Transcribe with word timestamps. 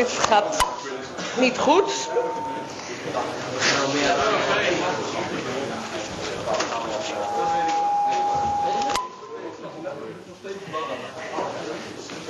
Dit 0.00 0.10
gaat 0.10 0.66
niet 1.38 1.58
goed. 1.58 2.08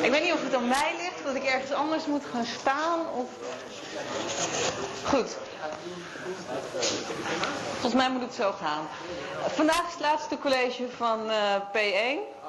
Ik 0.02 0.10
weet 0.10 0.22
niet 0.22 0.32
of 0.32 0.42
het 0.42 0.54
aan 0.54 0.68
mij 0.68 0.94
ligt, 0.96 1.24
dat 1.24 1.34
ik 1.34 1.44
ergens 1.44 1.72
anders 1.72 2.06
moet 2.06 2.24
gaan 2.32 2.44
staan. 2.44 2.98
Of... 3.14 3.28
Goed. 5.04 5.36
Volgens 7.72 7.94
mij 7.94 8.10
moet 8.10 8.22
het 8.22 8.34
zo 8.34 8.52
gaan. 8.52 8.88
Vandaag 9.54 9.86
is 9.86 9.92
het 9.92 10.00
laatste 10.00 10.38
college 10.38 10.86
van 10.96 11.30
eh, 11.30 11.54
P1. 11.72 12.40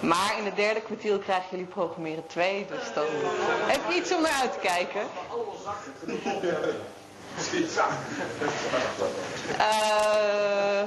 Maar 0.00 0.38
in 0.38 0.44
het 0.44 0.56
derde 0.56 0.80
kwartiel 0.80 1.18
krijgen 1.18 1.46
jullie 1.50 1.66
programmeren 1.66 2.26
2, 2.26 2.66
dus 2.70 2.92
dan 2.94 3.04
heb 3.66 3.80
je 3.88 3.96
iets 3.96 4.12
om 4.12 4.22
naar 4.22 4.38
uit 4.40 4.52
te 4.52 4.58
kijken. 4.58 5.02
Uh, 9.58 10.82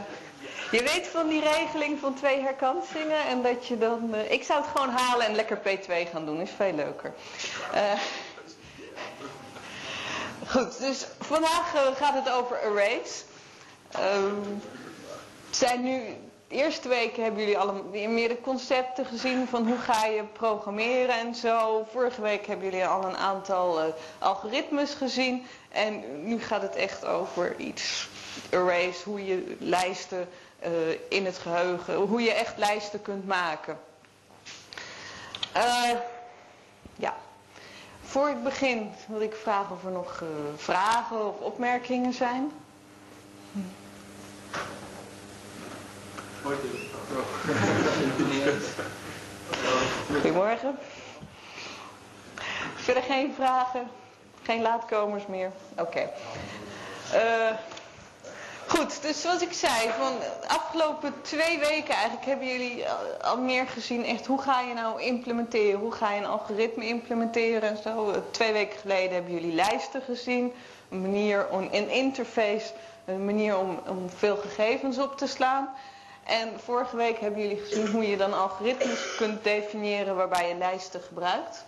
je 0.71 0.83
weet 0.83 1.07
van 1.07 1.27
die 1.27 1.41
regeling 1.41 1.99
van 1.99 2.13
twee 2.13 2.41
herkansingen 2.41 3.25
en 3.27 3.41
dat 3.41 3.67
je 3.67 3.77
dan... 3.77 4.09
Uh, 4.13 4.31
ik 4.31 4.43
zou 4.43 4.61
het 4.61 4.69
gewoon 4.75 4.89
halen 4.89 5.25
en 5.25 5.35
lekker 5.35 5.57
P2 5.57 6.11
gaan 6.11 6.25
doen, 6.25 6.41
is 6.41 6.49
veel 6.55 6.73
leuker. 6.73 7.13
Uh, 7.73 7.99
goed, 10.47 10.79
dus 10.79 11.07
vandaag 11.19 11.95
gaat 11.95 12.13
het 12.13 12.31
over 12.31 12.59
arrays. 12.59 13.23
Ehm, 13.91 14.35
zijn 15.49 15.83
nu 15.83 16.15
de 16.51 16.57
eerste 16.57 16.87
weken 16.87 17.23
hebben 17.23 17.41
jullie 17.41 17.57
al 17.57 17.73
meer 17.91 18.27
de 18.27 18.41
concepten 18.41 19.05
gezien 19.05 19.47
van 19.47 19.67
hoe 19.67 19.77
ga 19.77 20.05
je 20.05 20.23
programmeren 20.23 21.19
en 21.19 21.35
zo. 21.35 21.85
Vorige 21.91 22.21
week 22.21 22.47
hebben 22.47 22.65
jullie 22.69 22.85
al 22.85 23.03
een 23.03 23.17
aantal 23.17 23.79
uh, 23.79 23.93
algoritmes 24.19 24.93
gezien. 24.93 25.45
En 25.71 26.23
nu 26.27 26.41
gaat 26.41 26.61
het 26.61 26.75
echt 26.75 27.05
over 27.05 27.55
iets 27.57 28.09
arrays, 28.51 29.03
hoe 29.03 29.25
je 29.25 29.55
lijsten 29.59 30.29
uh, 30.63 30.69
in 31.09 31.25
het 31.25 31.37
geheugen, 31.37 31.95
hoe 31.95 32.21
je 32.21 32.33
echt 32.33 32.57
lijsten 32.57 33.01
kunt 33.01 33.27
maken. 33.27 33.79
Uh, 35.57 35.89
ja. 36.95 37.15
Voor 38.01 38.29
ik 38.29 38.43
begin 38.43 38.91
wil 39.07 39.21
ik 39.21 39.35
vragen 39.35 39.75
of 39.75 39.85
er 39.85 39.91
nog 39.91 40.23
vragen 40.55 41.27
of 41.27 41.39
opmerkingen 41.39 42.13
zijn. 42.13 42.51
Goedemorgen. 50.11 50.77
Verder 52.75 53.03
geen 53.03 53.33
vragen? 53.35 53.87
Geen 54.43 54.61
laatkomers 54.61 55.27
meer? 55.27 55.51
Oké. 55.77 56.09
Uh, 57.13 57.51
goed, 58.67 59.01
dus 59.01 59.21
zoals 59.21 59.41
ik 59.41 59.53
zei, 59.53 59.89
van 59.99 60.19
de 60.19 60.47
afgelopen 60.47 61.13
twee 61.21 61.59
weken 61.59 61.93
eigenlijk 61.93 62.25
hebben 62.25 62.47
jullie 62.47 62.85
al 63.21 63.37
meer 63.37 63.67
gezien 63.67 64.05
echt 64.05 64.25
hoe 64.25 64.41
ga 64.41 64.61
je 64.61 64.73
nou 64.73 65.01
implementeren, 65.01 65.79
hoe 65.79 65.91
ga 65.91 66.11
je 66.13 66.19
een 66.19 66.27
algoritme 66.27 66.87
implementeren 66.87 67.69
en 67.69 67.77
zo. 67.77 68.13
Twee 68.31 68.53
weken 68.53 68.79
geleden 68.79 69.13
hebben 69.13 69.33
jullie 69.33 69.53
lijsten 69.53 70.01
gezien, 70.01 70.53
een 70.89 71.01
manier 71.01 71.47
om 71.49 71.67
een 71.71 71.89
interface, 71.89 72.73
een 73.05 73.25
manier 73.25 73.57
om, 73.57 73.79
om 73.87 74.09
veel 74.09 74.35
gegevens 74.37 74.97
op 74.97 75.17
te 75.17 75.27
slaan. 75.27 75.69
En 76.23 76.59
vorige 76.63 76.95
week 76.95 77.19
hebben 77.19 77.41
jullie 77.41 77.57
gezien 77.65 77.87
hoe 77.87 78.09
je 78.09 78.17
dan 78.17 78.33
algoritmes 78.33 79.15
kunt 79.17 79.43
definiëren 79.43 80.15
waarbij 80.15 80.47
je 80.47 80.55
lijsten 80.55 81.01
gebruikt. 81.01 81.65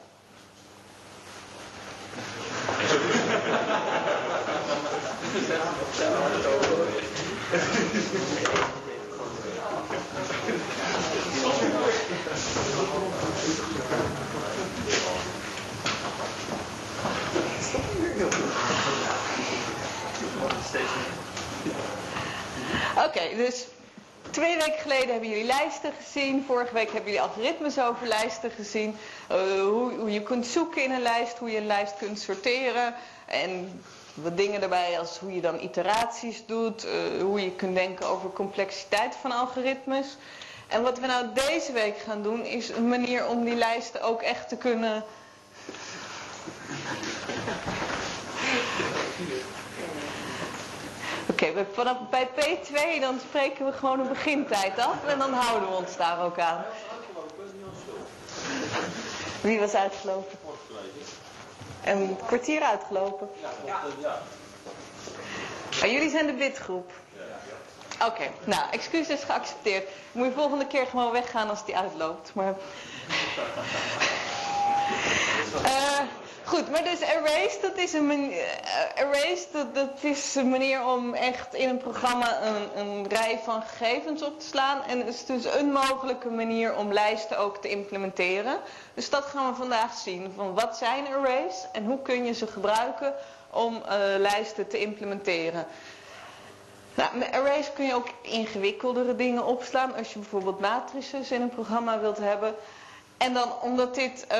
Oké, 23.05 23.35
dus 23.35 23.65
Twee 24.33 24.57
weken 24.57 24.79
geleden 24.79 25.09
hebben 25.11 25.29
jullie 25.29 25.45
lijsten 25.45 25.91
gezien. 26.03 26.43
Vorige 26.47 26.73
week 26.73 26.91
hebben 26.91 27.11
jullie 27.11 27.21
algoritmes 27.21 27.79
over 27.79 28.07
lijsten 28.07 28.51
gezien. 28.51 28.95
Uh, 29.31 29.37
hoe, 29.61 29.93
hoe, 29.93 30.11
je 30.11 30.23
kunt 30.23 30.45
zoeken 30.45 30.83
in 30.83 30.91
een 30.91 31.01
lijst, 31.01 31.37
hoe 31.37 31.51
je 31.51 31.57
een 31.57 31.65
lijst 31.65 31.97
kunt 31.97 32.19
sorteren. 32.19 32.95
En 33.25 33.81
wat 34.13 34.37
dingen 34.37 34.61
erbij 34.61 34.99
als 34.99 35.17
hoe 35.17 35.33
je 35.33 35.41
dan 35.41 35.59
iteraties 35.59 36.45
doet. 36.45 36.85
Uh, 36.85 37.21
hoe 37.21 37.41
je 37.43 37.51
kunt 37.51 37.75
denken 37.75 38.07
over 38.07 38.29
complexiteit 38.29 39.15
van 39.15 39.31
algoritmes. 39.31 40.17
En 40.67 40.81
wat 40.81 40.99
we 40.99 41.07
nou 41.07 41.25
deze 41.33 41.71
week 41.71 41.97
gaan 41.97 42.23
doen 42.23 42.45
is 42.45 42.69
een 42.69 42.87
manier 42.87 43.27
om 43.27 43.43
die 43.43 43.55
lijsten 43.55 44.01
ook 44.01 44.21
echt 44.21 44.49
te 44.49 44.57
kunnen 44.57 45.03
Oké, 51.49 51.65
bij 52.09 52.29
P2 52.29 52.99
dan 52.99 53.19
spreken 53.27 53.65
we 53.65 53.71
gewoon 53.71 53.99
een 53.99 54.07
begintijd 54.07 54.79
af 54.79 55.05
en 55.07 55.19
dan 55.19 55.33
houden 55.33 55.69
we 55.69 55.75
ons 55.75 55.97
daar 55.97 56.23
ook 56.23 56.39
aan. 56.39 56.63
Wie 59.41 59.59
was 59.59 59.73
uitgelopen? 59.73 60.37
Een 61.83 62.17
kwartier 62.25 62.61
uitgelopen? 62.61 63.29
Ja. 63.65 64.19
Maar 65.79 65.89
jullie 65.89 66.09
zijn 66.09 66.25
de 66.25 66.33
bidgroep? 66.33 66.91
Oké, 68.05 68.31
nou, 68.43 68.61
excuses 68.71 69.23
geaccepteerd. 69.23 69.89
Moet 70.11 70.25
je 70.25 70.31
volgende 70.33 70.67
keer 70.67 70.85
gewoon 70.85 71.11
weggaan 71.11 71.49
als 71.49 71.65
die 71.65 71.77
uitloopt. 71.77 72.33
Maar... 72.33 72.53
uh, 75.63 75.99
Goed, 76.45 76.71
maar 76.71 76.83
dus 76.83 76.99
erase, 76.99 77.57
dat 77.61 77.77
is 77.77 77.93
een 77.93 78.07
manier, 78.07 78.45
erase, 78.95 79.45
dat, 79.51 79.75
dat, 79.75 79.89
is 80.01 80.35
een 80.35 80.49
manier 80.49 80.85
om 80.85 81.13
echt 81.13 81.53
in 81.53 81.69
een 81.69 81.77
programma 81.77 82.41
een, 82.41 82.79
een 82.79 83.07
rij 83.07 83.39
van 83.43 83.61
gegevens 83.61 84.23
op 84.23 84.39
te 84.39 84.45
slaan. 84.45 84.83
En 84.83 84.97
het 84.97 85.07
is 85.07 85.25
dus 85.25 85.45
een 85.45 85.71
mogelijke 85.71 86.29
manier 86.29 86.75
om 86.75 86.93
lijsten 86.93 87.37
ook 87.37 87.57
te 87.57 87.69
implementeren. 87.69 88.59
Dus 88.93 89.09
dat 89.09 89.23
gaan 89.23 89.49
we 89.49 89.55
vandaag 89.55 89.93
zien. 89.93 90.31
Van 90.35 90.53
wat 90.53 90.77
zijn 90.77 91.07
arrays 91.07 91.65
en 91.71 91.85
hoe 91.85 92.01
kun 92.01 92.25
je 92.25 92.33
ze 92.33 92.47
gebruiken 92.47 93.13
om 93.49 93.75
uh, 93.75 93.81
lijsten 94.17 94.67
te 94.67 94.79
implementeren. 94.79 95.65
Nou, 96.95 97.17
met 97.17 97.31
arrays 97.31 97.73
kun 97.73 97.85
je 97.85 97.95
ook 97.95 98.07
ingewikkeldere 98.21 99.15
dingen 99.15 99.45
opslaan. 99.45 99.95
Als 99.95 100.13
je 100.13 100.19
bijvoorbeeld 100.19 100.59
matrices 100.59 101.31
in 101.31 101.41
een 101.41 101.49
programma 101.49 101.99
wilt 101.99 102.17
hebben. 102.17 102.55
En 103.17 103.33
dan, 103.33 103.61
omdat 103.61 103.95
dit 103.95 104.25
uh, 104.31 104.37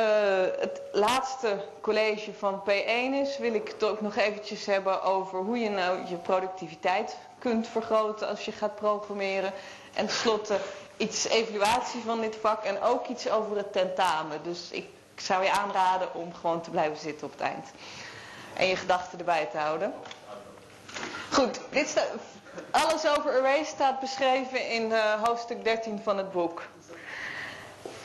het 0.59 0.81
laatste 0.91 1.65
college 1.81 2.33
van 2.33 2.61
P1 2.69 3.13
is, 3.13 3.37
wil 3.37 3.53
ik 3.53 3.67
het 3.67 3.83
ook 3.83 4.01
nog 4.01 4.15
eventjes 4.15 4.65
hebben 4.65 5.03
over 5.03 5.39
hoe 5.39 5.57
je 5.57 5.69
nou 5.69 5.99
je 6.07 6.15
productiviteit 6.15 7.17
kunt 7.39 7.67
vergroten 7.67 8.27
als 8.27 8.45
je 8.45 8.51
gaat 8.51 8.75
programmeren. 8.75 9.53
En 9.93 10.05
tenslotte 10.05 10.57
iets 10.97 11.27
evaluatie 11.27 12.01
van 12.01 12.21
dit 12.21 12.35
vak 12.41 12.63
en 12.63 12.81
ook 12.81 13.07
iets 13.07 13.29
over 13.29 13.57
het 13.57 13.73
tentamen. 13.73 14.43
Dus 14.43 14.69
ik 14.71 14.87
zou 15.15 15.43
je 15.43 15.51
aanraden 15.51 16.13
om 16.13 16.33
gewoon 16.33 16.61
te 16.61 16.69
blijven 16.69 16.97
zitten 16.97 17.25
op 17.27 17.31
het 17.31 17.41
eind. 17.41 17.65
En 18.53 18.67
je 18.67 18.75
gedachten 18.75 19.19
erbij 19.19 19.45
te 19.51 19.57
houden. 19.57 19.93
Goed, 21.31 21.59
dit 21.69 21.87
staat, 21.87 22.07
alles 22.71 23.07
over 23.07 23.31
arrays 23.31 23.67
staat 23.67 23.99
beschreven 23.99 24.69
in 24.69 24.91
uh, 24.91 25.23
hoofdstuk 25.23 25.63
13 25.63 25.99
van 26.03 26.17
het 26.17 26.31
boek. 26.31 26.61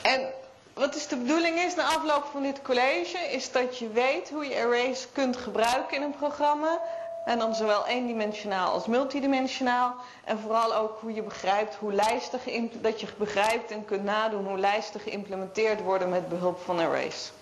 En 0.03 0.33
wat 0.79 0.95
is 0.95 1.07
de 1.07 1.17
bedoeling 1.17 1.59
is 1.59 1.75
na 1.75 1.85
afloop 1.85 2.29
van 2.33 2.43
dit 2.43 2.63
college, 2.63 3.19
is 3.19 3.53
dat 3.53 3.79
je 3.79 3.89
weet 3.89 4.31
hoe 4.31 4.49
je 4.49 4.57
arrays 4.57 5.07
kunt 5.13 5.37
gebruiken 5.37 5.97
in 5.97 6.03
een 6.03 6.17
programma. 6.17 6.81
En 7.25 7.39
dan 7.39 7.55
zowel 7.55 7.87
eendimensionaal 7.87 8.73
als 8.73 8.87
multidimensionaal. 8.87 9.95
En 10.25 10.39
vooral 10.39 10.75
ook 10.75 10.99
hoe 11.01 11.15
je 11.15 11.23
begrijpt 11.23 11.75
hoe 11.75 11.93
lijsten 11.93 12.41
dat 12.81 13.01
je 13.01 13.07
begrijpt 13.19 13.71
en 13.71 13.85
kunt 13.85 14.05
nadoen 14.05 14.47
hoe 14.47 14.59
lijsten 14.59 15.01
geïmplementeerd 15.01 15.83
worden 15.83 16.09
met 16.09 16.29
behulp 16.29 16.61
van 16.61 16.79
arrays. 16.79 17.33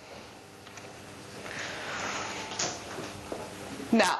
Nou, 3.88 4.16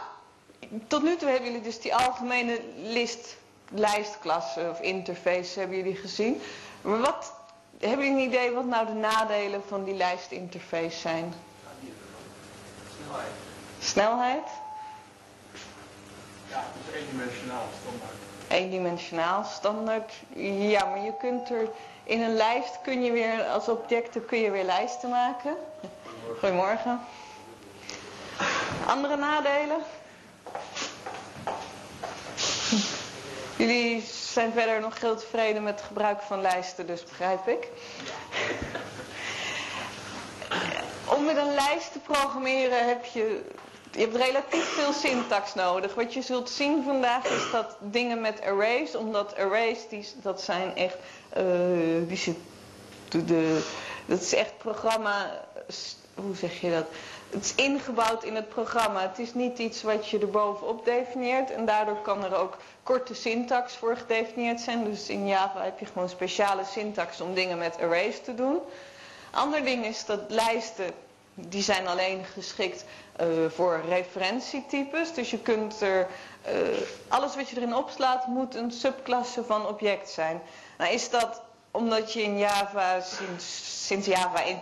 tot 0.87 1.03
nu 1.03 1.17
toe 1.17 1.29
hebben 1.29 1.47
jullie 1.49 1.65
dus 1.65 1.81
die 1.81 1.95
algemene 1.95 2.61
list, 2.77 3.37
lijstklasse 3.69 4.69
of 4.71 4.81
interface 4.81 5.59
hebben 5.59 5.77
jullie 5.77 5.97
gezien. 5.97 6.41
Maar 6.83 6.99
wat 6.99 7.36
hebben 7.81 8.07
jullie 8.07 8.23
een 8.23 8.29
idee 8.29 8.51
wat 8.51 8.65
nou 8.65 8.87
de 8.87 8.93
nadelen 8.93 9.63
van 9.69 9.85
die 9.85 9.95
lijstinterface 9.95 10.99
zijn? 10.99 11.35
Snelheid. 12.99 13.31
Snelheid? 13.79 14.49
Ja, 16.49 16.65
het 16.73 16.95
is 16.95 17.01
eendimensionaal 17.01 17.65
standaard. 17.81 18.15
Eendimensionaal 18.49 19.45
standaard. 19.45 20.13
Ja, 20.71 20.85
maar 20.85 21.05
je 21.05 21.13
kunt 21.19 21.51
er 21.51 21.69
in 22.05 22.23
een 22.23 22.35
lijst 22.37 22.79
kun 22.83 23.03
je 23.03 23.13
weer 23.13 23.45
als 23.45 23.69
objecten 23.69 24.27
kun 24.27 24.39
je 24.39 24.51
weer 24.51 24.65
lijsten 24.65 25.11
maken. 25.11 25.57
Goedemorgen. 26.39 27.01
Andere 28.87 29.17
nadelen? 29.17 29.79
Jullie 33.57 34.05
zijn 34.11 34.53
verder 34.53 34.81
nog 34.81 35.01
heel 35.01 35.17
tevreden 35.17 35.63
met 35.63 35.75
het 35.75 35.87
gebruik 35.87 36.21
van 36.21 36.41
lijsten, 36.41 36.87
dus 36.87 37.05
begrijp 37.05 37.49
ik. 37.49 37.69
Om 41.05 41.25
met 41.25 41.37
een 41.37 41.55
lijst 41.55 41.93
te 41.93 41.99
programmeren 41.99 42.87
heb 42.87 43.05
je, 43.05 43.43
je 43.91 44.01
hebt 44.01 44.17
relatief 44.17 44.65
veel 44.65 44.93
syntax 44.93 45.55
nodig. 45.55 45.95
Wat 45.95 46.15
je 46.15 46.23
zult 46.23 46.51
zien 46.51 46.85
vandaag 46.85 47.25
is 47.25 47.51
dat 47.53 47.77
dingen 47.81 48.21
met 48.21 48.41
arrays, 48.41 48.95
omdat 48.95 49.37
arrays 49.37 49.89
die, 49.89 50.07
dat 50.23 50.43
zijn 50.43 50.77
echt, 50.77 50.97
die 52.09 52.17
zit, 52.17 52.39
de, 53.09 53.25
de, 53.25 53.65
dat 54.07 54.21
is 54.21 54.35
echt 54.35 54.59
programma, 54.59 55.45
hoe 56.15 56.37
zeg 56.37 56.61
je 56.61 56.71
dat? 56.71 56.87
Het 57.31 57.45
is 57.45 57.55
ingebouwd 57.55 58.25
in 58.25 58.35
het 58.35 58.49
programma. 58.49 59.01
Het 59.01 59.19
is 59.19 59.35
niet 59.35 59.59
iets 59.59 59.83
wat 59.83 60.09
je 60.09 60.19
erbovenop 60.19 60.85
definieert. 60.85 61.51
En 61.51 61.67
daardoor 61.67 62.01
kan 62.03 62.25
er 62.25 62.35
ook 62.35 62.57
korte 62.83 63.15
syntax 63.15 63.75
voor 63.77 63.97
gedefinieerd 63.97 64.61
zijn. 64.61 64.85
Dus 64.85 65.09
in 65.09 65.27
Java 65.27 65.63
heb 65.63 65.79
je 65.79 65.87
gewoon 65.87 66.09
speciale 66.09 66.65
syntax 66.65 67.21
om 67.21 67.35
dingen 67.35 67.59
met 67.59 67.79
arrays 67.81 68.21
te 68.21 68.35
doen. 68.35 68.59
Ander 69.31 69.65
ding 69.65 69.85
is 69.85 70.05
dat 70.05 70.21
lijsten, 70.29 70.91
die 71.35 71.63
zijn 71.63 71.87
alleen 71.87 72.25
geschikt 72.25 72.85
uh, 73.21 73.27
voor 73.51 73.81
referentietypes. 73.89 75.15
Dus 75.15 75.31
je 75.31 75.39
kunt 75.39 75.81
er, 75.81 76.07
uh, 76.47 76.53
alles 77.09 77.37
wat 77.37 77.49
je 77.49 77.57
erin 77.57 77.75
opslaat 77.75 78.27
moet 78.27 78.55
een 78.55 78.73
subklasse 78.73 79.45
van 79.45 79.67
object 79.67 80.11
zijn. 80.11 80.43
Nou 80.79 80.93
is 80.93 81.11
dat 81.11 81.43
omdat 81.77 82.13
je 82.13 82.23
in 82.23 82.39
Java, 82.39 83.01
sinds, 83.01 83.87
sinds 83.87 84.07
Java 84.07 84.43
1.5 84.45 84.55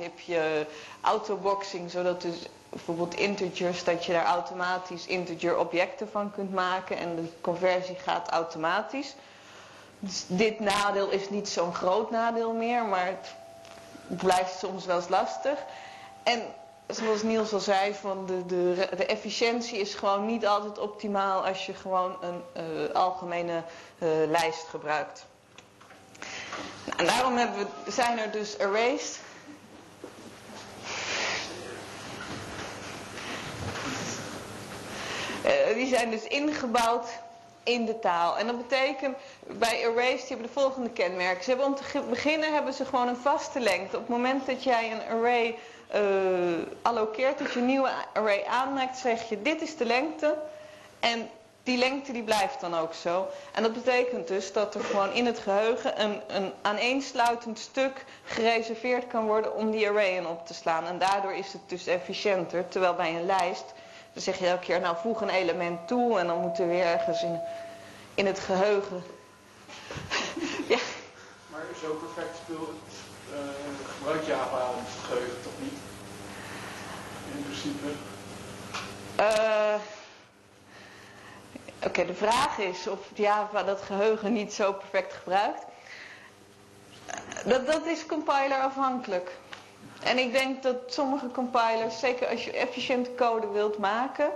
heb 0.00 0.18
je 0.18 0.66
autoboxing, 1.00 1.90
zodat 1.90 2.22
dus 2.22 2.36
bijvoorbeeld 2.68 3.14
integers, 3.14 3.84
dat 3.84 4.04
je 4.04 4.12
daar 4.12 4.24
automatisch 4.24 5.06
integer 5.06 5.58
objecten 5.58 6.08
van 6.08 6.32
kunt 6.32 6.52
maken 6.52 6.96
en 6.96 7.16
de 7.16 7.28
conversie 7.40 7.94
gaat 7.94 8.28
automatisch. 8.28 9.14
Dus 9.98 10.24
dit 10.26 10.60
nadeel 10.60 11.10
is 11.10 11.30
niet 11.30 11.48
zo'n 11.48 11.74
groot 11.74 12.10
nadeel 12.10 12.52
meer, 12.52 12.84
maar 12.84 13.06
het 13.06 13.36
blijft 14.18 14.58
soms 14.58 14.86
wel 14.86 14.96
eens 14.96 15.08
lastig. 15.08 15.58
En 16.22 16.42
zoals 16.86 17.22
Niels 17.22 17.52
al 17.52 17.60
zei, 17.60 17.94
van 17.94 18.26
de, 18.26 18.46
de, 18.46 18.88
de 18.96 19.06
efficiëntie 19.06 19.78
is 19.78 19.94
gewoon 19.94 20.26
niet 20.26 20.46
altijd 20.46 20.78
optimaal 20.78 21.46
als 21.46 21.66
je 21.66 21.74
gewoon 21.74 22.16
een 22.20 22.42
uh, 22.56 22.94
algemene 22.94 23.62
uh, 23.98 24.08
lijst 24.26 24.66
gebruikt. 24.68 25.26
Nou, 26.84 26.98
en 26.98 27.06
daarom 27.06 27.36
hebben 27.36 27.66
we, 27.84 27.90
zijn 27.90 28.18
er 28.18 28.30
dus 28.30 28.58
arrays. 28.58 29.18
Uh, 35.44 35.74
die 35.74 35.86
zijn 35.86 36.10
dus 36.10 36.22
ingebouwd 36.22 37.08
in 37.62 37.84
de 37.84 37.98
taal. 37.98 38.38
En 38.38 38.46
dat 38.46 38.56
betekent 38.56 39.16
bij 39.46 39.86
arrays, 39.88 40.20
die 40.20 40.28
hebben 40.28 40.46
de 40.46 40.60
volgende 40.60 40.90
kenmerken. 40.90 41.44
Ze 41.44 41.50
hebben 41.50 41.66
om 41.66 41.74
te 41.74 42.02
beginnen 42.08 42.54
hebben 42.54 42.74
ze 42.74 42.84
gewoon 42.84 43.08
een 43.08 43.16
vaste 43.16 43.60
lengte. 43.60 43.96
Op 43.96 44.02
het 44.02 44.16
moment 44.16 44.46
dat 44.46 44.64
jij 44.64 44.92
een 44.92 45.16
array 45.16 45.58
uh, 45.94 46.00
allokeert, 46.82 47.38
dat 47.38 47.52
je 47.52 47.58
een 47.58 47.66
nieuwe 47.66 47.90
array 48.12 48.44
aanmaakt, 48.44 48.98
zeg 48.98 49.28
je 49.28 49.42
dit 49.42 49.62
is 49.62 49.76
de 49.76 49.84
lengte. 49.84 50.38
En 51.00 51.28
die 51.66 51.78
lengte 51.78 52.12
die 52.12 52.22
blijft 52.22 52.60
dan 52.60 52.74
ook 52.74 52.94
zo. 52.94 53.26
En 53.52 53.62
dat 53.62 53.72
betekent 53.72 54.28
dus 54.28 54.52
dat 54.52 54.74
er 54.74 54.84
gewoon 54.84 55.12
in 55.12 55.26
het 55.26 55.38
geheugen 55.38 56.02
een, 56.02 56.20
een 56.26 56.52
aaneensluitend 56.62 57.58
stuk 57.58 58.04
gereserveerd 58.24 59.06
kan 59.06 59.26
worden 59.26 59.54
om 59.54 59.70
die 59.70 59.88
array 59.88 60.16
in 60.16 60.26
op 60.26 60.46
te 60.46 60.54
slaan. 60.54 60.84
En 60.84 60.98
daardoor 60.98 61.34
is 61.34 61.52
het 61.52 61.62
dus 61.66 61.86
efficiënter. 61.86 62.68
Terwijl 62.68 62.94
bij 62.94 63.14
een 63.14 63.26
lijst, 63.26 63.64
dan 64.12 64.22
zeg 64.22 64.38
je 64.38 64.46
elke 64.46 64.64
keer 64.64 64.80
nou 64.80 64.96
voeg 64.96 65.20
een 65.20 65.28
element 65.28 65.88
toe 65.88 66.18
en 66.18 66.26
dan 66.26 66.40
moet 66.40 66.58
er 66.58 66.68
weer 66.68 66.84
ergens 66.84 67.22
in, 67.22 67.40
in 68.14 68.26
het 68.26 68.38
geheugen. 68.38 69.02
ja. 70.74 70.78
Maar 71.50 71.64
zo 71.80 71.92
perfect 71.92 72.36
speel 72.36 72.74
uh, 73.32 73.38
gebruikt 73.98 74.26
Java 74.26 74.70
het 74.76 75.04
geheugen 75.06 75.42
toch 75.42 75.58
niet? 75.58 75.78
In 77.34 77.42
principe. 77.44 77.86
Uh, 79.20 79.74
Oké, 81.86 82.06
de 82.06 82.14
vraag 82.14 82.58
is 82.58 82.86
of 82.86 82.98
Java 83.14 83.62
dat 83.62 83.82
geheugen 83.82 84.32
niet 84.32 84.52
zo 84.52 84.72
perfect 84.72 85.12
gebruikt. 85.12 85.64
Dat, 87.44 87.66
dat 87.66 87.86
is 87.86 88.06
compiler 88.06 88.58
afhankelijk. 88.60 89.36
En 90.02 90.18
ik 90.18 90.32
denk 90.32 90.62
dat 90.62 90.76
sommige 90.86 91.30
compilers, 91.30 91.98
zeker 91.98 92.28
als 92.28 92.44
je 92.44 92.52
efficiënte 92.52 93.14
code 93.14 93.48
wilt 93.48 93.78
maken, 93.78 94.30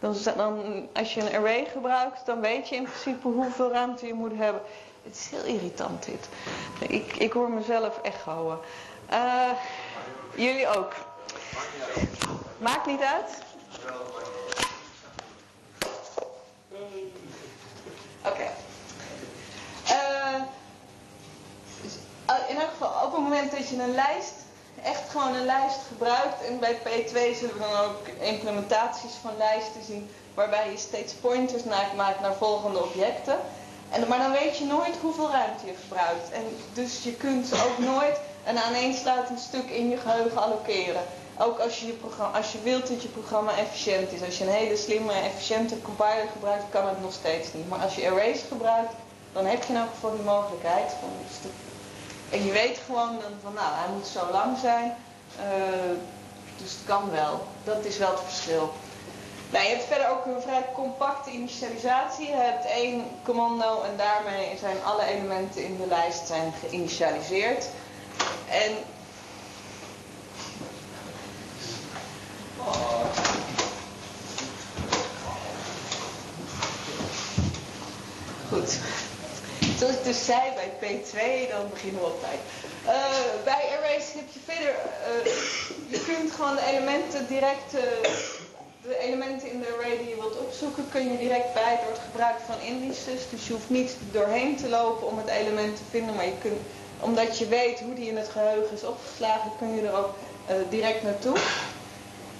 dan, 0.00 0.16
dan, 0.36 0.88
als 0.92 1.14
je 1.14 1.20
een 1.20 1.36
array 1.36 1.64
gebruikt, 1.64 2.26
dan 2.26 2.40
weet 2.40 2.68
je 2.68 2.76
in 2.76 2.82
principe 2.82 3.28
hoeveel 3.28 3.70
ruimte 3.70 4.06
je 4.06 4.14
moet 4.14 4.36
hebben. 4.36 4.62
Het 5.02 5.14
is 5.14 5.28
heel 5.30 5.54
irritant 5.54 6.04
dit. 6.04 6.28
Ik, 6.88 7.16
ik 7.16 7.32
hoor 7.32 7.50
mezelf 7.50 7.98
echt 8.02 8.20
houden. 8.20 8.58
Uh, 9.12 9.50
jullie 10.34 10.68
ook. 10.76 10.92
Maakt 12.58 12.86
niet 12.86 13.02
uit. 13.02 13.42
Oké. 18.24 18.28
Okay. 18.28 18.50
Uh, 19.90 20.42
in 22.48 22.60
elk 22.60 22.70
geval, 22.70 22.92
op 23.04 23.12
het 23.12 23.20
moment 23.20 23.50
dat 23.50 23.68
je 23.68 23.82
een 23.82 23.94
lijst, 23.94 24.34
echt 24.82 25.10
gewoon 25.10 25.34
een 25.34 25.44
lijst 25.44 25.78
gebruikt, 25.88 26.44
en 26.48 26.58
bij 26.58 26.78
P2 26.78 27.38
zullen 27.38 27.54
we 27.54 27.58
dan 27.58 27.84
ook 27.84 28.08
implementaties 28.20 29.12
van 29.22 29.36
lijsten 29.36 29.84
zien, 29.86 30.10
waarbij 30.34 30.70
je 30.70 30.78
steeds 30.78 31.12
pointers 31.12 31.62
maakt 31.96 32.20
naar 32.20 32.34
volgende 32.34 32.84
objecten. 32.84 33.38
En, 33.90 34.08
maar 34.08 34.18
dan 34.18 34.32
weet 34.32 34.58
je 34.58 34.64
nooit 34.64 34.96
hoeveel 35.00 35.30
ruimte 35.30 35.66
je 35.66 35.74
verbruikt. 35.74 36.30
En 36.30 36.42
dus 36.72 37.02
je 37.02 37.12
kunt 37.14 37.52
ook 37.52 37.78
nooit 37.78 38.20
een 38.46 38.58
aaneensluitend 38.58 39.40
stuk 39.40 39.70
in 39.70 39.88
je 39.88 39.96
geheugen 39.96 40.42
allokeren. 40.42 41.02
Ook 41.38 41.58
als 41.58 41.80
je, 41.80 41.86
je 41.86 41.92
programma, 41.92 42.38
als 42.38 42.52
je 42.52 42.60
wilt 42.62 42.88
dat 42.88 43.02
je 43.02 43.08
programma 43.08 43.56
efficiënt 43.56 44.12
is. 44.12 44.22
Als 44.22 44.38
je 44.38 44.44
een 44.44 44.50
hele 44.50 44.76
slimme, 44.76 45.12
efficiënte 45.12 45.82
compiler 45.82 46.28
gebruikt, 46.32 46.64
kan 46.70 46.88
het 46.88 47.00
nog 47.00 47.12
steeds 47.12 47.52
niet. 47.52 47.68
Maar 47.68 47.78
als 47.78 47.94
je 47.94 48.10
arrays 48.10 48.40
gebruikt, 48.48 48.92
dan 49.32 49.46
heb 49.46 49.62
je 49.62 49.72
in 49.72 49.78
elk 49.78 49.88
geval 49.94 50.10
die 50.10 50.24
mogelijkheid. 50.24 50.92
En 52.30 52.44
je 52.44 52.52
weet 52.52 52.80
gewoon 52.86 53.18
dan 53.20 53.32
van, 53.42 53.52
nou, 53.52 53.66
hij 53.70 53.94
moet 53.94 54.06
zo 54.06 54.30
lang 54.32 54.58
zijn. 54.58 54.96
Uh, 55.38 55.44
dus 56.56 56.72
het 56.72 56.80
kan 56.86 57.10
wel. 57.10 57.46
Dat 57.64 57.84
is 57.84 57.98
wel 57.98 58.10
het 58.10 58.20
verschil. 58.20 58.72
Nou, 59.50 59.64
je 59.64 59.70
hebt 59.70 59.84
verder 59.84 60.08
ook 60.08 60.26
een 60.26 60.42
vrij 60.42 60.64
compacte 60.74 61.30
initialisatie. 61.30 62.26
Je 62.26 62.34
hebt 62.34 62.64
één 62.64 63.04
commando 63.24 63.82
en 63.82 63.96
daarmee 63.96 64.56
zijn 64.60 64.76
alle 64.84 65.04
elementen 65.04 65.64
in 65.64 65.76
de 65.76 65.86
lijst 65.86 66.26
zijn 66.26 66.52
geïnitialiseerd. 66.60 67.66
En 68.50 68.72
Goed. 78.48 78.78
Zoals 79.78 79.94
ik 79.94 80.04
dus 80.04 80.24
zei 80.24 80.40
bij 80.54 80.70
P2, 80.80 81.50
dan 81.50 81.70
beginnen 81.70 82.00
we 82.00 82.06
op 82.06 82.20
tijd. 82.20 82.38
Uh, 82.84 82.94
bij 83.44 83.62
arrays 83.76 84.12
heb 84.12 84.28
je 84.32 84.40
verder, 84.44 84.74
uh, 84.74 85.32
je 85.88 86.00
kunt 86.04 86.32
gewoon 86.32 86.54
de 86.54 86.66
elementen 86.72 87.26
direct, 87.26 87.74
uh, 87.74 87.80
de 88.82 88.98
elementen 88.98 89.50
in 89.52 89.60
de 89.60 89.76
array 89.76 89.98
die 89.98 90.08
je 90.08 90.14
wilt 90.14 90.38
opzoeken, 90.38 90.88
kun 90.90 91.12
je 91.12 91.18
direct 91.18 91.52
bij 91.54 91.78
door 91.82 91.92
het 91.92 92.02
gebruik 92.10 92.36
van 92.46 92.60
indices. 92.60 93.20
Dus 93.30 93.46
je 93.46 93.52
hoeft 93.52 93.70
niet 93.70 93.96
doorheen 94.12 94.56
te 94.56 94.68
lopen 94.68 95.06
om 95.06 95.18
het 95.18 95.28
element 95.28 95.76
te 95.76 95.82
vinden, 95.90 96.14
maar 96.14 96.24
je 96.24 96.38
kunt, 96.40 96.60
omdat 97.00 97.38
je 97.38 97.46
weet 97.46 97.80
hoe 97.80 97.94
die 97.94 98.08
in 98.08 98.16
het 98.16 98.28
geheugen 98.28 98.76
is 98.76 98.84
opgeslagen, 98.84 99.50
kun 99.58 99.74
je 99.74 99.82
er 99.82 99.96
ook 99.96 100.14
direct 100.70 101.02
naartoe. 101.02 101.36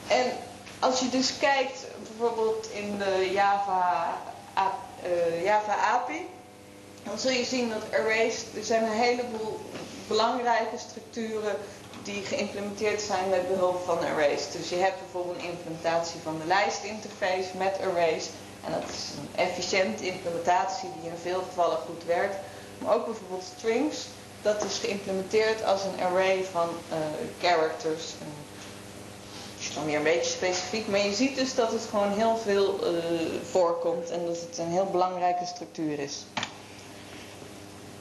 En 0.09 0.33
als 0.79 1.01
je 1.01 1.09
dus 1.09 1.39
kijkt 1.39 1.87
bijvoorbeeld 2.03 2.69
in 2.73 2.99
de 2.99 3.31
Java, 3.33 4.19
uh, 4.57 5.45
Java 5.45 5.75
API, 5.75 6.27
dan 7.03 7.19
zul 7.19 7.31
je 7.31 7.45
zien 7.45 7.69
dat 7.69 8.01
arrays, 8.01 8.43
er 8.57 8.65
zijn 8.65 8.83
een 8.83 8.99
heleboel 8.99 9.61
belangrijke 10.07 10.79
structuren 10.79 11.57
die 12.03 12.23
geïmplementeerd 12.23 13.01
zijn 13.01 13.29
met 13.29 13.49
behulp 13.49 13.85
van 13.85 13.99
arrays. 13.99 14.51
Dus 14.53 14.69
je 14.69 14.77
hebt 14.77 15.01
bijvoorbeeld 15.01 15.37
een 15.39 15.51
implementatie 15.51 16.21
van 16.23 16.39
de 16.39 16.47
lijstinterface 16.47 17.49
met 17.57 17.79
arrays. 17.81 18.29
En 18.65 18.73
dat 18.73 18.91
is 18.91 19.05
een 19.19 19.45
efficiënte 19.45 20.07
implementatie 20.07 20.89
die 21.01 21.11
in 21.11 21.17
veel 21.23 21.43
gevallen 21.49 21.79
goed 21.79 22.05
werkt. 22.05 22.37
Maar 22.79 22.95
ook 22.95 23.05
bijvoorbeeld 23.05 23.45
strings, 23.57 24.07
dat 24.43 24.65
is 24.65 24.79
geïmplementeerd 24.79 25.65
als 25.65 25.85
een 25.85 26.05
array 26.05 26.45
van 26.45 26.69
uh, 26.69 26.97
characters. 27.41 28.05
Dan 29.75 29.85
weer 29.85 29.97
een 29.97 30.03
beetje 30.03 30.31
specifiek. 30.31 30.89
Maar 30.89 31.01
je 31.01 31.15
ziet 31.15 31.37
dus 31.37 31.55
dat 31.55 31.73
het 31.73 31.87
gewoon 31.91 32.13
heel 32.13 32.37
veel 32.37 32.79
uh, 32.83 32.99
voorkomt 33.51 34.11
en 34.11 34.27
dat 34.27 34.41
het 34.41 34.59
een 34.59 34.71
heel 34.71 34.87
belangrijke 34.91 35.47
structuur 35.47 35.99
is. 35.99 36.25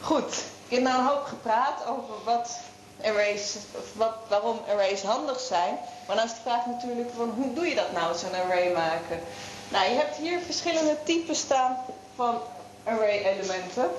Goed, 0.02 0.34
ik 0.68 0.76
heb 0.76 0.82
nou 0.82 1.00
een 1.00 1.08
hoop 1.08 1.24
gepraat 1.24 1.86
over 1.88 2.14
wat 2.26 2.60
arrays, 3.04 3.56
wat, 3.94 4.14
waarom 4.28 4.60
arrays 4.70 5.02
handig 5.02 5.40
zijn. 5.40 5.78
Maar 6.08 6.16
dan 6.16 6.26
is 6.26 6.34
de 6.34 6.42
vraag 6.42 6.66
natuurlijk 6.66 7.10
van 7.16 7.30
hoe 7.30 7.54
doe 7.54 7.68
je 7.68 7.76
dat 7.76 7.92
nou, 7.92 8.18
zo'n 8.18 8.34
array 8.34 8.74
maken? 8.74 9.20
Nou, 9.70 9.90
je 9.90 9.96
hebt 9.96 10.16
hier 10.16 10.40
verschillende 10.40 10.98
typen 11.04 11.36
staan 11.36 11.78
van 12.16 12.38
array 12.84 13.24
elementen. 13.24 13.90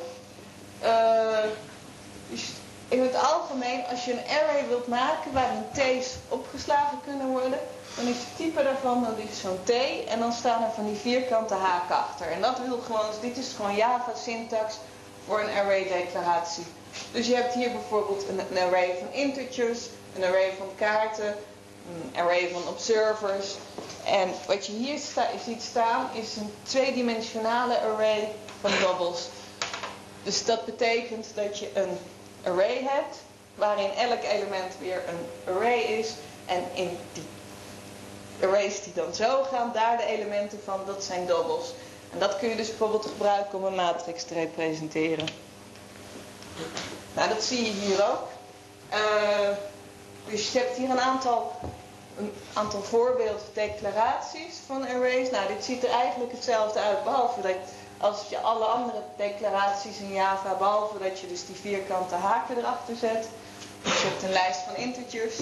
Uh, 0.83 1.39
in 2.89 3.03
het 3.03 3.15
algemeen, 3.15 3.85
als 3.91 4.05
je 4.05 4.13
een 4.13 4.29
array 4.29 4.69
wilt 4.69 4.87
maken 4.87 5.33
waarin 5.33 5.65
t's 5.73 6.15
opgeslagen 6.29 6.99
kunnen 7.05 7.27
worden, 7.27 7.59
dan 7.97 8.07
is 8.07 8.17
het 8.17 8.37
type 8.37 8.63
daarvan, 8.63 9.03
dan 9.03 9.29
is 9.29 9.41
zo'n 9.41 9.59
t 9.65 9.71
en 10.07 10.19
dan 10.19 10.33
staan 10.33 10.63
er 10.63 10.71
van 10.75 10.87
die 10.87 10.97
vierkante 10.97 11.55
haken 11.55 11.97
achter. 11.97 12.27
En 12.27 12.41
dat 12.41 12.59
wil 12.67 12.79
gewoon, 12.79 13.07
dit 13.21 13.37
is 13.37 13.53
gewoon 13.57 13.77
Java 13.77 14.13
syntax 14.15 14.75
voor 15.27 15.41
een 15.41 15.57
array 15.57 15.89
declaratie. 15.89 16.65
Dus 17.13 17.27
je 17.27 17.35
hebt 17.35 17.55
hier 17.55 17.73
bijvoorbeeld 17.73 18.25
een, 18.29 18.59
array 18.59 18.97
van 18.99 19.13
integers, 19.13 19.79
een 20.17 20.25
array 20.25 20.53
van 20.59 20.69
kaarten, 20.77 21.37
een 21.93 22.21
array 22.21 22.49
van 22.53 22.69
observers. 22.69 23.55
En 24.05 24.31
wat 24.47 24.67
je 24.67 24.73
hier 24.73 24.99
ziet 25.45 25.63
staan 25.63 26.09
is 26.13 26.37
een 26.37 26.53
tweedimensionale 26.63 27.79
array 27.81 28.29
van 28.61 28.71
doubles. 28.81 29.29
Dus 30.23 30.45
dat 30.45 30.65
betekent 30.65 31.27
dat 31.35 31.59
je 31.59 31.71
een 31.75 31.99
array 32.51 32.87
hebt, 32.89 33.17
waarin 33.55 33.91
elk 33.91 34.23
element 34.23 34.73
weer 34.81 35.03
een 35.09 35.55
array 35.55 35.81
is. 35.81 36.13
En 36.47 36.65
in 36.75 36.99
die 37.13 37.27
arrays 38.43 38.83
die 38.83 38.93
dan 38.93 39.15
zo 39.15 39.43
gaan, 39.43 39.71
daar 39.73 39.97
de 39.97 40.05
elementen 40.05 40.61
van, 40.65 40.81
dat 40.87 41.05
zijn 41.05 41.27
doubles. 41.27 41.73
En 42.13 42.19
dat 42.19 42.39
kun 42.39 42.49
je 42.49 42.57
dus 42.57 42.69
bijvoorbeeld 42.69 43.07
gebruiken 43.07 43.59
om 43.59 43.65
een 43.65 43.75
matrix 43.75 44.25
te 44.25 44.35
representeren. 44.35 45.29
Nou, 47.15 47.29
dat 47.29 47.43
zie 47.43 47.65
je 47.65 47.71
hier 47.71 48.11
ook. 48.11 48.29
Uh, 48.93 49.57
dus 50.25 50.53
je 50.53 50.59
hebt 50.59 50.77
hier 50.77 50.91
een 50.91 51.01
aantal, 51.01 51.53
een 52.19 52.33
aantal 52.53 52.83
voorbeelddeclaraties 52.83 54.57
van 54.67 54.89
arrays. 54.89 55.31
Nou, 55.31 55.49
dit 55.49 55.65
ziet 55.65 55.85
er 55.85 55.91
eigenlijk 55.91 56.33
hetzelfde 56.33 56.81
uit, 56.81 57.05
behalve 57.05 57.41
dat 57.41 57.57
als 58.01 58.29
je 58.29 58.39
alle 58.39 58.65
andere 58.65 59.03
declaraties 59.17 59.99
in 59.99 60.13
Java, 60.13 60.55
behalve 60.55 60.99
dat 60.99 61.21
je 61.21 61.27
dus 61.27 61.47
die 61.47 61.57
vierkante 61.57 62.15
haken 62.15 62.59
erachter 62.59 62.97
zet. 62.97 63.29
Dus 63.83 64.03
je 64.03 64.09
hebt 64.09 64.23
een 64.23 64.33
lijst 64.33 64.61
van 64.61 64.77
integers, 64.77 65.39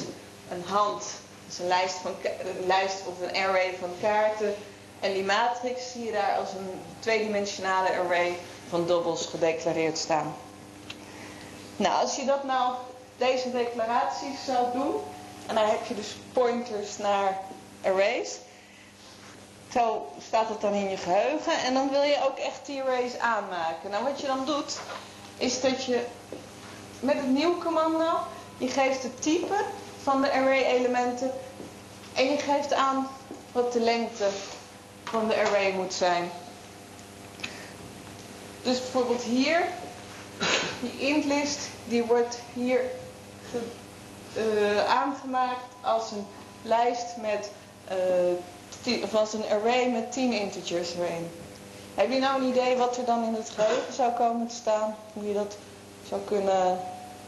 een 0.50 0.64
hand, 0.66 1.04
dus 1.46 1.58
een 1.58 1.66
lijst, 1.66 1.94
van, 1.94 2.14
een 2.22 2.66
lijst 2.66 3.02
of 3.06 3.20
een 3.20 3.36
array 3.36 3.74
van 3.80 3.90
kaarten. 4.00 4.54
En 5.00 5.12
die 5.12 5.24
matrix 5.24 5.92
zie 5.92 6.04
je 6.04 6.12
daar 6.12 6.36
als 6.38 6.52
een 6.52 6.80
tweedimensionale 6.98 7.88
array 7.88 8.36
van 8.68 8.86
doubles 8.86 9.26
gedeclareerd 9.26 9.98
staan. 9.98 10.34
Nou, 11.76 12.02
als 12.02 12.16
je 12.16 12.24
dat 12.24 12.44
nou, 12.44 12.74
deze 13.16 13.50
declaraties 13.50 14.44
zou 14.44 14.66
doen, 14.72 14.94
en 15.46 15.54
dan 15.54 15.64
heb 15.64 15.86
je 15.86 15.94
dus 15.94 16.16
pointers 16.32 16.98
naar 16.98 17.40
arrays. 17.82 18.38
Zo 19.76 20.06
staat 20.26 20.48
het 20.48 20.60
dan 20.60 20.72
in 20.72 20.88
je 20.90 20.96
geheugen. 20.96 21.52
En 21.64 21.74
dan 21.74 21.90
wil 21.90 22.02
je 22.02 22.24
ook 22.28 22.38
echt 22.38 22.66
die 22.66 22.82
arrays 22.82 23.18
aanmaken. 23.18 23.90
Nou, 23.90 24.04
wat 24.04 24.20
je 24.20 24.26
dan 24.26 24.44
doet, 24.44 24.78
is 25.36 25.60
dat 25.60 25.84
je 25.84 26.06
met 27.00 27.16
het 27.16 27.28
nieuw 27.28 27.58
commando, 27.58 28.18
je 28.58 28.68
geeft 28.68 29.02
het 29.02 29.22
type 29.22 29.64
van 30.02 30.22
de 30.22 30.32
array 30.32 30.64
elementen. 30.64 31.30
En 32.14 32.24
je 32.24 32.38
geeft 32.38 32.72
aan 32.72 33.08
wat 33.52 33.72
de 33.72 33.80
lengte 33.80 34.28
van 35.04 35.28
de 35.28 35.34
array 35.34 35.72
moet 35.72 35.94
zijn. 35.94 36.30
Dus 38.62 38.78
bijvoorbeeld 38.78 39.22
hier, 39.22 39.60
die 40.80 40.98
intlist, 40.98 41.58
die 41.84 42.04
wordt 42.04 42.38
hier 42.54 42.80
uh, 44.36 44.88
aangemaakt 44.88 45.64
als 45.80 46.10
een 46.10 46.26
lijst 46.62 47.16
met 47.16 47.50
uh, 47.92 47.96
of 48.86 49.14
als 49.14 49.32
een 49.32 49.44
array 49.44 49.90
met 49.90 50.12
10 50.12 50.32
integers 50.32 50.94
erin. 50.94 51.30
Heb 51.94 52.10
je 52.10 52.18
nou 52.18 52.42
een 52.42 52.48
idee 52.48 52.76
wat 52.76 52.96
er 52.96 53.04
dan 53.04 53.24
in 53.24 53.34
het 53.34 53.50
geheugen 53.50 53.92
zou 53.92 54.12
komen 54.12 54.46
te 54.48 54.54
staan? 54.54 54.96
Hoe 55.12 55.28
je 55.28 55.34
dat 55.34 55.56
zou 56.08 56.20
kunnen 56.20 56.80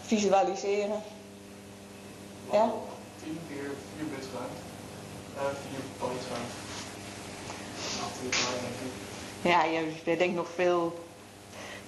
visualiseren? 0.03 1.03
Ja? 2.53 2.73
10 3.23 3.41
keer 3.49 3.71
4 3.97 4.07
bits 4.15 4.27
ruimte. 4.35 4.63
Uh, 5.37 5.43
4 5.71 5.81
bytes 5.99 6.27
ruimte. 6.31 6.67
Ja, 9.43 9.65
je 9.65 10.17
denkt 10.17 10.37
nog 10.37 10.49
veel 10.55 11.05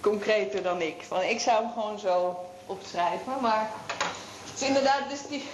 concreter 0.00 0.62
dan 0.62 0.80
ik. 0.80 1.04
Want 1.08 1.22
ik 1.22 1.40
zou 1.40 1.62
hem 1.62 1.72
gewoon 1.72 1.98
zo 1.98 2.36
opschrijven. 2.66 3.32
Maar 3.40 3.70
het 4.50 4.60
is 4.60 4.66
inderdaad, 4.66 5.08
dus 5.08 5.20
die, 5.28 5.44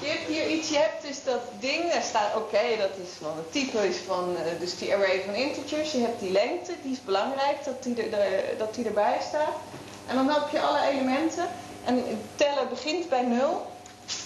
je 0.00 0.06
hebt 0.06 0.26
hier 0.28 0.48
iets, 0.48 0.68
je 0.68 0.76
hebt 0.76 1.02
dus 1.02 1.24
dat 1.24 1.40
ding, 1.60 1.92
daar 1.92 2.02
staat 2.02 2.36
oké, 2.36 2.76
dat 2.78 2.96
is 3.04 3.10
van 3.20 3.36
het 3.36 3.52
type 3.52 3.88
is 3.88 3.96
van, 3.96 4.30
uh, 4.30 4.60
dus 4.60 4.78
die 4.78 4.94
array 4.94 5.22
van 5.24 5.34
integers. 5.34 5.92
Je 5.92 5.98
hebt 5.98 6.20
die 6.20 6.30
lengte, 6.30 6.72
die 6.82 6.92
is 6.92 7.04
belangrijk 7.04 7.64
dat 7.64 7.82
die, 7.82 8.10
er, 8.10 8.58
dat 8.58 8.74
die 8.74 8.84
erbij 8.84 9.18
staat. 9.28 9.54
En 10.06 10.16
dan 10.16 10.28
heb 10.28 10.48
je 10.52 10.60
alle 10.60 10.80
elementen. 10.80 11.48
En 11.84 12.04
tellen 12.36 12.68
begint 12.68 13.08
bij 13.08 13.22
0. 13.22 13.66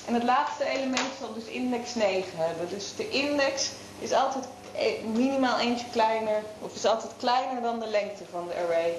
En 0.07 0.15
het 0.15 0.23
laatste 0.23 0.65
element 0.65 1.11
zal 1.21 1.35
dus 1.35 1.45
index 1.45 1.95
9 1.95 2.29
hebben. 2.35 2.69
Dus 2.69 2.97
de 2.97 3.09
index 3.09 3.71
is 3.99 4.13
altijd 4.13 4.45
e, 4.77 4.95
minimaal 5.13 5.59
eentje 5.59 5.87
kleiner, 5.93 6.43
of 6.59 6.75
is 6.75 6.85
altijd 6.85 7.13
kleiner 7.19 7.63
dan 7.63 7.79
de 7.79 7.87
lengte 7.87 8.25
van 8.31 8.49
de 8.49 8.55
array. 8.55 8.95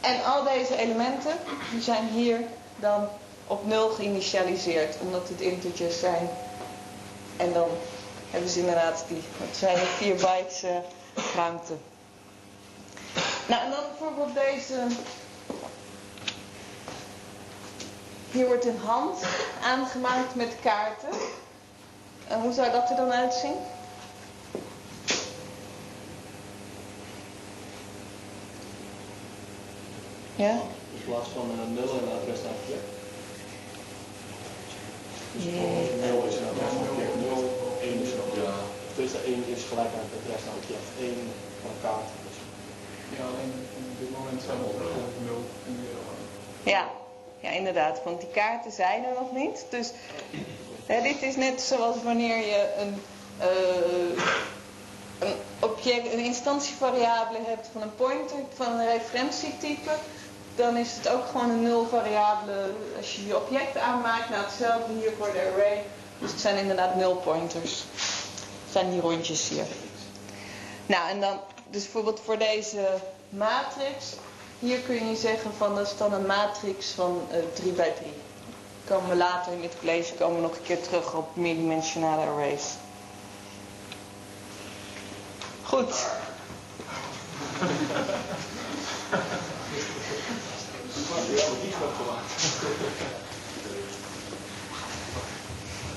En 0.00 0.24
al 0.24 0.42
deze 0.42 0.76
elementen, 0.76 1.32
die 1.70 1.82
zijn 1.82 2.08
hier 2.08 2.40
dan 2.76 3.08
op 3.46 3.66
0 3.66 3.88
geïnitialiseerd, 3.88 4.96
omdat 5.00 5.28
het 5.28 5.40
integers 5.40 5.98
zijn. 5.98 6.28
En 7.36 7.52
dan 7.52 7.68
hebben 8.30 8.50
ze 8.50 8.58
inderdaad 8.58 9.04
die, 9.08 9.22
zijn 9.52 9.76
4 9.76 10.14
bytes 10.14 10.64
uh, 10.64 10.70
ruimte. 11.34 11.74
Nou, 13.46 13.62
en 13.64 13.70
dan 13.70 13.84
bijvoorbeeld 13.90 14.34
deze. 14.34 14.86
Hier 18.30 18.46
wordt 18.46 18.64
een 18.66 18.80
hand 18.84 19.18
aangemaakt 19.62 20.34
met 20.34 20.56
kaarten. 20.62 21.08
En 22.28 22.40
hoe 22.40 22.52
zou 22.52 22.70
dat 22.70 22.90
er 22.90 22.96
dan 22.96 23.12
uitzien? 23.12 23.54
Ja? 30.36 30.50
In 30.94 31.04
plaats 31.04 31.28
van 31.28 31.50
een 31.50 31.74
nul 31.74 31.98
en 31.98 32.20
adres 32.20 32.42
naar. 32.42 32.95
Dus 35.36 35.44
Nee. 35.44 35.90
0 36.00 36.24
is 36.30 36.36
een 36.36 36.48
adres 36.52 36.72
naar 36.78 36.90
object, 36.92 37.14
0, 37.20 37.78
1 37.80 38.02
is 38.04 38.10
een 38.12 38.22
object. 38.28 38.58
Dus 38.98 39.10
de 39.12 39.20
1 39.26 39.44
is 39.54 39.62
gelijk 39.70 39.92
aan 39.96 40.06
het 40.06 40.14
adres 40.18 40.42
naar 40.46 40.56
object 40.62 40.88
1 41.00 41.14
van 41.60 41.70
een 41.70 41.82
kaart. 41.86 42.10
Ja, 43.16 43.22
alleen 43.30 43.52
op 43.92 43.98
dit 44.02 44.10
moment 44.18 44.42
zijn 44.46 44.58
we 44.58 44.64
op 44.64 44.78
0 45.24 45.40
en 45.66 45.74
0. 45.82 46.72
Ja, 46.74 46.84
ja, 47.40 47.50
inderdaad, 47.50 48.00
want 48.04 48.20
die 48.20 48.30
kaarten 48.30 48.72
zijn 48.72 49.04
er 49.04 49.14
nog 49.20 49.32
niet. 49.32 49.64
Dus 49.68 49.90
hè, 50.86 51.02
dit 51.02 51.22
is 51.22 51.36
net 51.36 51.60
zoals 51.60 51.96
wanneer 52.02 52.36
je 52.36 52.74
een, 52.78 53.02
uh, 53.40 54.22
een 55.18 55.34
object, 55.58 56.12
een 56.12 56.24
instantievariabele 56.24 57.38
hebt 57.46 57.68
van 57.72 57.82
een 57.82 57.94
pointer, 57.94 58.36
van 58.54 58.72
een 58.72 58.86
referentietype. 58.86 59.90
Dan 60.56 60.76
is 60.76 60.96
het 60.96 61.08
ook 61.08 61.26
gewoon 61.26 61.50
een 61.50 61.62
nul 61.62 61.86
variabele 61.86 62.70
als 62.96 63.14
je 63.14 63.26
je 63.26 63.36
object 63.36 63.76
aanmaakt. 63.76 64.30
Nou, 64.30 64.44
hetzelfde 64.44 64.92
hier 64.92 65.12
voor 65.18 65.32
de 65.32 65.52
array. 65.54 65.82
Dus 66.18 66.30
het 66.30 66.40
zijn 66.40 66.56
inderdaad 66.56 66.94
nul 66.94 67.14
pointers. 67.14 67.84
Het 68.64 68.72
zijn 68.72 68.90
die 68.90 69.00
rondjes 69.00 69.48
hier. 69.48 69.66
Nou, 70.86 71.08
en 71.08 71.20
dan, 71.20 71.40
dus 71.70 71.82
bijvoorbeeld 71.82 72.20
voor 72.24 72.38
deze 72.38 72.88
matrix. 73.28 74.14
Hier 74.58 74.78
kun 74.78 75.08
je 75.08 75.16
zeggen 75.16 75.50
van 75.56 75.74
dat 75.74 75.86
is 75.86 75.96
dan 75.96 76.12
een 76.12 76.26
matrix 76.26 76.90
van 76.90 77.22
uh, 77.32 77.36
3 77.54 77.72
bij 77.72 77.90
3. 77.90 78.12
Komen 78.84 79.10
we 79.10 79.16
later 79.16 79.52
in 79.52 79.60
dit 79.60 79.74
college 79.80 80.14
komen 80.14 80.36
we 80.36 80.42
nog 80.42 80.56
een 80.56 80.62
keer 80.62 80.82
terug 80.82 81.14
op 81.14 81.36
meerdimensionale 81.36 82.26
arrays. 82.26 82.64
Goed. 85.62 86.06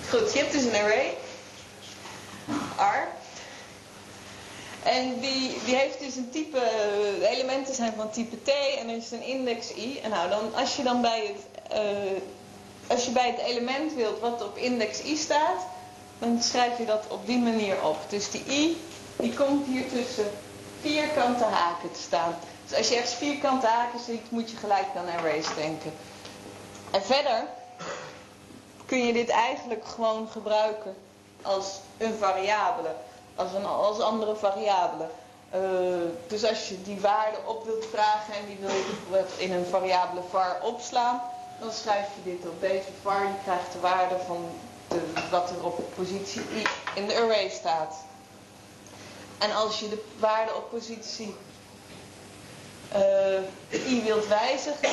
Goed, 0.10 0.34
je 0.34 0.40
hebt 0.40 0.52
dus 0.52 0.64
een 0.64 0.76
array. 0.76 1.18
R. 2.78 3.08
En 4.84 5.20
die, 5.20 5.58
die 5.66 5.76
heeft 5.76 6.00
dus 6.00 6.16
een 6.16 6.30
type, 6.30 6.60
de 7.20 7.28
elementen 7.28 7.76
zijn 7.76 7.94
van 7.96 8.12
type 8.12 8.36
T 8.44 8.50
en 8.80 8.90
er 8.90 8.96
is 8.96 9.12
een 9.12 9.24
index 9.24 9.76
I. 9.76 10.00
En 10.04 10.10
nou, 10.10 10.30
dan, 10.30 10.56
als 10.56 10.76
je 10.76 10.84
dan 10.84 11.02
bij 11.02 11.34
het, 11.34 11.72
uh, 11.74 12.22
als 12.88 13.06
je 13.06 13.12
bij 13.12 13.28
het 13.28 13.40
element 13.40 13.94
wilt 13.94 14.20
wat 14.20 14.44
op 14.44 14.58
index 14.58 15.04
I 15.04 15.18
staat, 15.18 15.66
dan 16.20 16.42
schrijf 16.42 16.78
je 16.78 16.86
dat 16.86 17.06
op 17.08 17.26
die 17.26 17.38
manier 17.38 17.84
op. 17.84 17.98
Dus 18.10 18.32
die 18.32 18.44
I, 18.48 18.82
die 19.16 19.34
komt 19.34 19.68
hier 19.68 19.90
tussen 19.90 20.32
vierkante 20.82 21.44
haken 21.44 21.92
te 21.92 22.02
staan. 22.02 22.36
Dus 22.70 22.78
als 22.78 22.88
je 22.88 22.96
ergens 22.96 23.14
vierkante 23.14 23.68
haken 23.68 24.00
ziet, 24.00 24.32
moet 24.32 24.52
je 24.52 24.58
gelijk 24.58 24.88
aan 24.96 25.18
arrays 25.18 25.56
denken. 25.56 25.94
En 26.92 27.02
verder 27.02 27.48
kun 28.86 29.06
je 29.06 29.14
dit 29.14 29.30
eigenlijk 29.30 29.86
gewoon 29.86 30.28
gebruiken 30.32 30.96
als 31.42 31.80
een 31.98 32.14
variabele, 32.20 32.96
als 33.36 33.54
een 33.54 33.66
als 33.66 34.00
andere 34.00 34.36
variabele. 34.36 35.10
Uh, 35.56 35.62
dus 36.28 36.44
als 36.44 36.70
je 36.70 36.82
die 36.82 37.00
waarde 37.00 37.38
op 37.46 37.66
wilt 37.66 37.86
vragen 37.92 38.34
en 38.34 38.46
die 38.48 38.58
wil 38.60 38.70
je 38.70 39.26
in 39.38 39.52
een 39.52 39.66
variabele 39.66 40.22
var 40.30 40.58
opslaan, 40.62 41.22
dan 41.60 41.72
schrijf 41.72 42.08
je 42.16 42.32
dit 42.32 42.50
op 42.50 42.62
deze 42.62 42.90
var. 43.02 43.24
Je 43.24 43.34
krijgt 43.44 43.72
de 43.72 43.80
waarde 43.80 44.16
van 44.26 44.50
de, 44.88 45.02
wat 45.32 45.50
er 45.50 45.66
op 45.66 45.96
positie 45.96 46.42
i 46.42 46.64
in 46.96 47.08
de 47.08 47.16
array 47.16 47.50
staat. 47.50 47.96
En 49.38 49.56
als 49.56 49.80
je 49.80 49.90
de 49.90 50.06
waarde 50.20 50.56
op 50.56 50.70
positie 50.70 51.36
uh, 52.96 53.92
i 53.92 54.04
wilt 54.04 54.28
wijzigen, 54.28 54.90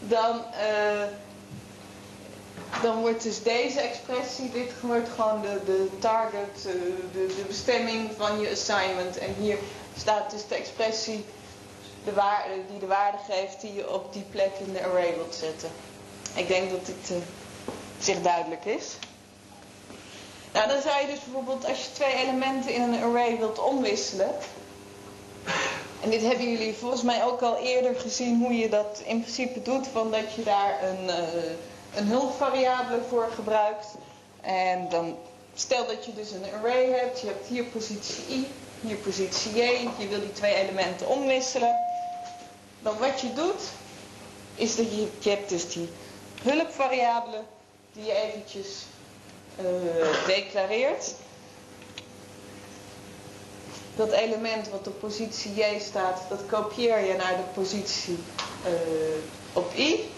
dan, 0.00 0.36
uh, 0.36 1.02
dan 2.82 3.00
wordt 3.00 3.22
dus 3.22 3.42
deze 3.42 3.80
expressie, 3.80 4.50
dit 4.50 4.70
wordt 4.80 5.08
gewoon 5.16 5.40
de, 5.40 5.60
de 5.64 5.88
target, 5.98 6.56
uh, 6.56 6.72
de, 7.12 7.26
de 7.36 7.44
bestemming 7.46 8.10
van 8.16 8.40
je 8.40 8.50
assignment. 8.50 9.18
En 9.18 9.34
hier 9.38 9.58
staat 9.96 10.30
dus 10.30 10.46
de 10.48 10.54
expressie 10.54 11.24
de 12.04 12.12
waarde, 12.12 12.54
die 12.70 12.78
de 12.78 12.86
waarde 12.86 13.18
geeft 13.30 13.60
die 13.60 13.74
je 13.74 13.90
op 13.90 14.12
die 14.12 14.24
plek 14.30 14.52
in 14.66 14.72
de 14.72 14.84
array 14.84 15.14
wilt 15.14 15.34
zetten. 15.34 15.70
Ik 16.34 16.48
denk 16.48 16.70
dat 16.70 16.86
dit 16.86 17.22
zich 17.98 18.22
duidelijk 18.22 18.64
is. 18.64 18.96
Nou, 20.52 20.68
dan 20.68 20.82
zou 20.82 21.00
je 21.00 21.06
dus 21.06 21.24
bijvoorbeeld 21.24 21.66
als 21.66 21.84
je 21.84 21.92
twee 21.92 22.14
elementen 22.14 22.74
in 22.74 22.82
een 22.82 23.02
array 23.02 23.38
wilt 23.38 23.58
omwisselen. 23.58 24.34
En 26.00 26.10
dit 26.10 26.22
hebben 26.22 26.50
jullie 26.50 26.74
volgens 26.74 27.02
mij 27.02 27.24
ook 27.24 27.40
al 27.40 27.56
eerder 27.56 28.00
gezien 28.00 28.42
hoe 28.42 28.58
je 28.58 28.68
dat 28.68 29.02
in 29.04 29.20
principe 29.20 29.62
doet. 29.62 29.86
Van 29.86 30.10
dat 30.10 30.34
je 30.34 30.42
daar 30.42 30.78
een, 30.82 31.04
uh, 31.04 31.16
een 31.94 32.06
hulpvariabele 32.06 33.02
voor 33.08 33.30
gebruikt. 33.34 33.86
En 34.40 34.88
dan 34.88 35.16
stel 35.54 35.86
dat 35.86 36.04
je 36.04 36.14
dus 36.14 36.30
een 36.30 36.44
array 36.54 36.90
hebt. 36.90 37.20
Je 37.20 37.26
hebt 37.26 37.46
hier 37.46 37.64
positie 37.64 38.24
i, 38.30 38.46
hier 38.80 38.96
positie 38.96 39.52
j. 39.52 39.88
Je 39.98 40.08
wil 40.08 40.20
die 40.20 40.32
twee 40.32 40.54
elementen 40.54 41.08
omwisselen. 41.08 41.76
Dan 42.82 42.98
wat 42.98 43.20
je 43.20 43.32
doet, 43.32 43.62
is 44.54 44.76
dat 44.76 44.90
je, 44.90 45.08
je 45.18 45.30
hebt 45.30 45.48
dus 45.48 45.72
die 45.72 45.88
hulpvariabele 46.42 47.40
die 47.92 48.04
je 48.04 48.14
eventjes 48.14 48.84
declareert. 50.26 51.14
Dat 53.96 54.10
element 54.10 54.68
wat 54.68 54.86
op 54.86 55.00
positie 55.00 55.54
J 55.54 55.78
staat, 55.80 56.20
dat 56.28 56.46
kopieer 56.46 57.04
je 57.04 57.14
naar 57.16 57.36
de 57.36 57.60
positie 57.60 58.18
uh, 58.66 58.72
op 59.52 59.74
I. 59.74 60.10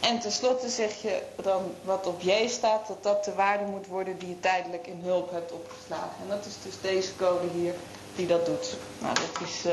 En 0.00 0.20
tenslotte 0.20 0.68
zeg 0.68 1.02
je 1.02 1.22
dan 1.42 1.62
wat 1.82 2.06
op 2.06 2.20
J 2.20 2.48
staat, 2.48 2.88
dat 2.88 3.02
dat 3.02 3.24
de 3.24 3.34
waarde 3.34 3.64
moet 3.64 3.86
worden 3.86 4.18
die 4.18 4.28
je 4.28 4.40
tijdelijk 4.40 4.86
in 4.86 5.00
hulp 5.02 5.30
hebt 5.30 5.52
opgeslagen. 5.52 6.16
En 6.22 6.28
dat 6.28 6.46
is 6.46 6.54
dus 6.62 6.74
deze 6.80 7.16
code 7.16 7.46
hier 7.54 7.74
die 8.16 8.26
dat 8.26 8.46
doet. 8.46 8.76
Nou, 8.98 9.14
dat 9.14 9.48
is 9.48 9.66
uh, 9.66 9.72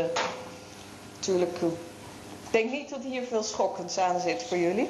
natuurlijk. 1.16 1.58
Ik 1.62 2.52
denk 2.52 2.72
niet 2.72 2.90
dat 2.90 3.04
hier 3.04 3.24
veel 3.24 3.44
schokkends 3.44 3.98
aan 3.98 4.20
zit 4.20 4.44
voor 4.44 4.58
jullie. 4.58 4.90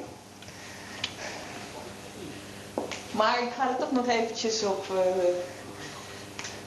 Maar 3.16 3.42
ik 3.42 3.50
ga 3.56 3.68
er 3.68 3.76
toch 3.76 3.92
nog 3.92 4.08
eventjes 4.08 4.62
op 4.62 4.86
uh, 4.92 4.98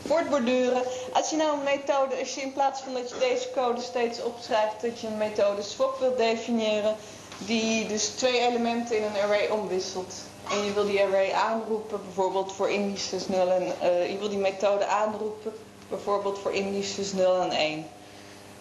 voortborduren. 0.08 0.82
Als 1.14 1.30
je 1.30 1.36
nou 1.36 1.58
een 1.58 1.64
methode, 1.64 2.20
als 2.20 2.36
je 2.36 2.42
in 2.42 2.54
plaats 2.54 2.82
van 2.82 2.94
dat 2.94 3.10
je 3.10 3.18
deze 3.20 3.50
code 3.56 3.82
steeds 3.82 4.24
opschrijft, 4.24 4.82
dat 4.82 5.00
je 5.00 5.08
een 5.08 5.18
methode 5.18 5.62
swap 5.62 6.00
wilt 6.00 6.18
definiëren, 6.18 6.96
die 7.38 7.88
dus 7.88 8.08
twee 8.08 8.40
elementen 8.40 8.98
in 8.98 9.04
een 9.04 9.22
array 9.24 9.48
omwisselt. 9.48 10.14
En 10.52 10.64
je 10.64 10.74
wil 10.74 10.86
die 10.86 11.02
array 11.02 11.32
aanroepen, 11.32 12.02
bijvoorbeeld 12.04 12.54
voor 12.54 12.70
indices 12.70 13.28
0 13.28 13.52
en 13.52 13.64
uh, 13.64 14.12
je 14.12 14.18
wil 14.18 14.30
die 14.30 14.38
methode 14.38 14.86
aanroepen, 14.86 15.54
bijvoorbeeld 15.90 16.40
voor 16.40 16.54
indices 16.54 17.14
0 17.14 17.42
en 17.42 17.52
1. 17.52 17.88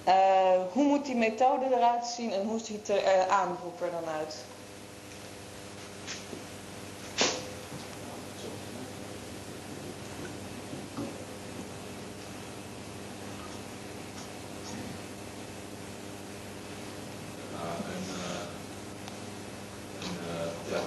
Uh, 0.09 0.14
hoe 0.72 0.85
moet 0.85 1.05
die 1.05 1.16
methode 1.16 1.64
eruit 1.77 2.07
zien 2.07 2.33
en 2.33 2.46
hoe 2.46 2.59
ziet 2.59 2.87
de 2.87 3.03
uh, 3.03 3.29
aanroeper 3.29 3.90
dan 3.90 4.12
uit? 4.18 4.37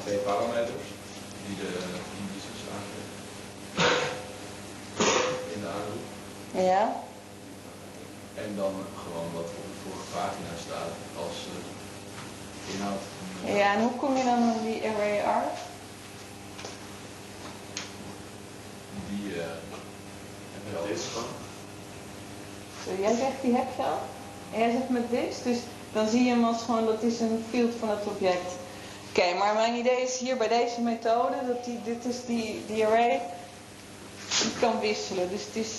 twee 0.09 0.17
parameters 0.17 0.87
die 1.45 1.55
de 1.55 1.71
indices 2.19 2.61
aangeven 2.73 3.13
in 5.53 5.61
de 5.61 5.67
aanroep. 5.67 6.05
Ja. 6.71 6.83
En 8.35 8.55
dan 8.55 8.73
gewoon 9.03 9.29
wat 9.33 9.49
op 9.59 9.65
de 9.71 9.77
vorige 9.83 10.07
pagina 10.13 10.53
staat 10.65 10.93
als 11.23 11.37
uh, 11.51 12.73
inhoud. 12.73 13.01
Ja, 13.59 13.73
en 13.73 13.81
hoe 13.81 13.95
kom 13.95 14.17
je 14.17 14.23
dan 14.23 14.41
aan 14.41 14.61
die 14.65 14.81
array 14.89 15.21
arg? 15.21 15.57
Die 19.09 19.35
uh, 19.35 19.41
heb 20.53 20.63
je 20.69 20.77
al 20.77 20.87
eens 20.87 21.05
gewoon. 21.11 21.35
Zo, 22.83 23.01
jij 23.01 23.15
zegt 23.15 23.41
die 23.41 23.55
heb 23.55 23.67
je 23.77 23.83
al. 23.83 24.01
En 24.51 24.59
jij 24.59 24.71
zegt 24.71 24.89
met 24.89 25.09
dit, 25.09 25.43
dus 25.43 25.59
dan 25.99 26.09
zie 26.09 26.23
je 26.23 26.33
hem 26.35 26.43
als 26.51 26.61
gewoon 26.61 26.85
dat 26.85 27.01
is 27.11 27.19
een 27.19 27.45
field 27.49 27.73
van 27.79 27.89
het 27.89 28.05
object. 28.13 28.51
Oké, 29.09 29.19
okay, 29.19 29.37
maar 29.37 29.53
mijn 29.53 29.75
idee 29.81 30.01
is 30.07 30.17
hier 30.17 30.37
bij 30.37 30.47
deze 30.47 30.81
methode, 30.81 31.37
dat 31.47 31.65
die, 31.65 31.79
dit 31.83 32.05
is 32.11 32.19
die, 32.25 32.63
die 32.67 32.85
array, 32.85 33.21
die 34.41 34.53
kan 34.59 34.79
wisselen. 34.79 35.29
Dus 35.29 35.43
het 35.45 35.55
is 35.65 35.71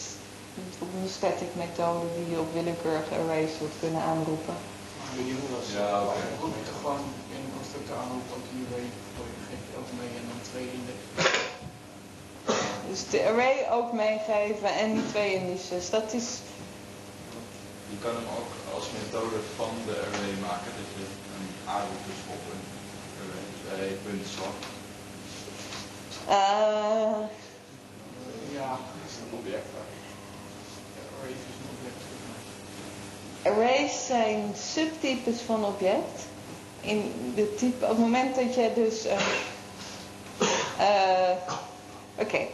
een 1.02 1.12
static 1.18 1.52
methode 1.64 2.06
die 2.16 2.30
je 2.32 2.38
op 2.44 2.52
willekeurige 2.52 3.14
arrays 3.20 3.52
wilt 3.58 3.76
kunnen 3.80 4.02
aanroepen. 4.02 4.56
Ja, 5.76 6.02
oké. 6.02 6.08
Okay. 6.08 6.30
Roep 6.40 6.54
je 6.58 6.64
toch 6.70 6.80
gewoon 6.80 7.04
in 7.34 7.40
een 7.44 7.52
constructor 7.58 7.96
aanroepen 8.02 8.34
ook 8.36 8.46
die 8.52 8.64
array, 8.68 8.88
geef 9.48 9.62
je 9.70 9.76
ook 9.80 9.90
mee 10.00 10.12
en 10.20 10.24
dan 10.30 10.40
twee 10.50 10.66
index. 10.76 10.98
Dus 12.88 13.00
de 13.12 13.20
array 13.30 13.56
ook 13.78 13.92
meegeven 13.92 14.70
en 14.82 14.88
die 14.94 15.06
twee 15.12 15.30
indices, 15.34 15.90
dat 15.90 16.12
is... 16.20 16.28
Je 17.92 17.98
kan 18.04 18.14
hem 18.18 18.28
ook 18.38 18.59
als 18.80 18.88
methode 19.02 19.36
van 19.56 19.70
de 19.86 19.92
array 19.92 20.34
maken, 20.48 20.70
dat 20.78 20.88
je 20.96 21.04
een 21.36 21.48
aanroep 21.74 22.02
dus 22.06 22.20
op 22.34 22.42
een 22.52 22.64
array 23.72 23.94
punt 24.04 24.26
slag. 24.34 24.56
Uh, 26.28 27.18
Ja, 28.58 28.78
is 29.06 29.14
een 29.22 29.38
object. 29.38 29.66
array 31.18 31.32
is 31.48 31.56
een 31.60 31.70
object. 31.76 32.00
arrays 33.42 34.06
zijn 34.06 34.54
subtypes 34.72 35.40
van 35.40 35.64
object. 35.64 36.18
In 36.80 37.32
de 37.34 37.54
type, 37.54 37.84
op 37.84 37.90
het 37.90 37.98
moment 37.98 38.34
dat 38.34 38.54
je 38.54 38.72
dus... 38.74 39.06
Uh, 39.06 39.12
uh, 40.78 41.30
Oké. 42.18 42.22
Okay. 42.24 42.48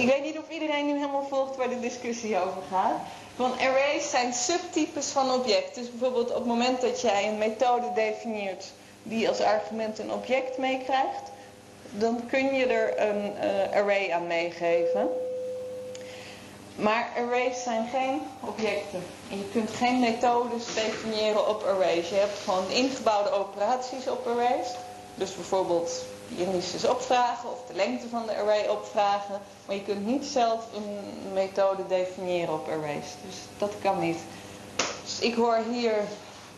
Ik 0.00 0.06
weet 0.06 0.22
niet 0.22 0.38
of 0.38 0.48
iedereen 0.48 0.86
nu 0.86 0.92
helemaal 0.92 1.26
volgt 1.28 1.56
waar 1.56 1.68
de 1.68 1.80
discussie 1.80 2.38
over 2.38 2.62
gaat. 2.70 3.00
Van 3.38 3.52
arrays 3.58 4.10
zijn 4.10 4.32
subtypes 4.32 5.06
van 5.06 5.32
object. 5.32 5.74
Dus 5.74 5.90
bijvoorbeeld 5.90 6.28
op 6.28 6.34
het 6.34 6.44
moment 6.44 6.80
dat 6.80 7.00
jij 7.00 7.28
een 7.28 7.38
methode 7.38 7.92
definieert 7.94 8.64
die 9.02 9.28
als 9.28 9.40
argument 9.40 9.98
een 9.98 10.12
object 10.12 10.58
meekrijgt, 10.58 11.30
dan 11.90 12.26
kun 12.26 12.54
je 12.54 12.66
er 12.66 13.00
een 13.00 13.32
uh, 13.42 13.76
array 13.76 14.12
aan 14.12 14.26
meegeven. 14.26 15.08
Maar 16.74 17.08
arrays 17.16 17.62
zijn 17.62 17.88
geen 17.92 18.20
objecten. 18.40 19.02
En 19.30 19.38
je 19.38 19.48
kunt 19.52 19.70
geen 19.70 20.00
methodes 20.00 20.74
definiëren 20.74 21.48
op 21.48 21.62
arrays. 21.62 22.08
Je 22.08 22.14
hebt 22.14 22.38
gewoon 22.44 22.70
ingebouwde 22.70 23.30
operaties 23.30 24.08
op 24.08 24.26
arrays. 24.26 24.68
Dus 25.14 25.34
bijvoorbeeld 25.34 26.04
de 26.28 26.44
indices 26.44 26.84
opvragen 26.84 27.50
of 27.50 27.58
de 27.66 27.74
lengte 27.74 28.08
van 28.08 28.26
de 28.26 28.36
array 28.36 28.66
opvragen. 28.66 29.40
Maar 29.66 29.76
je 29.76 29.82
kunt 29.82 30.06
niet 30.06 30.24
zelf 30.24 30.64
een 30.74 30.98
methode 31.32 31.86
definiëren 31.86 32.54
op 32.54 32.68
arrays. 32.68 33.06
Dus 33.26 33.36
dat 33.58 33.72
kan 33.82 33.98
niet. 33.98 34.18
Dus 35.02 35.18
ik 35.18 35.34
hoor 35.34 35.58
hier 35.70 35.94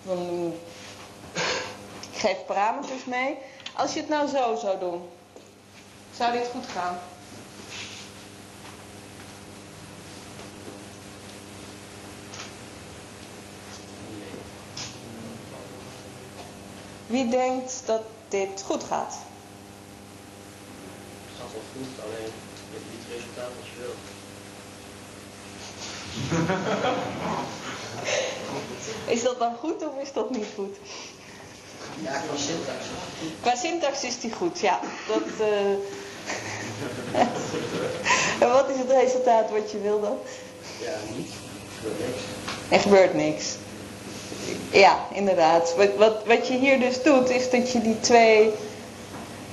van 0.06 0.52
ik 2.12 2.18
geef 2.18 2.44
parameters 2.46 3.04
mee. 3.04 3.38
Als 3.76 3.92
je 3.92 4.00
het 4.00 4.08
nou 4.08 4.28
zo 4.28 4.56
zou 4.56 4.78
doen, 4.78 5.08
zou 6.16 6.32
dit 6.32 6.48
goed 6.52 6.66
gaan? 6.66 6.98
Wie 17.06 17.28
denkt 17.28 17.82
dat 17.84 18.02
dit 18.28 18.62
goed 18.66 18.84
gaat? 18.84 19.16
Gaat 21.50 21.58
wel 21.58 21.68
goed, 21.72 22.04
alleen 22.04 22.30
je 22.70 22.76
hebt 22.76 22.88
niet 22.90 23.02
het 23.06 23.12
resultaat 23.16 23.52
wat 23.58 23.66
je 23.70 23.76
wilt. 23.82 24.04
Is 29.14 29.22
dat 29.22 29.38
dan 29.38 29.54
goed 29.56 29.86
of 29.86 30.02
is 30.02 30.12
dat 30.12 30.30
niet 30.30 30.46
goed? 30.54 30.76
Ja, 32.02 32.10
qua 32.10 32.36
syntax. 32.36 32.84
Qua 33.40 33.56
syntax 33.56 34.04
is 34.04 34.20
die 34.20 34.32
goed, 34.32 34.60
ja. 34.60 34.80
Dat, 35.08 35.22
eh, 35.48 35.70
en 38.42 38.52
wat 38.52 38.68
is 38.68 38.78
het 38.78 38.90
resultaat 38.90 39.50
wat 39.50 39.70
je 39.70 39.80
wil 39.80 40.00
dan? 40.00 40.18
Ja, 40.80 40.94
niet. 41.16 41.32
Er 42.68 42.80
gebeurt 42.80 43.14
niks. 43.14 43.56
Ja, 44.70 45.06
inderdaad. 45.12 45.74
Wat, 45.76 45.96
wat, 45.96 46.26
wat 46.26 46.48
je 46.48 46.58
hier 46.58 46.80
dus 46.80 47.02
doet, 47.02 47.30
is 47.30 47.50
dat 47.50 47.72
je 47.72 47.80
die 47.80 48.00
twee... 48.00 48.52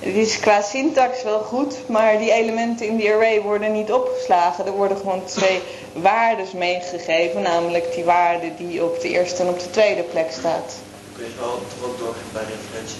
Het 0.08 0.16
is 0.16 0.40
qua 0.40 0.62
syntax 0.62 1.24
wel 1.24 1.40
goed, 1.40 1.76
maar 1.88 2.18
die 2.18 2.32
elementen 2.32 2.88
in 2.88 2.98
die 2.98 3.12
array 3.12 3.42
worden 3.42 3.72
niet 3.72 3.92
opgeslagen. 3.92 4.66
Er 4.66 4.72
worden 4.72 4.98
gewoon 4.98 5.26
twee 5.26 5.62
waardes 5.94 6.52
meegegeven, 6.52 7.42
namelijk 7.42 7.94
die 7.94 8.04
waarde 8.04 8.52
die 8.58 8.84
op 8.84 9.02
de 9.02 9.10
eerste 9.10 9.42
en 9.44 9.50
op 9.50 9.60
de 9.60 9.70
tweede 9.70 10.02
plek 10.02 10.32
staat. 10.32 10.76
Kun 11.14 11.26
je 11.26 11.32
wel 11.40 11.50
toch 11.50 11.90
ook 11.90 11.98
doorgaan 11.98 12.30
bij 12.34 12.44
referentie? 12.44 12.98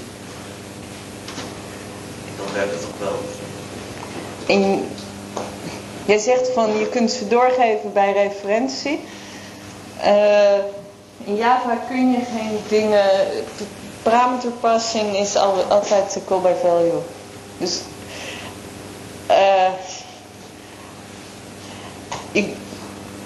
Dan 2.38 2.54
werkt 2.54 2.72
het 2.72 2.82
toch 2.82 3.00
wel. 3.00 3.18
En 4.56 4.88
jij 6.06 6.20
zegt 6.20 6.50
van 6.50 6.78
je 6.80 6.90
kunt 6.90 7.12
ze 7.12 7.28
doorgeven 7.28 7.94
bij 7.94 8.12
referentie. 8.14 9.00
Eh, 10.02 10.58
in 11.24 11.36
Java 11.36 11.76
kun 11.90 12.12
je 12.12 12.18
geen 12.18 12.60
dingen. 12.68 13.10
Parameterpassing 14.10 15.18
is 15.18 15.36
al, 15.36 15.64
altijd 15.64 16.14
de 16.14 16.26
call 16.26 16.40
by 16.40 16.54
value. 16.62 17.02
Dus 17.58 17.82
eh, 19.26 19.72
ik, 22.32 22.56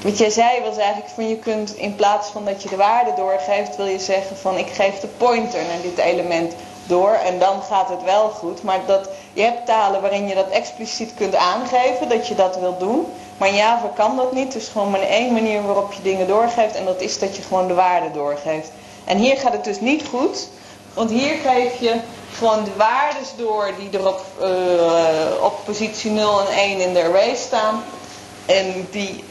wat 0.04 0.18
jij 0.18 0.30
zei 0.30 0.62
was 0.62 0.78
eigenlijk 0.78 1.10
van 1.10 1.28
je 1.30 1.38
kunt 1.38 1.76
in 1.76 1.96
plaats 1.96 2.30
van 2.30 2.46
dat 2.46 2.64
je 2.64 2.70
de 2.70 2.76
waarde 2.76 3.14
doorgeeft, 3.16 3.76
wil 3.76 3.86
je 3.86 4.00
zeggen 4.00 4.38
van 4.38 4.58
ik 4.58 4.68
geef 4.68 5.00
de 5.00 5.08
pointer 5.08 5.60
naar 5.64 5.82
dit 5.82 5.98
element 5.98 6.54
door 6.86 7.14
en 7.14 7.40
dan 7.40 7.62
gaat 7.62 7.90
het 7.90 8.04
wel 8.04 8.30
goed. 8.30 8.64
Maar 8.64 8.80
dat, 8.86 9.10
je 9.34 9.42
hebt 9.42 9.66
talen 9.66 10.02
waarin 10.02 10.28
je 10.28 10.36
dat 10.36 10.50
expliciet 10.50 11.14
kunt 11.14 11.36
aangeven, 11.36 12.10
dat 12.10 12.28
je 12.28 12.36
dat 12.36 12.60
wilt 12.60 12.80
doen. 12.80 13.06
Maar 13.38 13.54
Java 13.54 13.92
kan 13.96 14.16
dat 14.16 14.34
niet. 14.34 14.52
Dus 14.52 14.68
gewoon 14.68 14.90
maar 14.90 15.02
één 15.02 15.34
manier 15.34 15.66
waarop 15.66 15.94
je 15.94 16.02
dingen 16.02 16.28
doorgeeft. 16.28 16.76
En 16.76 16.86
dat 16.86 17.02
is 17.02 17.20
dat 17.20 17.36
je 17.36 17.42
gewoon 17.42 17.68
de 17.68 17.74
waarde 17.74 18.12
doorgeeft. 18.12 18.72
En 19.06 19.18
hier 19.18 19.38
gaat 19.38 19.54
het 19.54 19.64
dus 19.64 19.80
niet 19.80 20.06
goed. 20.06 20.50
Want 20.94 21.10
hier 21.10 21.36
geef 21.44 21.80
je 21.80 21.96
gewoon 22.34 22.64
de 22.64 22.76
waardes 22.78 23.28
door 23.38 23.72
die 23.80 24.00
er 24.00 24.08
op, 24.08 24.26
eh, 24.40 25.44
op 25.44 25.66
positie 25.66 26.12
0 26.12 26.40
en 26.40 26.58
1 26.58 26.80
in 26.80 26.94
de 26.94 27.04
array 27.04 27.36
staan. 27.36 27.84
En 28.46 28.88
die, 28.92 29.24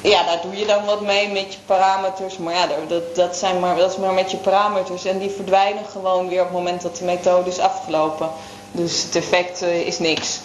ja, 0.00 0.24
daar 0.24 0.40
doe 0.42 0.56
je 0.56 0.66
dan 0.66 0.84
wat 0.84 1.00
mee 1.00 1.28
met 1.28 1.52
je 1.52 1.58
parameters. 1.66 2.38
Maar 2.38 2.54
ja, 2.54 2.66
dat, 2.88 3.14
dat, 3.14 3.36
zijn 3.36 3.60
maar, 3.60 3.76
dat 3.76 3.90
is 3.90 3.96
maar 3.96 4.12
met 4.12 4.30
je 4.30 4.36
parameters. 4.36 5.04
En 5.04 5.18
die 5.18 5.30
verdwijnen 5.30 5.84
gewoon 5.92 6.28
weer 6.28 6.40
op 6.40 6.46
het 6.46 6.56
moment 6.56 6.82
dat 6.82 6.96
de 6.96 7.04
methode 7.04 7.50
is 7.50 7.58
afgelopen. 7.58 8.30
Dus 8.72 9.02
het 9.02 9.16
effect 9.16 9.62
eh, 9.62 9.86
is 9.86 9.98
niks. 9.98 10.40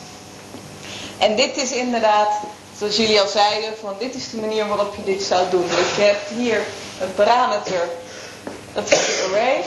En 1.18 1.36
dit 1.36 1.58
is 1.58 1.72
inderdaad, 1.72 2.30
zoals 2.78 2.96
jullie 2.96 3.22
al 3.22 3.28
zeiden, 3.28 3.74
van 3.82 3.94
dit 4.00 4.16
is 4.16 4.30
de 4.30 4.38
manier 4.38 4.68
waarop 4.68 4.96
je 4.96 5.04
dit 5.04 5.24
zou 5.24 5.50
doen. 5.50 5.68
Dus 5.68 5.96
je 5.96 6.02
hebt 6.02 6.30
hier 6.30 6.62
een 7.02 7.14
parameter, 7.16 7.90
dat 8.74 8.84
is 8.84 8.90
de 8.90 9.30
array. 9.30 9.64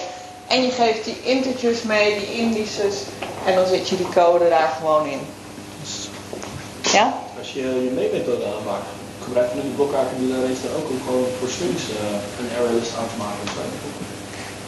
En 0.47 0.63
je 0.63 0.71
geeft 0.71 1.05
die 1.05 1.17
integers 1.23 1.83
mee, 1.83 2.19
die 2.19 2.33
indices. 2.33 2.97
En 3.47 3.55
dan 3.55 3.67
zet 3.67 3.89
je 3.89 3.97
die 3.97 4.09
code 4.09 4.49
daar 4.49 4.73
gewoon 4.79 5.07
in. 5.07 5.21
Ja? 6.93 7.15
Als 7.39 7.53
je 7.53 7.61
je 7.61 7.93
main-methode 7.95 8.45
aanmaakt, 8.45 8.89
gebruik 9.25 9.51
je 9.55 9.61
die 9.61 9.71
blokhaken 9.71 10.17
die 10.19 10.29
daar 10.33 10.51
is 10.51 10.63
dan 10.65 10.73
ook 10.79 10.89
om 10.91 11.01
gewoon 11.07 11.27
voor 11.39 11.49
strings 11.49 11.83
uh, 11.83 11.97
een 12.41 12.51
arraylist 12.59 12.93
aan 12.99 13.11
te 13.13 13.19
maken. 13.25 13.45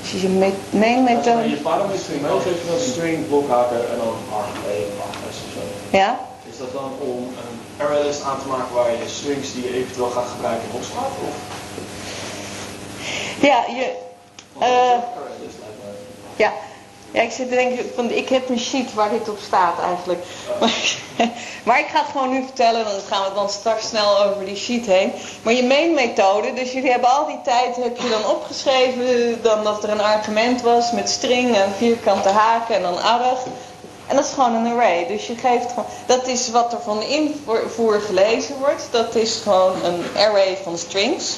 Als 0.00 0.10
je 0.10 0.20
je 0.26 0.32
main 0.70 1.04
methode... 1.04 1.42
Als 1.42 1.50
je 1.50 1.66
parameter 1.70 2.12
in 2.14 2.20
mail 2.20 2.40
geeft 2.40 2.60
je 2.62 2.68
dan 2.70 2.80
string, 2.80 3.28
blokhaken 3.28 3.80
en 3.92 3.96
dan 4.02 4.16
args 4.40 5.38
of 5.44 5.50
zo. 5.56 5.62
Ja? 5.96 6.20
Is 6.50 6.58
dat 6.58 6.72
dan 6.72 6.90
om 6.98 7.18
een 7.42 7.56
arraylist 7.84 8.22
aan 8.22 8.40
te 8.42 8.48
maken 8.48 8.74
waar 8.74 8.90
je 8.90 9.08
strings 9.18 9.52
die 9.52 9.62
je 9.62 9.74
eventueel 9.74 10.10
gaat 10.10 10.28
gebruiken 10.34 10.68
opslaat? 10.72 11.12
Of? 11.28 11.34
Ja, 13.40 13.64
je... 13.76 14.06
Uh, 14.60 14.98
ja. 16.36 16.52
Ja, 17.10 17.22
ik 17.22 17.30
zit 17.30 17.48
te 17.48 17.54
denken, 17.54 17.90
van, 17.94 18.10
ik 18.10 18.28
heb 18.28 18.48
een 18.48 18.58
sheet 18.58 18.94
waar 18.94 19.10
dit 19.10 19.28
op 19.28 19.38
staat 19.46 19.80
eigenlijk. 19.80 20.24
Maar, 20.60 20.96
maar, 21.66 21.78
ik 21.78 21.86
ga 21.86 21.98
het 21.98 22.10
gewoon 22.10 22.30
nu 22.30 22.42
vertellen, 22.42 22.84
dan 22.84 23.00
gaan 23.08 23.28
we 23.28 23.34
dan 23.34 23.50
straks 23.50 23.88
snel 23.88 24.24
over 24.24 24.44
die 24.44 24.56
sheet 24.56 24.86
heen. 24.86 25.12
Maar 25.42 25.52
je 25.52 25.64
main 25.64 25.94
methode, 25.94 26.52
dus 26.52 26.72
jullie 26.72 26.90
hebben 26.90 27.10
al 27.10 27.26
die 27.26 27.40
tijd, 27.44 27.76
heb 27.76 27.98
je 27.98 28.08
dan 28.08 28.26
opgeschreven, 28.26 29.42
dan 29.42 29.64
dat 29.64 29.84
er 29.84 29.90
een 29.90 30.00
argument 30.00 30.62
was 30.62 30.92
met 30.92 31.08
string 31.08 31.56
en 31.56 31.72
vierkante 31.76 32.28
haken 32.28 32.74
en 32.74 32.82
dan 32.82 33.02
arg. 33.02 33.38
En 34.06 34.16
dat 34.16 34.24
is 34.24 34.32
gewoon 34.32 34.54
een 34.54 34.72
array. 34.72 35.06
Dus 35.06 35.26
je 35.26 35.34
geeft 35.34 35.68
gewoon, 35.68 35.86
dat 36.06 36.26
is 36.26 36.50
wat 36.50 36.72
er 36.72 36.80
van 36.80 37.02
invoer 37.02 38.00
gelezen 38.00 38.58
wordt. 38.58 38.88
Dat 38.90 39.14
is 39.14 39.40
gewoon 39.42 39.84
een 39.84 40.04
array 40.16 40.58
van 40.62 40.78
strings. 40.78 41.36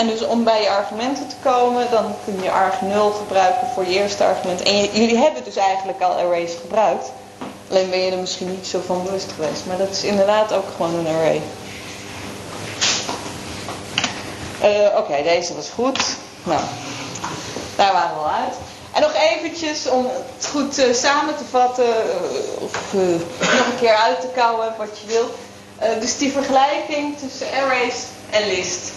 En 0.00 0.06
dus 0.06 0.24
om 0.24 0.44
bij 0.44 0.62
je 0.62 0.70
argumenten 0.70 1.28
te 1.28 1.34
komen, 1.42 1.90
dan 1.90 2.14
kun 2.24 2.42
je 2.42 2.50
arg 2.50 2.80
0 2.80 3.10
gebruiken 3.10 3.68
voor 3.74 3.84
je 3.84 3.98
eerste 3.98 4.24
argument. 4.24 4.62
En 4.62 4.84
jullie 4.84 5.16
hebben 5.16 5.44
dus 5.44 5.56
eigenlijk 5.56 6.00
al 6.00 6.12
arrays 6.12 6.52
gebruikt. 6.60 7.12
Alleen 7.70 7.90
ben 7.90 7.98
je 7.98 8.10
er 8.10 8.18
misschien 8.18 8.50
niet 8.50 8.66
zo 8.66 8.80
van 8.86 9.04
bewust 9.04 9.32
geweest. 9.34 9.66
Maar 9.66 9.76
dat 9.76 9.90
is 9.90 10.04
inderdaad 10.04 10.52
ook 10.52 10.64
gewoon 10.76 10.94
een 10.94 11.06
array. 11.06 11.40
Uh, 14.62 14.98
Oké, 14.98 15.22
deze 15.22 15.54
was 15.54 15.68
goed. 15.74 15.98
Nou, 16.42 16.60
daar 17.76 17.92
waren 17.92 18.16
we 18.16 18.22
al 18.22 18.30
uit. 18.30 18.54
En 18.92 19.00
nog 19.00 19.14
eventjes 19.14 19.88
om 19.88 20.06
het 20.36 20.46
goed 20.46 20.78
uh, 20.78 20.94
samen 20.94 21.36
te 21.36 21.44
vatten, 21.50 21.86
uh, 21.86 22.62
of 22.62 22.92
nog 23.40 23.66
een 23.66 23.80
keer 23.80 23.94
uit 23.94 24.20
te 24.20 24.28
kouwen 24.34 24.74
wat 24.78 24.98
je 25.00 25.06
wil. 25.06 25.30
dus 26.00 26.18
die 26.18 26.32
vergelijking 26.32 27.18
tussen 27.18 27.46
arrays 27.62 28.04
en 28.30 28.46
list. 28.46 28.92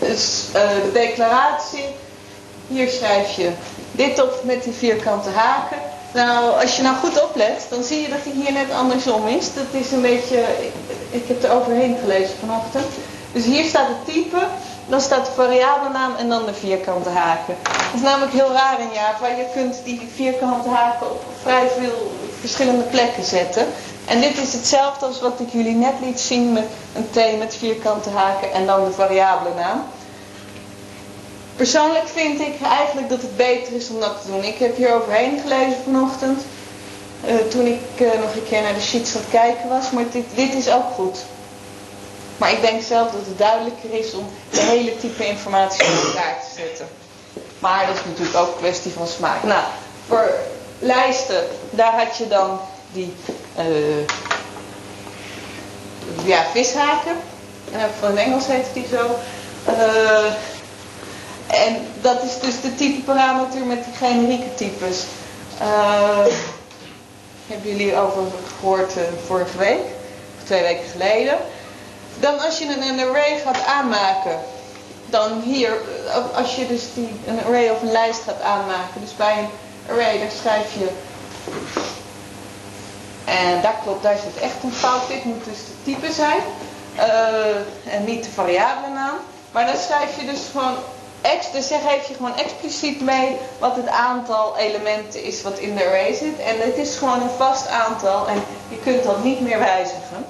Dus 0.00 0.44
uh, 0.56 0.60
de 0.84 0.90
declaratie, 0.92 1.84
hier 2.68 2.88
schrijf 2.88 3.36
je 3.36 3.50
dit 3.92 4.22
op 4.22 4.40
met 4.44 4.64
die 4.64 4.72
vierkante 4.72 5.30
haken. 5.30 5.78
Nou, 6.14 6.60
als 6.60 6.76
je 6.76 6.82
nou 6.82 6.96
goed 6.96 7.22
oplet, 7.22 7.66
dan 7.70 7.82
zie 7.82 8.00
je 8.00 8.08
dat 8.08 8.18
hij 8.22 8.32
hier 8.32 8.52
net 8.52 8.72
andersom 8.72 9.26
is. 9.26 9.54
Dat 9.54 9.64
is 9.70 9.92
een 9.92 10.00
beetje, 10.00 10.44
ik, 11.10 11.28
heb 11.28 11.42
er 11.42 11.52
overheen 11.52 11.96
gelezen 12.00 12.36
vanochtend. 12.40 12.86
Dus 13.32 13.44
hier 13.44 13.64
staat 13.64 13.88
het 13.88 14.14
type, 14.14 14.46
dan 14.86 15.00
staat 15.00 15.26
de 15.26 15.32
variabelenaam 15.32 16.14
en 16.18 16.28
dan 16.28 16.46
de 16.46 16.54
vierkante 16.54 17.08
haken. 17.08 17.54
Dat 17.62 17.94
is 17.94 18.00
namelijk 18.00 18.32
heel 18.32 18.52
raar 18.52 18.80
in 18.80 18.92
Java. 18.94 19.26
Je 19.26 19.46
kunt 19.54 19.76
die 19.84 20.08
vierkante 20.14 20.68
haken 20.68 21.10
op 21.10 21.22
vrij 21.42 21.68
veel 21.78 22.12
verschillende 22.40 22.82
plekken 22.84 23.24
zetten. 23.24 23.66
En 24.10 24.20
dit 24.20 24.38
is 24.38 24.52
hetzelfde 24.52 25.06
als 25.06 25.20
wat 25.20 25.40
ik 25.40 25.48
jullie 25.52 25.74
net 25.74 25.94
liet 26.02 26.20
zien 26.20 26.52
met 26.52 26.64
een 26.94 27.10
T 27.10 27.38
met 27.38 27.56
vierkante 27.56 28.10
haken 28.10 28.52
en 28.52 28.66
dan 28.66 28.84
de 28.84 28.90
variabele 28.90 29.54
naam. 29.54 29.84
Persoonlijk 31.56 32.08
vind 32.08 32.40
ik 32.40 32.62
eigenlijk 32.62 33.08
dat 33.08 33.22
het 33.22 33.36
beter 33.36 33.72
is 33.72 33.88
om 33.88 34.00
dat 34.00 34.22
te 34.22 34.30
doen. 34.30 34.44
Ik 34.44 34.58
heb 34.58 34.76
hier 34.76 34.94
overheen 34.94 35.40
gelezen 35.40 35.82
vanochtend. 35.84 36.42
Uh, 37.24 37.34
toen 37.34 37.66
ik 37.66 38.00
uh, 38.00 38.06
nog 38.20 38.34
een 38.34 38.48
keer 38.48 38.62
naar 38.62 38.74
de 38.74 38.80
sheets 38.80 39.14
aan 39.14 39.20
het 39.20 39.30
kijken 39.30 39.68
was. 39.68 39.90
Maar 39.90 40.04
dit, 40.12 40.24
dit 40.34 40.54
is 40.54 40.70
ook 40.70 40.90
goed. 40.94 41.18
Maar 42.36 42.52
ik 42.52 42.60
denk 42.60 42.82
zelf 42.82 43.10
dat 43.10 43.26
het 43.26 43.38
duidelijker 43.38 43.92
is 43.92 44.14
om 44.14 44.26
de 44.50 44.60
hele 44.60 44.96
type 44.96 45.26
informatie 45.26 45.84
in 45.84 45.92
elkaar 46.06 46.36
te 46.40 46.60
zetten. 46.60 46.88
Maar 47.58 47.86
dat 47.86 47.94
is 47.94 48.04
natuurlijk 48.04 48.36
ook 48.36 48.52
een 48.52 48.58
kwestie 48.58 48.92
van 48.92 49.06
smaak. 49.06 49.42
Nou, 49.42 49.64
voor 50.06 50.30
lijsten, 50.78 51.44
daar 51.70 52.04
had 52.04 52.16
je 52.16 52.28
dan 52.28 52.60
die 52.92 53.14
uh, 53.58 54.06
ja, 56.24 56.44
vishaken. 56.52 57.16
Van 57.98 58.08
het 58.08 58.18
Engels 58.18 58.46
heet 58.46 58.66
die 58.72 58.86
zo. 58.90 59.16
Uh, 59.68 60.32
en 61.46 61.76
dat 62.00 62.22
is 62.22 62.40
dus 62.40 62.60
de 62.60 62.74
type 62.74 63.00
parameter 63.00 63.64
met 63.64 63.84
die 63.84 63.94
generieke 63.94 64.54
types. 64.54 65.04
hebben 67.46 67.70
jullie 67.70 67.96
over 67.96 68.22
gehoord 68.58 68.92
vorige 69.26 69.58
week, 69.58 69.80
of 70.38 70.44
twee 70.44 70.62
weken 70.62 70.88
geleden. 70.90 71.38
Dan 72.20 72.40
als 72.40 72.58
je 72.58 72.64
een, 72.64 72.82
een 72.82 73.08
array 73.08 73.38
gaat 73.44 73.64
aanmaken, 73.66 74.38
dan 75.06 75.40
hier, 75.40 75.72
als 76.34 76.56
je 76.56 76.66
dus 76.66 76.82
die, 76.94 77.08
een 77.26 77.44
array 77.44 77.68
of 77.68 77.82
een 77.82 77.92
lijst 77.92 78.20
gaat 78.22 78.42
aanmaken, 78.42 79.00
dus 79.00 79.16
bij 79.16 79.38
een 79.38 79.48
array, 79.94 80.18
daar 80.18 80.30
schrijf 80.40 80.74
je 80.74 80.88
en 83.38 83.62
daar 83.62 83.78
klopt, 83.82 84.02
daar 84.02 84.16
zit 84.16 84.42
echt 84.42 84.62
een 84.62 84.72
fout. 84.72 85.08
Dit 85.08 85.24
moet 85.24 85.44
dus 85.44 85.58
de 85.58 85.82
type 85.84 86.12
zijn. 86.12 86.40
Uh, 86.96 87.94
en 87.94 88.04
niet 88.04 88.24
de 88.24 88.30
variabele 88.30 88.94
naam. 88.94 89.14
Maar 89.52 89.66
dan 89.66 89.76
schrijf 89.76 90.20
je 90.20 90.26
dus 90.26 90.40
gewoon, 90.50 90.74
ex, 91.20 91.52
dus 91.52 91.68
je 91.68 92.14
gewoon 92.16 92.36
expliciet 92.36 93.00
mee 93.00 93.36
wat 93.58 93.76
het 93.76 93.88
aantal 93.88 94.56
elementen 94.56 95.24
is 95.24 95.42
wat 95.42 95.58
in 95.58 95.76
de 95.76 95.84
array 95.84 96.14
zit. 96.14 96.38
En 96.38 96.60
het 96.60 96.76
is 96.76 96.96
gewoon 96.96 97.22
een 97.22 97.36
vast 97.36 97.68
aantal 97.68 98.28
en 98.28 98.42
je 98.68 98.78
kunt 98.78 99.02
dat 99.02 99.24
niet 99.24 99.40
meer 99.40 99.58
wijzigen. 99.58 100.26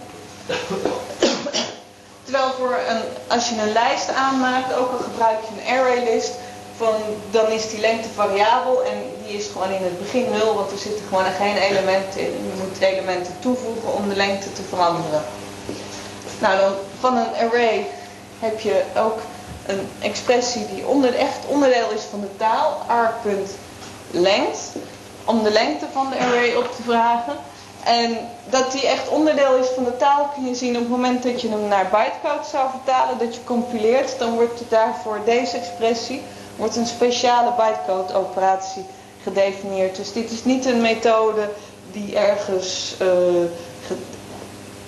Terwijl 2.25 2.53
voor 2.59 2.79
een, 2.89 3.03
als 3.29 3.49
je 3.49 3.61
een 3.61 3.73
lijst 3.73 4.15
aanmaakt, 4.15 4.75
ook 4.75 4.93
al 4.93 4.99
gebruik 4.99 5.39
je 5.41 5.61
een 5.61 5.79
arraylist, 5.79 6.33
dan 7.31 7.51
is 7.51 7.71
die 7.71 7.81
lengte 7.81 8.09
variabel 8.15 8.83
en 8.83 9.03
die 9.27 9.37
is 9.37 9.47
gewoon 9.47 9.71
in 9.71 9.83
het 9.83 9.99
begin 9.99 10.31
nul, 10.31 10.55
want 10.55 10.71
er 10.71 10.79
zitten 10.79 11.05
gewoon 11.09 11.25
geen 11.25 11.57
elementen 11.57 12.21
in. 12.21 12.33
Je 12.33 12.63
moet 12.63 12.81
elementen 12.81 13.33
toevoegen 13.39 13.95
om 13.95 14.09
de 14.09 14.17
lengte 14.17 14.53
te 14.53 14.63
veranderen. 14.63 15.23
Nou, 16.39 16.59
dan 16.59 16.73
van 17.01 17.17
een 17.17 17.35
array 17.35 17.87
heb 18.39 18.61
je 18.61 18.83
ook 18.97 19.19
een 19.67 19.89
expressie 19.99 20.67
die 20.75 20.87
onder, 20.87 21.15
echt 21.15 21.47
onderdeel 21.47 21.91
is 21.91 22.03
van 22.11 22.21
de 22.21 22.37
taal, 22.37 22.83
arg.length, 22.87 24.61
om 25.25 25.43
de 25.43 25.51
lengte 25.51 25.87
van 25.93 26.11
de 26.11 26.19
array 26.19 26.55
op 26.55 26.75
te 26.77 26.83
vragen. 26.83 27.37
En 27.85 28.19
dat 28.51 28.73
die 28.73 28.87
echt 28.87 29.09
onderdeel 29.09 29.57
is 29.57 29.69
van 29.75 29.85
de 29.85 29.97
taal 29.97 30.31
kun 30.35 30.47
je 30.47 30.55
zien 30.55 30.75
op 30.75 30.81
het 30.81 30.91
moment 30.91 31.23
dat 31.23 31.41
je 31.41 31.49
hem 31.49 31.69
naar 31.69 31.89
bytecode 31.91 32.49
zou 32.51 32.71
vertalen, 32.71 33.19
dat 33.19 33.35
je 33.35 33.45
compileert, 33.45 34.19
dan 34.19 34.35
wordt 34.35 34.63
daarvoor 34.69 35.21
deze 35.25 35.57
expressie, 35.57 36.23
wordt 36.61 36.77
een 36.77 36.87
speciale 36.87 37.53
bytecode 37.57 38.15
operatie 38.15 38.85
gedefinieerd. 39.23 39.97
Dus 39.97 40.13
dit 40.13 40.31
is 40.31 40.45
niet 40.45 40.65
een 40.65 40.81
methode 40.81 41.49
die 41.93 42.17
ergens 42.17 42.95
uh, 43.03 43.09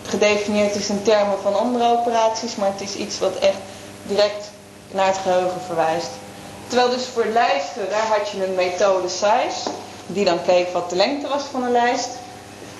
gedefinieerd 0.02 0.74
is 0.74 0.88
in 0.88 1.02
termen 1.02 1.38
van 1.42 1.58
andere 1.58 1.98
operaties, 1.98 2.56
maar 2.56 2.72
het 2.72 2.80
is 2.80 2.94
iets 2.94 3.18
wat 3.18 3.36
echt 3.36 3.56
direct 4.02 4.50
naar 4.90 5.06
het 5.06 5.16
geheugen 5.16 5.60
verwijst. 5.66 6.10
Terwijl 6.66 6.90
dus 6.90 7.04
voor 7.04 7.26
lijsten, 7.26 7.90
daar 7.90 8.06
had 8.06 8.30
je 8.30 8.44
een 8.44 8.54
methode 8.54 9.08
size, 9.08 9.70
die 10.06 10.24
dan 10.24 10.42
keek 10.42 10.72
wat 10.72 10.90
de 10.90 10.96
lengte 10.96 11.28
was 11.28 11.42
van 11.42 11.62
een 11.62 11.72
lijst. 11.72 12.08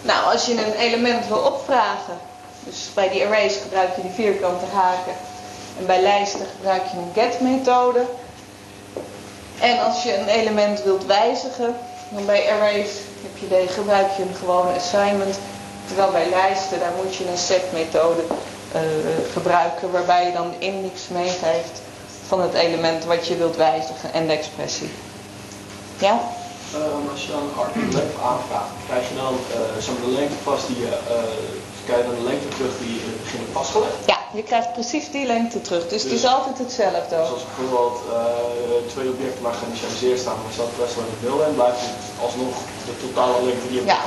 Nou, 0.03 0.33
als 0.33 0.47
je 0.47 0.53
een 0.53 0.73
element 0.73 1.29
wil 1.29 1.39
opvragen, 1.39 2.19
dus 2.65 2.91
bij 2.95 3.09
die 3.09 3.25
arrays 3.25 3.57
gebruik 3.63 3.97
je 3.97 4.03
die 4.03 4.11
vierkante 4.11 4.65
haken. 4.75 5.15
En 5.79 5.87
bij 5.87 6.03
lijsten 6.03 6.47
gebruik 6.57 6.83
je 6.91 6.97
een 6.97 7.23
get 7.23 7.41
methode. 7.41 8.05
En 9.63 9.79
als 9.79 10.03
je 10.03 10.19
een 10.19 10.29
element 10.29 10.83
wilt 10.83 11.07
wijzigen, 11.07 11.75
dan 12.09 12.27
bij 12.27 12.53
arrays 12.53 12.91
heb 13.23 13.37
je 13.41 13.49
de, 13.49 13.65
gebruik 13.69 14.11
je 14.17 14.23
een 14.23 14.35
gewone 14.35 14.75
assignment. 14.75 15.39
Terwijl 15.87 16.11
bij 16.11 16.29
lijsten, 16.29 16.79
daar 16.79 16.93
moet 17.05 17.15
je 17.15 17.29
een 17.29 17.39
set 17.39 17.65
methode 17.73 18.23
uh, 18.75 18.81
gebruiken 19.33 19.91
waarbij 19.91 20.27
je 20.27 20.33
dan 20.33 20.55
index 20.59 21.09
meegeeft 21.09 21.83
van 22.27 22.41
het 22.41 22.55
element 22.55 23.05
wat 23.05 23.27
je 23.27 23.37
wilt 23.37 23.57
wijzigen 23.57 24.13
en 24.13 24.27
de 24.27 24.33
expressie. 24.33 24.91
Ja? 25.99 26.21
Um, 26.75 27.09
als 27.13 27.25
je 27.25 27.33
dan 27.33 27.43
een 27.43 27.59
argument 27.59 28.13
aanvraagt, 28.23 28.73
krijg 28.87 29.09
je 29.09 29.15
dan 29.15 29.35
uh, 29.79 30.05
de 30.05 30.11
lengte 30.11 30.37
vast 30.43 30.67
die 30.67 30.79
je, 30.79 30.99
krijg 31.93 32.07
je 32.07 32.13
dan 32.13 32.25
de 32.25 32.31
lengte 32.31 32.49
terug 32.57 32.75
die 32.83 32.93
je 32.95 33.01
in 33.07 33.13
het 33.15 33.23
begin 33.25 33.41
hebt 33.45 33.57
vastgelegd? 33.61 33.97
Ja, 34.13 34.19
je 34.39 34.45
krijgt 34.51 34.73
precies 34.79 35.07
die 35.17 35.27
lengte 35.35 35.61
terug. 35.61 35.83
Dus, 35.83 35.91
dus 35.91 36.03
het 36.03 36.13
is 36.21 36.27
altijd 36.37 36.59
hetzelfde. 36.59 37.17
Dus 37.17 37.33
als 37.37 37.45
bijvoorbeeld 37.49 37.99
uh, 38.01 38.91
twee 38.93 39.09
objecten 39.15 39.43
maar 39.43 39.57
geïnitialiseerd 39.61 40.19
staan, 40.25 40.39
maar 40.43 40.53
staat 40.53 40.73
de 40.77 40.83
rest 40.83 40.95
wel 40.97 41.05
in 41.09 41.15
het 41.17 41.23
nul 41.29 41.39
en 41.47 41.55
blijft 41.61 41.81
het 41.81 42.05
alsnog 42.25 42.55
de 42.89 42.95
totale 43.05 43.37
lengte 43.49 43.67
die 43.69 43.77
je 43.77 43.83
hebt 43.85 43.93
Ja, 43.97 44.03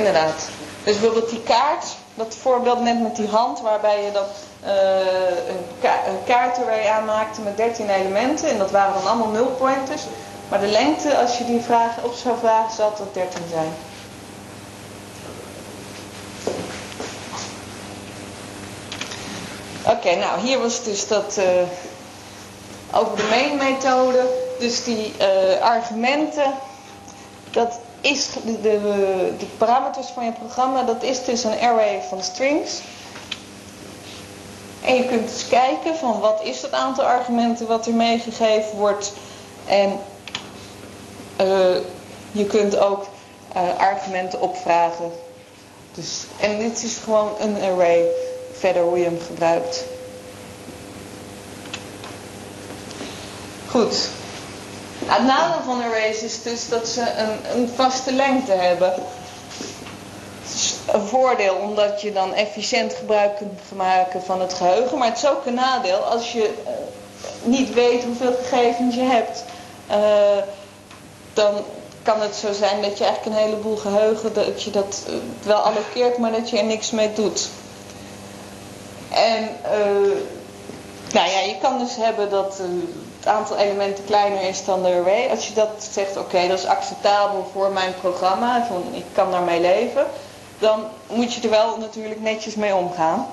inderdaad. 0.00 0.40
Dus 0.84 0.96
bijvoorbeeld 0.98 1.30
die 1.30 1.42
kaart, 1.52 1.86
dat 2.14 2.34
voorbeeld 2.44 2.80
net 2.80 3.00
met 3.02 3.16
die 3.16 3.28
hand, 3.28 3.60
waarbij 3.60 3.98
je 4.04 4.12
dat 4.12 4.30
uh, 4.64 5.50
een, 5.52 5.62
ka 5.80 5.94
een 6.10 6.88
aanmaakte 6.98 7.40
met 7.40 7.56
13 7.56 7.90
elementen 7.90 8.48
en 8.48 8.58
dat 8.58 8.70
waren 8.70 8.94
dan 8.94 9.06
allemaal 9.10 9.32
nulpointers. 9.38 10.02
Maar 10.48 10.60
de 10.60 10.66
lengte, 10.80 11.18
als 11.18 11.38
je 11.38 11.44
die 11.44 11.60
vraag 11.60 11.92
op 12.02 12.14
zou 12.14 12.38
vragen, 12.38 12.74
zal 12.74 12.92
tot 12.94 13.14
13 13.14 13.42
zijn. 13.50 13.72
Oké, 19.90 20.14
nou 20.14 20.40
hier 20.40 20.58
was 20.58 20.84
dus 20.84 21.08
dat 21.08 21.36
uh, 21.38 21.44
over 23.00 23.16
de 23.16 23.26
main 23.30 23.56
methode. 23.56 24.26
Dus 24.58 24.84
die 24.84 25.12
uh, 25.20 25.60
argumenten, 25.62 26.54
dat 27.50 27.78
is 28.00 28.28
de, 28.44 28.60
de, 29.38 29.46
parameters 29.58 30.06
van 30.06 30.24
je 30.24 30.32
programma, 30.32 30.82
dat 30.82 31.02
is 31.02 31.24
dus 31.24 31.44
een 31.44 31.58
array 31.60 32.02
van 32.08 32.22
strings. 32.22 32.80
En 34.84 34.94
je 34.94 35.04
kunt 35.04 35.28
dus 35.28 35.48
kijken 35.48 35.96
van 35.96 36.20
wat 36.20 36.40
is 36.42 36.62
het 36.62 36.72
aantal 36.72 37.04
argumenten 37.04 37.66
wat 37.66 37.86
er 37.86 37.94
meegegeven 37.94 38.76
wordt. 38.76 39.12
En 39.66 40.00
uh, 41.40 41.76
je 42.32 42.44
kunt 42.44 42.78
ook 42.78 43.06
argumenten 43.78 44.40
opvragen. 44.40 45.12
Dus, 45.94 46.24
en 46.40 46.58
dit 46.58 46.82
is 46.82 46.96
gewoon 46.96 47.30
een 47.40 47.62
array. 47.62 48.04
Verder 48.60 48.82
hoe 48.82 48.98
je 48.98 49.04
hem 49.04 49.20
gebruikt. 49.26 49.84
Goed. 53.68 54.08
Het 55.04 55.24
nadeel 55.24 55.62
van 55.64 55.82
arrays 55.82 56.22
is 56.22 56.42
dus 56.42 56.68
dat 56.68 56.88
ze 56.88 57.00
een, 57.00 57.60
een 57.60 57.68
vaste 57.74 58.12
lengte 58.12 58.52
hebben. 58.52 58.92
Het 60.42 60.54
is 60.54 60.74
een 60.92 61.06
voordeel 61.06 61.54
omdat 61.54 62.00
je 62.02 62.12
dan 62.12 62.34
efficiënt 62.34 62.94
gebruik 62.94 63.36
kunt 63.36 63.60
maken 63.74 64.22
van 64.22 64.40
het 64.40 64.54
geheugen. 64.54 64.98
Maar 64.98 65.08
het 65.08 65.16
is 65.16 65.28
ook 65.28 65.46
een 65.46 65.54
nadeel 65.54 65.98
als 65.98 66.32
je 66.32 66.54
uh, 66.64 66.70
niet 67.42 67.74
weet 67.74 68.04
hoeveel 68.04 68.34
gegevens 68.42 68.94
je 68.94 69.02
hebt. 69.02 69.44
Uh, 69.90 69.96
dan 71.32 71.54
kan 72.02 72.20
het 72.20 72.34
zo 72.34 72.52
zijn 72.52 72.82
dat 72.82 72.98
je 72.98 73.04
eigenlijk 73.04 73.36
een 73.36 73.44
heleboel 73.44 73.76
geheugen, 73.76 74.32
dat 74.32 74.62
je 74.62 74.70
dat 74.70 75.02
uh, 75.08 75.14
wel 75.42 75.58
allokeert, 75.58 76.18
maar 76.18 76.32
dat 76.32 76.50
je 76.50 76.58
er 76.58 76.64
niks 76.64 76.90
mee 76.90 77.12
doet. 77.12 77.48
En 79.10 79.42
uh, 79.64 80.16
nou 81.12 81.30
ja, 81.30 81.40
je 81.40 81.56
kan 81.60 81.78
dus 81.78 81.96
hebben 81.96 82.30
dat 82.30 82.60
uh, 82.60 82.66
het 83.18 83.26
aantal 83.26 83.56
elementen 83.56 84.04
kleiner 84.04 84.42
is 84.42 84.64
dan 84.64 84.82
de 84.82 84.88
array. 84.88 85.28
Als 85.28 85.48
je 85.48 85.54
dat 85.54 85.88
zegt, 85.92 86.16
oké, 86.16 86.48
dat 86.48 86.58
is 86.58 86.66
acceptabel 86.66 87.50
voor 87.52 87.70
mijn 87.70 87.94
programma, 88.00 88.66
van, 88.66 88.84
ik 88.92 89.04
kan 89.12 89.30
daarmee 89.30 89.60
leven, 89.60 90.06
dan 90.58 90.84
moet 91.06 91.34
je 91.34 91.40
er 91.40 91.50
wel 91.50 91.78
natuurlijk 91.78 92.20
netjes 92.20 92.54
mee 92.54 92.74
omgaan. 92.74 93.26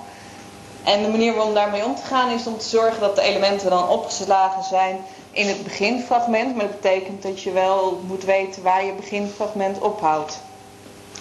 En 0.84 1.04
de 1.04 1.10
manier 1.10 1.44
om 1.44 1.54
daarmee 1.54 1.86
om 1.86 1.96
te 1.96 2.06
gaan 2.06 2.30
is 2.32 2.48
om 2.48 2.58
te 2.58 2.68
zorgen 2.68 3.00
dat 3.00 3.16
de 3.16 3.22
elementen 3.22 3.70
dan 3.70 3.90
opgeslagen 3.90 4.64
zijn 4.64 5.06
in 5.32 5.48
het 5.48 5.64
beginfragment. 5.64 6.56
Maar 6.56 6.66
dat 6.66 6.82
betekent 6.82 7.24
dat 7.24 7.42
je 7.42 7.52
wel 7.52 8.02
moet 8.08 8.24
weten 8.24 8.64
waar 8.64 8.86
je 8.86 8.92
beginfragment 8.94 9.80
ophoudt. 9.80 10.40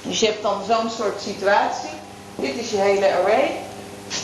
Dus 0.03 0.21
je 0.21 0.27
hebt 0.27 0.42
dan 0.42 0.62
zo'n 0.69 0.90
soort 0.90 1.21
situatie. 1.21 1.88
Dit 2.35 2.55
is 2.55 2.71
je 2.71 2.77
hele 2.77 3.14
array. 3.14 3.51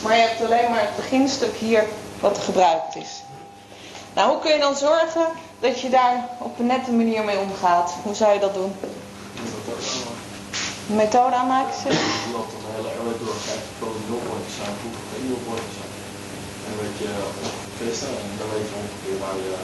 Maar 0.03 0.16
je 0.16 0.23
hebt 0.23 0.40
alleen 0.45 0.71
maar 0.71 0.81
het 0.81 0.97
beginstuk 0.97 1.55
hier 1.57 1.85
wat 2.21 2.38
gebruikt 2.38 2.97
is. 2.97 3.23
Nou, 4.14 4.31
hoe 4.31 4.40
kun 4.40 4.53
je 4.53 4.59
dan 4.59 4.77
zorgen 4.77 5.27
dat 5.61 5.81
je 5.81 5.90
daar 5.90 6.29
op 6.38 6.59
een 6.59 6.66
nette 6.66 6.92
manier 6.92 7.25
mee 7.25 7.38
omgaat? 7.38 7.95
Hoe 8.03 8.14
zou 8.14 8.33
je 8.33 8.40
dat 8.40 8.55
doen? 8.55 8.75
Een 10.88 10.97
methode 10.97 11.35
aanmaken 11.35 11.75
ze? 11.83 11.88
Je 11.88 12.33
loopt 12.33 12.53
dan 12.53 12.61
een 12.68 12.75
hele 12.77 12.88
array 12.99 13.18
door, 13.18 13.37
kijkt 13.47 13.66
hoeveel 13.79 14.01
nulpointers 14.09 14.55
zijn, 14.61 14.75
hoeveel 14.83 15.07
geen 15.12 15.27
nulpointers 15.29 15.77
zijn. 15.79 15.90
En 16.66 16.73
weet 16.83 16.97
je 17.03 17.09
ongeveer 17.49 18.09
en 18.09 18.31
dan 18.38 18.49
weet 18.55 18.68
je 18.71 18.75
ongeveer 18.83 19.18
waar 19.25 19.37
je, 19.45 19.55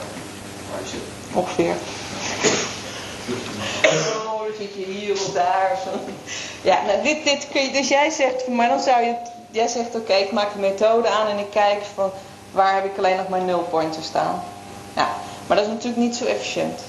waar 0.71 0.81
je 0.83 0.89
zit. 0.95 1.07
Ongeveer. 1.41 1.77
Oh, 4.27 4.39
dan 4.45 4.55
zit 4.59 4.75
je 4.75 4.85
hier 4.85 5.13
of 5.13 5.33
daar. 5.33 5.79
Zo. 5.85 5.91
Ja, 6.63 6.83
nou, 6.87 7.03
dit, 7.03 7.25
dit 7.25 7.49
kun 7.53 7.63
je, 7.63 7.71
dus 7.73 7.89
jij 7.89 8.11
zegt, 8.11 8.49
maar 8.49 8.69
dan 8.69 8.81
zou 8.81 9.05
je, 9.05 9.15
jij 9.51 9.69
zegt 9.69 9.87
oké, 9.87 9.97
okay, 9.97 10.21
ik 10.21 10.33
maak 10.33 10.55
een 10.55 10.61
methode 10.61 11.09
aan 11.09 11.27
en 11.27 11.39
ik 11.39 11.51
kijk 11.51 11.83
van 11.95 12.11
waar 12.51 12.75
heb 12.75 12.85
ik 12.85 12.99
alleen 12.99 13.17
nog 13.17 13.29
mijn 13.29 13.45
nulpointer 13.45 14.03
staan. 14.03 14.43
Ja, 14.97 15.09
maar 15.47 15.57
dat 15.57 15.67
is 15.67 15.73
natuurlijk 15.73 16.03
niet 16.03 16.17
zo 16.17 16.25
efficiënt. 16.25 16.81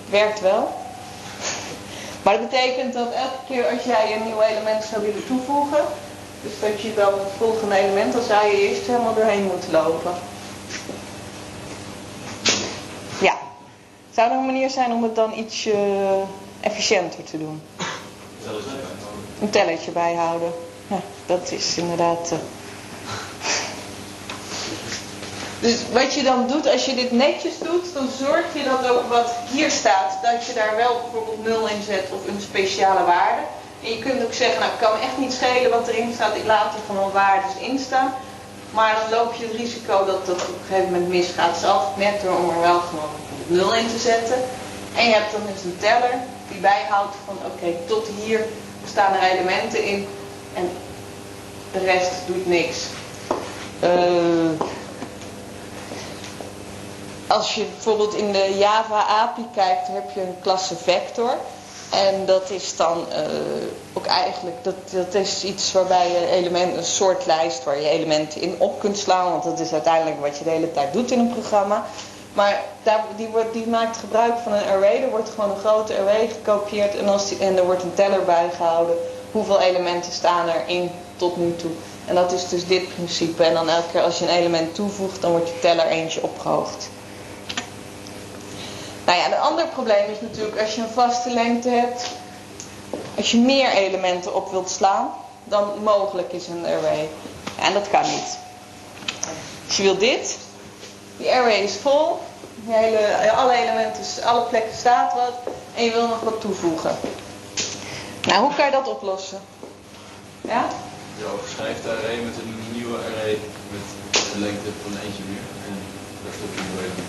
Het 0.00 0.10
werkt 0.10 0.40
wel. 0.40 0.68
Maar 2.22 2.38
dat 2.38 2.50
betekent 2.50 2.94
dat 2.94 3.12
elke 3.12 3.38
keer 3.46 3.66
als 3.66 3.82
jij 3.82 4.16
een 4.16 4.24
nieuw 4.24 4.40
element 4.40 4.84
zou 4.84 5.02
willen 5.02 5.26
toevoegen, 5.26 5.84
dus 6.42 6.52
dat 6.60 6.80
je 6.80 6.94
dan 6.94 7.12
het 7.12 7.32
volgende 7.38 7.74
element, 7.74 8.12
dan 8.12 8.22
zou 8.22 8.46
je 8.46 8.68
eerst 8.68 8.86
helemaal 8.86 9.14
doorheen 9.14 9.44
moeten 9.44 9.70
lopen. 9.70 10.12
Ja. 13.20 13.36
Zou 14.14 14.30
er 14.30 14.36
een 14.36 14.46
manier 14.46 14.70
zijn 14.70 14.92
om 14.92 15.02
het 15.02 15.14
dan 15.14 15.32
iets 15.38 15.66
uh, 15.66 15.74
efficiënter 16.60 17.24
te 17.24 17.38
doen? 17.38 17.62
Een 19.40 19.50
tellertje 19.50 19.90
bijhouden. 19.90 20.52
Ja, 20.88 21.00
dat 21.26 21.50
is 21.50 21.76
inderdaad. 21.76 22.30
Uh... 22.32 22.38
Dus 25.60 25.76
wat 25.92 26.14
je 26.14 26.22
dan 26.22 26.46
doet, 26.46 26.66
als 26.66 26.84
je 26.84 26.94
dit 26.94 27.12
netjes 27.12 27.58
doet, 27.58 27.94
dan 27.94 28.08
zorg 28.18 28.44
je 28.54 28.64
dat 28.64 28.90
ook 28.90 29.08
wat 29.08 29.30
hier 29.50 29.70
staat, 29.70 30.18
dat 30.22 30.46
je 30.46 30.52
daar 30.52 30.76
wel 30.76 31.00
bijvoorbeeld 31.00 31.44
0 31.44 31.68
in 31.68 31.82
zet 31.82 32.08
of 32.12 32.28
een 32.28 32.40
speciale 32.40 33.04
waarde. 33.04 33.42
En 33.82 33.90
je 33.90 33.98
kunt 33.98 34.24
ook 34.24 34.32
zeggen, 34.32 34.60
nou 34.60 34.72
het 34.72 34.80
kan 34.80 34.92
me 34.92 35.04
echt 35.04 35.18
niet 35.18 35.32
schelen 35.32 35.70
wat 35.70 35.88
erin 35.88 36.12
staat, 36.14 36.36
ik 36.36 36.44
laat 36.46 36.74
er 36.74 36.80
gewoon 36.86 37.12
waardes 37.12 37.52
in 37.60 37.78
staan. 37.78 38.14
Maar 38.70 38.96
dan 39.00 39.18
loop 39.18 39.34
je 39.34 39.46
het 39.46 39.56
risico 39.56 40.04
dat 40.04 40.26
dat 40.26 40.42
op 40.42 40.48
een 40.48 40.68
gegeven 40.68 40.92
moment 40.92 41.08
misgaat. 41.08 41.56
Is 41.56 41.64
altijd 41.64 41.96
netter 41.96 42.36
om 42.36 42.48
er 42.50 42.60
wel 42.60 42.80
gewoon 42.80 43.14
0 43.46 43.74
in 43.74 43.88
te 43.88 43.98
zetten. 43.98 44.38
En 44.96 45.08
je 45.08 45.14
hebt 45.14 45.32
dan 45.32 45.40
dus 45.52 45.64
een 45.64 45.78
teller 45.78 46.14
die 46.50 46.60
bijhoudt 46.60 47.14
van 47.26 47.36
oké, 47.46 47.76
tot 47.86 48.06
hier 48.20 48.40
staan 48.86 49.14
er 49.14 49.30
elementen 49.30 49.84
in 49.84 50.08
en 50.58 50.70
de 51.72 51.78
rest 51.78 52.12
doet 52.26 52.46
niks. 52.46 52.86
Uh, 53.82 54.60
als 57.26 57.54
je 57.54 57.64
bijvoorbeeld 57.64 58.14
in 58.14 58.32
de 58.32 58.56
Java 58.58 59.06
API 59.06 59.46
kijkt, 59.54 59.86
heb 59.86 60.10
je 60.14 60.20
een 60.20 60.36
klasse 60.42 60.76
vector. 60.76 61.30
En 61.90 62.26
dat 62.26 62.50
is 62.50 62.76
dan 62.76 63.04
eh, 63.10 63.22
ook 63.92 64.06
eigenlijk, 64.06 64.56
dat, 64.62 64.74
dat 64.90 65.14
is 65.14 65.44
iets 65.44 65.72
waarbij 65.72 66.10
je 66.10 66.26
element, 66.26 66.76
een 66.76 66.84
soort 66.84 67.26
lijst 67.26 67.64
waar 67.64 67.80
je 67.80 67.88
elementen 67.88 68.40
in 68.40 68.54
op 68.58 68.80
kunt 68.80 68.98
slaan. 68.98 69.30
Want 69.30 69.44
dat 69.44 69.60
is 69.60 69.72
uiteindelijk 69.72 70.20
wat 70.20 70.38
je 70.38 70.44
de 70.44 70.50
hele 70.50 70.72
tijd 70.72 70.92
doet 70.92 71.10
in 71.10 71.18
een 71.18 71.32
programma. 71.32 71.84
Maar 72.32 72.62
daar, 72.82 73.04
die, 73.16 73.26
wordt, 73.26 73.52
die 73.52 73.66
maakt 73.66 73.96
gebruik 73.96 74.34
van 74.42 74.52
een 74.52 74.68
array. 74.68 75.02
Er 75.02 75.10
wordt 75.10 75.30
gewoon 75.34 75.50
een 75.50 75.60
grote 75.60 75.98
array 75.98 76.28
gekopieerd 76.28 76.96
en, 76.96 77.08
als 77.08 77.28
die, 77.28 77.38
en 77.38 77.56
er 77.56 77.64
wordt 77.64 77.82
een 77.82 77.94
teller 77.94 78.24
bijgehouden. 78.24 78.96
Hoeveel 79.32 79.60
elementen 79.60 80.12
staan 80.12 80.48
er 80.48 80.62
in 80.66 80.90
tot 81.16 81.36
nu 81.36 81.56
toe. 81.56 81.70
En 82.06 82.14
dat 82.14 82.32
is 82.32 82.48
dus 82.48 82.66
dit 82.66 82.94
principe. 82.94 83.44
En 83.44 83.54
dan 83.54 83.68
elke 83.68 83.90
keer 83.92 84.02
als 84.02 84.18
je 84.18 84.24
een 84.24 84.36
element 84.36 84.74
toevoegt, 84.74 85.20
dan 85.20 85.30
wordt 85.30 85.48
je 85.48 85.58
teller 85.58 85.86
eentje 85.86 86.22
opgehoogd. 86.22 86.88
Nou 89.04 89.18
ja, 89.18 89.26
een 89.26 89.40
ander 89.40 89.66
probleem 89.66 90.10
is 90.10 90.20
natuurlijk 90.20 90.60
als 90.60 90.74
je 90.74 90.82
een 90.82 90.88
vaste 90.88 91.30
lengte 91.30 91.68
hebt. 91.68 92.10
Als 93.16 93.30
je 93.30 93.38
meer 93.38 93.70
elementen 93.70 94.34
op 94.34 94.50
wilt 94.50 94.70
slaan 94.70 95.10
dan 95.48 95.82
mogelijk 95.82 96.32
is 96.32 96.46
een 96.46 96.64
array. 96.64 97.08
En 97.60 97.72
dat 97.72 97.88
kan 97.90 98.02
niet. 98.02 98.38
Dus 99.66 99.76
je 99.76 99.82
wilt 99.82 100.00
dit. 100.00 100.38
Die 101.16 101.30
array 101.30 101.62
is 101.62 101.76
vol. 101.76 102.18
Hele, 102.66 103.30
alle 103.30 103.52
elementen, 103.52 104.24
alle 104.24 104.42
plekken 104.42 104.76
staat 104.76 105.14
wat. 105.14 105.54
En 105.74 105.84
je 105.84 105.90
wil 105.90 106.08
nog 106.08 106.20
wat 106.20 106.40
toevoegen. 106.40 106.96
Nou, 108.28 108.40
hoe 108.44 108.54
kan 108.54 108.64
je 108.64 108.70
dat 108.70 108.88
oplossen? 108.88 109.40
Ja? 110.40 110.64
Je 111.18 111.24
overschrijft 111.34 111.82
de 111.82 111.88
array 111.90 112.16
met 112.28 112.34
een 112.42 112.54
nieuwe 112.72 112.96
array 112.96 113.38
met 113.74 113.86
de 114.32 114.38
lengte 114.38 114.70
van 114.82 114.92
eentje 115.04 115.22
meer. 115.30 115.46
En 115.66 115.74
dat 116.22 116.32
is 116.34 116.40
ook 116.44 116.54
een 116.58 116.66
nieuwe 116.68 116.82
array. 116.88 117.04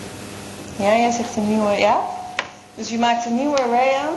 Ja, 0.84 1.02
jij 1.02 1.10
zegt 1.10 1.36
een 1.36 1.48
nieuwe, 1.48 1.72
ja? 1.88 2.00
Dus 2.74 2.88
je 2.88 2.98
maakt 2.98 3.24
een 3.24 3.36
nieuwe 3.36 3.62
array 3.62 3.94
aan. 3.94 4.14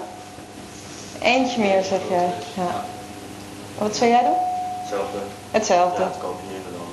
Eentje 1.22 1.60
meer, 1.60 1.84
zeg 1.84 2.00
jij. 2.10 2.34
Ja. 2.54 2.86
Wat 3.78 3.96
zou 3.96 4.10
jij 4.10 4.24
doen? 4.24 4.42
Hetzelfde. 4.82 5.20
Hetzelfde. 5.52 6.02
Ja, 6.02 6.08
het 6.08 6.18
kopiëren 6.18 6.72
dan. 6.78 6.92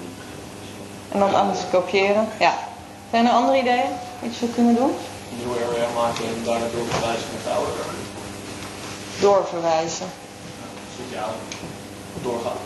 En 1.12 1.18
dan 1.18 1.34
anders 1.40 1.60
kopiëren. 1.70 2.28
Ja. 2.38 2.54
Zijn 3.10 3.26
er 3.26 3.32
andere 3.32 3.58
ideeën? 3.58 3.92
Wat 4.20 4.32
je 4.32 4.38
zou 4.38 4.50
kunnen 4.50 4.74
doen? 4.74 4.94
Een 5.30 5.36
nieuwe 5.38 5.58
area 5.66 5.88
maken 5.94 6.24
en 6.24 6.42
daarna 6.44 6.66
doorverwijzen 6.74 7.28
met 7.34 7.44
de 7.44 7.50
oude 7.50 7.70
area. 7.70 8.09
Doorverwijzen. 9.20 10.10
Doorgaan. 12.22 12.56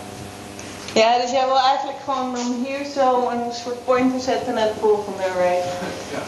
Ja, 0.92 1.18
dus 1.18 1.30
jij 1.30 1.46
wil 1.46 1.58
eigenlijk 1.58 1.98
gewoon 2.04 2.36
hier 2.64 2.84
zo 2.94 3.28
een 3.28 3.52
soort 3.62 3.84
pointer 3.84 4.20
zetten 4.20 4.54
naar 4.54 4.66
de 4.66 4.80
volgende 4.80 5.22
array. 5.22 5.56
Ja, 6.12 6.20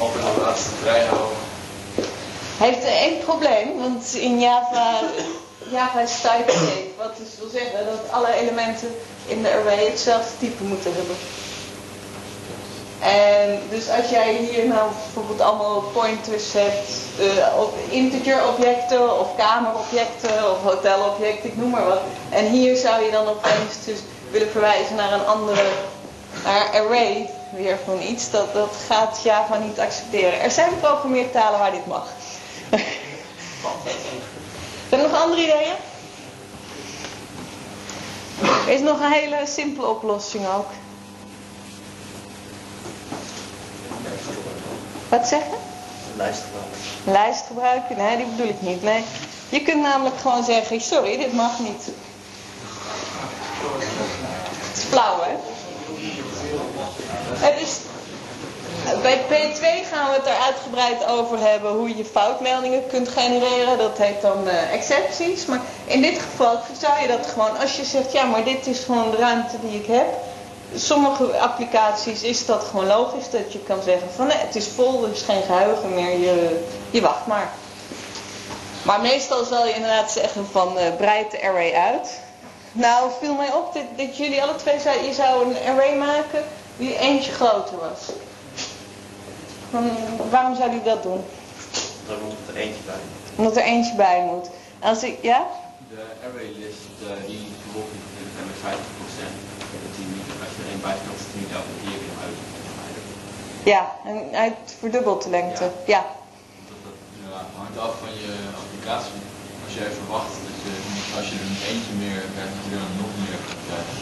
altijd 0.00 0.24
de 0.34 0.40
laatste 0.40 0.70
vrijhouden. 0.80 1.36
Heeft 2.58 2.84
één 2.84 3.18
probleem, 3.24 3.78
want 3.78 4.14
in 4.14 4.40
Java, 4.40 5.00
Java 5.70 6.00
is 6.00 6.20
type-safe. 6.20 6.88
Wat 6.98 7.16
dus 7.16 7.28
wil 7.38 7.48
zeggen 7.48 7.84
dat 7.84 8.12
alle 8.12 8.32
elementen 8.32 8.94
in 9.26 9.42
de 9.42 9.50
array 9.52 9.84
hetzelfde 9.84 10.30
type 10.38 10.62
moeten 10.64 10.94
hebben. 10.94 11.16
En 13.00 13.60
dus 13.70 13.88
als 13.88 14.10
jij 14.10 14.34
hier 14.34 14.66
nou 14.66 14.90
bijvoorbeeld 15.04 15.40
allemaal 15.40 15.80
pointers 15.80 16.52
hebt, 16.52 16.90
uh, 17.20 17.60
op 17.60 17.74
integer 17.88 18.48
objecten 18.48 19.20
of 19.20 19.36
kamerobjecten 19.36 20.50
of 20.50 20.62
hotelobjecten, 20.62 21.48
ik 21.48 21.56
noem 21.56 21.70
maar 21.70 21.86
wat. 21.86 22.00
En 22.28 22.46
hier 22.46 22.76
zou 22.76 23.04
je 23.04 23.10
dan 23.10 23.28
opeens 23.28 23.84
dus 23.84 23.98
willen 24.30 24.50
verwijzen 24.50 24.96
naar 24.96 25.12
een 25.12 25.26
andere, 25.26 25.64
naar 26.44 26.70
array, 26.72 27.30
weer 27.52 27.78
gewoon 27.84 28.02
iets, 28.02 28.30
dat, 28.30 28.54
dat 28.54 28.76
gaat 28.86 29.20
Java 29.22 29.58
niet 29.58 29.78
accepteren. 29.78 30.40
Er 30.40 30.50
zijn 30.50 30.78
programmeertalen 30.80 31.58
waar 31.58 31.72
dit 31.72 31.86
mag. 31.86 32.06
Zijn 34.88 35.00
er 35.02 35.08
nog 35.08 35.22
andere 35.22 35.42
ideeën? 35.42 35.74
Er 38.66 38.72
is 38.72 38.80
nog 38.80 39.00
een 39.00 39.12
hele 39.12 39.38
simpele 39.46 39.86
oplossing 39.86 40.46
ook. 40.56 40.66
Wat 45.10 45.28
zeggen? 45.28 45.58
Lijst 46.16 46.42
gebruiken. 46.42 46.80
Lijst 47.04 47.46
gebruiken? 47.46 47.96
Nee, 47.96 48.16
die 48.16 48.26
bedoel 48.26 48.48
ik 48.48 48.60
niet. 48.60 48.82
Nee. 48.82 49.04
Je 49.48 49.62
kunt 49.62 49.82
namelijk 49.82 50.16
gewoon 50.20 50.44
zeggen, 50.44 50.80
sorry, 50.80 51.16
dit 51.16 51.32
mag 51.32 51.58
niet. 51.58 51.84
Het 54.68 54.76
is 54.76 54.82
flauw, 54.82 55.20
hè? 55.22 55.36
Het 57.46 57.60
is, 57.60 57.76
bij 59.02 59.18
P2 59.18 59.88
gaan 59.92 60.10
we 60.10 60.16
het 60.16 60.26
er 60.26 60.42
uitgebreid 60.46 61.06
over 61.06 61.38
hebben 61.40 61.72
hoe 61.72 61.96
je 61.96 62.04
foutmeldingen 62.04 62.86
kunt 62.86 63.08
genereren. 63.08 63.78
Dat 63.78 63.98
heet 63.98 64.20
dan 64.22 64.46
uh, 64.46 64.72
excepties. 64.72 65.46
Maar 65.46 65.60
in 65.84 66.02
dit 66.02 66.18
geval 66.18 66.58
zou 66.80 67.00
je 67.00 67.08
dat 67.08 67.26
gewoon, 67.26 67.58
als 67.58 67.76
je 67.76 67.84
zegt, 67.84 68.12
ja, 68.12 68.24
maar 68.24 68.44
dit 68.44 68.66
is 68.66 68.78
gewoon 68.78 69.10
de 69.10 69.16
ruimte 69.16 69.56
die 69.60 69.80
ik 69.80 69.86
heb 69.86 70.06
sommige 70.74 71.38
applicaties 71.38 72.22
is 72.22 72.46
dat 72.46 72.64
gewoon 72.64 72.86
logisch 72.86 73.30
dat 73.30 73.52
je 73.52 73.58
kan 73.58 73.82
zeggen 73.82 74.08
van 74.16 74.26
nee, 74.26 74.36
het 74.36 74.56
is 74.56 74.68
vol, 74.68 75.04
er 75.04 75.10
is 75.10 75.22
geen 75.22 75.42
geheugen 75.42 75.94
meer, 75.94 76.18
je, 76.18 76.64
je 76.90 77.00
wacht 77.00 77.26
maar. 77.26 77.50
Maar 78.82 79.00
meestal 79.00 79.44
zal 79.44 79.66
je 79.66 79.74
inderdaad 79.74 80.10
zeggen 80.10 80.46
van 80.46 80.78
uh, 80.78 80.96
breid 80.96 81.30
de 81.30 81.42
array 81.42 81.72
uit. 81.72 82.20
Nou 82.72 83.10
viel 83.20 83.34
mij 83.34 83.52
op 83.52 83.74
dat, 83.74 83.82
dat 83.96 84.16
jullie 84.16 84.42
alle 84.42 84.56
twee 84.56 84.80
zeiden, 84.80 85.06
je 85.06 85.12
zou 85.12 85.44
een 85.44 85.56
array 85.68 85.96
maken 85.96 86.44
die 86.76 86.98
eentje 86.98 87.32
groter 87.32 87.78
was. 87.78 88.00
Van, 89.70 89.90
waarom 90.30 90.56
zou 90.56 90.70
je 90.70 90.82
dat 90.82 91.02
doen? 91.02 91.24
Moet 92.06 92.32
er 92.48 92.56
eentje 92.56 92.82
bij. 92.86 92.94
Omdat 93.36 93.56
er 93.56 93.62
eentje 93.62 93.94
bij 93.94 94.22
moet. 94.30 94.50
Als 94.78 95.02
ik, 95.02 95.18
ja? 95.22 95.46
De 95.88 96.02
array 96.26 96.52
list 96.58 96.78
uh, 97.02 97.26
die 97.26 97.48
vervolgens 97.62 97.98
met 98.62 98.74
50% 98.74 98.76
dat 98.76 98.98
die 98.98 98.99
het 100.88 101.34
niet 101.40 101.52
elke 101.60 101.74
keer 101.82 101.98
weer 102.04 102.18
uit. 102.26 102.38
Ja, 103.72 103.82
en 104.10 104.16
hij 104.40 104.56
verdubbelt 104.78 105.22
de 105.22 105.30
lengte. 105.30 105.66
Ja. 105.94 106.02
Dat, 106.68 106.78
dat 106.86 106.96
ja, 107.32 107.40
hangt 107.60 107.78
af 107.86 107.94
van 108.04 108.12
je 108.24 108.32
applicatie. 108.62 109.20
Als 109.64 109.74
jij 109.80 109.90
verwacht 110.00 110.34
dat 110.46 110.56
je, 110.64 110.72
als 111.18 111.26
je 111.30 111.34
er 111.40 111.46
een 111.50 111.62
eentje 111.70 111.94
meer 112.04 112.22
krijgt, 112.34 112.54
dat 112.56 112.64
je 112.68 112.72
er 112.76 112.82
dan 112.86 112.96
nog 113.04 113.12
meer 113.24 113.40
krijgt, 113.66 113.96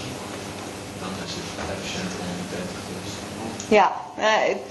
dan 1.00 1.12
is 1.26 1.32
het 1.38 1.50
efficiënt 1.74 2.12
dus. 2.92 3.12
Ja, 3.78 3.86
nou, 4.16 4.38
het, 4.52 4.62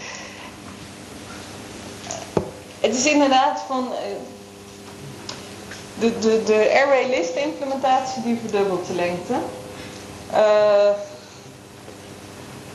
het 2.86 2.94
is 2.96 3.06
inderdaad 3.06 3.58
van. 3.68 3.84
eh, 3.94 4.00
De, 6.00 6.20
de, 6.20 6.44
de 6.46 6.82
array 6.84 7.10
list 7.10 7.36
implementatie 7.36 8.22
die 8.24 8.38
verdubbelt 8.42 8.88
de 8.88 8.94
lengte. 8.94 9.34
Uh, 10.32 10.90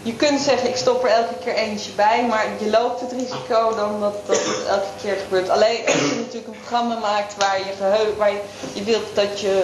je 0.03 0.15
kunt 0.17 0.41
zeggen, 0.41 0.69
ik 0.69 0.77
stop 0.77 1.05
er 1.05 1.11
elke 1.11 1.35
keer 1.45 1.55
eentje 1.55 1.93
bij, 1.93 2.27
maar 2.29 2.47
je 2.59 2.71
loopt 2.71 3.01
het 3.01 3.13
risico 3.13 3.75
dan 3.75 4.01
dat, 4.01 4.15
dat 4.27 4.37
het 4.37 4.67
elke 4.69 4.87
keer 5.03 5.17
gebeurt. 5.23 5.49
Alleen 5.49 5.87
als 5.87 5.95
je 5.95 6.15
natuurlijk 6.17 6.47
een 6.47 6.61
programma 6.61 6.99
maakt 6.99 7.37
waar 7.37 7.59
je, 7.59 7.73
geheugen, 7.79 8.17
waar 8.17 8.33
je, 8.33 8.41
je 8.73 8.83
wilt 8.83 9.15
dat 9.15 9.41
je, 9.41 9.63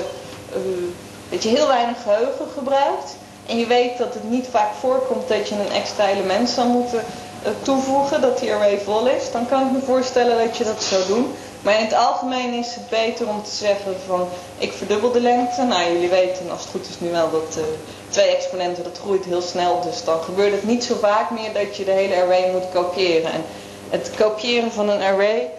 uh, 0.57 0.85
dat 1.31 1.43
je 1.43 1.49
heel 1.49 1.67
weinig 1.67 2.03
geheugen 2.03 2.47
gebruikt. 2.57 3.17
En 3.47 3.59
je 3.59 3.67
weet 3.67 3.99
dat 3.99 4.15
het 4.15 4.31
niet 4.31 4.47
vaak 4.51 4.75
voorkomt 4.81 5.29
dat 5.29 5.49
je 5.49 5.55
een 5.55 5.73
extra 5.73 6.09
element 6.09 6.49
zou 6.49 6.69
moeten 6.69 7.05
uh, 7.45 7.49
toevoegen, 7.63 8.21
dat 8.21 8.39
die 8.39 8.53
array 8.53 8.81
vol 8.85 9.07
is. 9.07 9.31
Dan 9.33 9.49
kan 9.49 9.67
ik 9.67 9.73
me 9.73 9.81
voorstellen 9.87 10.45
dat 10.47 10.57
je 10.57 10.65
dat 10.65 10.83
zou 10.83 11.07
doen. 11.07 11.35
Maar 11.63 11.79
in 11.79 11.85
het 11.85 11.95
algemeen 11.95 12.53
is 12.53 12.75
het 12.75 12.89
beter 12.89 13.29
om 13.29 13.43
te 13.43 13.55
zeggen 13.55 13.97
van 14.07 14.29
ik 14.59 14.73
verdubbel 14.73 15.13
de 15.13 15.21
lengte. 15.21 15.63
Nou, 15.63 15.93
jullie 15.93 16.09
weten 16.09 16.51
als 16.51 16.61
het 16.61 16.71
goed 16.71 16.89
is 16.89 17.01
nu 17.01 17.11
wel 17.11 17.31
dat 17.31 17.57
uh, 17.59 17.65
twee 18.09 18.37
exponenten, 18.37 18.85
dat 18.85 18.99
groeit 18.99 19.25
heel 19.25 19.43
snel. 19.43 19.81
Dus 19.81 20.05
dan 20.05 20.23
gebeurt 20.23 20.53
het 20.53 20.65
niet 20.65 20.85
zo 20.85 20.95
vaak 21.01 21.31
meer 21.31 21.53
dat 21.53 21.77
je 21.77 21.85
de 21.85 21.91
hele 21.91 22.23
array 22.23 22.51
moet 22.53 22.69
kopiëren. 22.73 23.33
En 23.33 23.45
het 23.91 24.11
kopiëren 24.17 24.73
van 24.73 24.89
een 24.89 25.03
array, 25.03 25.51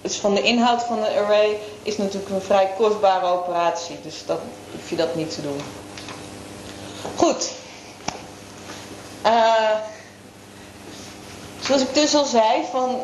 dus 0.00 0.16
van 0.16 0.34
de 0.34 0.42
inhoud 0.42 0.82
van 0.82 0.98
een 0.98 1.16
array, 1.16 1.58
is 1.82 1.96
natuurlijk 1.96 2.30
een 2.30 2.42
vrij 2.42 2.70
kostbare 2.76 3.26
operatie. 3.26 3.96
Dus 4.02 4.22
dan 4.26 4.38
hoef 4.72 4.90
je 4.90 4.96
dat 4.96 5.14
niet 5.14 5.34
te 5.34 5.42
doen. 5.42 5.60
Goed. 7.16 7.50
Uh, 9.26 9.70
zoals 11.60 11.82
ik 11.82 11.94
dus 11.94 12.14
al 12.14 12.24
zei, 12.24 12.62
van 12.70 13.00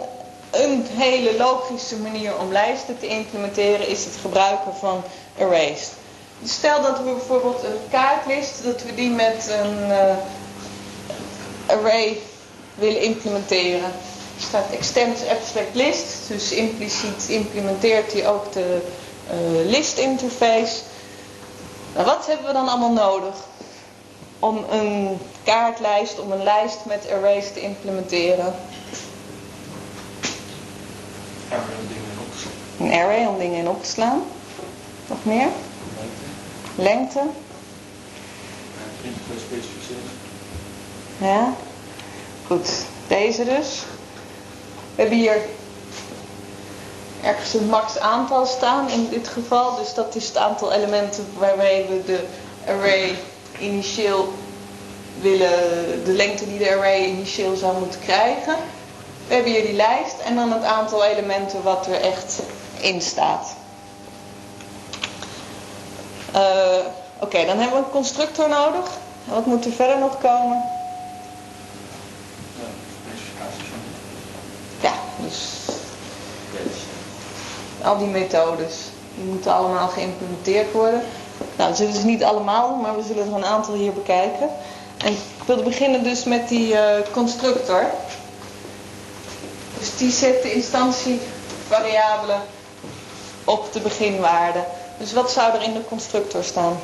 een 0.50 0.86
hele 0.88 1.36
logische 1.36 1.96
manier 1.96 2.38
om 2.38 2.52
lijsten 2.52 2.98
te 2.98 3.06
implementeren 3.06 3.88
is 3.88 4.04
het 4.04 4.14
gebruiken 4.20 4.74
van 4.74 5.02
arrays. 5.38 5.88
Stel 6.44 6.82
dat 6.82 6.98
we 6.98 7.04
bijvoorbeeld 7.04 7.62
een 7.62 7.78
kaartlist, 7.90 8.64
dat 8.64 8.82
we 8.82 8.94
die 8.94 9.10
met 9.10 9.50
een 9.62 9.88
uh, 9.88 10.16
array 11.66 12.18
willen 12.74 13.02
implementeren. 13.02 13.92
Er 14.36 14.46
staat 14.46 14.70
extends 14.70 15.26
abstract 15.26 15.74
list, 15.74 16.28
dus 16.28 16.52
impliciet 16.52 17.28
implementeert 17.28 18.12
hij 18.12 18.28
ook 18.28 18.52
de 18.52 18.80
uh, 19.30 19.70
list 19.70 19.98
interface. 19.98 20.76
Nou, 21.94 22.06
wat 22.06 22.26
hebben 22.26 22.46
we 22.46 22.52
dan 22.52 22.68
allemaal 22.68 22.92
nodig? 22.92 23.34
om 24.40 24.64
een 24.70 25.18
kaartlijst, 25.44 26.20
om 26.20 26.32
een 26.32 26.42
lijst 26.42 26.84
met 26.84 27.10
arrays 27.10 27.52
te 27.52 27.60
implementeren? 27.60 28.54
Op 31.50 32.32
te 32.32 32.38
slaan. 32.38 32.86
Een 32.88 32.92
array 32.92 33.26
om 33.26 33.38
dingen 33.38 33.58
in 33.58 33.68
op 33.68 33.82
te 33.82 33.90
slaan. 33.90 34.22
Nog 35.06 35.24
meer? 35.24 35.48
Lengte. 36.74 37.20
Specificeren. 39.46 40.02
Ja. 41.18 41.54
Goed. 42.46 42.68
Deze 43.08 43.44
dus. 43.44 43.82
We 44.94 45.02
hebben 45.02 45.18
hier 45.18 45.36
ergens 47.22 47.54
een 47.54 47.66
max 47.66 47.98
aantal 47.98 48.46
staan 48.46 48.90
in 48.90 49.08
dit 49.08 49.28
geval. 49.28 49.76
Dus 49.76 49.94
dat 49.94 50.14
is 50.14 50.26
het 50.26 50.36
aantal 50.36 50.72
elementen 50.72 51.26
waarmee 51.38 51.86
we 51.88 52.02
de 52.06 52.24
array 52.66 53.18
initieel 53.58 54.32
willen, 55.20 56.04
de 56.04 56.12
lengte 56.12 56.48
die 56.48 56.58
de 56.58 56.70
array 56.70 57.04
initieel 57.04 57.56
zou 57.56 57.78
moeten 57.78 58.00
krijgen. 58.00 58.56
We 59.30 59.36
hebben 59.36 59.52
hier 59.52 59.64
die 59.66 59.76
lijst 59.76 60.18
en 60.24 60.34
dan 60.34 60.52
het 60.52 60.64
aantal 60.64 61.04
elementen 61.04 61.62
wat 61.62 61.86
er 61.86 62.00
echt 62.00 62.38
in 62.80 63.00
staat. 63.02 63.54
Eh, 66.32 66.78
Oké, 67.18 67.44
dan 67.46 67.58
hebben 67.58 67.78
we 67.78 67.84
een 67.84 67.90
constructor 67.90 68.48
nodig. 68.48 68.90
Wat 69.24 69.46
moet 69.46 69.64
er 69.64 69.72
verder 69.72 69.98
nog 69.98 70.18
komen? 70.20 70.62
Ja, 74.80 74.92
dus 75.16 75.38
al 77.82 77.98
die 77.98 78.06
methodes. 78.06 78.74
Die 79.14 79.24
moeten 79.24 79.52
allemaal 79.54 79.88
geïmplementeerd 79.88 80.72
worden. 80.72 81.02
Nou, 81.56 81.68
dat 81.68 81.76
zullen 81.76 81.94
ze 81.94 82.04
niet 82.04 82.24
allemaal, 82.24 82.74
maar 82.74 82.96
we 82.96 83.02
zullen 83.02 83.26
er 83.26 83.34
een 83.34 83.44
aantal 83.44 83.74
hier 83.74 83.92
bekijken. 83.92 84.48
En 84.96 85.12
ik 85.12 85.18
wilde 85.46 85.62
beginnen 85.62 86.02
dus 86.02 86.24
met 86.24 86.48
die 86.48 86.76
eh, 86.76 87.12
constructor. 87.12 87.84
Dus 89.80 89.96
die 89.96 90.10
zet 90.10 90.42
de 90.42 90.52
instantievariabelen 90.52 92.42
op 93.44 93.72
de 93.72 93.80
beginwaarde. 93.80 94.64
Dus 94.98 95.12
wat 95.12 95.30
zou 95.30 95.54
er 95.54 95.62
in 95.62 95.72
de 95.72 95.84
constructor 95.88 96.44
staan? 96.44 96.78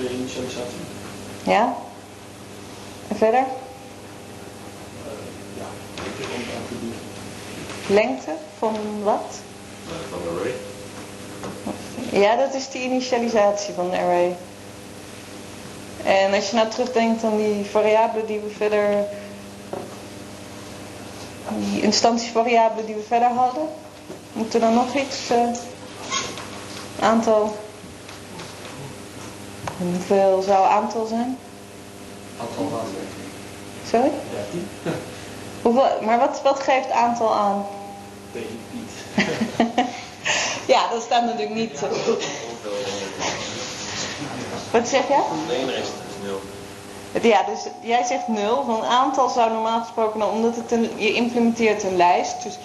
De 0.00 0.10
initialisatie. 0.10 0.78
Ja? 1.42 1.76
En 3.08 3.16
verder? 3.16 3.44
Lengte 7.86 8.30
van 8.58 9.02
wat? 9.02 9.38
Van 10.10 10.18
de 10.22 10.40
array. 10.40 10.54
Ja, 12.22 12.36
dat 12.36 12.54
is 12.54 12.68
die 12.68 12.82
initialisatie 12.82 13.74
van 13.74 13.90
de 13.90 13.96
array. 13.96 14.36
En 16.04 16.34
als 16.34 16.50
je 16.50 16.56
nou 16.56 16.68
terugdenkt 16.68 17.24
aan 17.24 17.36
die 17.36 17.64
variabelen 17.64 18.26
die 18.26 18.38
we 18.38 18.50
verder. 18.56 19.04
Die 21.58 21.82
instantievariabelen 21.82 22.86
die 22.86 22.94
we 22.94 23.04
verder 23.08 23.28
hadden. 23.28 23.68
Moet 24.32 24.54
er 24.54 24.60
dan 24.60 24.74
nog 24.74 24.94
iets? 24.94 25.30
eh, 25.30 25.48
aantal. 27.00 27.56
Hoeveel 29.78 30.42
zou 30.42 30.66
aantal 30.66 31.06
zijn? 31.06 31.38
Aantal 32.40 32.64
maatregelen. 32.64 33.32
Sorry? 33.88 34.10
Ja. 34.84 34.90
Hoeveel, 35.62 36.02
maar 36.02 36.18
wat, 36.18 36.40
wat 36.42 36.60
geeft 36.60 36.90
aantal 36.90 37.34
aan? 37.34 37.66
Tegen 38.32 38.58
Piet. 38.70 38.92
Ja, 40.66 40.88
dat 40.90 41.02
staat 41.02 41.24
natuurlijk 41.24 41.54
niet. 41.54 41.80
Wat 44.74 44.88
zeg 44.88 45.08
je? 45.08 45.22
De 45.48 45.54
ene 45.54 45.72
is 45.72 45.88
nul. 46.22 46.40
Ja, 47.22 47.42
dus 47.42 47.58
jij 47.80 48.04
zegt 48.04 48.28
nul. 48.28 48.64
Van 48.64 48.82
aantal 48.82 49.28
zou 49.28 49.52
normaal 49.52 49.80
gesproken, 49.80 50.20
dan, 50.20 50.28
omdat 50.28 50.56
het 50.56 50.72
een, 50.72 50.90
je 50.96 51.12
implementeert 51.12 51.82
een 51.82 51.96
lijst. 51.96 52.42
Dus 52.42 52.58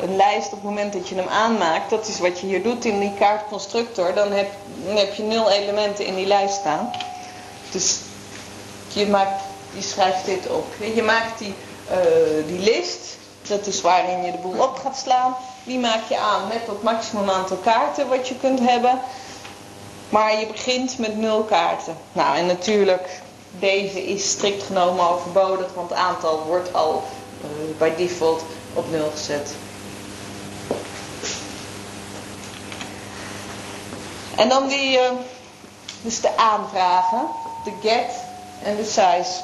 een 0.00 0.16
lijst 0.16 0.46
op 0.46 0.52
het 0.52 0.62
moment 0.62 0.92
dat 0.92 1.08
je 1.08 1.14
hem 1.14 1.28
aanmaakt, 1.28 1.90
dat 1.90 2.08
is 2.08 2.18
wat 2.18 2.40
je 2.40 2.46
hier 2.46 2.62
doet 2.62 2.84
in 2.84 3.00
die 3.00 3.14
kaartconstructor. 3.18 4.14
Dan 4.14 4.32
heb, 4.32 4.50
dan 4.84 4.96
heb 4.96 5.14
je 5.14 5.22
nul 5.22 5.50
elementen 5.50 6.06
in 6.06 6.14
die 6.14 6.26
lijst 6.26 6.54
staan. 6.54 6.90
Dus 7.70 7.98
je, 8.88 9.06
maakt, 9.06 9.42
je 9.74 9.82
schrijft 9.82 10.24
dit 10.24 10.50
op. 10.50 10.66
Je 10.94 11.02
maakt 11.02 11.38
die, 11.38 11.54
eh, 11.88 11.96
die 12.46 12.58
list, 12.58 13.16
dat 13.48 13.66
is 13.66 13.80
waarin 13.80 14.24
je 14.24 14.32
de 14.32 14.38
boel 14.38 14.62
op 14.62 14.78
gaat 14.78 14.98
slaan. 14.98 15.36
Die 15.64 15.78
maak 15.78 16.08
je 16.08 16.18
aan 16.18 16.48
met 16.48 16.66
dat 16.66 16.82
maximum 16.82 17.30
aantal 17.30 17.56
kaarten 17.56 18.08
wat 18.08 18.28
je 18.28 18.36
kunt 18.36 18.60
hebben. 18.60 19.00
Maar 20.08 20.40
je 20.40 20.46
begint 20.46 20.98
met 20.98 21.16
nul 21.16 21.42
kaarten. 21.42 21.96
Nou, 22.12 22.36
en 22.36 22.46
natuurlijk, 22.46 23.20
deze 23.58 24.06
is 24.06 24.30
strikt 24.30 24.62
genomen 24.62 25.08
overbodig, 25.10 25.74
want 25.74 25.90
het 25.90 25.98
aantal 25.98 26.44
wordt 26.46 26.74
al 26.74 27.02
eh, 27.40 27.78
bij 27.78 27.96
default 27.96 28.42
op 28.74 28.90
nul 28.90 29.10
gezet. 29.10 29.54
En 34.36 34.48
dan 34.48 34.68
die, 34.68 34.98
eh, 34.98 35.10
dus 36.02 36.20
de 36.20 36.36
aanvragen, 36.36 37.26
de 37.64 37.72
get 37.88 38.24
en 38.62 38.76
de 38.76 38.84
size. 38.84 39.42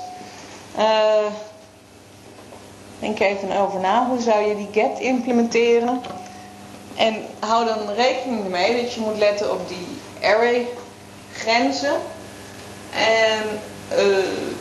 Eh, 0.77 1.27
denk 2.99 3.21
even 3.21 3.57
over 3.57 3.81
na, 3.81 4.07
hoe 4.07 4.21
zou 4.21 4.49
je 4.49 4.57
die 4.57 4.69
get 4.73 4.99
implementeren? 4.99 6.03
En 6.97 7.27
hou 7.39 7.65
dan 7.65 7.91
rekening 7.95 8.49
mee 8.49 8.83
dat 8.83 8.95
je 8.95 9.01
moet 9.01 9.19
letten 9.19 9.53
op 9.53 9.69
die 9.69 9.94
array 10.25 10.69
grenzen. 11.33 11.97
En 12.93 13.61
eh, 13.89 14.07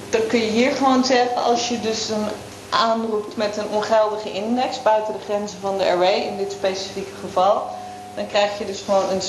dan 0.09 0.27
kun 0.27 0.39
je 0.39 0.49
hier 0.49 0.71
gewoon 0.71 1.05
zeggen, 1.05 1.43
als 1.43 1.69
je 1.69 1.79
dus 1.79 2.09
een 2.09 2.27
aanroept 2.69 3.35
met 3.37 3.57
een 3.57 3.67
ongeldige 3.67 4.31
index 4.31 4.81
buiten 4.81 5.13
de 5.13 5.19
grenzen 5.23 5.59
van 5.59 5.77
de 5.77 5.85
array, 5.85 6.21
in 6.21 6.37
dit 6.37 6.51
specifieke 6.51 7.15
geval, 7.21 7.67
dan 8.15 8.27
krijg 8.27 8.57
je 8.57 8.65
dus 8.65 8.81
gewoon 8.85 9.09
een, 9.09 9.21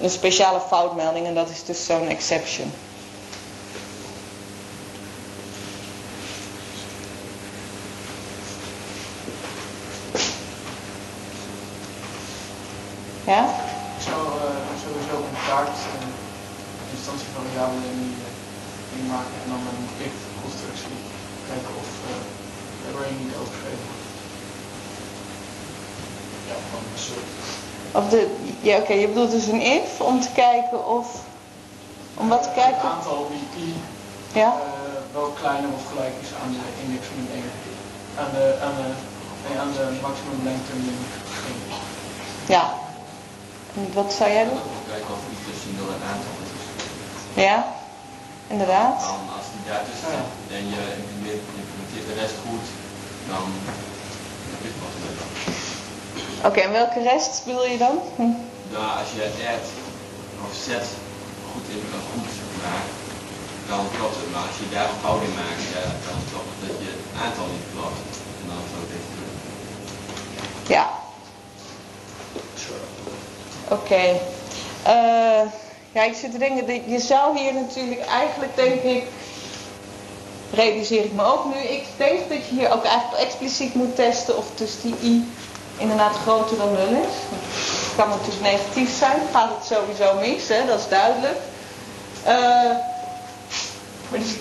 een 0.00 0.10
speciale 0.10 0.60
foutmelding 0.60 1.26
en 1.26 1.34
dat 1.34 1.48
is 1.48 1.64
dus 1.64 1.86
zo'n 1.86 2.08
exception. 2.08 2.72
Ja? 13.26 13.44
Ik 13.96 14.02
zou 14.02 14.26
eh, 14.26 14.42
sowieso 14.84 15.16
een 15.16 15.48
kaart, 15.48 15.76
een 16.00 16.12
instantievariabele 17.54 17.86
in 17.94 17.98
die, 18.02 18.16
eh, 18.26 18.98
in 18.98 19.06
maken 19.06 19.36
en 19.42 19.48
dan 19.52 19.62
een 19.70 20.06
if 20.06 20.16
constructie 20.42 20.98
kijken 21.48 21.72
of 21.82 21.88
eh, 22.10 22.20
de 22.80 22.86
array 22.90 23.12
niet 23.22 23.34
overschreven 23.40 23.84
wordt. 23.88 24.06
Ja, 26.48 26.56
gewoon 26.68 26.86
een 26.92 27.04
soort. 27.08 27.30
Of 27.98 28.04
de, 28.12 28.20
ja 28.68 28.74
oké, 28.82 28.92
je 29.02 29.08
bedoelt 29.08 29.30
dus 29.30 29.46
een 29.46 29.62
if 29.78 30.00
om 30.00 30.20
te 30.20 30.32
kijken 30.44 30.80
of, 30.98 31.06
om 32.20 32.28
wat 32.28 32.42
te 32.42 32.48
Het 32.48 32.58
kijken? 32.62 32.88
aantal 32.90 33.30
die 33.56 33.74
Ja? 34.40 34.50
eh, 34.52 34.98
wel 35.16 35.28
kleiner 35.40 35.70
of 35.78 35.82
gelijk 35.92 36.14
is 36.24 36.30
aan 36.42 36.52
de 36.56 36.64
index 36.82 37.02
min 37.16 37.28
1. 37.34 37.42
Aan 38.20 38.30
de, 38.36 38.44
aan 38.66 38.74
de, 38.80 38.88
nee, 39.44 39.56
aan 39.62 39.72
de 39.78 39.84
maximum 40.06 40.40
lengte 40.48 40.72
min 40.86 40.98
1. 41.48 42.56
Ja. 42.56 42.64
En 43.76 43.84
wat 43.98 44.12
zou 44.18 44.28
jij 44.36 44.44
doen? 44.44 44.60
Kijken 44.92 45.12
of 45.16 45.22
die 45.30 45.40
tussen 45.46 45.70
0 45.76 45.86
en 45.96 46.02
aantal 46.12 46.34
is. 46.43 46.43
Ja? 47.34 47.66
Inderdaad. 48.46 49.00
Dan 49.00 49.28
als 49.36 49.48
die 49.54 49.64
daartussen 49.70 50.08
zit 50.14 50.56
en 50.58 50.64
je 50.74 50.82
implementeert, 51.60 52.06
de 52.10 52.16
rest 52.22 52.36
goed, 52.46 52.66
dan 53.30 53.44
is 54.64 54.70
het 54.70 54.78
pas 54.82 54.94
leuk. 55.02 55.20
Oké, 56.48 56.60
en 56.60 56.72
welke 56.72 57.02
rest 57.02 57.44
bedoel 57.44 57.66
je 57.66 57.78
dan? 57.78 57.96
Hm. 58.16 58.34
Nou, 58.74 58.86
als 59.00 59.10
je 59.14 59.22
add 59.54 59.66
of 60.44 60.52
set 60.66 60.86
goed 61.50 61.66
in 61.74 61.82
kan 61.90 62.04
goed 62.10 62.32
maakt, 62.62 62.94
dan 63.68 63.82
klopt 63.96 64.16
het. 64.20 64.30
Maar 64.32 64.46
als 64.48 64.58
je 64.62 64.68
daar 64.74 64.88
een 64.88 65.02
fout 65.04 65.22
in 65.28 65.34
maakt, 65.40 65.64
ja, 65.74 65.84
dan 66.06 66.20
kan 66.32 66.44
het 66.50 66.60
dat 66.64 66.76
je 66.82 66.90
het 66.94 67.04
aantal 67.22 67.46
niet 67.54 67.68
klopt. 67.72 68.12
En 68.40 68.46
dan 68.50 68.62
zo 68.72 68.78
dit 68.92 69.04
doen. 69.14 69.32
Ja. 70.74 70.84
Oké. 73.68 74.04
Eh, 74.82 75.42
ja, 75.94 76.02
ik 76.02 76.14
zit 76.14 76.32
te 76.32 76.38
denken, 76.38 76.90
je 76.90 77.00
zou 77.00 77.38
hier 77.38 77.54
natuurlijk 77.54 78.06
eigenlijk 78.06 78.56
denk 78.56 78.82
ik, 78.82 79.04
realiseer 80.52 81.04
ik 81.04 81.12
me 81.12 81.24
ook 81.24 81.44
nu, 81.44 81.60
ik 81.60 81.84
denk 81.96 82.28
dat 82.28 82.38
je 82.48 82.54
hier 82.54 82.72
ook 82.72 82.84
eigenlijk 82.84 83.22
expliciet 83.22 83.74
moet 83.74 83.96
testen 83.96 84.36
of 84.36 84.46
dus 84.54 84.80
die 84.82 84.94
i 85.02 85.32
inderdaad 85.78 86.16
groter 86.16 86.56
dan 86.56 86.72
0 86.72 86.78
is. 86.80 87.14
Het 87.86 87.94
kan 87.96 88.08
natuurlijk 88.08 88.42
negatief 88.42 88.98
zijn, 88.98 89.20
gaat 89.32 89.50
het 89.58 89.66
sowieso 89.66 90.14
mis, 90.14 90.48
hè? 90.48 90.66
dat 90.66 90.78
is 90.78 90.88
duidelijk. 90.88 91.38
Eh, 92.24 92.34
maar 94.10 94.18
dus 94.18 94.34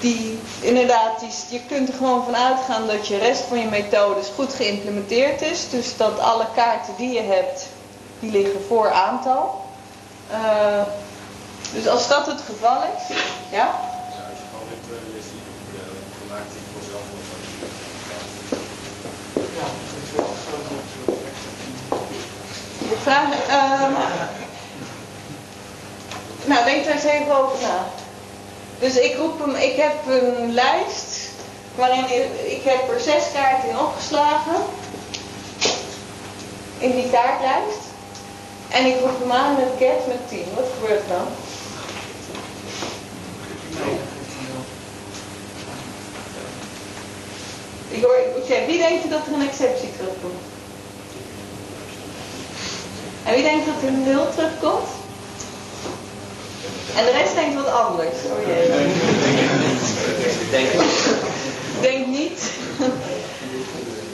die, 0.00 0.38
inderdaad, 0.60 1.20
die, 1.20 1.58
je 1.58 1.60
kunt 1.66 1.88
er 1.88 1.94
gewoon 1.94 2.24
van 2.24 2.36
uitgaan 2.36 2.86
dat 2.86 3.06
je 3.06 3.18
rest 3.18 3.42
van 3.42 3.58
je 3.58 3.66
methodes 3.66 4.26
goed 4.34 4.54
geïmplementeerd 4.54 5.42
is. 5.42 5.70
Dus 5.70 5.96
dat 5.96 6.18
alle 6.18 6.46
kaarten 6.54 6.94
die 6.96 7.12
je 7.12 7.22
hebt, 7.22 7.66
die 8.20 8.30
liggen 8.30 8.64
voor 8.68 8.90
aantal. 8.90 9.60
Eh, 10.32 10.82
dus 11.72 11.86
als 11.86 12.08
dat 12.08 12.26
het 12.26 12.40
geval 12.40 12.82
is, 12.96 13.16
ja? 13.50 13.56
Ja, 13.56 13.70
als 14.30 14.38
je 14.42 14.46
gewoon 14.50 14.68
met 14.72 14.84
uh, 14.90 15.18
is 15.18 15.24
die 15.32 15.42
uh, 15.74 15.80
gemaakt 16.20 16.50
die 16.52 16.62
voor 16.72 16.84
zelf 16.90 17.06
wordt. 17.12 17.30
Ja, 19.58 19.66
zo 20.10 20.22
dat 20.52 20.86
je 20.92 21.24
exceptie. 21.30 21.72
De 22.88 22.98
vraag, 23.02 23.28
ehm, 23.48 23.92
nou, 26.44 26.64
denk 26.64 26.84
daar 26.84 26.94
eens 26.94 27.04
even 27.04 27.36
over 27.36 27.60
na. 27.62 27.84
Dus 28.78 28.96
ik 28.96 29.16
roep 29.16 29.38
hem, 29.38 29.54
ik 29.54 29.76
heb 29.76 30.06
een 30.06 30.52
lijst 30.52 31.30
waarin 31.74 32.04
ik, 32.04 32.30
ik 32.46 32.62
heb 32.64 32.90
er 32.90 33.00
zes 33.00 33.24
kaarten 33.32 33.68
in 33.68 33.78
opgeslagen. 33.78 34.56
In 36.78 36.90
die 36.90 37.10
kaartlijst. 37.10 37.91
En 38.72 38.86
ik 38.86 39.00
roep 39.00 39.18
hem 39.20 39.32
aan 39.32 39.54
met 39.54 39.68
cat 39.78 40.06
met 40.06 40.28
10. 40.28 40.44
Wat 40.54 40.64
gebeurt 40.78 41.08
dan? 41.08 41.26
Ik 47.88 48.02
hoor, 48.02 48.18
oké, 48.36 48.66
wie 48.66 48.78
denkt 48.78 49.10
dat 49.10 49.26
er 49.26 49.32
een 49.32 49.48
exceptie 49.48 49.90
terugkomt? 49.96 50.42
En 53.24 53.34
wie 53.34 53.42
denkt 53.42 53.66
dat 53.66 53.74
er 53.82 53.88
een 53.88 54.02
nul 54.02 54.30
terugkomt? 54.34 54.88
En 56.96 57.04
de 57.04 57.10
rest 57.10 57.34
denkt 57.34 57.54
wat 57.54 57.66
anders. 57.66 58.16
Oh 58.30 58.46
jee. 58.46 58.66
Ik 60.40 60.50
denk 60.50 60.68
Denk 61.80 62.06
niet. 62.06 62.40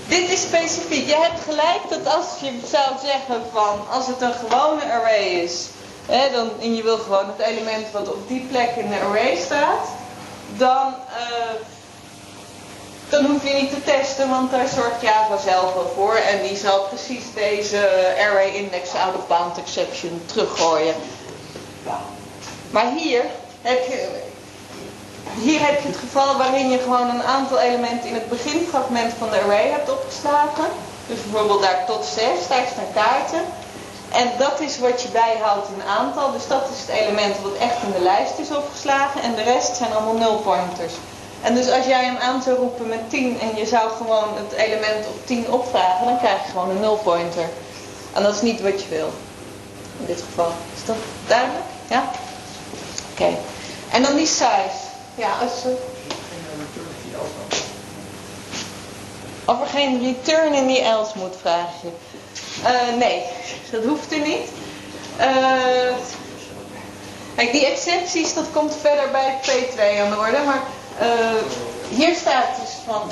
Dit 0.08 0.30
is 0.30 0.40
specifiek. 0.78 1.08
Je 1.08 1.16
hebt 1.16 1.40
gelijk 1.44 1.80
dat 1.88 2.14
als 2.14 2.26
je 2.40 2.60
zou 2.66 2.88
zeggen 3.04 3.42
van 3.52 3.80
als 3.90 4.06
het 4.06 4.20
een 4.20 4.34
gewone 4.34 4.92
array 4.92 5.24
is, 5.24 5.66
hè, 6.06 6.30
dan, 6.30 6.50
en 6.60 6.74
je 6.74 6.82
wil 6.82 6.98
gewoon 6.98 7.26
het 7.26 7.46
element 7.46 7.86
wat 7.92 8.08
op 8.08 8.28
die 8.28 8.46
plek 8.50 8.70
in 8.76 8.88
de 8.88 9.00
array 9.00 9.36
staat, 9.36 9.88
dan, 10.56 10.94
eh, 11.16 11.54
dan 13.08 13.24
hoef 13.24 13.44
je 13.44 13.54
niet 13.54 13.70
te 13.70 13.84
testen, 13.84 14.28
want 14.28 14.50
daar 14.50 14.68
zorgt 14.68 15.00
Java 15.00 15.36
zelf 15.36 15.74
wel 15.74 15.92
voor 15.94 16.14
en 16.14 16.42
die 16.42 16.56
zal 16.56 16.80
precies 16.80 17.24
deze 17.34 17.88
array 18.18 18.54
index 18.54 18.94
out 18.94 19.14
of 19.14 19.26
bound 19.26 19.58
exception 19.58 20.22
teruggooien. 20.26 20.94
Maar 22.70 22.92
hier 22.96 23.24
heb 23.62 23.86
je, 23.86 24.27
hier 25.40 25.66
heb 25.66 25.80
je 25.82 25.88
het 25.88 25.96
geval 25.96 26.36
waarin 26.36 26.70
je 26.70 26.78
gewoon 26.78 27.10
een 27.10 27.22
aantal 27.22 27.58
elementen 27.58 28.08
in 28.08 28.14
het 28.14 28.28
beginfragment 28.28 29.12
van 29.18 29.30
de 29.30 29.40
array 29.40 29.68
hebt 29.68 29.90
opgeslagen. 29.90 30.68
Dus 31.06 31.18
bijvoorbeeld 31.22 31.62
daar 31.62 31.84
tot 31.86 32.04
6, 32.04 32.24
daar 32.48 32.66
staan 32.72 32.92
kaarten. 32.94 33.42
En 34.12 34.30
dat 34.38 34.60
is 34.60 34.78
wat 34.78 35.02
je 35.02 35.08
bijhoudt 35.08 35.68
in 35.76 35.88
aantal. 35.88 36.32
Dus 36.32 36.46
dat 36.46 36.62
is 36.72 36.80
het 36.80 36.88
element 36.88 37.34
wat 37.42 37.56
echt 37.60 37.82
in 37.82 37.92
de 37.92 38.00
lijst 38.00 38.38
is 38.38 38.50
opgeslagen. 38.50 39.22
En 39.22 39.34
de 39.34 39.42
rest 39.42 39.76
zijn 39.76 39.92
allemaal 39.92 40.14
nulpointers. 40.14 40.92
En 41.42 41.54
dus 41.54 41.70
als 41.70 41.86
jij 41.86 42.04
hem 42.04 42.16
aan 42.16 42.42
zou 42.42 42.56
roepen 42.56 42.88
met 42.88 43.10
10 43.10 43.40
en 43.40 43.56
je 43.56 43.66
zou 43.66 43.90
gewoon 43.90 44.28
het 44.34 44.52
element 44.52 45.06
op 45.06 45.26
10 45.26 45.50
opvragen, 45.50 46.06
dan 46.06 46.18
krijg 46.18 46.44
je 46.44 46.50
gewoon 46.50 46.70
een 46.70 46.80
nulpointer. 46.80 47.48
En 48.12 48.22
dat 48.22 48.34
is 48.34 48.42
niet 48.42 48.60
wat 48.60 48.82
je 48.82 48.88
wil. 48.88 49.12
In 50.00 50.06
dit 50.06 50.22
geval. 50.28 50.52
Is 50.76 50.84
dat 50.84 50.96
duidelijk? 51.26 51.64
Ja? 51.88 52.10
Oké. 53.12 53.36
En 53.90 54.02
dan 54.02 54.16
die 54.16 54.26
size. 54.26 54.87
Ja, 55.18 55.38
als 55.42 55.62
we... 55.62 55.76
Of 59.44 59.60
er 59.60 59.66
geen 59.66 60.02
return 60.02 60.54
in 60.54 60.66
die 60.66 60.80
else 60.80 61.18
moet, 61.18 61.34
vraag 61.40 61.68
je. 61.82 61.90
Eh, 62.64 62.96
nee, 62.98 63.22
dat 63.70 63.84
hoeft 63.84 64.12
er 64.12 64.18
niet. 64.18 64.48
Eh, 65.16 65.96
kijk, 67.34 67.52
die 67.52 67.66
excepties, 67.66 68.34
dat 68.34 68.44
komt 68.52 68.76
verder 68.80 69.10
bij 69.10 69.38
P2 69.42 70.00
aan 70.00 70.10
de 70.10 70.18
orde. 70.18 70.38
Maar 70.44 70.62
eh, 70.98 71.42
hier 71.88 72.14
staat 72.14 72.56
dus 72.60 72.70
van... 72.86 73.02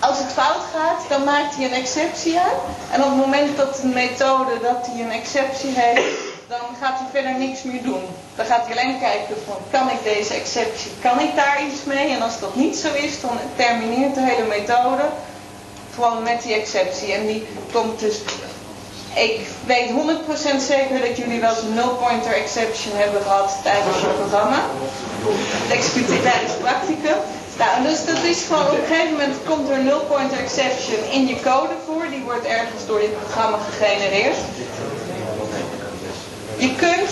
Als 0.00 0.18
het 0.18 0.32
fout 0.32 0.62
gaat, 0.74 1.02
dan 1.08 1.24
maakt 1.24 1.56
hij 1.56 1.64
een 1.64 1.72
exceptie 1.72 2.38
aan. 2.38 2.60
En 2.90 3.02
op 3.02 3.08
het 3.08 3.18
moment 3.18 3.56
dat 3.56 3.78
een 3.82 3.92
methode 3.92 4.60
dat 4.62 4.86
hij 4.86 5.04
een 5.04 5.12
exceptie 5.12 5.72
heeft, 5.74 6.29
dan 6.50 6.66
gaat 6.80 6.98
hij 6.98 7.08
verder 7.12 7.34
niks 7.46 7.62
meer 7.62 7.82
doen. 7.82 8.04
Dan 8.36 8.46
gaat 8.46 8.66
hij 8.66 8.72
alleen 8.76 8.98
kijken 8.98 9.36
van, 9.46 9.56
kan 9.70 9.86
ik 9.90 10.02
deze 10.14 10.34
exceptie, 10.34 10.90
kan 11.00 11.20
ik 11.20 11.32
daar 11.36 11.58
iets 11.68 11.84
mee? 11.84 12.06
En 12.14 12.22
als 12.22 12.40
dat 12.40 12.54
niet 12.54 12.76
zo 12.76 12.88
is, 12.92 13.20
dan 13.20 13.36
termineert 13.56 14.14
de 14.14 14.24
hele 14.30 14.46
methode 14.46 15.06
gewoon 15.94 16.22
met 16.22 16.42
die 16.42 16.54
exceptie. 16.54 17.12
En 17.12 17.26
die 17.26 17.46
komt 17.72 18.00
dus, 18.00 18.16
ik 19.14 19.40
weet 19.66 19.88
100% 19.90 19.92
zeker 20.72 21.00
dat 21.06 21.16
jullie 21.16 21.40
wel 21.40 21.50
eens 21.50 21.62
een 21.62 21.74
null-pointer 21.74 22.32
exception 22.32 22.96
hebben 22.96 23.22
gehad 23.22 23.58
tijdens 23.62 23.96
het 24.00 24.16
programma. 24.16 24.60
Tijdens 26.22 26.54
practicum. 26.60 27.20
Nou, 27.58 27.82
dus 27.82 28.04
dat 28.04 28.22
is 28.24 28.42
gewoon 28.42 28.66
op 28.66 28.78
een 28.78 28.86
gegeven 28.86 29.12
moment 29.12 29.36
komt 29.44 29.68
er 29.68 29.74
een 29.74 29.84
null-pointer 29.84 30.38
exception 30.38 31.00
in 31.10 31.26
je 31.26 31.40
code 31.40 31.74
voor. 31.86 32.04
Die 32.10 32.22
wordt 32.22 32.46
ergens 32.46 32.86
door 32.86 33.00
dit 33.00 33.20
programma 33.20 33.58
gegenereerd. 33.78 34.38
Je 36.60 36.74
kunt, 36.74 37.10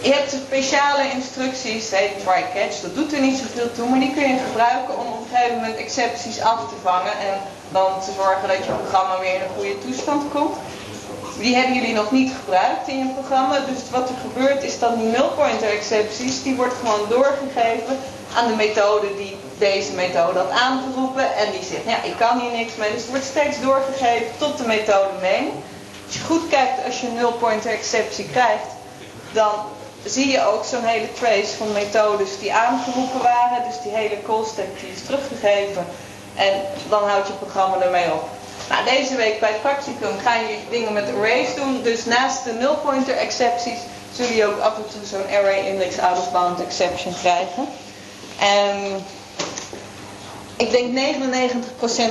je 0.00 0.12
hebt 0.12 0.30
speciale 0.46 1.10
instructies, 1.10 1.90
heet 1.90 2.20
try 2.24 2.42
catch, 2.54 2.80
dat 2.80 2.94
doet 2.94 3.12
er 3.12 3.20
niet 3.20 3.38
zoveel 3.38 3.72
toe, 3.72 3.88
maar 3.88 3.98
die 3.98 4.14
kun 4.14 4.28
je 4.28 4.38
gebruiken 4.48 4.98
om 4.98 5.06
op 5.06 5.20
een 5.20 5.36
gegeven 5.36 5.56
moment 5.56 5.76
excepties 5.76 6.40
af 6.40 6.60
te 6.68 6.78
vangen 6.82 7.12
en 7.28 7.36
dan 7.68 7.90
te 8.04 8.12
zorgen 8.20 8.48
dat 8.48 8.64
je 8.64 8.80
programma 8.82 9.18
weer 9.20 9.34
in 9.34 9.40
een 9.40 9.56
goede 9.56 9.78
toestand 9.78 10.22
komt. 10.32 10.56
Die 11.38 11.54
hebben 11.56 11.74
jullie 11.74 11.94
nog 11.94 12.10
niet 12.10 12.32
gebruikt 12.40 12.88
in 12.88 12.98
je 12.98 13.12
programma, 13.18 13.56
dus 13.70 13.90
wat 13.90 14.08
er 14.08 14.18
gebeurt 14.26 14.62
is 14.62 14.78
dat 14.78 14.96
die 14.96 15.06
null-pointer 15.06 15.70
excepties, 15.70 16.42
die 16.42 16.54
wordt 16.54 16.74
gewoon 16.80 17.08
doorgegeven 17.08 17.98
aan 18.36 18.46
de 18.46 18.54
methode 18.54 19.16
die 19.16 19.36
deze 19.58 19.92
methode 19.92 20.38
had 20.38 20.50
aangeroepen 20.50 21.36
en 21.36 21.50
die 21.50 21.64
zegt, 21.70 21.86
ja 21.86 22.02
ik 22.02 22.16
kan 22.18 22.40
hier 22.40 22.52
niks 22.52 22.74
mee, 22.76 22.92
dus 22.92 23.00
het 23.00 23.10
wordt 23.10 23.32
steeds 23.34 23.60
doorgegeven 23.60 24.30
tot 24.38 24.58
de 24.58 24.66
methode 24.66 25.14
main. 25.20 25.48
Als 26.06 26.14
je 26.14 26.20
goed 26.20 26.48
kijkt, 26.48 26.84
als 26.84 27.00
je 27.00 27.06
een 27.06 27.14
null-pointer 27.14 27.70
exceptie 27.70 28.28
krijgt, 28.28 28.70
dan 29.32 29.52
zie 30.04 30.28
je 30.28 30.46
ook 30.46 30.64
zo'n 30.64 30.84
hele 30.84 31.12
trace 31.12 31.56
van 31.56 31.72
methodes 31.72 32.38
die 32.38 32.52
aangeroepen 32.54 33.22
waren. 33.22 33.62
Dus 33.68 33.82
die 33.82 33.92
hele 33.92 34.22
call 34.22 34.44
stack 34.44 34.80
die 34.80 34.90
is 34.90 35.02
teruggegeven. 35.02 35.86
En 36.34 36.60
dan 36.88 37.08
houdt 37.08 37.26
je 37.26 37.32
programma 37.32 37.80
ermee 37.80 38.12
op. 38.12 38.28
Nou, 38.68 38.84
deze 38.84 39.16
week 39.16 39.40
bij 39.40 39.48
het 39.48 39.60
practicum 39.60 40.18
ga 40.22 40.34
je 40.34 40.58
dingen 40.70 40.92
met 40.92 41.08
arrays 41.08 41.54
doen. 41.54 41.82
Dus 41.82 42.04
naast 42.04 42.44
de 42.44 42.52
null-pointer 42.52 43.16
excepties 43.16 43.78
zul 44.12 44.26
je 44.26 44.46
ook 44.46 44.60
af 44.60 44.76
en 44.76 44.84
toe 44.92 45.06
zo'n 45.06 45.36
array 45.36 45.66
index 45.66 45.98
out 45.98 46.18
of 46.18 46.32
bound 46.32 46.60
exception 46.60 47.14
krijgen. 47.20 47.68
En 48.38 49.04
ik 50.56 50.70
denk 50.70 51.16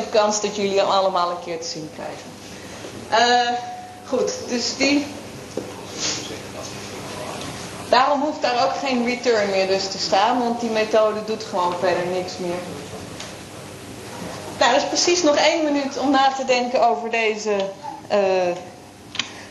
99% 0.08 0.10
kans 0.10 0.42
dat 0.42 0.56
jullie 0.56 0.80
hem 0.80 0.88
allemaal 0.90 1.30
een 1.30 1.44
keer 1.46 1.60
te 1.60 1.68
zien 1.68 1.90
krijgen. 1.94 2.34
Uh, 3.12 3.50
Goed, 4.08 4.32
dus 4.48 4.78
die. 4.78 5.06
Daarom 7.90 8.22
hoeft 8.22 8.42
daar 8.42 8.66
ook 8.66 8.76
geen 8.86 9.06
return 9.06 9.50
meer 9.50 9.68
dus 9.68 9.88
te 9.88 9.98
staan, 9.98 10.40
want 10.40 10.60
die 10.60 10.70
methode 10.70 11.26
doet 11.26 11.44
gewoon 11.44 11.74
verder 11.80 12.06
niks 12.06 12.38
meer. 12.38 12.60
Nou, 14.60 14.74
dat 14.74 14.82
is 14.82 14.88
precies 14.88 15.24
nog 15.24 15.36
één 15.36 15.64
minuut 15.64 15.98
om 15.98 16.12
na 16.12 16.32
te 16.38 16.46
denken 16.46 16.88
over 16.88 17.10
deze 17.10 17.56
uh, 18.12 18.56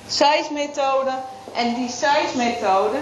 size 0.08 0.52
methode. 0.52 1.10
En 1.54 1.74
die 1.74 1.88
size 1.88 2.36
methode, 2.36 2.96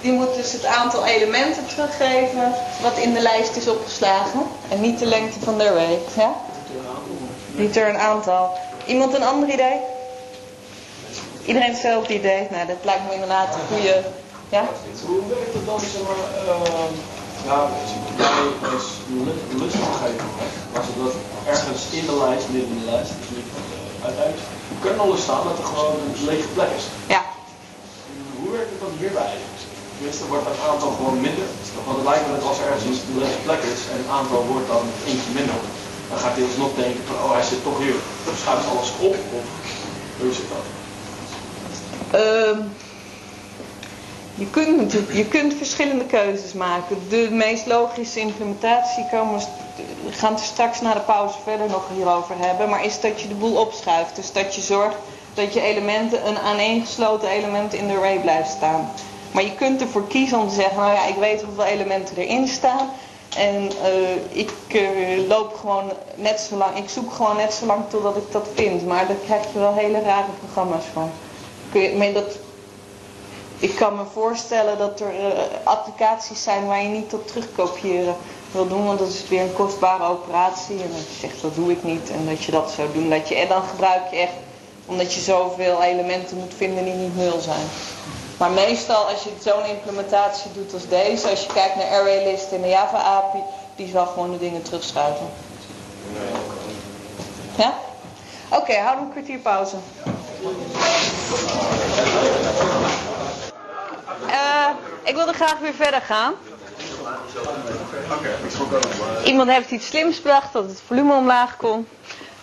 die 0.00 0.12
moet 0.12 0.34
dus 0.34 0.52
het 0.52 0.64
aantal 0.64 1.06
elementen 1.06 1.66
teruggeven 1.66 2.54
wat 2.82 2.98
in 2.98 3.12
de 3.12 3.20
lijst 3.20 3.56
is 3.56 3.68
opgeslagen. 3.68 4.42
En 4.68 4.80
niet 4.80 4.98
de 4.98 5.06
lengte 5.06 5.40
van 5.40 5.58
de 5.58 5.70
array. 5.70 5.98
Return 7.56 7.96
aantal. 7.96 8.58
Iemand 8.86 9.14
een 9.14 9.24
ander 9.24 9.48
idee? 9.48 9.80
Iedereen 11.50 11.72
hetzelfde 11.74 12.12
idee? 12.20 12.42
Nou, 12.54 12.64
dat 12.72 12.82
lijkt 12.90 13.04
me 13.06 13.12
inderdaad 13.18 13.50
een 13.54 13.68
goede... 13.72 13.94
Ja? 14.56 14.64
Hoe 15.08 15.22
werkt 15.34 15.54
het 15.58 15.66
dan, 15.70 15.80
zeg 15.80 16.02
maar, 16.08 16.22
uh, 16.44 16.90
ja, 17.48 17.58
bij 18.18 18.74
is 18.80 18.88
lustigheid, 19.62 20.18
maar 20.72 20.84
zodat 20.88 21.14
ergens 21.52 21.82
in 21.98 22.06
de 22.10 22.16
lijst, 22.24 22.46
midden 22.54 22.72
in 22.74 22.80
de 22.84 22.90
lijst, 22.94 23.12
dus 23.18 23.30
niet 23.36 23.50
uh, 23.54 24.06
uiteindelijk, 24.08 24.46
kernel 24.82 25.16
staan 25.26 25.44
dat 25.48 25.58
er 25.60 25.68
gewoon 25.72 25.94
een 26.02 26.16
lege 26.30 26.48
plek 26.56 26.70
is. 26.78 26.84
Ja. 27.14 27.22
Hoe 28.40 28.50
werkt 28.56 28.72
het 28.74 28.82
dan 28.84 28.94
hierbij? 29.02 29.34
Tenminste, 29.96 30.30
wordt 30.32 30.48
dat 30.50 30.60
aantal 30.70 30.92
gewoon 30.98 31.18
minder. 31.26 31.48
Want 31.86 31.96
het 32.00 32.08
lijkt 32.10 32.24
me 32.26 32.30
dat 32.36 32.48
als 32.50 32.58
er 32.60 32.66
ergens 32.72 32.84
een 32.84 33.22
lege 33.24 33.40
plek 33.46 33.62
is 33.74 33.80
en 33.92 33.96
het 34.02 34.10
aantal 34.18 34.40
wordt 34.52 34.68
dan 34.74 34.84
eentje 35.08 35.32
minder, 35.38 35.60
dan 36.10 36.18
gaat 36.22 36.34
hij 36.36 36.44
alsnog 36.48 36.72
denken 36.82 37.02
van, 37.08 37.16
oh 37.24 37.32
hij 37.38 37.46
zit 37.50 37.62
toch 37.66 37.78
hier, 37.84 37.98
dan 38.26 38.36
schuift 38.42 38.70
alles 38.72 38.90
op, 39.10 39.16
of 39.38 39.46
hoe 40.20 40.32
zit 40.40 40.50
dat? 40.54 40.66
Uh, 42.14 42.58
je, 44.34 44.50
kunt, 44.50 44.92
je 44.92 45.26
kunt 45.28 45.54
verschillende 45.54 46.04
keuzes 46.04 46.52
maken. 46.52 46.96
De 47.08 47.28
meest 47.30 47.66
logische 47.66 48.20
implementatie 48.20 49.06
komen 49.10 49.40
we 50.04 50.12
gaan 50.12 50.32
het 50.32 50.42
straks 50.42 50.80
na 50.80 50.94
de 50.94 51.00
pauze 51.00 51.38
verder 51.44 51.68
nog 51.68 51.88
hierover 51.94 52.34
hebben. 52.38 52.68
Maar 52.68 52.84
is 52.84 53.00
dat 53.00 53.20
je 53.20 53.28
de 53.28 53.34
boel 53.34 53.56
opschuift. 53.56 54.16
Dus 54.16 54.32
dat 54.32 54.54
je 54.54 54.60
zorgt 54.60 54.96
dat 55.34 55.54
je 55.54 55.60
elementen, 55.60 56.26
een 56.26 56.38
aaneengesloten 56.38 57.28
element 57.28 57.74
in 57.74 57.86
de 57.86 57.94
array 57.94 58.20
blijft 58.20 58.50
staan. 58.50 58.90
Maar 59.32 59.42
je 59.42 59.54
kunt 59.54 59.80
ervoor 59.80 60.06
kiezen 60.06 60.38
om 60.38 60.48
te 60.48 60.54
zeggen, 60.54 60.76
nou 60.76 60.92
ja, 60.92 61.06
ik 61.06 61.16
weet 61.16 61.42
hoeveel 61.42 61.64
elementen 61.64 62.16
erin 62.16 62.48
staan. 62.48 62.90
En 63.36 63.70
eh, 63.82 64.38
ik 64.38 64.52
eh, 64.68 65.28
loop 65.28 65.56
gewoon 65.60 65.92
net 66.14 66.40
zo 66.40 66.56
lang, 66.56 66.76
ik 66.76 66.88
zoek 66.88 67.12
gewoon 67.12 67.36
net 67.36 67.52
zo 67.52 67.66
lang 67.66 67.82
totdat 67.90 68.16
ik 68.16 68.32
dat 68.32 68.48
vind. 68.54 68.86
Maar 68.86 69.06
daar 69.06 69.16
krijg 69.24 69.52
je 69.52 69.58
wel 69.58 69.74
hele 69.74 70.00
rare 70.00 70.32
programma's 70.38 70.84
van. 70.92 71.10
Kun 71.70 71.80
je, 71.80 72.12
dat, 72.12 72.36
ik 73.58 73.74
kan 73.74 73.96
me 73.96 74.04
voorstellen 74.12 74.78
dat 74.78 75.00
er 75.00 75.10
eh, 75.10 75.42
applicaties 75.64 76.42
zijn 76.42 76.66
waar 76.66 76.82
je 76.82 76.88
niet 76.88 77.14
op 77.14 77.26
terugkopiëren 77.26 78.16
wil 78.52 78.68
doen, 78.68 78.86
want 78.86 78.98
dat 78.98 79.08
is 79.08 79.28
weer 79.28 79.42
een 79.42 79.52
kostbare 79.52 80.04
operatie. 80.04 80.82
En 80.82 80.90
dat 80.90 81.06
je 81.08 81.18
zegt, 81.20 81.42
dat 81.42 81.54
doe 81.54 81.70
ik 81.70 81.82
niet. 81.82 82.10
En 82.10 82.26
dat 82.28 82.44
je 82.44 82.52
dat 82.52 82.70
zou 82.70 82.88
doen. 82.92 83.10
Dat 83.10 83.28
je, 83.28 83.34
en 83.34 83.48
dan 83.48 83.62
gebruik 83.62 84.10
je 84.10 84.16
echt, 84.16 84.32
omdat 84.86 85.14
je 85.14 85.20
zoveel 85.20 85.82
elementen 85.82 86.36
moet 86.36 86.54
vinden 86.56 86.84
die 86.84 86.94
niet 86.94 87.16
nul 87.16 87.40
zijn. 87.40 87.66
Maar 88.38 88.50
meestal 88.50 89.04
als 89.04 89.22
je 89.22 89.30
zo'n 89.42 89.64
implementatie 89.64 90.52
doet 90.52 90.72
als 90.72 90.88
deze, 90.88 91.28
als 91.28 91.42
je 91.42 91.52
kijkt 91.52 91.76
naar 91.76 91.90
ArrayList 91.90 92.50
in 92.50 92.62
de 92.62 92.68
Java 92.68 92.98
API, 92.98 93.38
die 93.76 93.88
zal 93.88 94.06
gewoon 94.06 94.30
de 94.30 94.38
dingen 94.38 94.62
terugschuiven. 94.62 95.26
Ja? 97.56 97.74
Oké, 98.50 98.76
hou 98.76 98.98
een 98.98 99.10
kwartier 99.10 99.38
pauze. 99.38 99.76
Uh, 104.26 104.68
ik 105.02 105.14
wilde 105.14 105.32
graag 105.32 105.58
weer 105.58 105.74
verder 105.74 106.00
gaan. 106.00 106.34
Iemand 109.24 109.50
heeft 109.50 109.70
iets 109.70 109.86
slims 109.86 110.22
bedacht 110.22 110.52
dat 110.52 110.64
het 110.64 110.82
volume 110.86 111.14
omlaag 111.14 111.56
kon. 111.56 111.88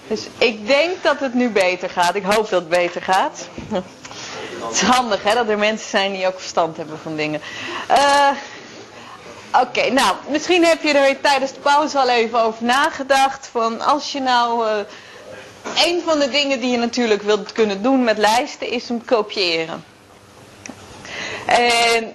Dus 0.08 0.28
ik 0.38 0.68
denk 0.68 1.04
dat 1.04 1.20
het 1.20 1.34
nu 1.34 1.50
beter 1.50 1.89
gaat. 1.89 2.16
Ik 2.16 2.24
hoop 2.24 2.50
dat 2.50 2.60
het 2.60 2.70
beter 2.70 3.02
gaat. 3.02 3.48
Het 4.66 4.74
is 4.74 4.82
handig 4.82 5.24
hè, 5.24 5.34
dat 5.34 5.50
er 5.50 5.58
mensen 5.58 5.89
zijn 5.89 6.12
die 6.14 6.28
ook 6.28 6.39
verstand 6.39 6.78
hebben 6.78 7.00
van 7.00 7.16
dingen. 7.16 7.41
Uh, 7.89 8.30
Oké, 9.62 9.89
nou, 9.89 10.16
misschien 10.28 10.66
heb 10.66 10.82
je 10.84 10.93
er 10.93 11.22
tijdens 11.22 11.54
de 11.54 11.60
pauze 11.60 12.00
al 12.00 12.10
even 12.10 12.41
over 12.41 12.64
nagedacht. 12.66 13.48
Van 13.52 13.82
als 13.82 14.12
je 14.12 14.20
nou. 14.20 14.68
Uh, 14.68 14.74
een 15.86 16.01
van 16.05 16.20
de 16.20 16.30
dingen 16.30 16.59
die 16.59 16.72
je 16.72 16.78
natuurlijk 16.78 17.22
wilt 17.22 17.51
kunnen 17.51 17.82
doen 17.82 18.03
met 18.03 18.18
lijsten 18.18 18.70
is 18.70 18.88
hem 18.88 19.05
kopiëren. 19.05 19.84
En 21.45 22.13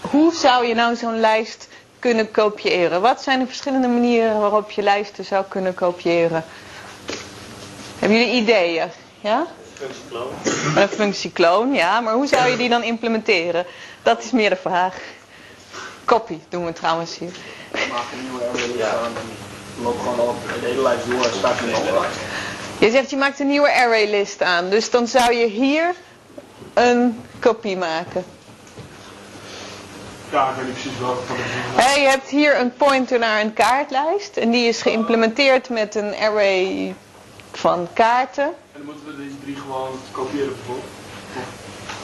hoe 0.00 0.34
zou 0.34 0.66
je 0.66 0.74
nou 0.74 0.96
zo'n 0.96 1.20
lijst 1.20 1.68
kunnen 1.98 2.30
kopiëren? 2.30 3.00
Wat 3.00 3.22
zijn 3.22 3.38
de 3.38 3.46
verschillende 3.46 3.88
manieren 3.88 4.40
waarop 4.40 4.70
je 4.70 4.82
lijsten 4.82 5.24
zou 5.24 5.44
kunnen 5.48 5.74
kopiëren? 5.74 6.44
Hebben 7.98 8.18
jullie 8.18 8.34
ideeën? 8.34 8.88
Ja? 9.20 9.46
Functiekloon. 9.74 10.32
Een 10.76 10.88
functiekloon, 10.88 11.72
ja. 11.72 12.00
Maar 12.00 12.14
hoe 12.14 12.26
zou 12.26 12.48
je 12.50 12.56
die 12.56 12.68
dan 12.68 12.82
implementeren? 12.82 13.66
Dat 14.02 14.22
is 14.24 14.30
meer 14.30 14.50
de 14.50 14.56
vraag. 14.56 14.96
Copy 16.04 16.38
doen 16.48 16.64
we 16.64 16.72
trouwens 16.72 17.18
hier. 17.18 17.32
Maak 17.72 18.04
een 18.12 18.22
nieuwe 18.22 18.44
array 18.44 19.02
loop 19.82 19.98
gewoon 20.00 20.28
op 20.28 20.36
de 20.60 20.66
hele 20.66 20.82
lijst 20.82 21.10
door 21.10 21.24
en 21.24 21.32
start 21.32 21.60
een 21.60 21.74
andere 21.74 22.00
lijst. 22.00 22.18
Je 22.78 22.90
zegt 22.90 23.10
je 23.10 23.16
maakt 23.16 23.40
een 23.40 23.48
nieuwe 23.48 23.72
array 23.72 24.10
list 24.10 24.42
aan. 24.42 24.70
Dus 24.70 24.90
dan 24.90 25.06
zou 25.06 25.32
je 25.34 25.46
hier 25.46 25.94
een 26.74 27.20
kopie 27.38 27.76
maken. 27.76 28.24
Ja, 30.30 30.48
ik 30.48 30.56
weet 30.56 30.64
niet 30.64 30.74
precies 30.74 30.98
welke 30.98 31.22
van 31.22 31.36
de 31.36 31.42
Hey, 31.82 32.00
je 32.02 32.08
hebt 32.08 32.28
hier 32.28 32.60
een 32.60 32.72
pointer 32.74 33.18
naar 33.18 33.40
een 33.40 33.52
kaartlijst. 33.52 34.36
En 34.36 34.50
die 34.50 34.68
is 34.68 34.82
geïmplementeerd 34.82 35.68
met 35.68 35.94
een 35.94 36.14
array 36.14 36.94
van 37.52 37.88
kaarten. 37.92 38.44
En 38.44 38.52
dan 38.72 38.84
moeten 38.84 39.06
we 39.06 39.16
deze 39.16 39.38
drie 39.42 39.56
gewoon 39.56 39.90
kopiëren 40.10 40.54
bijvoorbeeld. 40.56 40.88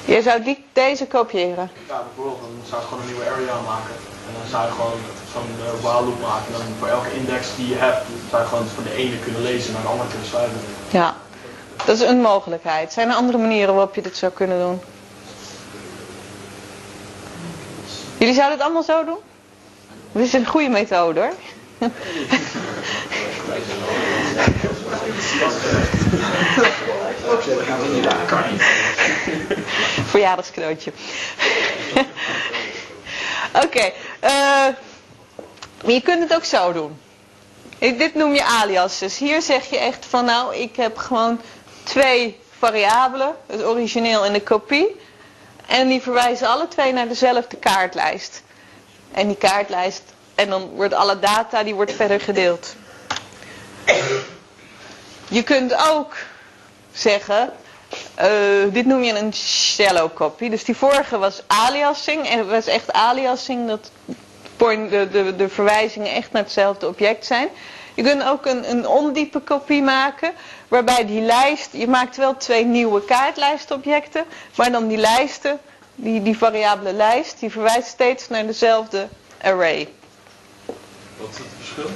Je 0.04 0.22
zou 0.22 0.42
die, 0.42 0.64
deze 0.72 1.06
kopiëren. 1.06 1.70
Ja, 1.88 2.02
bijvoorbeeld. 2.06 2.40
Dan 2.40 2.50
zou 2.68 2.80
je 2.80 2.86
gewoon 2.86 3.02
een 3.02 3.08
nieuwe 3.08 3.30
area 3.30 3.52
aanmaken. 3.52 3.94
En 4.28 4.34
dan 4.40 4.48
zou 4.50 4.66
je 4.66 4.72
gewoon 4.72 5.00
zo'n 5.32 5.50
uh, 5.60 5.82
while 5.82 6.04
loop 6.06 6.20
maken. 6.20 6.46
En 6.46 6.52
dan 6.52 6.60
voor 6.78 6.88
elke 6.88 7.12
index 7.12 7.56
die 7.56 7.68
je 7.68 7.74
hebt, 7.74 8.06
zou 8.30 8.42
je 8.42 8.48
gewoon 8.48 8.66
van 8.74 8.84
de 8.84 8.94
ene 8.94 9.18
kunnen 9.18 9.42
lezen 9.42 9.66
en 9.66 9.72
naar 9.72 9.82
de 9.82 9.88
andere 9.88 10.08
kunnen 10.08 10.28
schrijven. 10.28 10.60
Ja, 10.90 11.16
dat 11.84 12.00
is 12.00 12.06
een 12.06 12.20
mogelijkheid. 12.20 12.92
Zijn 12.92 13.08
er 13.08 13.14
andere 13.14 13.38
manieren 13.38 13.74
waarop 13.74 13.94
je 13.94 14.02
dit 14.02 14.16
zou 14.16 14.32
kunnen 14.32 14.58
doen? 14.58 14.80
Jullie 18.18 18.34
zouden 18.34 18.56
het 18.56 18.66
allemaal 18.66 18.82
zo 18.82 19.04
doen? 19.04 19.18
Dit 20.12 20.26
is 20.26 20.32
een 20.32 20.46
goede 20.46 20.68
methode 20.68 21.20
hoor. 21.20 21.32
Verjaardagscadeautje. 30.10 30.92
Oké, 33.64 33.92
uh, 34.24 34.66
je 35.84 36.00
kunt 36.02 36.22
het 36.22 36.34
ook 36.34 36.44
zo 36.44 36.72
doen. 36.72 37.00
Dit 37.78 38.14
noem 38.14 38.34
je 38.34 38.44
aliases. 38.44 39.18
Hier 39.18 39.42
zeg 39.42 39.70
je 39.70 39.78
echt 39.78 40.06
van 40.06 40.24
nou, 40.24 40.54
ik 40.56 40.76
heb 40.76 40.96
gewoon 40.96 41.40
twee 41.82 42.40
variabelen, 42.58 43.34
het 43.46 43.64
origineel 43.64 44.24
en 44.24 44.32
de 44.32 44.42
kopie. 44.42 44.96
En 45.66 45.88
die 45.88 46.02
verwijzen 46.02 46.48
alle 46.48 46.68
twee 46.68 46.92
naar 46.92 47.08
dezelfde 47.08 47.56
kaartlijst. 47.56 48.42
En 49.12 49.26
die 49.26 49.36
kaartlijst, 49.36 50.02
en 50.34 50.50
dan 50.50 50.68
wordt 50.68 50.94
alle 50.94 51.18
data, 51.18 51.62
die 51.62 51.74
wordt 51.74 51.92
verder 51.92 52.20
gedeeld. 52.20 52.74
Je 55.28 55.42
kunt 55.42 55.74
ook 55.90 56.16
zeggen, 56.92 57.52
uh, 58.20 58.72
dit 58.72 58.86
noem 58.86 59.02
je 59.02 59.18
een 59.18 59.34
shallow 59.34 60.14
copy. 60.14 60.48
Dus 60.48 60.64
die 60.64 60.76
vorige 60.76 61.18
was 61.18 61.42
aliasing. 61.46 62.28
En 62.28 62.38
het 62.38 62.48
was 62.48 62.66
echt 62.66 62.92
aliasing 62.92 63.68
dat 63.68 63.90
de, 64.56 65.08
de, 65.12 65.36
de 65.36 65.48
verwijzingen 65.48 66.12
echt 66.12 66.32
naar 66.32 66.42
hetzelfde 66.42 66.86
object 66.88 67.26
zijn. 67.26 67.48
Je 67.94 68.02
kunt 68.02 68.24
ook 68.24 68.46
een, 68.46 68.70
een 68.70 68.86
ondiepe 68.86 69.40
kopie 69.40 69.82
maken. 69.82 70.32
Waarbij 70.68 71.06
die 71.06 71.20
lijst, 71.20 71.68
je 71.72 71.88
maakt 71.88 72.16
wel 72.16 72.36
twee 72.36 72.64
nieuwe 72.64 73.04
kaartlijstobjecten. 73.04 74.24
Maar 74.54 74.72
dan 74.72 74.88
die 74.88 74.98
lijsten, 74.98 75.60
die, 75.94 76.22
die 76.22 76.38
variabele 76.38 76.92
lijst, 76.92 77.40
die 77.40 77.50
verwijst 77.50 77.88
steeds 77.88 78.28
naar 78.28 78.46
dezelfde 78.46 79.08
array. 79.42 79.88
Wat 81.16 81.28
is 81.30 81.38
het 81.38 81.46
verschil? 81.58 81.90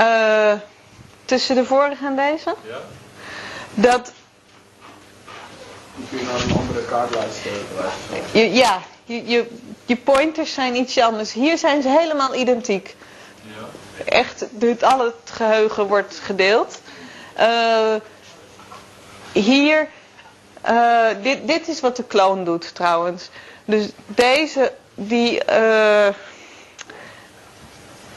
Uh, 0.00 0.52
tussen 1.24 1.54
de 1.54 1.64
vorige 1.64 2.06
en 2.06 2.16
deze? 2.16 2.54
Ja. 2.68 2.78
Dat. 3.74 4.12
Dan 6.00 6.08
kun 6.08 6.18
je 6.18 6.24
naar 6.24 6.42
een 6.42 6.56
andere 6.56 6.84
kaartlijst 6.84 7.38
uh, 7.46 8.42
je, 8.42 8.52
Ja, 8.54 8.82
je, 9.04 9.26
je, 9.26 9.46
je 9.86 9.96
pointers 9.96 10.54
zijn 10.54 10.76
iets 10.76 10.98
anders. 10.98 11.32
Hier 11.32 11.58
zijn 11.58 11.82
ze 11.82 11.88
helemaal 11.88 12.34
identiek. 12.34 12.96
Ja. 13.42 14.04
Echt, 14.04 14.44
het, 14.60 14.82
al 14.82 14.98
het 14.98 15.30
geheugen 15.30 15.86
wordt 15.86 16.20
gedeeld. 16.22 16.80
Uh, 17.38 17.94
hier, 19.32 19.88
uh, 20.70 21.06
dit, 21.22 21.46
dit 21.46 21.68
is 21.68 21.80
wat 21.80 21.96
de 21.96 22.04
kloon 22.04 22.44
doet 22.44 22.74
trouwens. 22.74 23.28
Dus 23.64 23.88
deze, 24.06 24.72
die, 24.94 25.40
uh, 25.50 26.08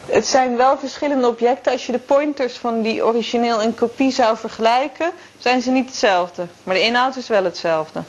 het 0.06 0.28
zijn 0.28 0.58
wel 0.58 0.78
verschillende 0.78 1.28
objecten. 1.28 1.72
Als 1.72 1.86
je 1.86 1.92
de 1.92 2.00
pointers 2.00 2.54
van 2.54 2.82
die 2.82 3.06
origineel 3.06 3.62
en 3.62 3.76
kopie 3.76 4.12
zou 4.12 4.38
vergelijken, 4.38 5.12
zijn 5.38 5.62
ze 5.62 5.72
niet 5.72 5.86
hetzelfde. 5.86 6.48
Maar 6.64 6.76
de 6.76 6.82
inhoud 6.82 7.16
is 7.16 7.28
wel 7.28 7.44
hetzelfde. 7.44 8.04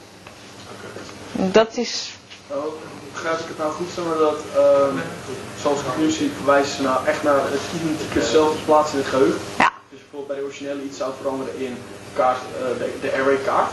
Okay. 1.35 1.51
Dat 1.51 1.77
is... 1.77 2.13
Oh, 2.47 2.63
begrijp 3.13 3.39
ik 3.39 3.47
het 3.47 3.57
nou 3.57 3.71
goed, 3.71 4.05
maar, 4.07 4.17
dat, 4.17 4.37
uh, 4.57 5.01
zoals 5.61 5.79
ik 5.79 5.85
nu 5.97 6.09
zie, 6.09 6.31
verwijzen 6.35 6.75
ze 6.75 6.81
nou 6.81 7.05
echt 7.07 7.23
naar 7.23 7.35
het 7.35 7.61
identieke 7.75 8.21
zelfde 8.21 8.63
plaats 8.65 8.91
in 8.91 8.97
het 8.97 9.07
geheugen. 9.07 9.39
Ja. 9.57 9.71
Dus 9.89 9.99
bijvoorbeeld 9.99 10.27
bij 10.27 10.37
de 10.37 10.43
originele 10.43 10.83
iets 10.83 10.97
zou 10.97 11.11
veranderen 11.21 11.59
in 11.59 11.77
kaart, 12.13 12.37
uh, 12.61 12.77
de, 12.77 12.93
de 13.01 13.11
array 13.11 13.37
kaart. 13.45 13.71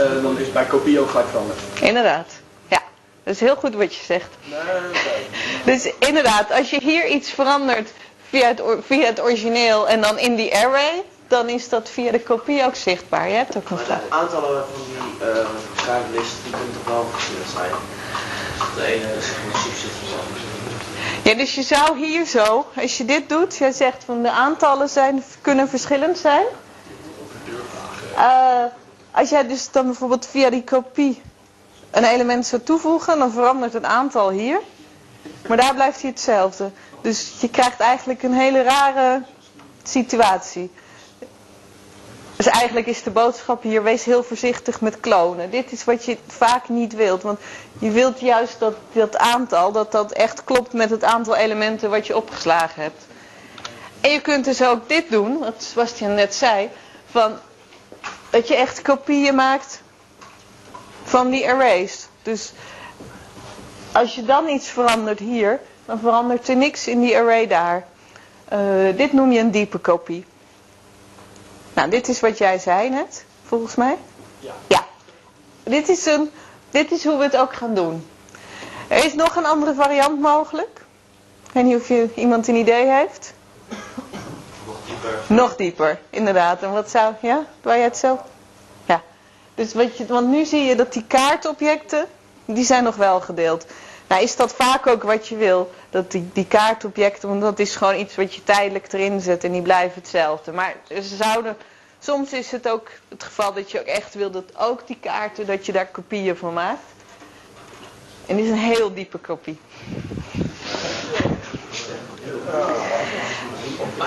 Uh, 0.00 0.22
dan 0.22 0.38
is 0.38 0.52
bij 0.52 0.64
kopie 0.64 1.00
ook 1.00 1.10
gelijk 1.10 1.28
veranderd. 1.28 1.58
Inderdaad. 1.80 2.26
Ja, 2.68 2.82
dat 3.22 3.34
is 3.34 3.40
heel 3.40 3.56
goed 3.56 3.74
wat 3.74 3.94
je 3.94 4.04
zegt. 4.04 4.28
Nee. 4.44 4.58
Dus 5.68 5.92
inderdaad, 5.98 6.50
als 6.52 6.70
je 6.70 6.80
hier 6.80 7.06
iets 7.06 7.30
verandert 7.30 7.92
via 8.28 8.46
het, 8.46 8.62
via 8.80 9.06
het 9.06 9.20
origineel 9.20 9.88
en 9.88 10.00
dan 10.00 10.18
in 10.18 10.34
die 10.34 10.56
array, 10.56 11.02
dan 11.26 11.48
is 11.48 11.68
dat 11.68 11.88
via 11.88 12.10
de 12.10 12.20
kopie 12.20 12.64
ook 12.64 12.74
zichtbaar. 12.74 13.28
Je 13.28 13.34
hebt 13.34 13.56
ook 13.56 13.70
Maar 13.70 13.84
de 13.86 13.94
aantallen 14.08 14.64
van 14.72 14.82
die 14.84 15.28
uh, 15.28 16.22
die 16.42 16.50
kunnen 16.50 16.72
toch 16.72 16.92
wel 16.92 17.06
verschillend 17.12 17.48
zijn. 17.48 17.70
De 18.76 18.84
ene 18.84 19.16
is 19.16 19.26
een 19.26 19.60
subset 19.60 19.90
Ja, 21.22 21.34
dus 21.34 21.54
je 21.54 21.62
zou 21.62 21.98
hier 21.98 22.26
zo, 22.26 22.66
als 22.76 22.96
je 22.96 23.04
dit 23.04 23.28
doet, 23.28 23.56
jij 23.56 23.72
zegt 23.72 24.04
van 24.04 24.22
de 24.22 24.30
aantallen 24.30 24.88
zijn, 24.88 25.24
kunnen 25.40 25.68
verschillend 25.68 26.18
zijn. 26.18 26.44
Uh, 28.16 28.64
als 29.10 29.28
jij 29.28 29.46
dus 29.46 29.70
dan 29.70 29.86
bijvoorbeeld 29.86 30.26
via 30.26 30.50
die 30.50 30.64
kopie 30.64 31.22
een 31.90 32.04
element 32.04 32.46
zou 32.46 32.62
toevoegen, 32.62 33.18
dan 33.18 33.32
verandert 33.32 33.72
het 33.72 33.84
aantal 33.84 34.30
hier. 34.30 34.60
Maar 35.48 35.56
daar 35.56 35.74
blijft 35.74 36.00
hij 36.00 36.10
hetzelfde. 36.10 36.70
Dus 37.02 37.32
je 37.40 37.50
krijgt 37.50 37.80
eigenlijk 37.80 38.22
een 38.22 38.32
hele 38.32 38.62
rare 38.62 39.22
situatie. 39.82 40.70
Dus 42.36 42.46
eigenlijk 42.46 42.86
is 42.86 43.02
de 43.02 43.10
boodschap 43.10 43.62
hier, 43.62 43.82
wees 43.82 44.04
heel 44.04 44.22
voorzichtig 44.22 44.80
met 44.80 45.00
klonen. 45.00 45.50
Dit 45.50 45.72
is 45.72 45.84
wat 45.84 46.04
je 46.04 46.18
vaak 46.26 46.68
niet 46.68 46.94
wilt. 46.94 47.22
Want 47.22 47.40
je 47.78 47.90
wilt 47.90 48.20
juist 48.20 48.58
dat 48.58 48.74
dat 48.92 49.16
aantal, 49.16 49.72
dat 49.72 49.92
dat 49.92 50.12
echt 50.12 50.44
klopt 50.44 50.72
met 50.72 50.90
het 50.90 51.04
aantal 51.04 51.36
elementen 51.36 51.90
wat 51.90 52.06
je 52.06 52.16
opgeslagen 52.16 52.82
hebt. 52.82 53.04
En 54.00 54.10
je 54.10 54.20
kunt 54.20 54.44
dus 54.44 54.62
ook 54.62 54.88
dit 54.88 55.10
doen, 55.10 55.38
wat 55.38 55.62
Sebastian 55.62 56.14
net 56.14 56.34
zei. 56.34 56.70
Van, 57.10 57.38
dat 58.30 58.48
je 58.48 58.56
echt 58.56 58.82
kopieën 58.82 59.34
maakt 59.34 59.82
van 61.04 61.30
die 61.30 61.48
arrays. 61.48 62.08
Dus 62.22 62.52
als 63.98 64.14
je 64.14 64.24
dan 64.24 64.48
iets 64.48 64.68
verandert 64.68 65.18
hier, 65.18 65.60
dan 65.84 65.98
verandert 65.98 66.48
er 66.48 66.56
niks 66.56 66.86
in 66.86 67.00
die 67.00 67.16
array 67.16 67.46
daar. 67.46 67.86
Uh, 68.52 68.96
dit 68.96 69.12
noem 69.12 69.32
je 69.32 69.40
een 69.40 69.50
diepe 69.50 69.78
kopie. 69.78 70.24
Nou, 71.74 71.90
dit 71.90 72.08
is 72.08 72.20
wat 72.20 72.38
jij 72.38 72.58
zei 72.58 72.90
net, 72.90 73.24
volgens 73.44 73.74
mij. 73.74 73.96
Ja. 74.38 74.52
Ja. 74.66 74.86
Dit 75.62 75.88
is, 75.88 76.06
een, 76.06 76.30
dit 76.70 76.90
is 76.90 77.04
hoe 77.04 77.16
we 77.16 77.22
het 77.22 77.36
ook 77.36 77.54
gaan 77.54 77.74
doen. 77.74 78.06
Er 78.88 79.04
is 79.04 79.14
nog 79.14 79.36
een 79.36 79.46
andere 79.46 79.74
variant 79.74 80.20
mogelijk. 80.20 80.80
Ik 81.46 81.52
weet 81.52 81.64
niet 81.64 81.76
of 81.76 81.88
je, 81.88 82.08
iemand 82.14 82.48
een 82.48 82.56
idee 82.56 82.86
heeft. 82.86 83.32
Nog 84.64 84.76
dieper. 84.86 85.18
Nog 85.26 85.56
dieper, 85.56 86.00
inderdaad. 86.10 86.62
En 86.62 86.72
wat 86.72 86.90
zou, 86.90 87.14
ja, 87.20 87.46
doe 87.60 87.72
jij 87.72 87.82
het 87.82 87.96
zo? 87.96 88.18
Ja. 88.84 89.02
Dus 89.54 89.74
wat 89.74 89.96
je, 89.96 90.06
want 90.06 90.28
nu 90.28 90.44
zie 90.44 90.64
je 90.64 90.76
dat 90.76 90.92
die 90.92 91.04
kaartobjecten, 91.06 92.06
die 92.44 92.64
zijn 92.64 92.84
nog 92.84 92.96
wel 92.96 93.20
gedeeld. 93.20 93.66
Nou 94.08 94.22
is 94.22 94.36
dat 94.36 94.54
vaak 94.54 94.86
ook 94.86 95.02
wat 95.02 95.28
je 95.28 95.36
wil. 95.36 95.70
Dat 95.90 96.10
die, 96.10 96.30
die 96.32 96.46
kaartobjecten, 96.46 97.28
want 97.28 97.40
dat 97.40 97.58
is 97.58 97.76
gewoon 97.76 97.96
iets 97.98 98.16
wat 98.16 98.34
je 98.34 98.44
tijdelijk 98.44 98.92
erin 98.92 99.20
zet 99.20 99.44
en 99.44 99.52
die 99.52 99.62
blijven 99.62 100.00
hetzelfde. 100.00 100.52
Maar 100.52 100.76
ze 100.88 101.16
zouden, 101.16 101.56
soms 101.98 102.32
is 102.32 102.50
het 102.50 102.68
ook 102.68 102.88
het 103.08 103.22
geval 103.22 103.52
dat 103.52 103.70
je 103.70 103.80
ook 103.80 103.86
echt 103.86 104.14
wil 104.14 104.30
dat 104.30 104.56
ook 104.58 104.86
die 104.86 104.98
kaarten, 105.00 105.46
dat 105.46 105.66
je 105.66 105.72
daar 105.72 105.86
kopieën 105.86 106.36
van 106.36 106.52
maakt. 106.52 106.82
En 108.26 108.36
dit 108.36 108.44
is 108.44 108.50
een 108.50 108.56
heel 108.56 108.94
diepe 108.94 109.18
kopie. 109.18 109.58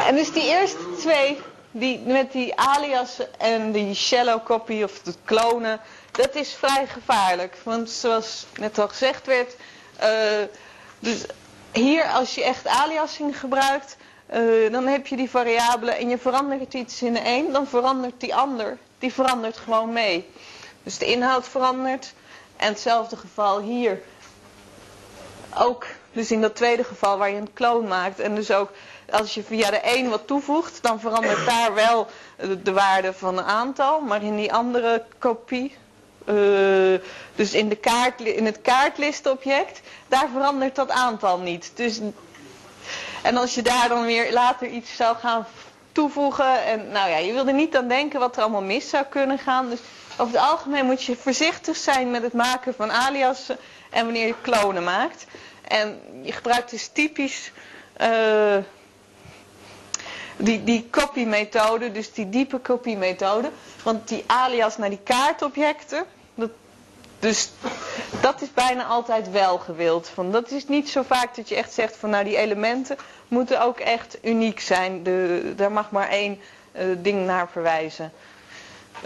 En 0.08 0.16
dus 0.16 0.32
die 0.32 0.44
eerste 0.44 0.96
twee, 1.00 1.42
die, 1.72 2.00
met 2.00 2.32
die 2.32 2.56
alias 2.56 3.20
en 3.38 3.72
die 3.72 3.94
shallow 3.96 4.44
copy 4.44 4.84
of 4.84 5.02
het 5.04 5.18
klonen, 5.24 5.80
dat 6.12 6.36
is 6.36 6.54
vrij 6.54 6.88
gevaarlijk. 6.88 7.58
Want 7.64 7.90
zoals 7.90 8.46
net 8.60 8.80
al 8.80 8.88
gezegd 8.88 9.26
werd, 9.26 9.56
dus 11.00 11.26
hier 11.72 12.04
als 12.04 12.36
je 12.36 12.44
echt 12.44 12.68
aliasing 12.68 13.40
gebruikt, 13.40 13.98
uh, 14.34 14.72
dan 14.72 14.88
heb 14.88 15.08
je 15.08 15.16
die 15.16 15.30
variabelen 15.30 15.98
en 15.98 16.10
je 16.10 16.18
verandert 16.18 16.74
iets 16.74 17.02
in 17.02 17.14
de 17.14 17.22
een, 17.24 17.52
dan 17.52 17.68
verandert 17.68 18.20
die 18.20 18.36
ander, 18.36 18.78
die 19.00 19.14
verandert 19.14 19.58
gewoon 19.58 19.94
mee. 19.94 20.30
Dus 20.84 20.98
de 20.98 21.06
inhoud 21.06 21.48
verandert 21.48 22.14
en 22.58 22.68
hetzelfde 22.68 23.18
geval 23.18 23.60
hier 23.60 24.02
ook. 25.58 25.86
Dus 26.12 26.32
in 26.32 26.42
dat 26.42 26.56
tweede 26.56 26.84
geval 26.84 27.18
waar 27.18 27.30
je 27.30 27.38
een 27.38 27.54
kloon 27.54 27.88
maakt 27.88 28.20
en 28.20 28.36
dus 28.36 28.52
ook 28.52 28.72
als 29.12 29.34
je 29.34 29.44
via 29.44 29.70
de 29.70 29.80
een 29.84 30.10
wat 30.10 30.28
toevoegt, 30.28 30.82
dan 30.82 31.00
verandert 31.00 31.46
daar 31.46 31.74
wel 31.74 32.08
de 32.64 32.74
waarde 32.74 33.14
van 33.14 33.38
een 33.38 33.44
aantal. 33.44 34.02
Maar 34.02 34.24
in 34.24 34.36
die 34.36 34.54
andere 34.54 35.06
kopie, 35.20 35.78
uh, 36.26 37.00
dus 37.36 37.54
in, 37.54 37.70
de 37.70 37.76
kaart, 37.76 38.22
in 38.22 38.46
het 38.46 38.62
kaartlistobject, 38.62 39.82
daar 40.08 40.30
verandert 40.34 40.76
dat 40.76 40.90
aantal 40.90 41.40
niet. 41.40 41.72
Dus, 41.76 42.00
en 43.22 43.38
als 43.38 43.56
je 43.56 43.62
daar 43.62 43.90
dan 43.90 44.06
weer 44.06 44.34
later 44.34 44.68
iets 44.68 44.96
zou 44.96 45.18
gaan 45.18 45.46
toevoegen. 45.92 46.64
En 46.64 46.90
nou 46.92 47.10
ja, 47.10 47.18
je 47.18 47.34
wil 47.34 47.48
er 47.48 47.54
niet 47.54 47.76
aan 47.76 47.88
denken 47.88 48.20
wat 48.20 48.36
er 48.36 48.42
allemaal 48.42 48.62
mis 48.62 48.90
zou 48.90 49.06
kunnen 49.10 49.38
gaan. 49.40 49.70
Dus 49.70 49.80
over 50.18 50.34
het 50.34 50.50
algemeen 50.50 50.86
moet 50.86 51.04
je 51.04 51.16
voorzichtig 51.16 51.78
zijn 51.78 52.12
met 52.12 52.22
het 52.22 52.34
maken 52.34 52.74
van 52.74 52.92
aliasen 52.92 53.58
en 53.90 54.04
wanneer 54.04 54.28
je 54.28 54.36
klonen 54.42 54.84
maakt. 54.84 55.26
En 55.68 56.00
je 56.22 56.32
gebruikt 56.32 56.70
dus 56.70 56.88
typisch 56.88 57.52
uh, 58.02 58.58
die, 60.38 60.64
die 60.64 60.88
copy 60.90 61.24
methode, 61.24 61.92
dus 61.92 62.14
die 62.14 62.30
diepe 62.30 62.62
copy 62.62 62.96
methode. 62.96 63.52
Want 63.84 64.08
die 64.08 64.24
alias 64.28 64.78
naar 64.78 64.90
die 64.90 65.00
kaartobjecten, 65.04 66.06
dat, 66.36 66.50
dus 67.20 67.52
dat 68.22 68.42
is 68.42 68.54
bijna 68.54 68.86
altijd 68.86 69.32
wel 69.32 69.58
gewild. 69.58 70.10
Van, 70.14 70.32
dat 70.32 70.52
is 70.52 70.68
niet 70.68 70.90
zo 70.90 71.02
vaak 71.02 71.36
dat 71.36 71.50
je 71.50 71.56
echt 71.56 71.74
zegt 71.74 71.96
van 71.98 72.10
nou 72.10 72.24
die 72.24 72.38
elementen 72.38 72.98
moeten 73.28 73.62
ook 73.62 73.80
echt 73.80 74.18
uniek 74.22 74.60
zijn. 74.60 75.04
De, 75.04 75.54
daar 75.56 75.72
mag 75.72 75.92
maar 75.92 76.10
één 76.10 76.40
uh, 76.72 76.84
ding 76.98 77.26
naar 77.26 77.50
verwijzen. 77.52 78.12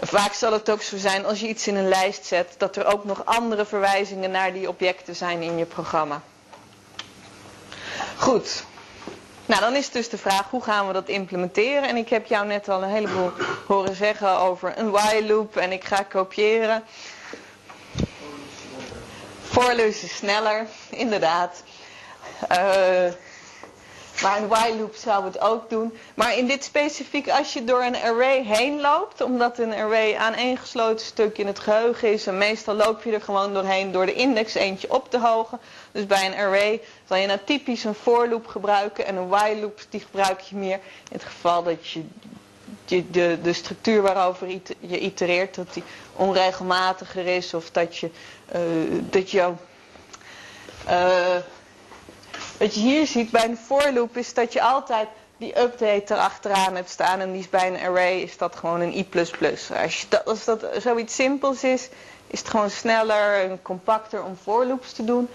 Vaak 0.00 0.32
zal 0.32 0.52
het 0.52 0.70
ook 0.70 0.82
zo 0.82 0.96
zijn 0.96 1.26
als 1.26 1.40
je 1.40 1.48
iets 1.48 1.66
in 1.66 1.76
een 1.76 1.88
lijst 1.88 2.24
zet, 2.24 2.54
dat 2.58 2.76
er 2.76 2.86
ook 2.86 3.04
nog 3.04 3.24
andere 3.24 3.64
verwijzingen 3.66 4.30
naar 4.30 4.52
die 4.52 4.68
objecten 4.68 5.16
zijn 5.16 5.42
in 5.42 5.58
je 5.58 5.64
programma. 5.64 6.22
Goed. 8.16 8.64
Nou, 9.46 9.60
dan 9.60 9.74
is 9.74 9.90
dus 9.90 10.08
de 10.08 10.18
vraag, 10.18 10.50
hoe 10.50 10.62
gaan 10.62 10.86
we 10.86 10.92
dat 10.92 11.08
implementeren? 11.08 11.88
En 11.88 11.96
ik 11.96 12.08
heb 12.08 12.26
jou 12.26 12.46
net 12.46 12.68
al 12.68 12.82
een 12.82 12.88
heleboel 12.88 13.30
horen 13.66 13.94
zeggen 13.94 14.38
over 14.38 14.78
een 14.78 14.90
while 14.90 15.26
loop 15.26 15.56
en 15.56 15.72
ik 15.72 15.84
ga 15.84 16.02
kopiëren. 16.02 16.84
For 19.42 19.78
is 19.78 20.16
sneller, 20.16 20.66
inderdaad. 20.90 21.62
Uh, 22.52 23.12
maar 24.22 24.38
een 24.38 24.48
while 24.48 24.76
loop 24.76 24.94
zou 24.94 25.24
het 25.24 25.40
ook 25.40 25.70
doen. 25.70 25.98
Maar 26.14 26.36
in 26.36 26.46
dit 26.46 26.64
specifiek, 26.64 27.28
als 27.28 27.52
je 27.52 27.64
door 27.64 27.82
een 27.82 27.96
array 27.96 28.44
heen 28.44 28.80
loopt, 28.80 29.20
omdat 29.20 29.58
een 29.58 29.74
array 29.74 30.16
aan 30.16 30.34
één 30.34 30.56
gesloten 30.56 31.06
stuk 31.06 31.38
in 31.38 31.46
het 31.46 31.58
geheugen 31.58 32.12
is, 32.12 32.26
en 32.26 32.38
meestal 32.38 32.74
loop 32.74 33.02
je 33.02 33.12
er 33.12 33.22
gewoon 33.22 33.54
doorheen 33.54 33.92
door 33.92 34.06
de 34.06 34.14
index 34.14 34.54
eentje 34.54 34.92
op 34.92 35.10
te 35.10 35.18
hogen. 35.18 35.60
Dus 35.92 36.06
bij 36.06 36.26
een 36.26 36.34
array 36.34 36.80
zal 37.08 37.16
je 37.16 37.26
nou 37.26 37.38
typisch 37.44 37.84
een 37.84 37.94
for 37.94 38.28
loop 38.28 38.46
gebruiken 38.46 39.06
en 39.06 39.16
een 39.16 39.28
while 39.28 39.60
loop 39.60 39.80
die 39.88 40.00
gebruik 40.00 40.40
je 40.40 40.56
meer 40.56 40.74
in 41.10 41.12
het 41.12 41.24
geval 41.24 41.62
dat 41.62 41.88
je 41.88 42.02
de, 42.84 43.38
de, 43.42 43.52
structuur 43.52 44.02
waarover 44.02 44.48
je 44.80 44.98
itereert, 44.98 45.54
dat 45.54 45.74
die 45.74 45.82
onregelmatiger 46.12 47.26
is 47.26 47.54
of 47.54 47.70
dat 47.70 47.96
je, 47.96 48.10
uh, 48.56 49.00
dat 49.10 49.30
je 49.30 49.52
uh, 50.88 51.36
wat 52.58 52.74
je 52.74 52.80
hier 52.80 53.06
ziet 53.06 53.30
bij 53.30 53.44
een 53.44 53.56
for 53.56 53.92
loop 53.92 54.16
is 54.16 54.34
dat 54.34 54.52
je 54.52 54.62
altijd 54.62 55.08
die 55.36 55.58
update 55.60 56.14
erachteraan 56.14 56.74
hebt 56.74 56.90
staan. 56.90 57.20
En 57.20 57.30
die 57.32 57.40
is 57.40 57.50
bij 57.50 57.66
een 57.66 57.80
array 57.80 58.20
is 58.20 58.36
dat 58.36 58.56
gewoon 58.56 58.80
een 58.80 58.96
i++. 58.96 59.06
Als, 59.82 60.06
dat, 60.08 60.24
als 60.24 60.44
dat 60.44 60.66
zoiets 60.78 61.14
simpels 61.14 61.64
is, 61.64 61.88
is 62.26 62.38
het 62.38 62.48
gewoon 62.48 62.70
sneller 62.70 63.34
en 63.50 63.62
compacter 63.62 64.24
om 64.24 64.36
for 64.42 64.66
loops 64.66 64.92
te 64.92 65.04
doen. 65.04 65.28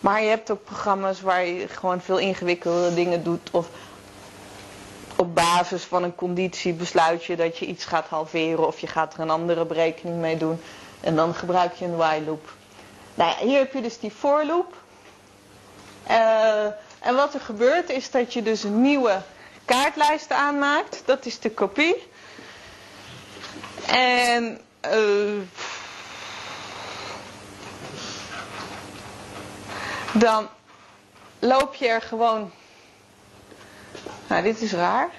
Maar 0.00 0.22
je 0.22 0.28
hebt 0.28 0.50
ook 0.50 0.64
programma's 0.64 1.20
waar 1.20 1.44
je 1.46 1.68
gewoon 1.68 2.00
veel 2.00 2.18
ingewikkelde 2.18 2.94
dingen 2.94 3.22
doet. 3.24 3.48
Of 3.50 3.68
op 5.16 5.34
basis 5.34 5.82
van 5.84 6.02
een 6.02 6.14
conditie 6.14 6.72
besluit 6.72 7.24
je 7.24 7.36
dat 7.36 7.58
je 7.58 7.66
iets 7.66 7.84
gaat 7.84 8.06
halveren. 8.08 8.66
Of 8.66 8.78
je 8.80 8.86
gaat 8.86 9.14
er 9.14 9.20
een 9.20 9.30
andere 9.30 9.64
berekening 9.64 10.20
mee 10.20 10.36
doen. 10.36 10.60
En 11.00 11.16
dan 11.16 11.34
gebruik 11.34 11.74
je 11.74 11.84
een 11.84 11.96
while 11.96 12.24
loop. 12.24 12.52
Nou 13.14 13.30
ja, 13.30 13.46
hier 13.46 13.58
heb 13.58 13.72
je 13.72 13.82
dus 13.82 13.98
die 13.98 14.10
for 14.10 14.44
loop. 14.46 14.74
Uh, 16.10 16.64
en 17.00 17.14
wat 17.14 17.34
er 17.34 17.40
gebeurt 17.40 17.90
is 17.90 18.10
dat 18.10 18.32
je 18.32 18.42
dus 18.42 18.62
een 18.64 18.80
nieuwe 18.80 19.20
kaartlijst 19.64 20.30
aanmaakt. 20.32 21.02
Dat 21.04 21.26
is 21.26 21.38
de 21.40 21.50
kopie. 21.50 22.06
En 23.86 24.60
uh, 24.86 25.40
dan 30.12 30.48
loop 31.38 31.74
je 31.74 31.88
er 31.88 32.02
gewoon. 32.02 32.52
Nou, 34.26 34.42
dit 34.42 34.60
is 34.60 34.72
raar. 34.72 35.10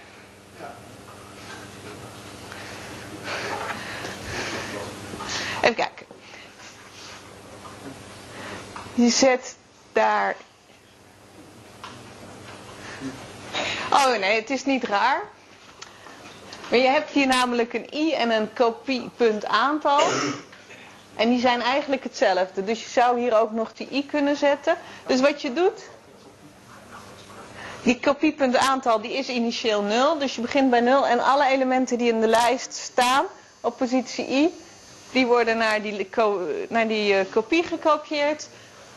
Even 5.61 5.75
kijken. 5.75 6.05
Je 8.93 9.09
zet 9.09 9.55
daar 9.93 10.35
Oh 13.91 14.17
nee, 14.17 14.39
het 14.39 14.49
is 14.49 14.65
niet 14.65 14.83
raar. 14.83 15.21
Maar 16.69 16.79
je 16.79 16.87
hebt 16.87 17.09
hier 17.09 17.27
namelijk 17.27 17.73
een 17.73 17.87
i 17.93 18.13
en 18.13 18.29
een 18.31 18.53
kopiepunt 18.53 19.45
aantal. 19.45 19.99
En 21.19 21.29
die 21.29 21.39
zijn 21.39 21.61
eigenlijk 21.61 22.03
hetzelfde. 22.03 22.63
Dus 22.63 22.83
je 22.83 22.89
zou 22.89 23.19
hier 23.19 23.37
ook 23.39 23.51
nog 23.51 23.73
die 23.73 23.87
i 23.91 24.05
kunnen 24.05 24.35
zetten. 24.35 24.75
Dus 25.05 25.19
wat 25.21 25.41
je 25.41 25.53
doet... 25.53 25.81
Die 27.83 27.99
kopiepunt 27.99 28.57
aantal 28.57 29.01
die 29.01 29.13
is 29.13 29.27
initieel 29.29 29.81
0. 29.81 30.17
Dus 30.17 30.35
je 30.35 30.41
begint 30.41 30.69
bij 30.69 30.79
0. 30.79 31.07
En 31.07 31.19
alle 31.19 31.45
elementen 31.47 31.97
die 31.97 32.11
in 32.11 32.19
de 32.21 32.27
lijst 32.27 32.73
staan 32.73 33.25
op 33.61 33.77
positie 33.77 34.29
i... 34.29 34.49
Die 35.11 35.25
worden 35.25 35.57
naar 35.57 35.81
die, 35.81 36.09
naar 36.69 36.87
die 36.87 37.13
uh, 37.13 37.19
kopie 37.31 37.63
gekopieerd. 37.63 38.47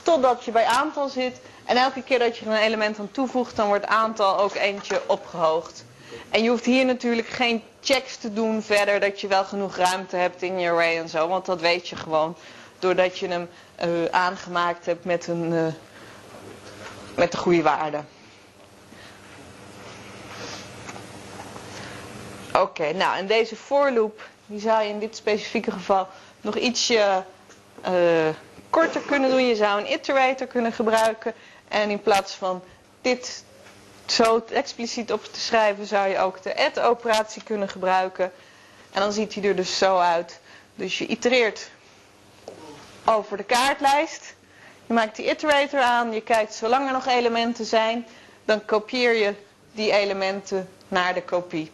Totdat 0.02 0.44
je 0.44 0.50
bij 0.50 0.64
aantal 0.64 1.08
zit. 1.08 1.40
En 1.64 1.76
elke 1.76 2.02
keer 2.02 2.18
dat 2.18 2.36
je 2.36 2.44
er 2.44 2.50
een 2.52 2.58
element 2.58 2.98
aan 2.98 3.10
toevoegt, 3.10 3.56
dan 3.56 3.66
wordt 3.66 3.86
aantal 3.86 4.38
ook 4.38 4.54
eentje 4.54 5.02
opgehoogd. 5.06 5.84
En 6.30 6.42
je 6.42 6.48
hoeft 6.48 6.64
hier 6.64 6.84
natuurlijk 6.84 7.28
geen 7.28 7.62
checks 7.80 8.16
te 8.16 8.32
doen 8.32 8.62
verder 8.62 9.00
dat 9.00 9.20
je 9.20 9.26
wel 9.26 9.44
genoeg 9.44 9.76
ruimte 9.76 10.16
hebt 10.16 10.42
in 10.42 10.58
je 10.58 10.70
array 10.70 10.98
en 10.98 11.08
zo. 11.08 11.28
Want 11.28 11.46
dat 11.46 11.60
weet 11.60 11.88
je 11.88 11.96
gewoon 11.96 12.36
doordat 12.78 13.18
je 13.18 13.28
hem 13.28 13.48
uh, 13.84 14.04
aangemaakt 14.10 14.86
hebt 14.86 15.04
met 15.04 15.26
een, 15.26 15.52
uh, 15.52 15.66
met 17.16 17.32
de 17.32 17.38
goede 17.38 17.62
waarde. 17.62 18.00
Oké, 22.52 22.92
nou 22.92 23.16
en 23.16 23.26
deze 23.26 23.56
for 23.56 23.92
loop 23.92 24.28
die 24.46 24.60
zou 24.60 24.82
je 24.82 24.88
in 24.88 24.98
dit 24.98 25.16
specifieke 25.16 25.70
geval 25.70 26.08
nog 26.40 26.56
ietsje 26.56 27.24
uh, 27.88 28.28
korter 28.70 29.00
kunnen 29.00 29.30
doen. 29.30 29.46
Je 29.46 29.56
zou 29.56 29.80
een 29.80 29.92
iterator 29.92 30.46
kunnen 30.46 30.72
gebruiken. 30.72 31.34
En 31.68 31.90
in 31.90 32.02
plaats 32.02 32.34
van 32.34 32.62
dit 33.00 33.44
zo 34.06 34.44
expliciet 34.52 35.12
op 35.12 35.24
te 35.24 35.40
schrijven, 35.40 35.86
zou 35.86 36.08
je 36.08 36.18
ook 36.18 36.42
de 36.42 36.56
add 36.56 36.80
operatie 36.80 37.42
kunnen 37.42 37.68
gebruiken. 37.68 38.32
En 38.92 39.00
dan 39.00 39.12
ziet 39.12 39.34
hij 39.34 39.44
er 39.44 39.56
dus 39.56 39.78
zo 39.78 39.98
uit. 39.98 40.40
Dus 40.74 40.98
je 40.98 41.06
itereert 41.06 41.70
over 43.04 43.36
de 43.36 43.42
kaartlijst. 43.44 44.34
Je 44.86 44.94
maakt 44.94 45.16
die 45.16 45.30
iterator 45.30 45.80
aan. 45.80 46.12
Je 46.12 46.20
kijkt 46.22 46.54
zolang 46.54 46.86
er 46.86 46.92
nog 46.92 47.06
elementen 47.06 47.64
zijn. 47.64 48.06
Dan 48.44 48.64
kopieer 48.64 49.14
je 49.14 49.34
die 49.72 49.92
elementen 49.92 50.68
naar 50.88 51.14
de 51.14 51.22
kopie. 51.22 51.70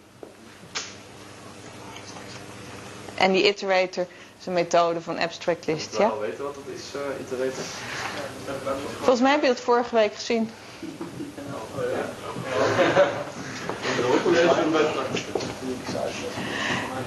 En 3.14 3.32
die 3.32 3.46
iterator 3.48 4.06
is 4.40 4.46
een 4.46 4.52
methode 4.52 5.00
van 5.00 5.18
abstract 5.18 5.66
list. 5.66 5.96
Ja? 5.96 6.10
We 6.12 6.18
weten 6.26 6.44
wat 6.44 6.54
het 6.54 6.78
is, 6.78 6.94
uh, 6.94 7.00
iterator. 7.20 7.64
Volgens 8.96 9.20
mij 9.20 9.30
heb 9.30 9.42
je 9.42 9.48
het 9.48 9.60
vorige 9.60 9.94
week 9.94 10.14
gezien. 10.14 10.50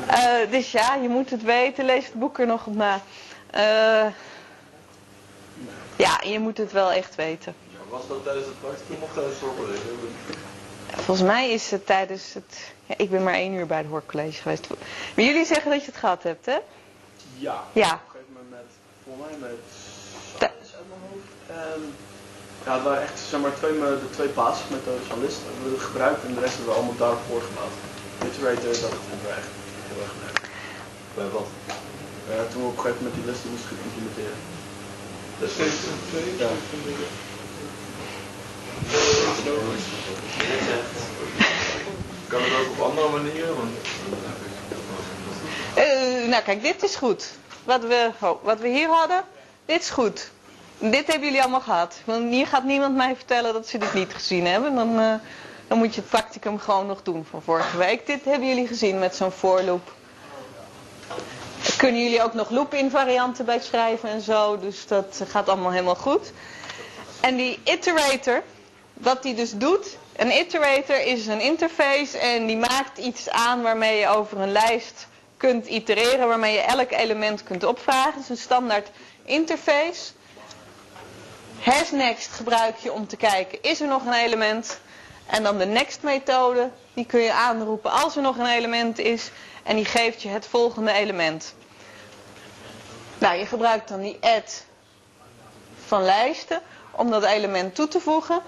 Uh, 0.08 0.52
dus 0.52 0.72
ja, 0.72 0.96
je 0.96 1.10
moet 1.10 1.30
het 1.30 1.44
weten. 1.44 1.86
Lees 1.86 2.06
het 2.06 2.14
boek 2.14 2.40
er 2.40 2.48
nog 2.48 2.66
op 2.66 2.76
na. 2.76 3.02
Uh, 3.56 4.12
ja, 5.96 6.22
je 6.24 6.40
moet 6.40 6.58
het 6.58 6.72
wel 6.72 6.92
echt 6.92 7.16
weten. 7.16 7.56
Was 7.90 8.08
dat 8.08 8.24
tijdens 8.24 8.46
het 8.46 8.60
practicum 8.60 9.02
of 9.02 9.14
tijdens 9.14 9.36
het 9.36 9.44
hoorcollege? 9.44 9.80
Volgens 10.96 11.28
mij 11.28 11.52
is 11.52 11.72
het 11.72 11.86
tijdens 11.86 12.34
het... 12.34 12.74
Ja, 12.86 12.96
ik 12.98 13.10
ben 13.10 13.24
maar 13.24 13.34
één 13.34 13.54
uur 13.54 13.66
bij 13.66 13.78
het 13.78 13.88
hoorcollege 13.88 14.42
geweest. 14.42 14.68
Maar 15.16 15.26
jullie 15.26 15.46
zeggen 15.46 15.72
dat 15.72 15.80
je 15.80 15.92
het 15.92 16.00
gehad 16.00 16.24
hebt, 16.24 16.46
hè? 16.46 16.58
Ja. 17.38 17.64
Ja. 17.74 17.94
Op 17.94 18.00
een 18.00 18.12
gegeven 18.12 18.34
moment 18.34 18.50
met, 18.50 18.66
volgens 19.04 19.40
mij 19.40 19.50
met 19.50 19.60
science 20.38 20.76
uit 20.76 20.86
mijn 20.90 21.02
hoofd. 21.10 21.30
En 21.48 21.96
ja, 22.66 22.74
het 22.74 22.84
waren 22.84 23.02
echt 23.02 23.20
zeg 23.30 23.40
maar, 23.40 23.54
twee, 23.54 23.74
de 23.80 24.10
twee 24.18 24.32
basismethodes 24.40 25.08
van 25.08 25.22
list. 25.26 25.38
We 25.38 25.50
hebben 25.54 25.74
we 25.74 25.80
gebruikt 25.90 26.24
en 26.26 26.34
de 26.34 26.40
rest 26.40 26.56
hebben 26.56 26.74
we 26.74 26.80
allemaal 26.80 27.02
daarop 27.04 27.24
voortgebouwd. 27.30 27.76
Iterator, 28.28 28.74
dat 28.86 28.94
hebben 29.10 29.28
we 29.28 29.34
echt 29.42 29.52
heel 29.88 30.02
erg 30.04 30.12
gebruikt. 30.16 30.40
Bij 31.16 31.30
wat? 31.38 31.50
Uh, 32.30 32.36
toen 32.52 32.62
we 32.62 32.68
op 32.68 32.78
een 32.78 32.82
gegeven 32.84 33.04
moment 33.04 33.16
die 33.18 33.30
listen 33.32 33.50
moesten 33.54 33.78
implementeren. 33.88 34.40
Dat 35.40 35.50
is? 35.50 35.76
Ja. 36.44 36.50
Kan 42.28 42.42
het 42.42 42.54
ook 42.60 42.72
op 42.72 42.82
andere 42.90 43.10
manieren? 43.10 43.56
Want... 43.56 43.72
Uh, 45.78 46.28
nou 46.28 46.44
kijk, 46.44 46.62
dit 46.62 46.84
is 46.84 46.96
goed. 46.96 47.30
Wat 47.64 47.82
we, 47.82 48.10
oh, 48.20 48.44
wat 48.44 48.60
we 48.60 48.68
hier 48.68 48.88
hadden, 48.88 49.24
dit 49.66 49.82
is 49.82 49.90
goed. 49.90 50.32
Dit 50.90 51.08
hebben 51.08 51.24
jullie 51.28 51.42
allemaal 51.42 51.62
gehad. 51.62 52.02
Want 52.06 52.32
hier 52.32 52.48
gaat 52.48 52.64
niemand 52.64 52.96
mij 52.96 53.16
vertellen 53.16 53.54
dat 53.54 53.68
ze 53.68 53.78
dit 53.78 53.94
niet 53.94 54.14
gezien 54.14 54.46
hebben. 54.46 54.76
Dan, 54.76 55.00
uh, 55.00 55.14
dan 55.68 55.78
moet 55.78 55.96
je 55.96 56.02
het 56.02 56.10
practicum 56.10 56.60
gewoon 56.60 56.86
nog 56.86 57.02
doen 57.04 57.26
van 57.30 57.42
vorige 57.42 57.78
week. 57.78 58.06
Dit 58.06 58.26
hebben 58.26 58.48
jullie 58.48 58.68
gezien 58.68 59.00
met 59.00 59.16
zo'n 59.16 59.32
for 59.32 59.64
loop. 59.64 59.94
Kunnen 61.78 62.04
jullie 62.04 62.24
ook 62.24 62.34
nog 62.34 62.50
loop 62.50 62.74
invarianten 62.74 63.46
bij 63.46 63.60
schrijven 63.60 64.10
en 64.10 64.22
zo. 64.22 64.60
Dus 64.60 64.88
dat 64.88 65.22
gaat 65.28 65.50
allemaal 65.50 65.72
helemaal 65.72 65.96
goed. 65.96 66.32
En 67.20 67.36
die 67.36 67.60
iterator, 67.64 68.44
wat 68.94 69.24
die 69.24 69.34
dus 69.34 69.52
doet. 69.52 69.98
Een 70.16 70.32
iterator 70.32 71.06
is 71.06 71.28
een 71.28 71.42
interface 71.42 72.18
en 72.18 72.46
die 72.46 72.58
maakt 72.58 72.98
iets 72.98 73.30
aan 73.30 73.62
waarmee 73.62 74.00
je 74.00 74.08
over 74.08 74.40
een 74.40 74.52
lijst 74.52 75.08
kunt 75.38 75.68
itereren. 75.68 76.28
Waarmee 76.28 76.54
je 76.54 76.62
elk 76.62 76.92
element 76.92 77.44
kunt 77.44 77.64
opvragen. 77.64 78.14
Het 78.14 78.24
is 78.24 78.30
een 78.30 78.38
standaard 78.38 78.90
interface. 79.26 80.12
Hasnext 81.64 82.32
gebruik 82.32 82.78
je 82.78 82.92
om 82.92 83.08
te 83.08 83.16
kijken, 83.18 83.62
is 83.62 83.82
er 83.82 83.88
nog 83.88 84.06
een 84.06 84.14
element? 84.14 84.80
En 85.26 85.44
dan 85.44 85.58
de 85.58 85.66
next 85.66 86.02
methode, 86.04 86.70
die 86.94 87.06
kun 87.06 87.20
je 87.20 87.34
aanroepen 87.34 87.92
als 87.92 88.16
er 88.16 88.22
nog 88.22 88.38
een 88.38 88.46
element 88.46 89.00
is. 89.00 89.32
En 89.64 89.76
die 89.76 89.86
geeft 89.86 90.22
je 90.22 90.30
het 90.30 90.46
volgende 90.48 90.92
element. 90.92 91.56
Nou, 93.18 93.38
je 93.38 93.46
gebruikt 93.46 93.88
dan 93.88 94.02
die 94.02 94.18
add 94.22 94.66
van 95.86 96.04
lijsten 96.04 96.62
om 96.92 97.10
dat 97.10 97.24
element 97.24 97.76
toe 97.76 97.88
te 97.88 98.00
voegen. 98.00 98.42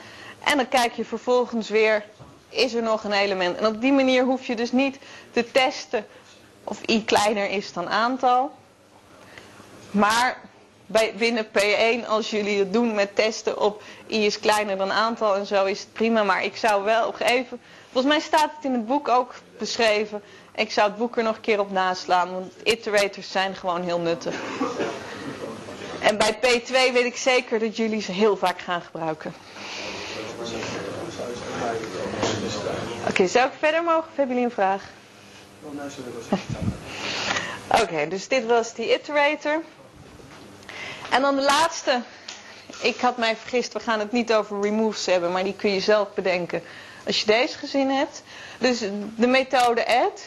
En 0.44 0.58
dan 0.58 0.68
kijk 0.70 0.94
je 0.94 1.06
vervolgens 1.06 1.70
weer, 1.70 2.06
is 2.50 2.74
er 2.74 2.82
nog 2.84 3.04
een 3.04 3.14
element? 3.14 3.58
En 3.58 3.66
op 3.66 3.82
die 3.82 3.94
manier 3.94 4.24
hoef 4.24 4.46
je 4.48 4.56
dus 4.56 4.72
niet 4.72 4.98
te 5.32 5.52
testen 5.52 6.06
of 6.64 6.80
i 6.90 7.06
kleiner 7.06 7.50
is 7.50 7.74
dan 7.74 7.90
aantal. 7.90 8.52
Maar 9.92 10.38
bij, 10.86 11.14
binnen 11.18 11.48
P1, 11.48 12.08
als 12.08 12.30
jullie 12.30 12.60
het 12.60 12.74
doen 12.74 12.96
met 12.96 13.16
testen 13.16 13.60
op 13.60 13.84
i 14.10 14.26
is 14.26 14.40
kleiner 14.40 14.78
dan 14.78 14.92
aantal 14.92 15.36
en 15.36 15.46
zo, 15.46 15.66
is 15.66 15.80
het 15.80 15.94
prima. 15.94 16.24
Maar 16.24 16.44
ik 16.44 16.56
zou 16.56 16.84
wel 16.84 17.08
op 17.08 17.20
even, 17.20 17.60
volgens 17.92 18.14
mij 18.14 18.24
staat 18.24 18.52
het 18.56 18.66
in 18.66 18.74
het 18.74 18.86
boek 18.86 19.08
ook 19.08 19.34
beschreven. 19.58 20.22
Ik 20.56 20.72
zou 20.72 20.90
het 20.90 20.98
boek 20.98 21.18
er 21.18 21.24
nog 21.24 21.36
een 21.36 21.42
keer 21.42 21.60
op 21.60 21.72
naslaan, 21.72 22.32
want 22.32 22.54
iterators 22.64 23.32
zijn 23.32 23.56
gewoon 23.56 23.82
heel 23.82 24.00
nuttig. 24.00 24.36
En 26.00 26.18
bij 26.18 26.36
P2 26.36 26.72
weet 26.72 27.06
ik 27.06 27.18
zeker 27.18 27.60
dat 27.60 27.78
jullie 27.78 28.02
ze 28.02 28.12
heel 28.12 28.38
vaak 28.38 28.60
gaan 28.62 28.82
gebruiken. 28.82 29.34
Oké, 33.00 33.10
okay, 33.10 33.28
zou 33.28 33.48
ik 33.48 33.54
verder 33.60 33.84
mogen 33.84 34.10
of 34.10 34.16
hebben 34.16 34.36
jullie 34.36 34.50
een 34.50 34.56
vraag? 34.56 34.84
Oké, 37.68 37.82
okay, 37.82 38.08
dus 38.10 38.28
dit 38.28 38.46
was 38.46 38.74
die 38.74 38.94
iterator. 38.94 39.62
En 41.14 41.22
dan 41.22 41.36
de 41.36 41.42
laatste. 41.42 42.02
Ik 42.82 43.00
had 43.00 43.18
mij 43.18 43.36
vergist, 43.36 43.74
we 43.74 43.80
gaan 43.80 44.00
het 44.00 44.12
niet 44.12 44.34
over 44.34 44.62
removes 44.62 45.06
hebben, 45.06 45.32
maar 45.32 45.44
die 45.44 45.56
kun 45.56 45.74
je 45.74 45.80
zelf 45.80 46.14
bedenken. 46.14 46.64
Als 47.06 47.20
je 47.20 47.26
deze 47.26 47.58
gezien 47.58 47.90
hebt. 47.92 48.24
Dus 48.60 48.80
de 49.16 49.28
methode 49.28 49.88
add. 49.88 50.22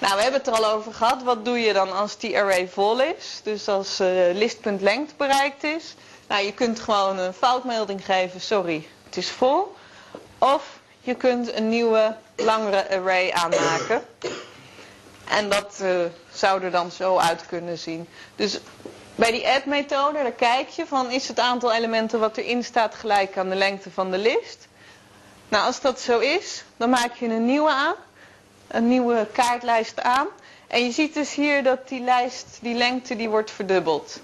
Nou, 0.00 0.14
we 0.16 0.22
hebben 0.22 0.40
het 0.40 0.46
er 0.48 0.54
al 0.54 0.66
over 0.66 0.94
gehad. 0.94 1.22
Wat 1.22 1.44
doe 1.44 1.58
je 1.60 1.72
dan 1.72 1.92
als 1.92 2.18
die 2.18 2.38
array 2.38 2.68
vol 2.68 3.00
is? 3.00 3.40
Dus 3.42 3.68
als 3.68 4.00
uh, 4.00 4.08
listpunt 4.32 4.80
lengte 4.80 5.14
bereikt 5.16 5.64
is. 5.64 5.94
Nou, 6.28 6.44
je 6.44 6.52
kunt 6.52 6.80
gewoon 6.80 7.18
een 7.18 7.32
foutmelding 7.32 8.04
geven. 8.04 8.40
Sorry, 8.40 8.86
het 9.04 9.16
is 9.16 9.30
vol. 9.30 9.74
Of 10.38 10.78
je 11.00 11.14
kunt 11.14 11.52
een 11.52 11.68
nieuwe, 11.68 12.16
langere 12.36 12.88
array 12.90 13.30
aanmaken. 13.30 14.04
En 15.28 15.48
dat 15.48 15.78
uh, 15.82 16.04
zou 16.32 16.62
er 16.62 16.70
dan 16.70 16.90
zo 16.90 17.16
uit 17.16 17.46
kunnen 17.46 17.78
zien. 17.78 18.08
Dus 18.36 18.58
bij 19.14 19.30
die 19.30 19.48
add 19.48 19.66
methode, 19.66 20.22
daar 20.22 20.32
kijk 20.32 20.68
je 20.68 20.86
van 20.86 21.10
is 21.10 21.28
het 21.28 21.38
aantal 21.38 21.72
elementen 21.72 22.20
wat 22.20 22.36
erin 22.36 22.64
staat 22.64 22.94
gelijk 22.94 23.36
aan 23.38 23.48
de 23.48 23.54
lengte 23.54 23.90
van 23.90 24.10
de 24.10 24.18
list. 24.18 24.68
Nou, 25.48 25.66
als 25.66 25.80
dat 25.80 26.00
zo 26.00 26.18
is, 26.18 26.64
dan 26.76 26.90
maak 26.90 27.14
je 27.14 27.26
een 27.26 27.44
nieuwe 27.44 27.70
aan. 27.70 27.94
Een 28.68 28.88
nieuwe 28.88 29.26
kaartlijst 29.32 30.00
aan. 30.02 30.26
En 30.66 30.84
je 30.84 30.90
ziet 30.90 31.14
dus 31.14 31.34
hier 31.34 31.62
dat 31.62 31.88
die 31.88 32.00
lijst, 32.00 32.58
die 32.60 32.74
lengte, 32.74 33.16
die 33.16 33.28
wordt 33.28 33.50
verdubbeld. 33.50 34.20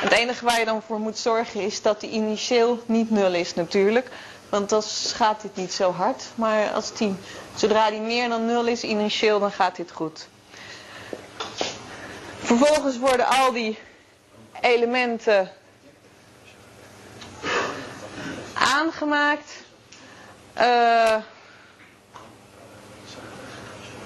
Het 0.00 0.12
enige 0.12 0.44
waar 0.44 0.58
je 0.58 0.64
dan 0.64 0.82
voor 0.82 0.98
moet 1.00 1.18
zorgen 1.18 1.60
is 1.60 1.82
dat 1.82 2.00
die 2.00 2.10
initieel 2.10 2.82
niet 2.86 3.10
nul 3.10 3.34
is 3.34 3.54
natuurlijk. 3.54 4.08
Want 4.48 4.68
dan 4.68 4.82
gaat 5.14 5.40
dit 5.40 5.56
niet 5.56 5.72
zo 5.72 5.92
hard. 5.92 6.24
Maar 6.34 6.70
als 6.70 6.92
die, 6.94 7.14
zodra 7.54 7.90
die 7.90 8.00
meer 8.00 8.28
dan 8.28 8.46
nul 8.46 8.66
is 8.66 8.82
initieel, 8.82 9.38
dan 9.40 9.52
gaat 9.52 9.76
dit 9.76 9.90
goed. 9.92 10.28
Vervolgens 12.38 12.98
worden 12.98 13.26
al 13.26 13.52
die 13.52 13.78
elementen 14.64 15.50
aangemaakt. 18.54 19.50
Uh, 20.58 21.16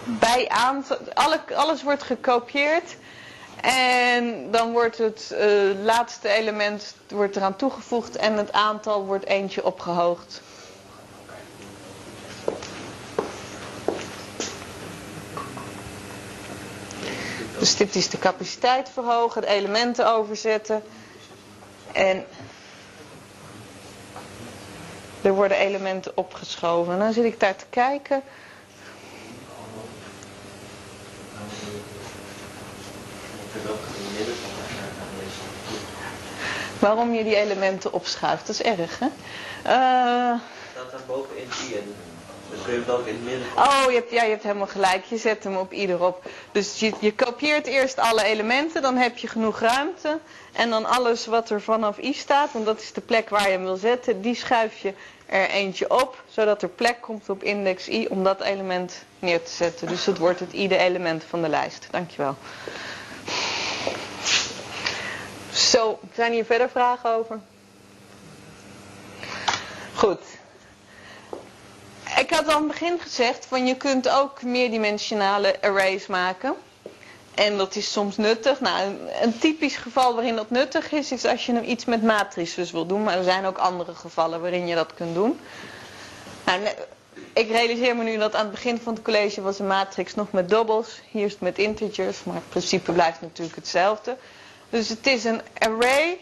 bij 0.05 0.51
alle, 1.15 1.41
alles 1.55 1.83
wordt 1.83 2.03
gekopieerd. 2.03 2.97
En 3.61 4.51
dan 4.51 4.73
wordt 4.73 4.99
het 4.99 5.31
uh, 5.33 5.85
laatste 5.85 6.29
element 6.29 6.95
wordt 7.09 7.37
eraan 7.37 7.57
toegevoegd 7.57 8.17
en 8.17 8.33
het 8.37 8.53
aantal 8.53 9.05
wordt 9.05 9.25
eentje 9.25 9.65
opgehoogd. 9.65 10.41
Dus 17.59 17.77
dit 17.77 17.95
is 17.95 18.09
de 18.09 18.19
capaciteit 18.19 18.89
verhogen, 18.93 19.41
de 19.41 19.47
elementen 19.47 20.13
overzetten. 20.13 20.83
En 21.93 22.25
er 25.23 25.33
worden 25.33 25.57
elementen 25.59 26.17
opgeschoven. 26.17 26.93
En 26.93 26.99
dan 26.99 27.13
zit 27.13 27.25
ik 27.25 27.41
daar 27.41 27.57
te 27.57 27.65
kijken. 27.71 28.23
Waarom 36.79 37.15
je 37.15 37.25
die 37.25 37.37
elementen 37.37 37.93
opschuift, 37.93 38.47
dat 38.47 38.55
is 38.55 38.63
erg 38.63 38.99
hè? 38.99 39.07
Uh... 39.07 40.41
Staat 40.73 40.91
daar 40.91 41.01
bovenin 41.07 41.49
en 41.75 41.95
dan 42.51 42.59
kun 42.65 42.73
je 42.73 42.81
hem 42.81 42.95
ook 42.95 43.07
in 43.07 43.15
het 43.15 43.25
midden 43.25 43.47
oh, 43.57 43.85
je 43.87 43.95
hebt, 43.95 44.11
ja, 44.11 44.23
je 44.23 44.31
hebt 44.31 44.43
helemaal 44.43 44.67
gelijk. 44.67 45.05
Je 45.05 45.17
zet 45.17 45.45
hem 45.45 45.57
op 45.57 45.73
ieder 45.73 46.05
op. 46.05 46.23
Dus 46.53 46.79
je, 46.79 46.93
je 47.01 47.15
kopieert 47.15 47.67
eerst 47.67 47.99
alle 47.99 48.25
elementen, 48.25 48.83
dan 48.83 48.97
heb 48.97 49.19
je 49.19 49.29
genoeg 49.29 49.61
ruimte. 49.61 50.19
En 50.53 50.71
dan 50.71 50.85
alles 50.85 51.27
wat 51.27 51.51
er 51.51 51.61
vanaf 51.61 51.99
i 51.99 52.13
staat, 52.13 52.53
want 52.53 52.67
dat 52.67 52.81
is 52.81 52.93
de 52.93 53.01
plek 53.01 53.29
waar 53.29 53.47
je 53.47 53.53
hem 53.53 53.63
wil 53.63 53.77
zetten, 53.77 54.21
die 54.21 54.35
schuif 54.35 54.79
je 54.79 54.95
er 55.27 55.49
eentje 55.49 55.91
op, 55.91 56.23
zodat 56.29 56.63
er 56.63 56.69
plek 56.69 57.01
komt 57.01 57.29
op 57.29 57.43
index 57.43 57.89
i 57.89 58.07
om 58.07 58.25
dat 58.25 58.41
element 58.41 59.05
neer 59.19 59.43
te 59.43 59.51
zetten. 59.51 59.89
Dus 59.89 60.07
het 60.07 60.19
wordt 60.19 60.41
het 60.41 60.53
i-de 60.53 60.77
element 60.77 61.25
van 61.25 61.43
de 61.43 61.49
lijst. 61.49 61.89
Dankjewel. 61.91 62.37
Zo, 65.53 65.99
zijn 66.15 66.33
hier 66.33 66.45
verder 66.45 66.71
vragen 66.71 67.15
over? 67.15 67.41
Goed. 69.95 70.38
Ik 72.29 72.35
had 72.35 72.47
al 72.47 72.53
aan 72.53 72.63
het 72.63 72.71
begin 72.71 72.99
gezegd, 73.01 73.47
van 73.47 73.67
je 73.67 73.77
kunt 73.77 74.09
ook 74.09 74.43
meerdimensionale 74.43 75.57
arrays 75.61 76.07
maken. 76.07 76.55
En 77.35 77.57
dat 77.57 77.77
is 77.77 77.93
soms 77.93 78.17
nuttig. 78.17 78.61
Nou, 78.61 78.97
een, 79.23 79.39
typisch 79.39 79.77
geval 79.77 80.15
waarin 80.15 80.37
dat 80.37 80.51
nuttig 80.51 80.93
is, 80.93 81.13
is 81.13 81.25
als 81.25 81.47
je 81.47 81.65
iets 81.65 81.85
met 81.85 82.03
matrices 82.03 82.71
wil 82.71 82.87
doen. 82.87 83.03
Maar 83.03 83.17
er 83.17 83.25
zijn 83.25 83.45
ook 83.45 83.59
andere 83.59 83.95
gevallen 83.95 84.41
waarin 84.41 84.67
je 84.67 84.75
dat 84.75 84.95
kunt 84.95 85.15
doen. 85.15 85.41
Nou, 86.47 86.61
ik 87.33 87.51
realiseer 87.51 87.97
me 87.97 88.05
nu 88.05 88.19
dat 88.19 88.35
aan 88.35 88.43
het 88.43 88.51
begin 88.51 88.79
van 88.79 88.95
het 88.95 89.03
college 89.03 89.41
was 89.43 89.59
een 89.59 89.67
matrix 89.67 90.15
nog 90.15 90.33
met 90.33 90.49
dobbels. 90.49 91.01
Hier 91.11 91.25
is 91.25 91.33
het 91.33 91.41
met 91.41 91.59
integers, 91.59 92.25
maar 92.25 92.35
het 92.35 92.49
principe 92.49 92.93
blijft 92.93 93.21
natuurlijk 93.21 93.57
hetzelfde. 93.57 94.17
Dus 94.71 94.89
het 94.89 95.07
is 95.07 95.25
een 95.25 95.41
array. 95.59 96.19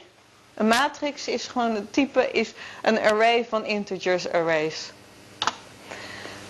Een 0.54 0.68
matrix 0.68 1.28
is 1.28 1.46
gewoon 1.46 1.74
het 1.74 1.92
type 1.92 2.30
is 2.32 2.52
een 2.82 2.98
array 2.98 3.46
van 3.48 3.64
integers 3.64 4.28
arrays. 4.28 4.90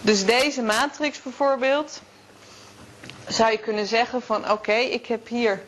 Dus 0.07 0.25
deze 0.25 0.63
matrix 0.63 1.23
bijvoorbeeld, 1.23 2.01
zou 3.29 3.51
je 3.51 3.59
kunnen 3.59 3.87
zeggen 3.87 4.23
van 4.23 4.51
oké, 4.51 4.73
ik 4.73 5.07
heb 5.07 5.29
hier 5.29 5.63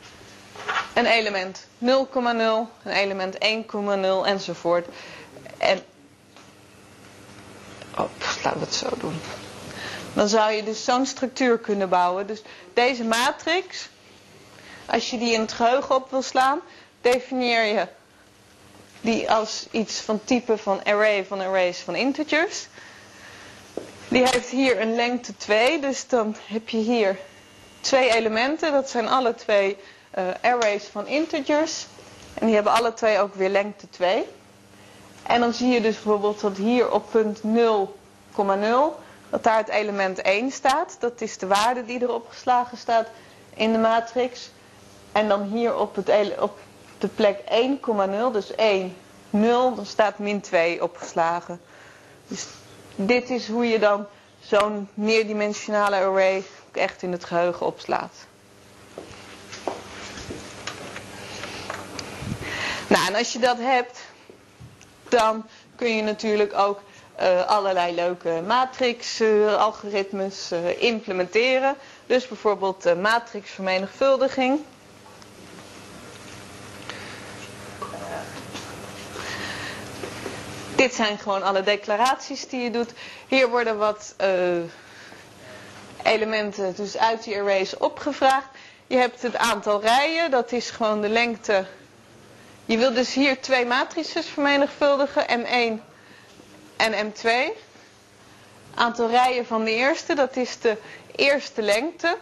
een 0.95 1.07
element 1.07 1.66
0,0, 1.84 1.89
een 2.24 2.66
element 2.93 3.34
1,0 3.34 3.41
enzovoort. 4.24 4.86
En, 5.57 5.82
oh, 7.97 8.11
laten 8.45 8.59
we 8.61 8.64
het 8.66 8.74
zo 8.74 8.89
doen. 8.99 9.20
Dan 10.14 10.28
zou 10.28 10.53
je 10.53 10.62
dus 10.64 10.84
zo'n 10.84 11.07
structuur 11.07 11.59
kunnen 11.59 11.89
bouwen. 11.89 12.26
Dus 12.26 12.43
deze 12.74 13.05
matrix, 13.05 13.89
als 14.86 15.11
je 15.11 15.18
die 15.18 15.32
in 15.32 15.41
het 15.41 15.53
geheugen 15.53 15.95
op 15.95 16.11
wil 16.11 16.22
slaan, 16.22 16.61
definieer 17.01 17.64
je 17.64 17.86
die 19.01 19.30
als 19.30 19.66
iets 19.70 20.01
van 20.01 20.20
type 20.24 20.59
van 20.59 20.84
array 20.84 21.24
van 21.24 21.41
arrays 21.41 21.78
van 21.78 21.95
integers. 21.95 22.66
Die 24.09 24.26
heeft 24.26 24.48
hier 24.48 24.80
een 24.80 24.94
lengte 24.94 25.36
2, 25.36 25.80
dus 25.80 26.09
dan 26.09 26.36
heb 26.46 26.68
je 26.68 26.76
hier 26.76 27.18
twee 27.80 28.14
elementen. 28.14 28.72
Dat 28.72 28.90
zijn 28.90 29.09
alle 29.09 29.34
twee 29.34 29.76
eh, 30.11 30.24
arrays 30.42 30.84
van 30.84 31.06
integers. 31.06 31.86
En 32.34 32.46
die 32.46 32.54
hebben 32.54 32.72
alle 32.72 32.94
twee 32.94 33.18
ook 33.18 33.34
weer 33.34 33.48
lengte 33.48 33.88
2. 33.90 34.24
En 35.22 35.40
dan 35.40 35.52
zie 35.52 35.68
je 35.68 35.80
dus 35.80 35.94
bijvoorbeeld 35.94 36.40
dat 36.40 36.56
hier 36.56 36.92
op 36.92 37.11
punt 37.11 37.40
0,0 37.40 39.06
dat 39.30 39.42
daar 39.42 39.56
het 39.56 39.68
element 39.68 40.20
1 40.20 40.50
staat. 40.50 40.96
Dat 41.00 41.20
is 41.20 41.38
de 41.38 41.46
waarde 41.46 41.84
die 41.84 42.02
erop 42.02 42.28
geslagen 42.28 42.78
staat 42.78 43.06
in 43.54 43.72
de 43.72 43.78
matrix. 43.78 44.50
En 45.12 45.28
dan 45.28 45.42
hier 45.42 45.76
op, 45.76 45.96
het, 45.96 46.38
op 46.40 46.59
de 46.98 47.09
plek 47.09 47.38
1,0, 47.40 48.32
dus 48.32 48.54
1, 48.54 48.96
0, 49.30 49.74
dan 49.74 49.86
staat 49.86 50.18
min 50.18 50.40
2 50.40 50.82
opgeslagen. 50.82 51.61
Dus 52.26 52.46
dit 53.07 53.30
is 53.30 53.49
hoe 53.49 53.68
je 53.68 53.78
dan 53.78 54.07
zo'n 54.40 54.88
meerdimensionale 54.94 55.96
array 55.96 56.42
echt 56.72 57.03
in 57.03 57.12
het 57.12 57.24
geheugen 57.24 57.66
opslaat. 57.66 58.12
Nou, 62.88 63.07
en 63.07 63.14
als 63.14 63.32
je 63.32 63.38
dat 63.38 63.59
hebt, 63.59 64.01
dan 65.09 65.46
kun 65.76 65.96
je 65.96 66.03
natuurlijk 66.03 66.55
ook 66.55 66.80
eh, 67.16 67.46
allerlei 67.46 67.94
leuke 67.94 68.42
matrix-algoritmes 68.46 70.51
eh, 70.51 70.82
implementeren. 70.82 71.74
Dus 72.07 72.28
bijvoorbeeld 72.28 73.01
matrixvermenigvuldiging. 73.01 74.61
Dit 80.79 80.95
zijn 80.95 81.18
gewoon 81.18 81.43
alle 81.43 81.62
declaraties 81.62 82.49
die 82.49 82.61
je 82.61 82.70
doet. 82.70 82.91
Hier 83.29 83.49
worden 83.49 83.79
wat 83.79 84.14
eh, 84.16 84.29
elementen 86.03 86.74
dus 86.76 86.97
uit 86.99 87.24
die 87.24 87.37
arrays 87.37 87.76
opgevraagd. 87.76 88.47
Je 88.87 88.97
hebt 88.97 89.22
het 89.22 89.37
aantal 89.37 89.81
rijen, 89.81 90.31
dat 90.31 90.53
is 90.53 90.70
gewoon 90.70 91.01
de 91.01 91.09
lengte. 91.09 91.66
Je 92.64 92.79
wil 92.79 92.93
dus 92.95 93.14
hier 93.14 93.41
twee 93.41 93.66
matrices 93.66 94.26
vermenigvuldigen, 94.26 95.24
M1 95.26 95.83
en 96.76 97.12
M2. 97.12 97.29
Aantal 98.74 99.09
rijen 99.09 99.47
van 99.47 99.64
de 99.64 99.74
eerste, 99.74 100.14
dat 100.14 100.37
is 100.37 100.61
de 100.61 100.76
eerste 101.16 101.62
lengte. 101.62 102.16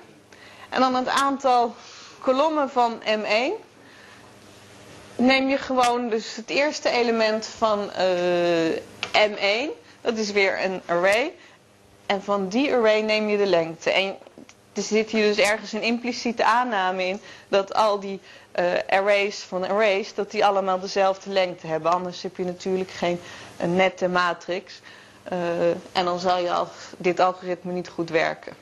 En 0.68 0.80
dan 0.80 0.94
het 0.94 1.08
aantal 1.08 1.74
kolommen 2.20 2.70
van 2.70 3.02
M1 3.02 3.65
neem 5.16 5.48
je 5.48 5.58
gewoon 5.58 6.08
dus 6.08 6.36
het 6.36 6.50
eerste 6.50 6.90
element 6.90 7.46
van 7.46 7.92
eh, 7.92 8.76
M1. 9.12 9.70
Dat 10.00 10.16
is 10.16 10.30
weer 10.32 10.64
een 10.64 10.82
array. 10.86 11.32
En 12.06 12.22
van 12.22 12.48
die 12.48 12.74
array 12.74 13.00
neem 13.00 13.28
je 13.28 13.36
de 13.36 13.46
lengte. 13.46 13.90
En 13.90 14.16
er 14.72 14.82
zit 14.82 15.10
hier 15.10 15.26
dus 15.26 15.38
ergens 15.44 15.72
een 15.72 15.82
impliciete 15.82 16.44
aanname 16.44 17.04
in 17.04 17.20
dat 17.48 17.74
al 17.74 18.00
die 18.00 18.20
eh, 18.52 18.64
arrays 18.88 19.38
van 19.38 19.68
arrays, 19.68 20.14
dat 20.14 20.30
die 20.30 20.44
allemaal 20.44 20.80
dezelfde 20.80 21.30
lengte 21.30 21.66
hebben. 21.66 21.92
Anders 21.92 22.22
heb 22.22 22.36
je 22.36 22.44
natuurlijk 22.44 22.90
geen 22.90 23.20
een 23.56 23.76
nette 23.76 24.08
matrix. 24.08 24.80
Eh, 25.22 25.70
en 25.70 26.04
dan 26.04 26.18
zal 26.18 26.38
je 26.38 26.52
al, 26.52 26.68
dit 26.96 27.20
algoritme 27.20 27.72
niet 27.72 27.88
goed 27.88 28.10
werken. 28.10 28.52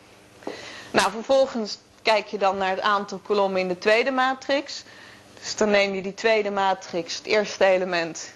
Nou, 0.90 1.10
vervolgens 1.10 1.78
kijk 2.02 2.26
je 2.26 2.38
dan 2.38 2.56
naar 2.56 2.70
het 2.70 2.80
aantal 2.80 3.18
kolommen 3.18 3.60
in 3.60 3.68
de 3.68 3.78
tweede 3.78 4.10
matrix. 4.10 4.84
Dus 5.44 5.56
dan 5.56 5.70
neem 5.70 5.94
je 5.94 6.02
die 6.02 6.14
tweede 6.14 6.50
matrix, 6.50 7.16
het 7.16 7.26
eerste 7.26 7.64
element. 7.64 8.32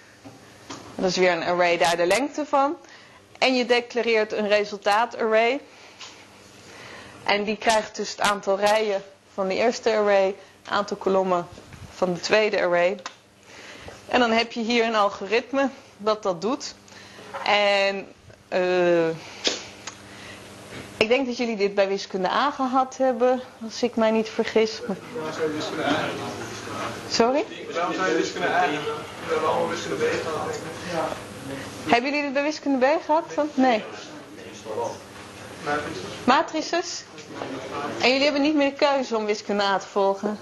Dat 0.95 1.11
is 1.11 1.17
weer 1.17 1.31
een 1.33 1.43
array, 1.43 1.77
daar 1.79 1.97
de 1.97 2.07
lengte 2.07 2.47
van. 2.47 2.77
En 3.39 3.55
je 3.57 3.67
declareert 3.67 4.33
een 4.33 4.49
resultaatarray. 4.49 5.61
En 7.25 7.45
die 7.45 7.57
krijgt 7.57 7.97
dus 7.97 8.11
het 8.11 8.21
aantal 8.21 8.59
rijen 8.59 9.03
van 9.35 9.49
de 9.49 9.55
eerste 9.55 9.91
array, 9.97 10.27
het 10.63 10.71
aantal 10.73 10.97
kolommen 10.97 11.49
van 11.95 12.15
de 12.15 12.21
tweede 12.21 12.61
array. 12.63 12.97
En 14.09 14.21
dan 14.21 14.31
heb 14.31 14.53
je 14.53 14.61
hier 14.61 14.85
een 14.85 14.97
algoritme 14.97 15.69
dat 15.97 16.23
dat 16.23 16.41
doet. 16.41 16.75
En 17.45 18.13
uh, 18.53 19.09
ik 20.99 21.09
denk 21.09 21.26
dat 21.26 21.36
jullie 21.36 21.57
dit 21.57 21.74
bij 21.74 21.88
wiskunde 21.88 22.28
A 22.30 22.51
gehad 22.51 22.96
hebben, 22.96 23.40
als 23.64 23.82
ik 23.82 23.96
mij 23.96 24.11
niet 24.11 24.28
vergis. 24.28 24.80
Waarom 24.86 25.32
zou 25.32 25.46
je 25.49 25.55
wiskunde 25.55 25.84
A? 25.84 25.94
Sorry? 27.11 27.44
Waarom 27.74 27.94
zou 27.94 28.09
je 28.11 28.16
wiskunde 28.16 28.46
A 28.49 28.61
hebben? 28.61 28.78
We 29.26 29.32
hebben 29.32 29.49
allemaal 29.49 29.68
wiskunde 29.68 29.96
B 29.96 30.09
gehad. 30.22 30.59
Hebben 31.86 32.11
jullie 32.11 32.24
dit 32.24 32.32
bij 32.32 32.42
wiskunde 32.42 32.86
B 32.86 33.05
gehad? 33.05 33.24
Nee. 33.55 33.84
Matrices. 35.64 36.03
Matrices? 36.24 37.05
En 38.01 38.09
jullie 38.09 38.22
hebben 38.24 38.42
niet 38.42 38.55
meer 38.55 38.70
de 38.70 38.76
keuze 38.76 39.16
om 39.16 39.24
wiskunde 39.24 39.62
A 39.62 39.78
te 39.78 39.86
volgen? 39.86 40.38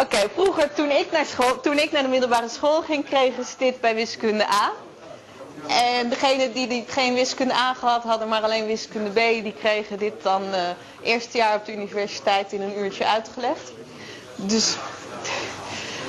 Oké, 0.00 0.28
vroeger 0.34 0.74
toen 0.74 0.90
ik, 0.90 1.12
naar 1.12 1.24
school, 1.24 1.60
toen 1.60 1.78
ik 1.78 1.92
naar 1.92 2.02
de 2.02 2.08
middelbare 2.08 2.48
school 2.48 2.82
ging, 2.82 3.04
kregen 3.04 3.44
ze 3.44 3.54
dit 3.58 3.80
bij 3.80 3.94
wiskunde 3.94 4.46
A. 4.46 4.72
En 5.66 6.08
degenen 6.08 6.52
die, 6.52 6.66
die 6.66 6.84
geen 6.88 7.14
wiskunde 7.14 7.54
A 7.54 7.74
gehad 7.74 8.02
hadden, 8.02 8.28
maar 8.28 8.42
alleen 8.42 8.66
wiskunde 8.66 9.10
B, 9.10 9.14
die 9.42 9.54
kregen 9.58 9.98
dit 9.98 10.12
dan 10.22 10.42
uh, 10.42 10.60
eerste 11.02 11.36
jaar 11.36 11.56
op 11.56 11.64
de 11.64 11.72
universiteit 11.72 12.52
in 12.52 12.62
een 12.62 12.78
uurtje 12.78 13.06
uitgelegd. 13.06 13.72
Dus 14.36 14.74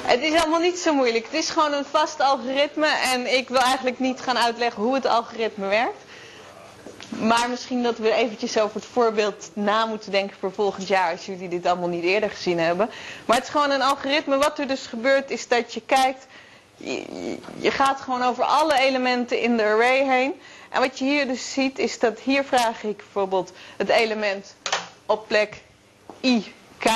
het 0.02 0.22
is 0.22 0.42
allemaal 0.42 0.60
niet 0.60 0.80
zo 0.80 0.94
moeilijk. 0.94 1.26
Het 1.26 1.34
is 1.34 1.50
gewoon 1.50 1.74
een 1.74 1.86
vast 1.92 2.20
algoritme 2.20 2.88
en 2.88 3.38
ik 3.38 3.50
wil 3.50 3.62
eigenlijk 3.62 4.00
niet 4.00 4.22
gaan 4.22 4.38
uitleggen 4.38 4.84
hoe 4.84 4.94
het 4.94 5.06
algoritme 5.06 5.68
werkt. 5.68 6.04
Maar 7.10 7.50
misschien 7.50 7.84
dat 7.84 7.98
we 7.98 8.14
eventjes 8.14 8.60
over 8.60 8.76
het 8.76 8.86
voorbeeld 8.86 9.50
na 9.54 9.86
moeten 9.86 10.12
denken 10.12 10.38
voor 10.40 10.52
volgend 10.52 10.88
jaar 10.88 11.12
als 11.12 11.26
jullie 11.26 11.50
dit 11.50 11.66
allemaal 11.66 11.88
niet 11.88 12.04
eerder 12.04 12.30
gezien 12.30 12.60
hebben. 12.60 12.90
Maar 13.26 13.36
het 13.36 13.46
is 13.46 13.52
gewoon 13.52 13.72
een 13.72 13.82
algoritme. 13.82 14.38
Wat 14.38 14.60
er 14.60 14.68
dus 14.68 14.86
gebeurt 14.86 15.30
is 15.32 15.48
dat 15.48 15.74
je 15.74 15.82
kijkt, 15.82 16.28
je, 17.58 17.72
gaat 17.72 18.02
gewoon 18.02 18.24
over 18.24 18.44
alle 18.44 18.80
elementen 18.80 19.42
in 19.42 19.58
de 19.58 19.64
array 19.64 20.08
heen. 20.08 20.34
En 20.70 20.82
wat 20.82 21.00
je 21.00 21.06
hier 21.06 21.28
dus 21.28 21.54
ziet 21.54 21.80
is 21.80 22.00
dat 22.00 22.20
hier 22.20 22.44
vraag 22.44 22.84
ik 22.84 22.98
bijvoorbeeld 22.98 23.52
het 23.78 23.90
element 23.90 24.56
op 25.06 25.28
plek 25.28 25.62
IK 26.20 26.92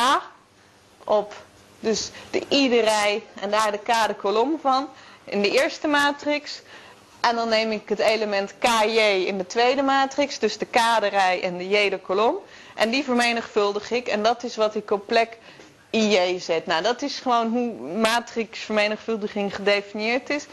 op 1.03 1.33
dus 1.79 2.11
de 2.29 2.41
I 2.49 2.69
de 2.69 2.79
rij 2.81 3.23
en 3.41 3.51
daar 3.51 3.71
de 3.71 3.77
K 3.77 4.07
de 4.07 4.15
kolom 4.15 4.59
van 4.61 4.87
in 5.23 5.41
de 5.41 5.51
eerste 5.51 5.87
matrix. 5.87 6.61
En 7.21 7.35
dan 7.35 7.49
neem 7.49 7.71
ik 7.71 7.89
het 7.89 7.99
element 7.99 8.53
KJ 8.59 8.99
in 9.27 9.37
de 9.37 9.45
tweede 9.45 9.81
matrix, 9.81 10.39
dus 10.39 10.57
de 10.57 10.65
K 10.65 10.79
de 10.99 11.07
rij 11.07 11.43
en 11.43 11.57
de 11.57 11.69
J 11.69 11.99
kolom. 11.99 12.35
En 12.75 12.89
die 12.89 13.03
vermenigvuldig 13.03 13.91
ik 13.91 14.07
en 14.07 14.23
dat 14.23 14.43
is 14.43 14.55
wat 14.55 14.75
ik 14.75 14.91
op 14.91 15.07
plek 15.07 15.37
IJ 15.89 16.39
zet. 16.39 16.65
Nou, 16.65 16.83
dat 16.83 17.01
is 17.01 17.19
gewoon 17.19 17.47
hoe 17.47 17.73
matrixvermenigvuldiging 17.97 19.55
gedefinieerd 19.55 20.29
is. 20.29 20.45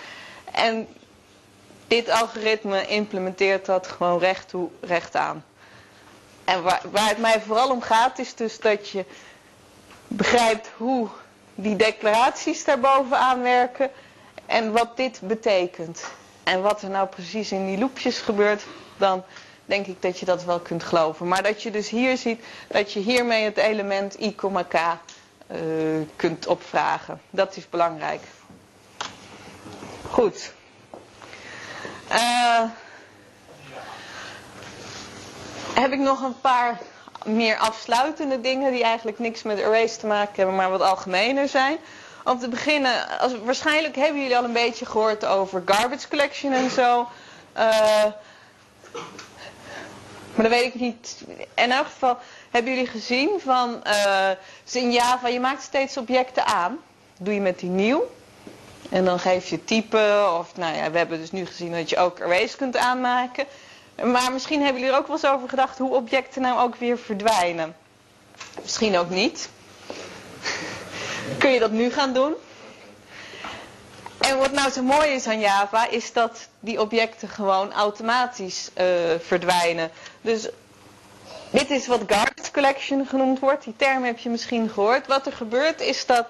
En 0.52 0.88
dit 1.86 2.10
algoritme 2.10 2.86
implementeert 2.86 3.66
dat 3.66 3.86
gewoon 3.86 4.18
recht 4.18 4.48
toe, 4.48 4.68
recht 4.80 5.16
aan. 5.16 5.44
En 6.44 6.62
waar, 6.62 6.82
waar 6.90 7.08
het 7.08 7.18
mij 7.18 7.40
vooral 7.40 7.70
om 7.70 7.80
gaat 7.82 8.18
is 8.18 8.34
dus 8.34 8.60
dat 8.60 8.88
je 8.88 9.04
begrijpt 10.08 10.70
hoe 10.76 11.08
die 11.54 11.76
declaraties 11.76 12.64
daarbovenaan 12.64 13.42
werken 13.42 13.90
en 14.46 14.72
wat 14.72 14.96
dit 14.96 15.20
betekent. 15.22 16.04
En 16.48 16.62
wat 16.62 16.82
er 16.82 16.90
nou 16.90 17.08
precies 17.08 17.52
in 17.52 17.66
die 17.66 17.78
loopjes 17.78 18.18
gebeurt, 18.18 18.62
dan 18.96 19.24
denk 19.64 19.86
ik 19.86 20.02
dat 20.02 20.18
je 20.18 20.24
dat 20.26 20.44
wel 20.44 20.60
kunt 20.60 20.82
geloven. 20.84 21.28
Maar 21.28 21.42
dat 21.42 21.62
je 21.62 21.70
dus 21.70 21.88
hier 21.88 22.16
ziet 22.16 22.44
dat 22.68 22.92
je 22.92 23.00
hiermee 23.00 23.44
het 23.44 23.56
element 23.56 24.20
i, 24.20 24.34
k 24.34 24.42
uh, 24.42 24.48
kunt 26.16 26.46
opvragen. 26.46 27.20
Dat 27.30 27.56
is 27.56 27.68
belangrijk. 27.68 28.20
Goed. 30.10 30.52
Uh, 32.12 32.62
heb 35.74 35.92
ik 35.92 35.98
nog 35.98 36.22
een 36.22 36.40
paar 36.40 36.78
meer 37.24 37.56
afsluitende 37.56 38.40
dingen 38.40 38.72
die 38.72 38.82
eigenlijk 38.82 39.18
niks 39.18 39.42
met 39.42 39.62
arrays 39.62 39.96
te 39.96 40.06
maken 40.06 40.34
hebben, 40.34 40.54
maar 40.56 40.70
wat 40.70 40.80
algemener 40.80 41.48
zijn. 41.48 41.78
Om 42.28 42.38
te 42.38 42.48
beginnen, 42.48 43.18
als, 43.18 43.32
waarschijnlijk 43.44 43.96
hebben 43.96 44.20
jullie 44.20 44.36
al 44.36 44.44
een 44.44 44.52
beetje 44.52 44.86
gehoord 44.86 45.24
over 45.24 45.62
garbage 45.64 46.08
collection 46.08 46.52
en 46.52 46.70
zo. 46.70 47.08
Uh, 47.56 48.04
maar 50.34 50.46
dat 50.46 50.48
weet 50.48 50.74
ik 50.74 50.80
niet. 50.80 51.22
In 51.54 51.70
elk 51.70 51.86
geval 51.86 52.18
hebben 52.50 52.72
jullie 52.72 52.88
gezien 52.88 53.30
van 53.44 53.82
uh, 53.86 54.30
in 54.72 54.92
Java, 54.92 55.28
je 55.28 55.40
maakt 55.40 55.62
steeds 55.62 55.96
objecten 55.96 56.46
aan. 56.46 56.78
Doe 57.18 57.34
je 57.34 57.40
met 57.40 57.58
die 57.58 57.70
nieuw. 57.70 58.10
En 58.90 59.04
dan 59.04 59.18
geef 59.18 59.48
je 59.48 59.64
type, 59.64 60.30
of 60.38 60.56
nou 60.56 60.76
ja, 60.76 60.90
we 60.90 60.98
hebben 60.98 61.18
dus 61.18 61.32
nu 61.32 61.46
gezien 61.46 61.72
dat 61.72 61.90
je 61.90 61.96
ook 61.96 62.20
arrays 62.20 62.56
kunt 62.56 62.76
aanmaken. 62.76 63.44
Maar 64.02 64.32
misschien 64.32 64.62
hebben 64.62 64.80
jullie 64.80 64.94
er 64.94 65.00
ook 65.00 65.06
wel 65.06 65.16
eens 65.16 65.26
over 65.26 65.48
gedacht 65.48 65.78
hoe 65.78 65.94
objecten 65.94 66.42
nou 66.42 66.60
ook 66.60 66.76
weer 66.76 66.98
verdwijnen. 66.98 67.76
Misschien 68.62 68.98
ook 68.98 69.10
niet. 69.10 69.48
Kun 71.38 71.50
je 71.50 71.58
dat 71.58 71.70
nu 71.70 71.90
gaan 71.90 72.12
doen? 72.12 72.34
En 74.18 74.38
wat 74.38 74.52
nou 74.52 74.70
zo 74.70 74.82
mooi 74.82 75.08
is 75.10 75.26
aan 75.26 75.40
Java, 75.40 75.88
is 75.88 76.12
dat 76.12 76.48
die 76.60 76.80
objecten 76.80 77.28
gewoon 77.28 77.72
automatisch 77.72 78.70
uh, 78.78 78.84
verdwijnen. 79.20 79.90
Dus 80.20 80.48
dit 81.50 81.70
is 81.70 81.86
wat 81.86 82.00
garbage 82.06 82.50
collection 82.52 83.06
genoemd 83.06 83.38
wordt. 83.38 83.64
Die 83.64 83.74
term 83.76 84.04
heb 84.04 84.18
je 84.18 84.28
misschien 84.28 84.68
gehoord. 84.70 85.06
Wat 85.06 85.26
er 85.26 85.32
gebeurt 85.32 85.80
is 85.80 86.06
dat 86.06 86.26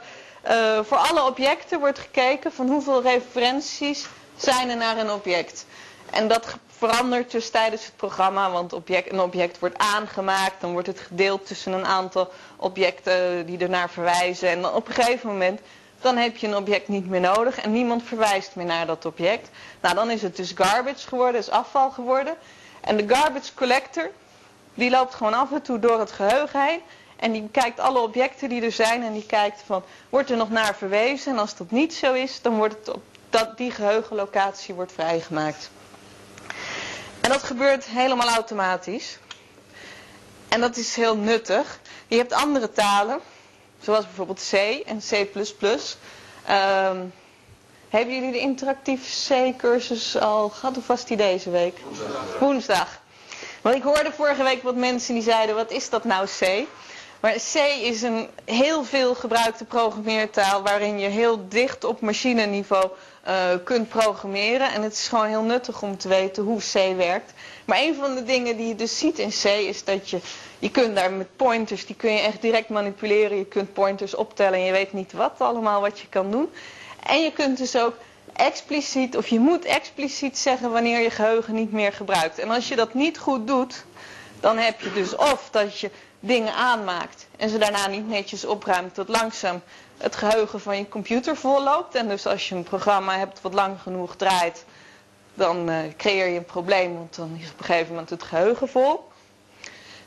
uh, 0.49 0.79
voor 0.85 0.97
alle 0.97 1.23
objecten 1.25 1.79
wordt 1.81 1.99
gekeken 1.99 2.53
van 2.53 2.69
hoeveel 2.69 3.03
referenties 3.03 4.07
zijn 4.37 4.71
er 4.71 4.77
naar 4.77 4.99
een 4.99 5.11
object. 5.11 5.67
En 6.11 6.29
dat 6.29 6.57
verandert 6.79 7.31
dus 7.31 7.51
tijdens 7.51 7.85
het 7.85 7.97
programma, 7.97 8.51
want 8.51 8.73
object, 8.73 9.13
een 9.13 9.21
object 9.21 9.59
wordt 9.59 9.79
aangemaakt, 9.79 10.61
dan 10.61 10.73
wordt 10.73 10.87
het 10.87 11.01
gedeeld 11.01 11.47
tussen 11.47 11.73
een 11.73 11.87
aantal 11.87 12.33
objecten 12.57 13.47
die 13.47 13.59
ernaar 13.59 13.91
verwijzen. 13.91 14.49
En 14.49 14.67
op 14.67 14.89
een 14.89 14.95
gegeven 14.95 15.29
moment, 15.29 15.61
dan 16.01 16.17
heb 16.17 16.37
je 16.37 16.47
een 16.47 16.57
object 16.57 16.89
niet 16.89 17.09
meer 17.09 17.21
nodig 17.21 17.61
en 17.61 17.73
niemand 17.73 18.03
verwijst 18.03 18.55
meer 18.55 18.67
naar 18.67 18.87
dat 18.87 19.05
object. 19.05 19.51
Nou, 19.81 19.95
dan 19.95 20.11
is 20.11 20.23
het 20.23 20.37
dus 20.37 20.53
garbage 20.55 21.09
geworden, 21.09 21.41
is 21.41 21.51
afval 21.51 21.91
geworden. 21.91 22.35
En 22.81 22.97
de 22.97 23.15
garbage 23.15 23.55
collector, 23.55 24.11
die 24.75 24.91
loopt 24.91 25.15
gewoon 25.15 25.35
af 25.35 25.53
en 25.53 25.63
toe 25.63 25.79
door 25.79 25.99
het 25.99 26.13
geheugen 26.13 26.65
heen. 26.65 26.81
En 27.17 27.33
die 27.33 27.49
kijkt 27.53 27.81
alle 27.81 28.01
objecten 28.01 28.49
die 28.49 28.63
er 28.63 28.73
zijn 28.73 29.03
en 29.03 29.13
die 29.13 29.27
kijkt 29.27 29.63
van, 29.67 29.83
wordt 30.09 30.31
er 30.31 30.37
nog 30.37 30.51
naar 30.51 30.75
verwezen? 30.75 31.33
En 31.33 31.39
als 31.39 31.57
dat 31.57 31.71
niet 31.71 31.95
zo 31.95 32.13
is, 32.13 32.43
dan 32.43 32.57
wordt 32.57 32.75
het 32.75 32.89
op 32.89 33.03
dat, 33.31 33.57
die 33.57 33.71
geheugenlocatie 33.71 34.75
wordt 34.75 34.93
vrijgemaakt. 34.93 35.71
En 37.21 37.31
dat 37.31 37.43
gebeurt 37.43 37.85
helemaal 37.85 38.29
automatisch. 38.29 39.19
En 40.49 40.61
dat 40.61 40.77
is 40.77 40.97
heel 40.97 41.17
nuttig. 41.17 41.79
Je 42.07 42.17
hebt 42.17 42.33
andere 42.33 42.73
talen, 42.73 43.21
zoals 43.81 44.05
bijvoorbeeld 44.05 44.49
C 44.51 44.53
en 44.87 44.99
C++. 44.99 45.13
Um, 46.51 47.13
hebben 47.89 48.15
jullie 48.15 48.33
de 48.33 48.39
interactieve 48.39 49.35
C-cursus 49.53 50.19
al 50.19 50.49
gehad 50.49 50.77
of 50.77 50.87
was 50.87 51.05
die 51.05 51.17
deze 51.17 51.51
week? 51.51 51.79
Woensdag. 51.85 52.39
Woensdag. 52.39 53.01
Want 53.63 53.77
ik 53.77 53.83
hoorde 53.83 54.13
vorige 54.13 54.43
week 54.43 54.63
wat 54.63 54.75
mensen 54.77 55.15
die 55.15 55.23
zeiden, 55.23 55.55
wat 55.55 55.71
is 55.71 55.91
dat 55.91 56.05
nou 56.05 56.27
C? 56.39 56.67
Maar 57.21 57.33
C 57.33 57.55
is 57.83 58.03
een 58.03 58.29
heel 58.45 58.85
veel 58.85 59.15
gebruikte 59.15 59.65
programmeertaal 59.65 60.63
waarin 60.63 60.99
je 60.99 61.09
heel 61.09 61.49
dicht 61.49 61.85
op 61.85 62.01
machineniveau 62.01 62.91
uh, 63.29 63.35
kunt 63.65 63.89
programmeren. 63.89 64.73
En 64.73 64.83
het 64.83 64.93
is 64.93 65.09
gewoon 65.09 65.27
heel 65.27 65.43
nuttig 65.43 65.83
om 65.83 65.97
te 65.97 66.09
weten 66.09 66.43
hoe 66.45 66.61
C 66.61 66.97
werkt. 66.97 67.33
Maar 67.65 67.79
een 67.79 67.95
van 67.95 68.15
de 68.15 68.25
dingen 68.25 68.57
die 68.57 68.67
je 68.69 68.75
dus 68.75 68.99
ziet 68.99 69.19
in 69.19 69.29
C 69.29 69.45
is 69.45 69.85
dat 69.85 70.11
je, 70.11 70.19
je 70.59 70.71
kunt 70.71 70.97
daar 70.97 71.13
met 71.13 71.37
pointers, 71.37 71.87
die 71.87 71.97
kun 71.97 72.13
je 72.13 72.19
echt 72.21 72.43
direct 72.43 72.69
manipuleren. 72.69 73.37
Je 73.39 73.45
kunt 73.47 73.73
pointers 73.73 74.15
optellen 74.15 74.59
en 74.59 74.65
je 74.65 74.73
weet 74.73 74.93
niet 74.93 75.13
wat 75.13 75.35
allemaal 75.39 75.81
wat 75.81 75.99
je 76.01 76.07
kan 76.09 76.31
doen. 76.31 76.51
En 77.07 77.23
je 77.23 77.33
kunt 77.33 77.59
dus 77.59 77.77
ook 77.77 77.95
expliciet, 78.33 79.17
of 79.17 79.27
je 79.29 79.39
moet 79.41 79.65
expliciet 79.65 80.39
zeggen 80.39 80.71
wanneer 80.71 81.01
je 81.01 81.11
geheugen 81.11 81.55
niet 81.55 81.73
meer 81.73 81.93
gebruikt. 81.93 82.39
En 82.39 82.51
als 82.51 82.69
je 82.69 82.77
dat 82.77 82.95
niet 82.95 83.19
goed 83.19 83.47
doet, 83.47 83.85
dan 84.41 84.59
heb 84.59 84.81
je 84.81 84.93
dus 84.93 85.17
of 85.17 85.49
dat 85.51 85.79
je 85.79 85.91
dingen 86.21 86.55
aanmaakt 86.55 87.27
en 87.37 87.49
ze 87.49 87.59
daarna 87.59 87.87
niet 87.87 88.09
netjes 88.09 88.45
opruimt 88.45 88.95
tot 88.95 89.09
langzaam 89.09 89.63
het 89.97 90.17
geheugen 90.17 90.61
van 90.61 90.77
je 90.77 90.89
computer 90.89 91.37
volloopt. 91.37 91.95
En 91.95 92.09
dus 92.09 92.27
als 92.27 92.49
je 92.49 92.55
een 92.55 92.63
programma 92.63 93.19
hebt 93.19 93.41
wat 93.41 93.55
lang 93.55 93.81
genoeg 93.81 94.17
draait, 94.17 94.65
dan 95.35 95.71
uh, 95.71 95.77
creëer 95.97 96.27
je 96.29 96.39
een 96.39 96.45
probleem, 96.45 96.95
want 96.95 97.17
dan 97.17 97.37
is 97.41 97.51
op 97.51 97.59
een 97.59 97.65
gegeven 97.65 97.89
moment 97.89 98.11
het 98.11 98.23
geheugen 98.23 98.69
vol. 98.69 99.09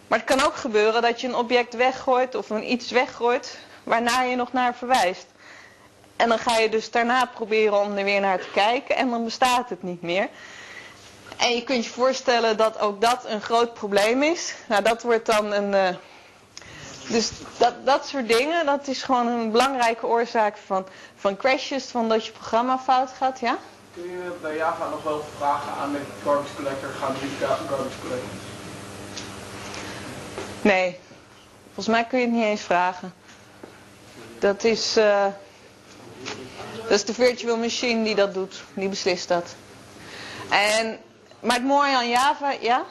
Maar 0.08 0.20
het 0.20 0.28
kan 0.28 0.46
ook 0.46 0.56
gebeuren 0.56 1.02
dat 1.02 1.22
je 1.22 1.28
een 1.28 1.36
object 1.36 1.74
weggooit 1.74 2.36
of 2.36 2.50
een 2.50 2.72
iets 2.72 2.92
weggooit 2.92 3.60
waarna 3.84 4.22
je 4.22 4.36
nog 4.36 4.54
naar 4.54 4.76
verwijst. 4.76 5.26
En 6.16 6.30
dan 6.30 6.40
ga 6.40 6.58
je 6.58 6.70
dus 6.70 6.92
daarna 6.92 7.26
proberen 7.26 7.82
om 7.82 7.98
er 7.98 8.04
weer 8.04 8.20
naar 8.20 8.40
te 8.40 8.52
kijken 8.54 8.96
en 8.96 9.10
dan 9.10 9.24
bestaat 9.24 9.70
het 9.70 9.84
niet 9.84 10.02
meer. 10.02 10.28
En 11.42 11.56
je 11.56 11.64
kunt 11.64 11.86
je 11.86 11.92
voorstellen 11.92 12.58
dat 12.58 12.80
ook 12.80 13.02
dat 13.02 13.26
een 13.26 13.42
groot 13.42 13.74
probleem 13.74 14.24
is. 14.24 14.54
Nou, 14.68 14.84
dat 14.84 15.02
wordt 15.02 15.26
dan 15.26 15.52
een... 15.52 15.74
Uh, 15.74 15.98
dus 17.10 17.32
dat, 17.58 17.86
dat 17.86 18.08
soort 18.08 18.28
dingen, 18.28 18.66
dat 18.66 18.88
is 18.88 19.04
gewoon 19.04 19.28
een 19.28 19.52
belangrijke 19.52 20.08
oorzaak 20.08 20.58
van, 20.66 20.86
van 21.16 21.38
crashes, 21.38 21.86
van 21.86 22.10
dat 22.10 22.26
je 22.26 22.32
programma 22.32 22.80
fout 22.80 23.10
gaat, 23.12 23.40
ja? 23.40 23.58
Kun 23.94 24.04
je 24.04 24.32
bij 24.42 24.56
Java 24.56 24.90
nog 24.90 25.04
wel 25.04 25.24
vragen 25.38 25.72
aan 25.72 25.92
de 25.92 26.00
garbage 26.24 26.56
collector, 26.56 26.90
gaan 26.90 27.14
drie 27.18 27.30
garbage 27.40 28.00
collector? 28.02 28.30
Nee, 30.62 31.00
volgens 31.66 31.88
mij 31.88 32.06
kun 32.06 32.20
je 32.20 32.26
het 32.26 32.34
niet 32.36 32.44
eens 32.44 32.62
vragen. 32.62 33.14
Dat 34.40 34.64
is, 34.64 34.98
uh, 34.98 35.26
dat 36.82 36.92
is 36.92 37.06
de 37.06 37.14
virtual 37.14 37.58
machine 37.58 38.04
die 38.04 38.16
dat 38.16 38.34
doet, 38.34 38.64
die 38.74 38.90
beslist 38.90 39.28
dat. 39.28 39.56
En 40.50 41.00
maar 41.42 41.56
het 41.56 41.66
mooie 41.66 41.96
aan 41.96 42.10
Java, 42.10 42.52
ja? 42.52 42.86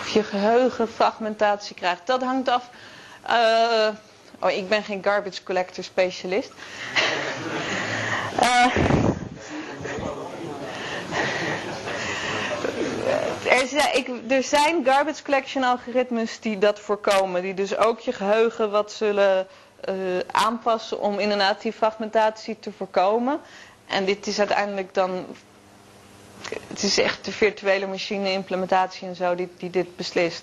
Of 0.00 0.08
je 0.08 0.22
geheugenfragmentatie 0.22 1.74
krijgt, 1.74 2.06
dat 2.06 2.22
hangt 2.22 2.48
af. 2.48 2.70
Uh, 3.30 3.88
oh, 4.38 4.50
ik 4.50 4.68
ben 4.68 4.82
geen 4.82 5.02
garbage 5.04 5.42
collector 5.42 5.84
specialist. 5.84 6.50
uh, 8.42 8.76
er, 13.46 13.66
zijn, 13.66 13.96
ik, 13.96 14.08
er 14.28 14.42
zijn 14.42 14.84
garbage 14.84 15.22
collection 15.22 15.64
algoritmes 15.64 16.40
die 16.40 16.58
dat 16.58 16.80
voorkomen. 16.80 17.42
Die 17.42 17.54
dus 17.54 17.76
ook 17.76 18.00
je 18.00 18.12
geheugen 18.12 18.70
wat 18.70 18.92
zullen 18.92 19.46
uh, 19.88 19.94
aanpassen 20.30 21.00
om 21.00 21.18
inderdaad 21.18 21.62
die 21.62 21.72
fragmentatie 21.72 22.56
te 22.60 22.72
voorkomen. 22.76 23.40
En 23.86 24.04
dit 24.04 24.26
is 24.26 24.38
uiteindelijk 24.38 24.94
dan... 24.94 25.26
Het 26.66 26.82
is 26.82 26.98
echt 26.98 27.24
de 27.24 27.32
virtuele 27.32 27.86
machine 27.86 28.32
implementatie 28.32 29.08
en 29.08 29.16
zo 29.16 29.34
die, 29.34 29.48
die 29.56 29.70
dit 29.70 29.96
beslist. 29.96 30.42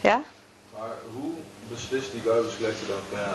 Ja? 0.00 0.22
Maar 0.78 0.94
hoe 1.12 1.32
beslist 1.68 2.12
die 2.12 2.20
garbage 2.20 2.56
collector 2.56 2.88
dan 2.88 3.18
ja, 3.20 3.32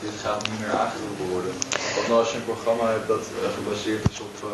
dit, 0.00 0.20
gaat 0.20 0.48
niet 0.50 0.60
meer 0.60 0.70
aangeroepen 0.70 1.28
worden? 1.28 1.52
Want 1.94 2.06
nou 2.06 2.18
als 2.18 2.30
je 2.30 2.36
een 2.36 2.44
programma 2.44 2.90
hebt 2.90 3.08
dat 3.08 3.20
uh, 3.20 3.54
gebaseerd 3.54 4.10
is 4.10 4.20
op 4.20 4.34
uh, 4.44 4.50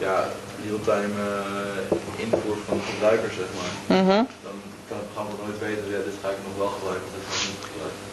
ja, 0.00 0.24
real-time 0.64 1.14
uh, 1.18 2.22
invoer 2.24 2.56
van 2.66 2.76
de 2.76 2.82
gebruiker, 2.82 3.30
zeg 3.32 3.46
maar, 3.58 3.96
Mhm. 3.98 4.08
dan 4.42 4.54
kan 4.88 4.96
het 4.96 5.12
programma 5.12 5.32
nooit 5.44 5.58
weten, 5.58 5.84
ja, 5.90 5.96
dit 6.04 6.14
ga 6.22 6.28
ik 6.28 6.36
nog 6.46 6.56
wel 6.56 6.68
gebruiken, 6.68 7.06
dit 7.14 7.22
ga 7.28 7.34
ik 7.34 7.48
niet 7.48 7.64
gebruiken. 7.70 8.08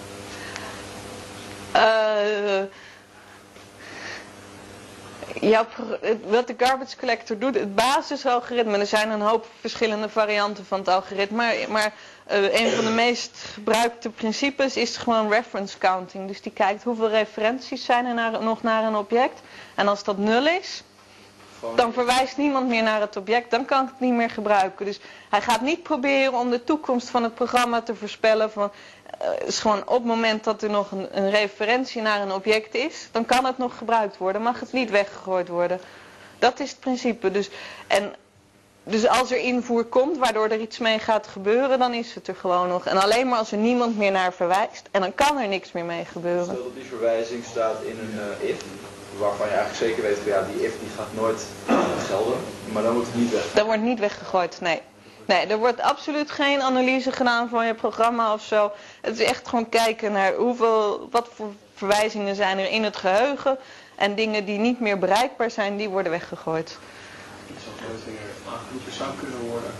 Eh, 1.71 2.63
het- 6.01 6.17
wat 6.29 6.47
de 6.47 6.55
garbage 6.57 6.97
collector 6.97 7.37
doet, 7.37 7.55
het 7.55 7.75
basisalgoritme, 7.75 8.77
er 8.77 8.85
zijn 8.85 9.09
een 9.09 9.21
hoop 9.21 9.45
verschillende 9.59 10.09
varianten 10.09 10.65
van 10.65 10.79
het 10.79 10.87
algoritme, 10.87 11.35
maar, 11.37 11.55
maar 11.69 11.93
eh, 12.25 12.59
een 12.61 12.71
van 12.71 12.85
de 12.85 12.91
meest 12.91 13.37
gebruikte 13.53 14.09
principes 14.09 14.75
is 14.77 14.97
gewoon 14.97 15.29
reference 15.31 15.77
counting. 15.77 16.27
Dus 16.27 16.41
die 16.41 16.51
kijkt 16.51 16.83
hoeveel 16.83 17.09
referenties 17.09 17.85
zijn 17.85 18.05
er 18.05 18.13
naar, 18.13 18.43
nog 18.43 18.61
naar 18.63 18.83
een 18.83 18.95
object. 18.95 19.41
En 19.75 19.87
als 19.87 20.03
dat 20.03 20.17
nul 20.17 20.47
is, 20.47 20.83
dan 21.75 21.93
verwijst 21.93 22.37
niemand 22.37 22.67
meer 22.67 22.83
naar 22.83 23.01
het 23.01 23.15
object, 23.15 23.51
dan 23.51 23.65
kan 23.65 23.83
ik 23.83 23.89
het 23.89 23.99
niet 23.99 24.13
meer 24.13 24.29
gebruiken. 24.29 24.85
Dus 24.85 24.99
hij 25.29 25.41
gaat 25.41 25.61
niet 25.61 25.83
proberen 25.83 26.33
om 26.33 26.49
de 26.49 26.63
toekomst 26.63 27.09
van 27.09 27.23
het 27.23 27.35
programma 27.35 27.81
te 27.81 27.95
voorspellen. 27.95 28.51
Van, 28.51 28.71
eh, 29.19 29.27
het 29.29 29.47
is 29.47 29.59
gewoon 29.59 29.81
op 29.87 29.93
het 29.95 30.05
moment 30.05 30.43
dat 30.43 30.61
er 30.61 30.69
nog 30.69 30.91
een, 30.91 31.07
een 31.17 31.29
referentie 31.29 32.01
naar 32.01 32.21
een 32.21 32.31
object 32.31 32.75
is, 32.75 33.09
dan 33.11 33.25
kan 33.25 33.45
het 33.45 33.57
nog 33.57 33.77
gebruikt 33.77 34.17
worden, 34.17 34.41
mag 34.41 34.59
het 34.59 34.73
niet 34.73 34.89
weggegooid 34.89 35.47
worden. 35.47 35.79
Dat 36.39 36.59
is 36.59 36.69
het 36.69 36.79
principe. 36.79 37.31
Dus, 37.31 37.49
en, 37.87 38.15
dus 38.83 39.07
als 39.07 39.31
er 39.31 39.37
invoer 39.37 39.85
komt 39.85 40.17
waardoor 40.17 40.47
er 40.47 40.59
iets 40.59 40.77
mee 40.77 40.99
gaat 40.99 41.27
gebeuren, 41.27 41.79
dan 41.79 41.93
is 41.93 42.15
het 42.15 42.27
er 42.27 42.35
gewoon 42.35 42.67
nog. 42.67 42.85
En 42.85 42.97
alleen 42.97 43.27
maar 43.27 43.39
als 43.39 43.51
er 43.51 43.57
niemand 43.57 43.97
meer 43.97 44.11
naar 44.11 44.33
verwijst, 44.33 44.89
en 44.91 45.01
dan 45.01 45.15
kan 45.15 45.37
er 45.37 45.47
niks 45.47 45.71
meer 45.71 45.85
mee 45.85 46.05
gebeuren. 46.05 46.43
Stel 46.43 46.63
dat 46.63 46.73
die 46.75 46.83
verwijzing 46.83 47.43
staat 47.43 47.81
in 47.81 47.99
een 47.99 48.19
eh, 48.19 48.49
if, 48.49 48.63
waarvan 49.17 49.47
je 49.47 49.53
eigenlijk 49.53 49.83
zeker 49.83 50.03
weet 50.03 50.17
van 50.17 50.27
ja, 50.27 50.41
die 50.51 50.65
if 50.65 50.79
die 50.79 50.89
gaat 50.97 51.13
nooit 51.13 51.45
gelden, 52.09 52.39
maar 52.71 52.83
dan 52.83 52.93
moet 52.93 53.05
het 53.05 53.15
niet 53.15 53.31
weg. 53.31 53.53
Dat 53.53 53.65
wordt 53.65 53.81
niet 53.81 53.99
weggegooid, 53.99 54.57
nee. 54.61 54.81
Nee, 55.25 55.45
er 55.45 55.57
wordt 55.57 55.81
absoluut 55.81 56.31
geen 56.31 56.61
analyse 56.61 57.11
gedaan 57.11 57.49
van 57.49 57.65
je 57.65 57.73
programma 57.73 58.33
of 58.33 58.41
zo. 58.41 58.71
Het 59.01 59.19
is 59.19 59.25
echt 59.25 59.47
gewoon 59.47 59.69
kijken 59.69 60.11
naar 60.11 60.33
hoeveel, 60.33 61.07
wat 61.11 61.29
voor 61.35 61.51
verwijzingen 61.73 62.35
zijn 62.35 62.57
er 62.57 62.69
in 62.69 62.83
het 62.83 62.97
geheugen. 62.97 63.57
En 63.95 64.15
dingen 64.15 64.45
die 64.45 64.57
niet 64.57 64.79
meer 64.79 64.99
bereikbaar 64.99 65.51
zijn, 65.51 65.77
die 65.77 65.89
worden 65.89 66.11
weggegooid. 66.11 66.77
Iets 67.55 67.63
wat 67.65 68.03
weer 68.05 68.53
aangeroepen 68.53 68.93
zou 68.93 69.09
kunnen 69.19 69.39
worden. 69.49 69.71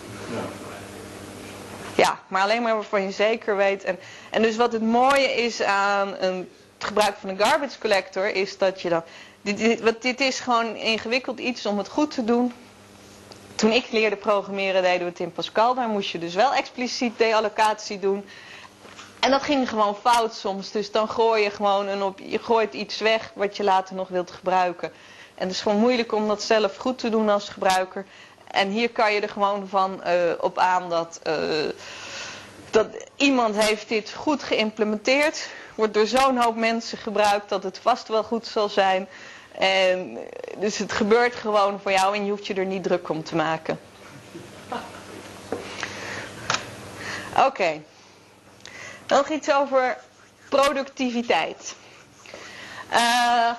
Ja, 1.96 2.20
maar 2.28 2.42
alleen 2.42 2.62
maar 2.62 2.74
waarvan 2.74 3.02
je 3.02 3.12
zeker 3.12 3.56
weet. 3.56 3.84
En, 3.84 4.00
en 4.30 4.42
dus 4.42 4.56
wat 4.56 4.72
het 4.74 4.82
mooie 4.82 5.34
is 5.34 5.62
aan 5.62 6.16
een, 6.20 6.50
het 6.78 6.88
gebruik 6.88 7.16
van 7.20 7.30
een 7.30 7.40
garbage 7.40 7.80
collector, 7.80 8.36
is 8.36 8.58
dat 8.58 8.82
je 8.82 8.90
dan. 8.90 9.04
Dit, 9.42 9.82
wat, 9.82 10.02
dit 10.02 10.20
is 10.20 10.40
gewoon 10.40 10.76
ingewikkeld 10.76 11.40
iets 11.40 11.66
om 11.66 11.78
het 11.78 11.88
goed 11.88 12.12
te 12.12 12.24
doen. 12.24 12.54
Toen 13.56 13.72
ik 13.72 13.92
leerde 13.92 14.16
programmeren 14.16 14.82
deden 14.82 15.00
we 15.00 15.06
het 15.06 15.20
in 15.20 15.32
Pascal. 15.32 15.74
Daar 15.74 15.88
moest 15.90 16.10
je 16.10 16.20
dus 16.20 16.36
wel 16.36 16.54
expliciet 16.54 17.18
deallocatie 17.18 18.00
doen. 18.00 18.26
En 19.20 19.32
dat 19.32 19.44
ging 19.44 19.70
gewoon 19.70 19.96
fout 19.96 20.36
soms. 20.36 20.72
Dus 20.72 20.92
dan 20.92 21.10
gooi 21.10 21.44
je 21.44 21.50
gewoon 21.50 21.88
een 21.88 22.04
op, 22.04 22.20
je 22.20 22.40
gooit 22.40 22.74
iets 22.74 23.00
weg 23.00 23.32
wat 23.36 23.58
je 23.58 23.64
later 23.64 23.96
nog 23.96 24.08
wilt 24.08 24.32
gebruiken. 24.32 24.92
En 25.36 25.48
het 25.48 25.52
is 25.52 25.62
gewoon 25.62 25.80
moeilijk 25.80 26.12
om 26.12 26.28
dat 26.28 26.44
zelf 26.44 26.78
goed 26.78 26.98
te 26.98 27.10
doen 27.10 27.30
als 27.30 27.50
gebruiker. 27.50 28.06
En 28.52 28.70
hier 28.70 28.90
kan 28.90 29.14
je 29.14 29.22
er 29.22 29.30
gewoon 29.30 29.68
van 29.68 30.04
eh, 30.04 30.14
op 30.40 30.58
aan 30.58 30.90
dat, 30.90 31.20
eh, 31.24 31.36
dat 32.70 32.88
iemand 33.16 33.56
heeft 33.56 33.90
dit 33.90 34.14
goed 34.14 34.44
geïmplementeerd. 34.44 35.50
Wordt 35.76 35.94
door 35.94 36.08
zo'n 36.08 36.38
hoop 36.38 36.56
mensen 36.56 36.98
gebruikt 36.98 37.50
dat 37.50 37.64
het 37.64 37.80
vast 37.80 38.08
wel 38.08 38.24
goed 38.24 38.48
zal 38.48 38.70
zijn. 38.70 39.08
En 39.58 40.18
eh, 40.18 40.60
dus 40.62 40.78
het 40.78 40.92
gebeurt 40.92 41.36
gewoon 41.36 41.80
voor 41.80 41.92
jou 41.92 42.16
en 42.16 42.26
je 42.26 42.32
hoeft 42.32 42.48
je 42.48 42.54
er 42.54 42.66
niet 42.66 42.84
druk 42.84 43.10
om 43.10 43.24
te 43.24 43.36
maken. 43.36 43.80
Oké. 47.46 47.82
Nog 49.08 49.30
iets 49.30 49.52
over 49.52 49.98
productiviteit. 50.50 51.76
Eh, 52.90 53.52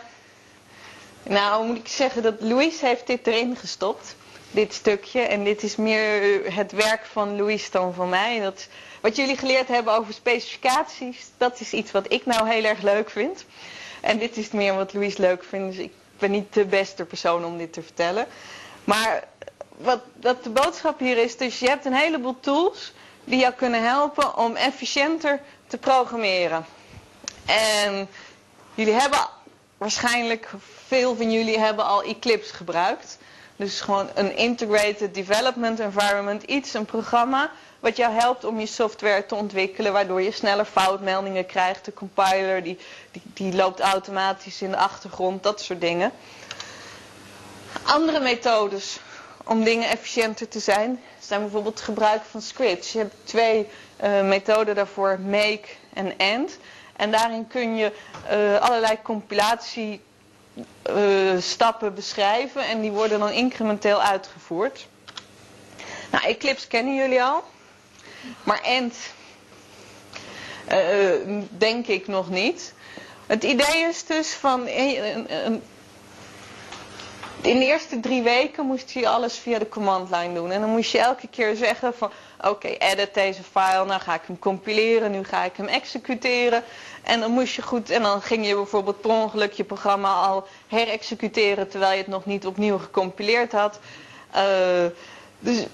nou 1.23 1.67
moet 1.67 1.77
ik 1.79 1.89
zeggen 1.89 2.23
dat 2.23 2.35
Louise 2.41 2.87
heeft 2.87 3.07
dit 3.07 3.27
erin 3.27 3.57
gestopt. 3.57 4.17
Dit 4.51 4.75
stukje. 4.75 5.21
En 5.21 5.45
dit 5.45 5.63
is 5.63 5.77
meer 5.77 6.41
het 6.55 6.73
werk 6.73 7.07
van 7.13 7.37
Louise 7.37 7.71
dan 7.71 7.95
van 7.95 8.09
mij. 8.09 8.41
Dat, 8.41 8.69
wat 9.01 9.17
jullie 9.17 9.37
geleerd 9.37 9.69
hebben 9.69 9.95
over 9.95 10.15
specificaties, 10.15 11.27
dat 11.37 11.61
is 11.61 11.73
iets 11.73 11.91
wat 11.91 12.13
ik 12.13 12.27
nou 12.27 12.49
heel 12.49 12.65
erg 12.65 12.83
leuk 12.83 13.11
vind. 13.11 13.45
En 14.09 14.19
dit 14.19 14.37
is 14.37 14.51
meer 14.51 14.75
wat 14.75 14.93
Louise 14.93 15.21
leuk 15.21 15.45
vindt. 15.45 15.77
Dus 15.77 15.85
ik 15.85 15.93
ben 16.19 16.31
niet 16.31 16.53
de 16.55 16.65
beste 16.65 17.05
persoon 17.05 17.45
om 17.45 17.59
dit 17.59 17.73
te 17.73 17.83
vertellen. 17.83 18.27
Maar 18.85 19.25
wat, 19.77 20.01
wat 20.21 20.45
de 20.45 20.51
boodschap 20.51 20.99
hier 20.99 21.17
is, 21.19 21.37
dus 21.37 21.59
je 21.59 21.69
hebt 21.69 21.85
een 21.85 21.95
heleboel 21.95 22.37
tools 22.41 22.93
die 23.25 23.39
jou 23.39 23.55
kunnen 23.55 23.83
helpen 23.83 24.37
om 24.37 24.57
efficiënter 24.57 25.41
te 25.67 25.79
programmeren. 25.79 26.65
En 27.47 28.09
jullie 28.75 28.93
hebben 28.95 29.19
waarschijnlijk, 29.79 30.51
veel 30.87 31.17
van 31.17 31.31
jullie 31.33 31.59
hebben 31.59 31.85
al 31.85 32.03
Eclipse 32.03 32.55
gebruikt. 32.55 33.19
Dus 33.57 33.81
gewoon 33.81 34.09
een 34.15 34.37
integrated 34.37 35.15
development 35.15 35.81
environment, 35.81 36.43
iets, 36.43 36.75
een 36.75 36.85
programma 36.85 37.51
wat 37.81 37.97
jou 37.97 38.13
helpt 38.13 38.45
om 38.45 38.61
je 38.61 38.67
software 38.67 39.27
te 39.27 39.35
ontwikkelen, 39.35 39.93
waardoor 39.93 40.23
je 40.23 40.31
sneller 40.31 40.65
foutmeldingen 40.65 41.47
krijgt. 41.47 41.85
De 41.85 41.95
compiler 41.95 42.63
die, 42.63 42.79
die, 43.11 43.23
die 43.25 43.55
loopt 43.55 43.81
automatisch 43.81 44.63
in 44.63 44.71
de 44.71 44.77
achtergrond, 44.77 45.43
dat 45.43 45.61
soort 45.61 45.81
dingen. 45.81 46.13
Andere 47.83 48.21
methodes 48.21 48.99
om 49.45 49.65
dingen 49.65 49.89
efficiënter 49.89 50.49
te 50.49 50.59
zijn, 50.61 51.01
zijn 51.19 51.41
bijvoorbeeld 51.41 51.75
het 51.75 51.85
gebruik 51.85 52.23
van 52.31 52.43
scripts. 52.43 52.93
Je 52.93 52.99
hebt 52.99 53.15
twee 53.25 53.69
uh, 54.05 54.23
methoden 54.23 54.75
daarvoor, 54.75 55.21
make 55.21 55.69
en 55.93 56.19
end. 56.19 56.59
En 56.97 57.11
daarin 57.11 57.47
kun 57.47 57.77
je 57.77 57.93
uh, 58.31 58.61
allerlei 58.61 58.99
compilatie 59.03 60.01
uh, 60.91 61.41
stappen 61.41 61.95
beschrijven 61.95 62.63
en 62.65 62.81
die 62.81 62.91
worden 62.91 63.19
dan 63.19 63.31
incrementeel 63.31 64.03
uitgevoerd. 64.03 64.87
Nou, 66.11 66.25
Eclipse 66.25 66.67
kennen 66.69 66.95
jullie 66.95 67.23
al. 67.23 67.45
Maar 68.43 68.61
end 68.63 68.95
uh, 70.73 71.43
denk 71.51 71.87
ik 71.87 72.07
nog 72.07 72.31
niet. 72.31 72.75
Het 73.27 73.45
idee 73.45 73.87
is 73.89 74.05
dus 74.05 74.33
van 74.33 74.67
in 77.41 77.59
de 77.59 77.65
eerste 77.65 78.01
drie 78.01 78.23
weken 78.23 78.67
moest 78.67 78.91
je 78.91 79.09
alles 79.09 79.37
via 79.39 79.59
de 79.59 79.69
command 79.69 80.11
line 80.11 80.35
doen. 80.35 80.51
En 80.51 80.61
dan 80.61 80.71
moest 80.71 80.91
je 80.91 80.99
elke 80.99 81.29
keer 81.29 81.57
zeggen 81.57 81.95
van 81.95 82.11
oké, 82.45 82.69
edit 82.69 83.15
deze 83.15 83.43
file, 83.43 83.85
nou 83.85 84.01
ga 84.01 84.15
ik 84.15 84.23
hem 84.27 84.39
compileren, 84.39 85.11
nu 85.11 85.25
ga 85.25 85.45
ik 85.45 85.57
hem 85.57 85.67
executeren. 85.67 86.63
En 87.03 87.21
dan 87.21 87.31
moest 87.31 87.55
je 87.55 87.63
goed, 87.63 87.91
en 87.91 88.03
dan 88.03 88.23
ging 88.23 88.47
je 88.47 88.55
bijvoorbeeld 88.55 89.01
per 89.01 89.11
ongeluk 89.11 89.53
je 89.53 89.65
programma 89.65 90.15
al 90.15 90.47
herexecuteren 90.69 91.69
terwijl 91.69 91.93
je 91.93 91.99
het 91.99 92.07
nog 92.07 92.25
niet 92.25 92.47
opnieuw 92.47 92.79
gecompileerd 92.79 93.53
had. 93.53 93.79
Dus 95.39 95.67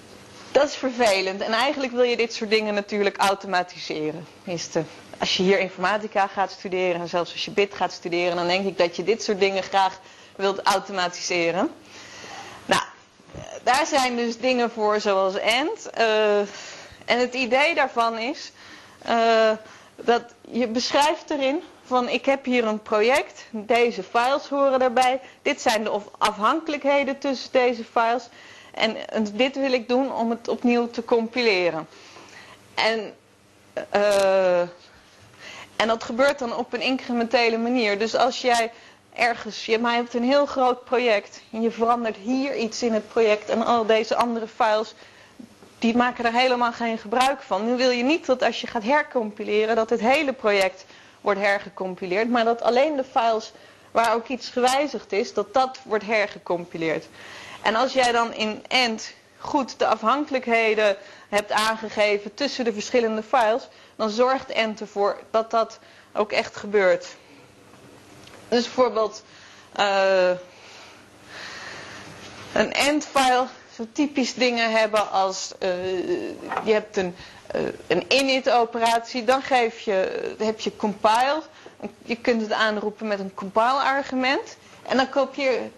dat 0.55 0.67
is 0.69 0.75
vervelend. 0.75 1.41
En 1.41 1.51
eigenlijk 1.51 1.93
wil 1.93 2.03
je 2.03 2.17
dit 2.17 2.33
soort 2.33 2.49
dingen 2.49 2.73
natuurlijk 2.73 3.17
automatiseren. 3.17 4.27
Tenminste, 4.43 4.83
als 5.19 5.37
je 5.37 5.43
hier 5.43 5.59
informatica 5.59 6.27
gaat 6.27 6.51
studeren 6.51 7.01
en 7.01 7.07
zelfs 7.07 7.31
als 7.31 7.45
je 7.45 7.51
bit 7.51 7.73
gaat 7.73 7.91
studeren, 7.91 8.35
dan 8.35 8.47
denk 8.47 8.65
ik 8.65 8.77
dat 8.77 8.95
je 8.95 9.03
dit 9.03 9.23
soort 9.23 9.39
dingen 9.39 9.63
graag 9.63 9.99
wilt 10.35 10.61
automatiseren. 10.61 11.71
Nou, 12.65 12.81
daar 13.63 13.85
zijn 13.85 14.15
dus 14.15 14.37
dingen 14.37 14.71
voor 14.71 14.99
zoals 14.99 15.33
AND. 15.39 15.89
Uh, 15.97 16.39
en 17.05 17.19
het 17.19 17.33
idee 17.33 17.75
daarvan 17.75 18.17
is 18.17 18.51
uh, 19.09 19.51
dat 19.95 20.23
je 20.51 20.67
beschrijft 20.67 21.29
erin 21.29 21.61
van 21.85 22.09
ik 22.09 22.25
heb 22.25 22.45
hier 22.45 22.65
een 22.65 22.81
project, 22.81 23.45
deze 23.51 24.03
files 24.03 24.47
horen 24.47 24.79
daarbij. 24.79 25.21
Dit 25.41 25.61
zijn 25.61 25.83
de 25.83 25.99
afhankelijkheden 26.17 27.17
tussen 27.19 27.51
deze 27.51 27.83
files. 27.83 28.29
En 28.75 28.97
dit 29.33 29.55
wil 29.55 29.71
ik 29.73 29.87
doen 29.87 30.13
om 30.13 30.29
het 30.29 30.47
opnieuw 30.47 30.89
te 30.89 31.05
compileren. 31.05 31.87
En, 32.73 33.13
uh, 33.95 34.61
en 35.75 35.87
dat 35.87 36.03
gebeurt 36.03 36.39
dan 36.39 36.55
op 36.55 36.73
een 36.73 36.81
incrementele 36.81 37.57
manier. 37.57 37.99
Dus 37.99 38.15
als 38.15 38.41
jij 38.41 38.71
ergens, 39.13 39.65
je 39.65 39.79
hebt 39.79 40.13
een 40.13 40.23
heel 40.23 40.45
groot 40.45 40.83
project 40.83 41.41
en 41.51 41.61
je 41.61 41.71
verandert 41.71 42.15
hier 42.17 42.55
iets 42.55 42.83
in 42.83 42.93
het 42.93 43.07
project 43.07 43.49
en 43.49 43.65
al 43.65 43.85
deze 43.85 44.15
andere 44.15 44.47
files, 44.47 44.93
die 45.79 45.97
maken 45.97 46.25
er 46.25 46.33
helemaal 46.33 46.73
geen 46.73 46.97
gebruik 46.97 47.41
van. 47.41 47.65
Nu 47.65 47.75
wil 47.75 47.89
je 47.89 48.03
niet 48.03 48.25
dat 48.25 48.43
als 48.43 48.61
je 48.61 48.67
gaat 48.67 48.83
hercompileren, 48.83 49.75
dat 49.75 49.89
het 49.89 49.99
hele 49.99 50.33
project 50.33 50.85
wordt 51.21 51.39
hergecompileerd, 51.39 52.29
maar 52.29 52.45
dat 52.45 52.61
alleen 52.61 52.95
de 52.95 53.03
files 53.03 53.51
waar 53.91 54.13
ook 54.13 54.27
iets 54.27 54.49
gewijzigd 54.49 55.11
is, 55.11 55.33
dat 55.33 55.53
dat 55.53 55.79
wordt 55.83 56.05
hergecompileerd. 56.05 57.05
En 57.65 57.75
als 57.75 57.93
jij 57.93 58.11
dan 58.11 58.33
in 58.33 58.63
end 58.67 59.13
goed 59.37 59.79
de 59.79 59.87
afhankelijkheden 59.87 60.97
hebt 61.29 61.51
aangegeven 61.51 62.33
tussen 62.33 62.65
de 62.65 62.73
verschillende 62.73 63.23
files, 63.23 63.67
dan 63.95 64.09
zorgt 64.09 64.49
Ent 64.49 64.79
ervoor 64.79 65.19
dat 65.31 65.51
dat 65.51 65.79
ook 66.13 66.31
echt 66.31 66.55
gebeurt. 66.55 67.05
Dus 68.47 68.63
bijvoorbeeld 68.63 69.23
uh, 69.79 70.29
een 72.53 72.73
end-file 72.73 73.45
zo 73.75 73.85
typisch 73.91 74.33
dingen 74.33 74.71
hebben 74.71 75.11
als 75.11 75.51
uh, 75.59 75.69
je 76.65 76.73
hebt 76.73 76.97
een, 76.97 77.15
uh, 77.55 77.61
een 77.87 78.03
init-operatie, 78.13 79.23
dan 79.23 79.41
geef 79.41 79.79
je, 79.79 80.35
heb 80.37 80.59
je 80.59 80.75
compile. 80.75 81.41
Je 82.03 82.15
kunt 82.15 82.41
het 82.41 82.51
aanroepen 82.51 83.07
met 83.07 83.19
een 83.19 83.33
compile-argument. 83.33 84.57
En 84.87 84.97
dan 84.97 85.29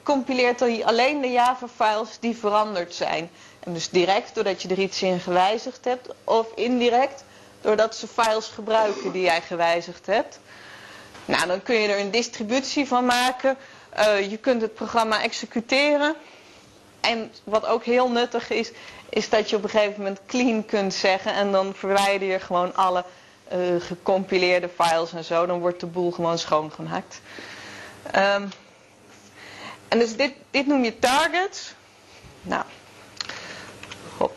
compileert 0.04 0.60
hij 0.60 0.86
alleen 0.86 1.22
de 1.22 1.32
Java-files 1.32 2.18
die 2.20 2.38
veranderd 2.38 2.94
zijn. 2.94 3.30
En 3.60 3.74
dus 3.74 3.90
direct 3.90 4.36
doordat 4.36 4.62
je 4.62 4.68
er 4.68 4.80
iets 4.80 5.02
in 5.02 5.20
gewijzigd 5.20 5.86
hebt, 5.86 6.08
of 6.24 6.48
indirect 6.56 7.24
doordat 7.62 7.96
ze 7.96 8.08
files 8.08 8.48
gebruiken 8.48 9.12
die 9.12 9.22
jij 9.22 9.42
gewijzigd 9.42 10.06
hebt. 10.06 10.40
Nou, 11.26 11.48
dan 11.48 11.64
kun 11.64 11.76
je 11.76 11.88
er 11.88 12.00
een 12.00 12.12
distributie 12.12 12.88
van 12.88 13.06
maken. 13.06 13.58
Uh, 13.98 14.30
je 14.30 14.38
kunt 14.38 14.62
het 14.62 14.74
programma 14.74 15.22
executeren. 15.22 16.16
En 17.02 17.32
wat 17.44 17.66
ook 17.66 17.84
heel 17.84 18.10
nuttig 18.10 18.50
is, 18.50 18.72
is 19.10 19.30
dat 19.30 19.50
je 19.50 19.56
op 19.56 19.64
een 19.64 19.70
gegeven 19.70 19.98
moment 19.98 20.20
clean 20.28 20.66
kunt 20.66 20.94
zeggen. 20.94 21.34
En 21.34 21.52
dan 21.52 21.74
verwijder 21.76 22.28
je 22.28 22.40
gewoon 22.40 22.76
alle 22.76 23.04
uh, 23.54 23.82
gecompileerde 23.82 24.70
files 24.70 25.14
en 25.14 25.24
zo. 25.24 25.46
Dan 25.46 25.60
wordt 25.60 25.80
de 25.80 25.86
boel 25.86 26.12
gewoon 26.12 26.38
schoongemaakt. 26.38 27.22
Um, 28.16 28.50
en 29.88 30.00
dus 30.00 30.16
dit, 30.16 30.34
dit 30.52 30.68
noem 30.68 30.84
je 30.84 31.00
targets. 31.00 31.74
Nou, 32.42 32.64
hop. 34.18 34.36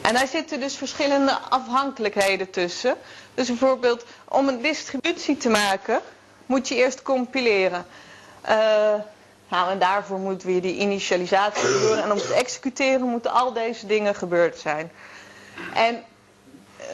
En 0.00 0.14
daar 0.14 0.26
zitten 0.26 0.60
dus 0.60 0.76
verschillende 0.76 1.38
afhankelijkheden 1.38 2.50
tussen. 2.50 2.96
Dus 3.34 3.46
bijvoorbeeld 3.46 4.04
om 4.28 4.48
een 4.48 4.62
distributie 4.62 5.36
te 5.36 5.48
maken, 5.48 6.00
moet 6.46 6.68
je 6.68 6.74
eerst 6.74 7.02
compileren. 7.02 7.86
Uh, 8.44 8.94
nou, 9.48 9.70
en 9.70 9.78
daarvoor 9.78 10.18
moet 10.18 10.42
weer 10.42 10.62
die 10.62 10.76
initialisatie 10.76 11.62
gebeuren. 11.68 12.02
En 12.04 12.12
om 12.12 12.18
te 12.18 12.34
executeren 12.34 13.06
moeten 13.08 13.32
al 13.32 13.52
deze 13.52 13.86
dingen 13.86 14.14
gebeurd 14.14 14.58
zijn. 14.58 14.92
En 15.74 16.04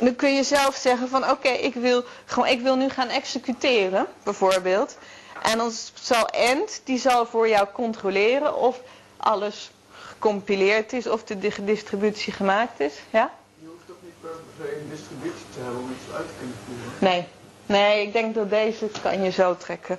dan 0.00 0.16
kun 0.16 0.34
je 0.34 0.42
zelf 0.42 0.74
zeggen 0.74 1.08
van 1.08 1.30
oké, 1.30 1.48
ik 1.48 1.74
wil 1.74 2.04
gewoon 2.24 2.48
ik 2.48 2.60
wil 2.60 2.76
nu 2.76 2.88
gaan 2.88 3.08
executeren, 3.08 4.06
bijvoorbeeld. 4.22 4.98
En 5.42 5.58
dan 5.58 5.70
zal 5.94 6.26
end, 6.28 6.80
die 6.84 6.98
zal 6.98 7.26
voor 7.26 7.48
jou 7.48 7.66
controleren 7.72 8.56
of 8.56 8.80
alles 9.16 9.70
gecompileerd 9.90 10.92
is, 10.92 11.06
of 11.06 11.24
de 11.24 11.38
distributie 11.64 12.32
gemaakt 12.32 12.80
is. 12.80 12.94
Ja? 13.10 13.30
Je 13.60 13.66
hoeft 13.66 13.86
toch 13.86 13.96
niet 14.02 14.20
per 14.20 14.30
se 14.58 14.80
een 14.80 14.88
distributie 14.90 15.46
te 15.52 15.60
hebben 15.60 15.80
om 15.80 15.90
iets 15.90 16.14
uit 16.16 16.26
te 16.26 16.32
kunnen 16.38 16.56
voeren? 16.66 16.92
Nee. 17.00 17.26
Nee, 17.66 18.06
ik 18.06 18.12
denk 18.12 18.34
dat 18.34 18.50
deze 18.50 18.90
kan 19.02 19.22
je 19.22 19.30
zo 19.30 19.56
trekken. 19.56 19.98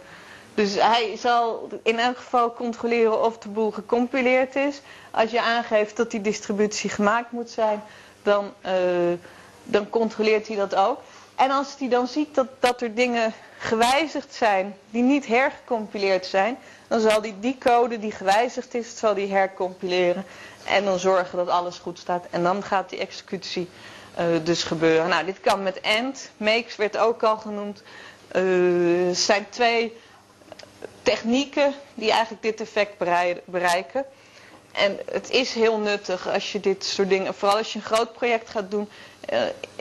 Dus 0.54 0.76
hij 0.76 1.18
zal 1.18 1.70
in 1.84 2.00
elk 2.00 2.18
geval 2.18 2.54
controleren 2.54 3.24
of 3.24 3.38
de 3.38 3.50
boel 3.50 3.72
gecompileerd 3.72 4.56
is. 4.56 4.82
Als 5.12 5.32
je 5.32 5.42
aangeeft 5.42 5.98
dat 5.98 6.12
die 6.12 6.22
distributie 6.22 6.90
gemaakt 6.90 7.32
moet 7.32 7.50
zijn, 7.50 7.84
dan, 8.24 8.54
uh, 8.66 8.72
dan 9.72 9.90
controleert 9.90 10.48
hij 10.48 10.56
dat 10.56 10.76
ook. 10.76 11.00
En 11.36 11.52
als 11.52 11.76
hij 11.80 11.90
dan 11.90 12.08
ziet 12.08 12.36
dat, 12.36 12.48
dat 12.60 12.82
er 12.82 12.96
dingen 12.96 13.34
gewijzigd 13.58 14.34
zijn 14.34 14.76
die 14.90 15.04
niet 15.04 15.28
hergecompileerd 15.28 16.26
zijn, 16.26 16.58
dan 16.88 17.00
zal 17.00 17.22
hij 17.22 17.36
die 17.40 17.58
code 17.60 18.00
die 18.00 18.12
gewijzigd 18.12 18.74
is, 18.74 18.98
zal 18.98 19.14
die 19.14 19.32
hercompileren. 19.32 20.26
En 20.66 20.84
dan 20.86 21.00
zorgen 21.00 21.38
dat 21.38 21.50
alles 21.50 21.78
goed 21.78 22.00
staat. 22.00 22.26
En 22.30 22.44
dan 22.44 22.64
gaat 22.64 22.90
die 22.90 23.00
executie 23.00 23.70
uh, 24.20 24.26
dus 24.44 24.64
gebeuren. 24.64 25.10
Nou, 25.10 25.26
dit 25.26 25.40
kan 25.40 25.64
met 25.64 25.82
AND. 25.82 26.30
Makes 26.38 26.76
werd 26.76 26.98
ook 26.98 27.24
al 27.24 27.38
genoemd. 27.38 27.84
Uh, 28.36 29.16
zijn 29.16 29.46
twee 29.50 29.98
technieken 31.02 31.74
die 31.94 32.12
eigenlijk 32.12 32.41
dit 32.41 32.62
effect 32.62 32.98
bereiken. 33.46 34.06
En 34.72 35.00
het 35.12 35.30
is 35.30 35.54
heel 35.54 35.78
nuttig 35.78 36.30
als 36.30 36.52
je 36.52 36.60
dit 36.60 36.86
soort 36.86 37.10
dingen, 37.10 37.34
vooral 37.34 37.58
als 37.58 37.74
je 37.74 37.80
een 37.80 37.86
groot 37.86 38.14
project 38.14 38.50
gaat 38.50 38.72
doen, 38.72 38.90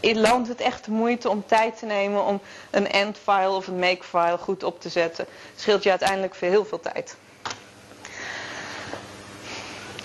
uh, 0.02 0.14
loont 0.14 0.48
het 0.48 0.60
echt 0.60 0.84
de 0.84 0.90
moeite 0.90 1.28
om 1.28 1.46
tijd 1.46 1.78
te 1.78 1.86
nemen 1.86 2.24
om 2.24 2.40
een 2.70 2.90
end-file 2.90 3.50
of 3.50 3.66
een 3.66 3.78
make-file 3.78 4.38
goed 4.38 4.62
op 4.62 4.80
te 4.80 4.88
zetten. 4.88 5.26
Scheelt 5.56 5.82
je 5.82 5.90
uiteindelijk 5.90 6.34
veel, 6.34 6.50
heel 6.50 6.64
veel 6.64 6.80
tijd. 6.80 7.16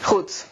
Goed. 0.01 0.45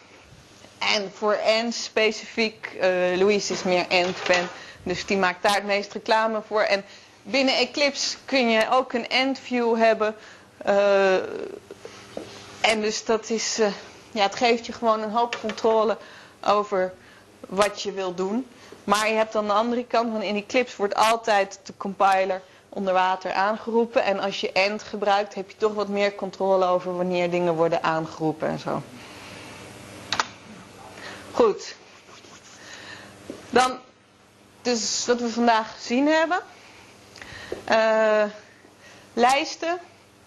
En 0.78 1.10
voor 1.14 1.32
end 1.32 1.74
specifiek, 1.74 2.70
uh, 2.74 2.82
Louise 3.16 3.52
is 3.52 3.62
meer 3.62 3.88
end-fan, 3.88 4.48
dus 4.82 5.06
die 5.06 5.16
maakt 5.16 5.42
daar 5.42 5.54
het 5.54 5.64
meest 5.64 5.92
reclame 5.92 6.42
voor. 6.46 6.62
En 6.62 6.84
binnen 7.22 7.56
Eclipse 7.56 8.16
kun 8.24 8.50
je 8.50 8.70
ook 8.70 8.92
een 8.92 9.08
end-view 9.08 9.76
hebben. 9.76 10.16
Uh, 10.66 11.14
en 12.60 12.80
dus 12.80 13.04
dat 13.04 13.30
is, 13.30 13.60
ja, 14.10 14.22
het 14.22 14.34
geeft 14.34 14.66
je 14.66 14.72
gewoon 14.72 15.02
een 15.02 15.10
hoop 15.10 15.36
controle 15.40 15.96
over 16.46 16.94
wat 17.48 17.82
je 17.82 17.92
wil 17.92 18.14
doen. 18.14 18.46
Maar 18.84 19.08
je 19.08 19.14
hebt 19.14 19.36
aan 19.36 19.46
de 19.46 19.52
andere 19.52 19.84
kant, 19.86 20.12
van 20.12 20.22
in 20.22 20.36
Eclipse 20.36 20.76
wordt 20.76 20.94
altijd 20.94 21.60
de 21.64 21.72
compiler 21.76 22.42
onder 22.68 22.92
water 22.92 23.32
aangeroepen. 23.32 24.04
En 24.04 24.20
als 24.20 24.40
je 24.40 24.52
end 24.52 24.82
gebruikt, 24.82 25.34
heb 25.34 25.50
je 25.50 25.56
toch 25.56 25.74
wat 25.74 25.88
meer 25.88 26.14
controle 26.14 26.64
over 26.66 26.96
wanneer 26.96 27.30
dingen 27.30 27.54
worden 27.54 27.82
aangeroepen 27.82 28.48
en 28.48 28.58
zo. 28.58 28.82
Goed. 31.32 31.74
Dan, 33.50 33.78
dus 34.62 35.06
wat 35.06 35.20
we 35.20 35.28
vandaag 35.28 35.72
gezien 35.74 36.06
hebben. 36.06 36.40
Uh, 37.70 38.24
lijsten. 39.12 39.78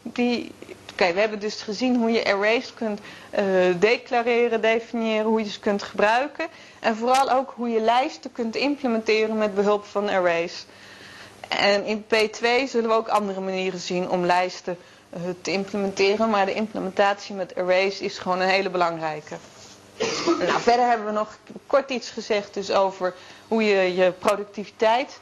Die, 0.02 0.52
Oké, 1.00 1.14
we 1.14 1.20
hebben 1.20 1.40
dus 1.40 1.62
gezien 1.62 1.96
hoe 1.96 2.12
je 2.12 2.26
arrays 2.26 2.74
kunt 2.74 3.00
uh, 3.40 3.44
declareren, 3.80 4.62
definiëren, 4.62 5.26
hoe 5.26 5.44
je 5.44 5.50
ze 5.50 5.60
kunt 5.60 5.84
gebruiken. 5.84 6.48
En 6.80 6.96
vooral 6.96 7.32
ook 7.32 7.54
hoe 7.56 7.70
je 7.70 7.80
lijsten 7.80 8.32
kunt 8.32 8.56
implementeren 8.56 9.38
met 9.38 9.56
behulp 9.56 9.86
van 9.86 10.10
arrays. 10.10 10.66
En 11.48 11.86
in 11.86 12.04
P2 12.04 12.70
zullen 12.70 12.90
we 12.90 12.96
ook 12.96 13.08
andere 13.08 13.40
manieren 13.42 13.80
zien 13.80 14.10
om 14.10 14.26
lijsten 14.26 14.78
uh, 15.14 15.22
te 15.42 15.52
implementeren. 15.52 16.30
Maar 16.30 16.46
de 16.46 16.54
implementatie 16.54 17.36
met 17.36 17.56
arrays 17.56 18.00
is 18.00 18.18
gewoon 18.18 18.40
een 18.42 18.48
hele 18.50 18.70
belangrijke. 18.70 19.36
Nou, 20.40 20.60
verder 20.62 20.88
hebben 20.88 21.06
we 21.06 21.12
nog 21.14 21.38
kort 21.68 21.90
iets 21.90 22.10
gezegd 22.10 22.54
dus 22.54 22.72
over 22.72 23.14
hoe 23.48 23.64
je 23.64 23.96
je 23.96 24.12
productiviteit 24.12 25.20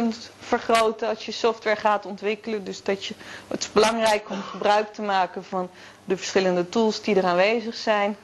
kunt 0.00 0.30
vergroten 0.38 1.08
als 1.08 1.24
je 1.26 1.32
software 1.32 1.76
gaat 1.76 2.06
ontwikkelen. 2.06 2.64
Dus 2.64 2.82
dat 2.82 3.04
je, 3.04 3.14
het 3.48 3.60
is 3.62 3.72
belangrijk 3.72 4.30
om 4.30 4.42
gebruik 4.42 4.92
te 4.94 5.02
maken 5.02 5.44
van 5.44 5.70
de 6.04 6.16
verschillende 6.16 6.68
tools 6.68 7.02
die 7.02 7.16
er 7.16 7.24
aanwezig 7.24 7.74
zijn. 7.74 8.16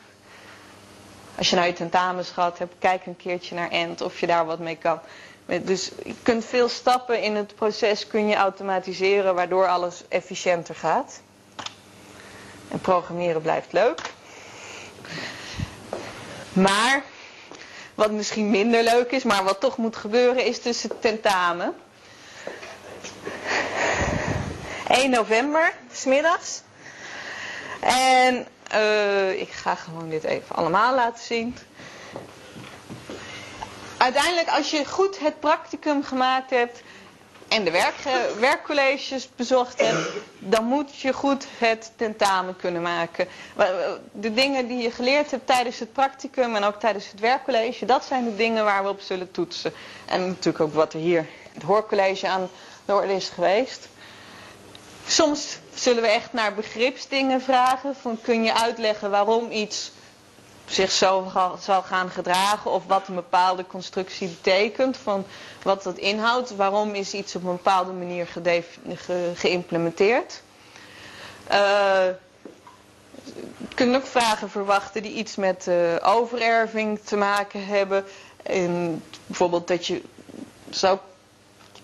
Als 1.39 1.51
je 1.51 1.57
nou 1.57 1.69
je 1.69 1.73
tentamens 1.75 2.31
gehad 2.31 2.59
hebt, 2.59 2.75
kijk 2.79 3.07
een 3.07 3.17
keertje 3.17 3.55
naar 3.55 3.71
End 3.71 4.01
of 4.01 4.21
je 4.21 4.27
daar 4.27 4.47
wat 4.47 4.59
mee 4.59 4.77
kan. 4.77 4.99
Dus 5.47 5.91
je 6.05 6.15
kunt 6.23 6.45
veel 6.45 6.69
stappen 6.69 7.23
in 7.23 7.37
het 7.37 7.55
proces 7.55 8.07
kun 8.07 8.27
je 8.27 8.35
automatiseren 8.37 9.35
waardoor 9.35 9.67
alles 9.69 10.03
efficiënter 10.09 10.75
gaat. 10.75 11.21
En 12.69 12.81
programmeren 12.81 13.43
blijft 13.43 13.73
leuk. 13.73 14.01
Maar 16.53 17.03
wat 18.01 18.11
misschien 18.11 18.51
minder 18.51 18.83
leuk 18.83 19.11
is, 19.11 19.23
maar 19.23 19.45
wat 19.45 19.61
toch 19.61 19.77
moet 19.77 19.97
gebeuren, 19.97 20.45
is 20.45 20.83
het 20.83 21.01
tentamen. 21.01 21.75
1 24.89 25.11
november, 25.11 25.73
smiddags. 25.93 26.63
En 27.81 28.47
uh, 28.75 29.41
ik 29.41 29.51
ga 29.51 29.75
gewoon 29.75 30.09
dit 30.09 30.25
even 30.25 30.57
allemaal 30.57 30.95
laten 30.95 31.25
zien. 31.25 31.57
Uiteindelijk, 33.97 34.49
als 34.49 34.71
je 34.71 34.85
goed 34.85 35.19
het 35.19 35.41
practicum 35.41 36.05
gemaakt 36.05 36.51
hebt, 36.51 36.83
en 37.51 37.65
de 37.65 37.71
werk, 37.71 37.95
werkcolleges 38.39 39.29
bezocht 39.37 39.81
hebt, 39.81 40.09
dan 40.39 40.65
moet 40.65 41.01
je 41.01 41.13
goed 41.13 41.47
het 41.59 41.93
tentamen 41.97 42.57
kunnen 42.57 42.83
maken. 42.83 43.29
De 44.13 44.33
dingen 44.33 44.67
die 44.67 44.83
je 44.83 44.91
geleerd 44.91 45.31
hebt 45.31 45.47
tijdens 45.47 45.79
het 45.79 45.93
practicum 45.93 46.57
en 46.57 46.65
ook 46.65 46.81
tijdens 46.81 47.11
het 47.11 47.21
werkcollege, 47.21 47.85
dat 47.87 48.05
zijn 48.05 48.25
de 48.25 48.37
dingen 48.37 48.65
waar 48.65 48.83
we 48.83 48.89
op 48.89 49.01
zullen 49.01 49.31
toetsen. 49.31 49.73
En 50.07 50.27
natuurlijk 50.27 50.61
ook 50.65 50.75
wat 50.75 50.93
er 50.93 50.99
hier 51.01 51.27
het 51.53 51.63
hoorcollege 51.63 52.29
aan 52.29 52.49
de 52.85 52.95
orde 52.95 53.15
is 53.15 53.29
geweest. 53.29 53.89
Soms 55.07 55.59
zullen 55.75 56.03
we 56.03 56.09
echt 56.09 56.33
naar 56.33 56.55
begripsdingen 56.55 57.41
vragen. 57.41 57.95
Van 58.01 58.19
kun 58.23 58.43
je 58.43 58.55
uitleggen 58.55 59.11
waarom 59.11 59.51
iets 59.51 59.93
zich 60.71 60.91
zo 60.93 61.31
zal 61.61 61.83
gaan 61.83 62.11
gedragen 62.11 62.71
of 62.71 62.87
wat 62.87 63.09
een 63.09 63.15
bepaalde 63.15 63.67
constructie 63.67 64.29
betekent, 64.29 64.97
van 64.97 65.25
wat 65.63 65.83
dat 65.83 65.99
inhoudt, 65.99 66.57
waarom 66.57 66.95
is 66.95 67.15
iets 67.15 67.35
op 67.37 67.43
een 67.45 67.51
bepaalde 67.57 67.93
manier 67.93 68.27
ge 68.27 68.63
geïmplementeerd. 69.35 70.43
Uh, 71.51 72.07
je 73.69 73.75
kunt 73.75 73.97
ook 73.97 74.07
vragen 74.07 74.51
verwachten 74.51 75.03
die 75.03 75.13
iets 75.13 75.37
met 75.37 75.67
uh, 75.69 75.75
overerving 76.03 77.01
te 77.01 77.17
maken 77.17 77.67
hebben. 77.67 78.05
En 78.43 79.03
bijvoorbeeld 79.27 79.69
dat 79.69 79.87
je 79.87 80.03
zou 80.71 80.99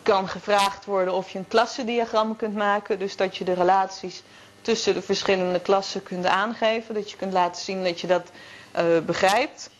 kan 0.02 0.28
gevraagd 0.28 0.84
worden 0.84 1.14
of 1.14 1.30
je 1.30 1.38
een 1.38 1.48
klassendiagram 1.48 2.36
kunt 2.36 2.54
maken. 2.54 2.98
Dus 2.98 3.16
dat 3.16 3.36
je 3.36 3.44
de 3.44 3.52
relaties 3.52 4.22
tussen 4.62 4.94
de 4.94 5.02
verschillende 5.02 5.60
klassen 5.60 6.02
kunt 6.02 6.26
aangeven. 6.26 6.94
Dat 6.94 7.10
je 7.10 7.16
kunt 7.16 7.32
laten 7.32 7.62
zien 7.62 7.84
dat 7.84 8.00
je 8.00 8.06
dat 8.06 8.30
begrijpt. 9.06 9.70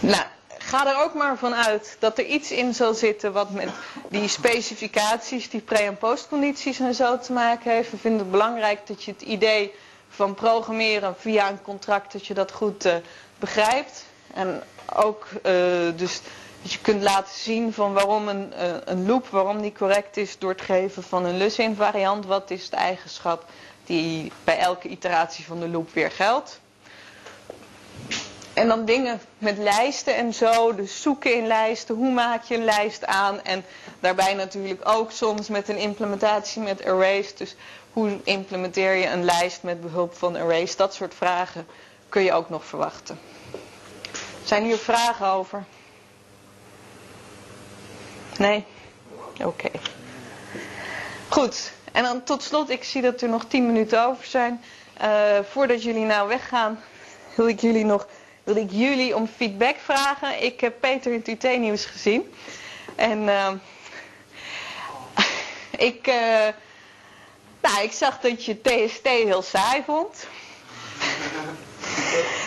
Nou, 0.00 0.22
ga 0.58 0.86
er 0.86 1.02
ook 1.04 1.14
maar 1.14 1.36
van 1.38 1.54
uit 1.54 1.96
dat 1.98 2.18
er 2.18 2.24
iets 2.24 2.50
in 2.50 2.74
zal 2.74 2.94
zitten 2.94 3.32
wat 3.32 3.50
met 3.50 3.68
die 4.08 4.28
specificaties, 4.28 5.50
die 5.50 5.60
pre- 5.60 5.76
en 5.76 5.96
postcondities 5.98 6.80
en 6.80 6.94
zo 6.94 7.18
te 7.18 7.32
maken 7.32 7.70
heeft. 7.70 7.90
We 7.90 7.96
vinden 7.96 8.20
het 8.20 8.30
belangrijk 8.30 8.86
dat 8.86 9.02
je 9.04 9.12
het 9.12 9.22
idee 9.22 9.74
van 10.08 10.34
programmeren 10.34 11.14
via 11.18 11.50
een 11.50 11.62
contract, 11.62 12.12
dat 12.12 12.26
je 12.26 12.34
dat 12.34 12.52
goed 12.52 12.86
uh, 12.86 12.94
begrijpt. 13.38 14.04
En 14.34 14.62
ook 14.94 15.26
uh, 15.34 15.42
dus 15.96 16.20
dat 16.62 16.72
je 16.72 16.78
kunt 16.80 17.02
laten 17.02 17.34
zien 17.34 17.72
van 17.72 17.92
waarom 17.92 18.28
een, 18.28 18.52
een 18.84 19.06
loop, 19.06 19.26
waarom 19.28 19.60
die 19.60 19.72
correct 19.72 20.16
is 20.16 20.38
door 20.38 20.50
het 20.50 20.60
geven 20.60 21.02
van 21.02 21.24
een 21.24 21.36
Lusin 21.36 21.74
variant. 21.76 22.26
Wat 22.26 22.50
is 22.50 22.70
de 22.70 22.76
eigenschap 22.76 23.44
die 23.86 24.32
bij 24.44 24.58
elke 24.58 24.88
iteratie 24.88 25.44
van 25.44 25.60
de 25.60 25.68
loop 25.68 25.92
weer 25.92 26.10
geldt. 26.10 26.60
En 28.52 28.68
dan 28.68 28.84
dingen 28.84 29.20
met 29.38 29.58
lijsten 29.58 30.16
en 30.16 30.34
zo, 30.34 30.74
dus 30.74 31.02
zoeken 31.02 31.34
in 31.34 31.46
lijsten, 31.46 31.94
hoe 31.94 32.12
maak 32.12 32.44
je 32.44 32.54
een 32.54 32.64
lijst 32.64 33.06
aan 33.06 33.42
en 33.42 33.64
daarbij 34.00 34.34
natuurlijk 34.34 34.88
ook 34.88 35.10
soms 35.10 35.48
met 35.48 35.68
een 35.68 35.78
implementatie 35.78 36.62
met 36.62 36.84
arrays. 36.84 37.34
Dus 37.34 37.54
hoe 37.92 38.18
implementeer 38.24 38.94
je 38.94 39.06
een 39.06 39.24
lijst 39.24 39.62
met 39.62 39.80
behulp 39.80 40.14
van 40.14 40.36
arrays, 40.36 40.76
dat 40.76 40.94
soort 40.94 41.14
vragen 41.14 41.66
kun 42.08 42.22
je 42.22 42.32
ook 42.32 42.48
nog 42.48 42.64
verwachten. 42.64 43.18
Zijn 44.44 44.64
hier 44.64 44.76
vragen 44.78 45.26
over? 45.26 45.64
Nee? 48.38 48.64
Oké. 49.44 49.70
Goed, 51.28 51.72
en 51.96 52.02
dan 52.02 52.22
tot 52.24 52.42
slot, 52.42 52.70
ik 52.70 52.84
zie 52.84 53.02
dat 53.02 53.20
er 53.20 53.28
nog 53.28 53.44
10 53.44 53.66
minuten 53.66 54.06
over 54.06 54.26
zijn. 54.26 54.62
Uh, 55.02 55.38
voordat 55.50 55.82
jullie 55.82 56.04
nou 56.04 56.28
weggaan, 56.28 56.80
wil 57.34 57.48
ik 57.48 57.60
jullie 57.60 57.84
nog 57.84 58.06
wil 58.44 58.56
ik 58.56 58.70
jullie 58.70 59.16
om 59.16 59.28
feedback 59.36 59.76
vragen. 59.76 60.42
Ik 60.42 60.60
heb 60.60 60.80
Peter 60.80 61.12
in 61.12 61.22
het 61.24 61.44
UT-nieuws 61.44 61.84
gezien. 61.84 62.32
En 62.94 63.18
uh, 63.22 63.52
ik, 65.90 66.06
uh, 66.06 66.14
nou, 67.60 67.82
ik 67.82 67.92
zag 67.92 68.20
dat 68.20 68.44
je 68.44 68.60
TST 68.60 69.06
heel 69.08 69.42
saai 69.42 69.82
vond. 69.86 70.26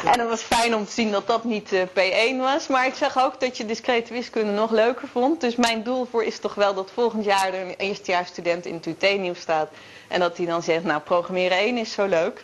en 0.06 0.20
het 0.20 0.30
was 0.30 0.42
fijn 0.42 0.76
om 0.76 0.86
te 0.86 0.92
zien 0.92 1.12
dat 1.12 1.28
dat 1.28 1.44
niet 1.44 1.74
uh, 1.74 1.82
P1 1.82 2.38
was. 2.38 2.68
Maar 2.68 2.86
ik 2.86 2.94
zag 2.96 3.24
ook 3.24 3.40
dat 3.40 3.58
je 3.58 3.66
discrete 3.66 4.14
wiskunde 4.14 4.52
nog 4.52 4.72
leuker 4.72 5.08
vond. 5.08 5.42
Dus 5.42 5.56
mijn 5.56 5.84
doel 5.84 6.08
voor 6.12 6.24
is 6.24 6.40
toch 6.40 6.56
wel 6.56 6.74
dat 6.74 6.92
volgend 6.94 7.26
jaar 7.26 7.54
er 7.54 7.62
een 7.62 7.76
eerstejaarsstudent 7.78 8.66
in 8.66 8.74
het 8.74 8.86
UT-nieuws 8.86 9.40
staat. 9.40 9.70
En 10.08 10.20
dat 10.20 10.38
hij 10.38 10.46
dan 10.46 10.64
zegt, 10.64 10.84
nou 10.84 11.02
programmeren 11.02 11.58
1 11.58 11.78
is 11.78 11.92
zo 11.92 12.06
leuk. 12.06 12.44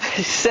Dus, 0.16 0.46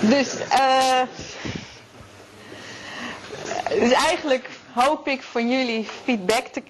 dus, 0.00 0.34
uh, 0.52 1.02
dus 3.68 3.92
eigenlijk 3.92 4.49
hoop 4.74 5.08
ik 5.08 5.22
van 5.22 5.50
jullie 5.50 5.84
feedback 6.04 6.46
te, 6.46 6.62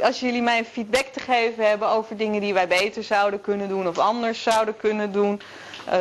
als 0.00 0.20
jullie 0.20 0.42
mij 0.42 0.64
feedback 0.64 1.06
te 1.06 1.20
geven 1.20 1.68
hebben 1.68 1.88
over 1.88 2.16
dingen 2.16 2.40
die 2.40 2.54
wij 2.54 2.68
beter 2.68 3.02
zouden 3.02 3.40
kunnen 3.40 3.68
doen 3.68 3.88
of 3.88 3.98
anders 3.98 4.42
zouden 4.42 4.76
kunnen 4.76 5.12
doen. 5.12 5.40
Uh, 5.86 5.92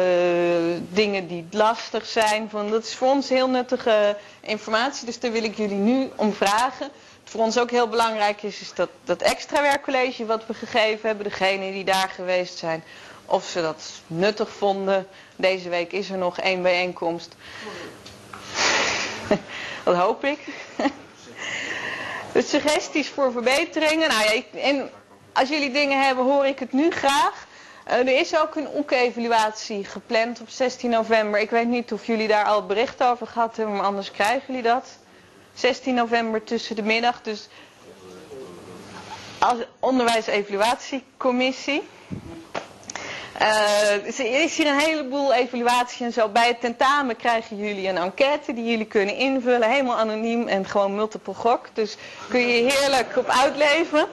dingen 0.89 1.27
die 1.27 1.47
lastig 1.51 2.05
zijn. 2.05 2.49
Van, 2.49 2.69
dat 2.69 2.83
is 2.83 2.95
voor 2.95 3.09
ons 3.09 3.29
heel 3.29 3.49
nuttige 3.49 4.17
informatie, 4.41 5.05
dus 5.05 5.19
daar 5.19 5.31
wil 5.31 5.43
ik 5.43 5.57
jullie 5.57 5.75
nu 5.77 6.09
om 6.15 6.33
vragen. 6.33 6.89
Wat 7.23 7.33
voor 7.33 7.41
ons 7.41 7.59
ook 7.59 7.71
heel 7.71 7.87
belangrijk 7.87 8.43
is, 8.43 8.61
is 8.61 8.73
dat, 8.73 8.89
dat 9.03 9.21
extra 9.21 9.61
werkcollege 9.61 10.25
wat 10.25 10.45
we 10.45 10.53
gegeven 10.53 11.07
hebben, 11.07 11.23
degenen 11.29 11.71
die 11.71 11.83
daar 11.83 12.09
geweest 12.09 12.57
zijn, 12.57 12.83
of 13.25 13.45
ze 13.45 13.61
dat 13.61 13.83
nuttig 14.07 14.49
vonden. 14.49 15.07
Deze 15.35 15.69
week 15.69 15.91
is 15.91 16.09
er 16.09 16.17
nog 16.17 16.39
één 16.39 16.61
bijeenkomst. 16.61 17.35
dat 19.83 19.95
hoop 19.95 20.23
ik. 20.23 20.39
de 22.35 22.41
suggesties 22.41 23.09
voor 23.09 23.31
verbeteringen. 23.31 24.09
Nou 24.09 24.23
ja, 24.23 24.41
en 24.59 24.89
als 25.33 25.49
jullie 25.49 25.71
dingen 25.71 26.03
hebben, 26.05 26.25
hoor 26.25 26.45
ik 26.45 26.59
het 26.59 26.71
nu 26.71 26.91
graag. 26.91 27.47
Uh, 27.87 27.93
er 27.93 28.19
is 28.19 28.37
ook 28.39 28.55
een 28.55 28.67
OEK-evaluatie 28.75 29.85
gepland 29.85 30.41
op 30.41 30.49
16 30.49 30.89
november. 30.89 31.39
Ik 31.39 31.49
weet 31.49 31.67
niet 31.67 31.93
of 31.93 32.05
jullie 32.05 32.27
daar 32.27 32.45
al 32.45 32.65
bericht 32.65 33.03
over 33.03 33.27
gehad 33.27 33.55
hebben, 33.57 33.75
maar 33.75 33.85
anders 33.85 34.11
krijgen 34.11 34.43
jullie 34.47 34.61
dat. 34.61 34.97
16 35.53 35.93
november 35.93 36.43
tussen 36.43 36.75
de 36.75 36.81
middag. 36.83 37.21
Dus 37.21 37.47
als 39.39 39.57
onderwijs-evaluatiecommissie. 39.79 41.81
Uh, 43.41 44.19
er 44.19 44.43
is 44.43 44.57
hier 44.57 44.67
een 44.67 44.79
heleboel 44.79 45.33
evaluatie 45.33 46.05
en 46.05 46.13
zo. 46.13 46.27
Bij 46.27 46.47
het 46.47 46.61
tentamen 46.61 47.15
krijgen 47.15 47.57
jullie 47.57 47.87
een 47.87 47.97
enquête 47.97 48.53
die 48.53 48.65
jullie 48.65 48.85
kunnen 48.85 49.15
invullen. 49.15 49.69
Helemaal 49.69 49.97
anoniem 49.97 50.47
en 50.47 50.65
gewoon 50.65 50.95
multiple 50.95 51.33
gok. 51.33 51.67
Dus 51.73 51.97
kun 52.29 52.39
je 52.39 52.71
heerlijk 52.71 53.17
op 53.17 53.27
uitleven. 53.27 54.07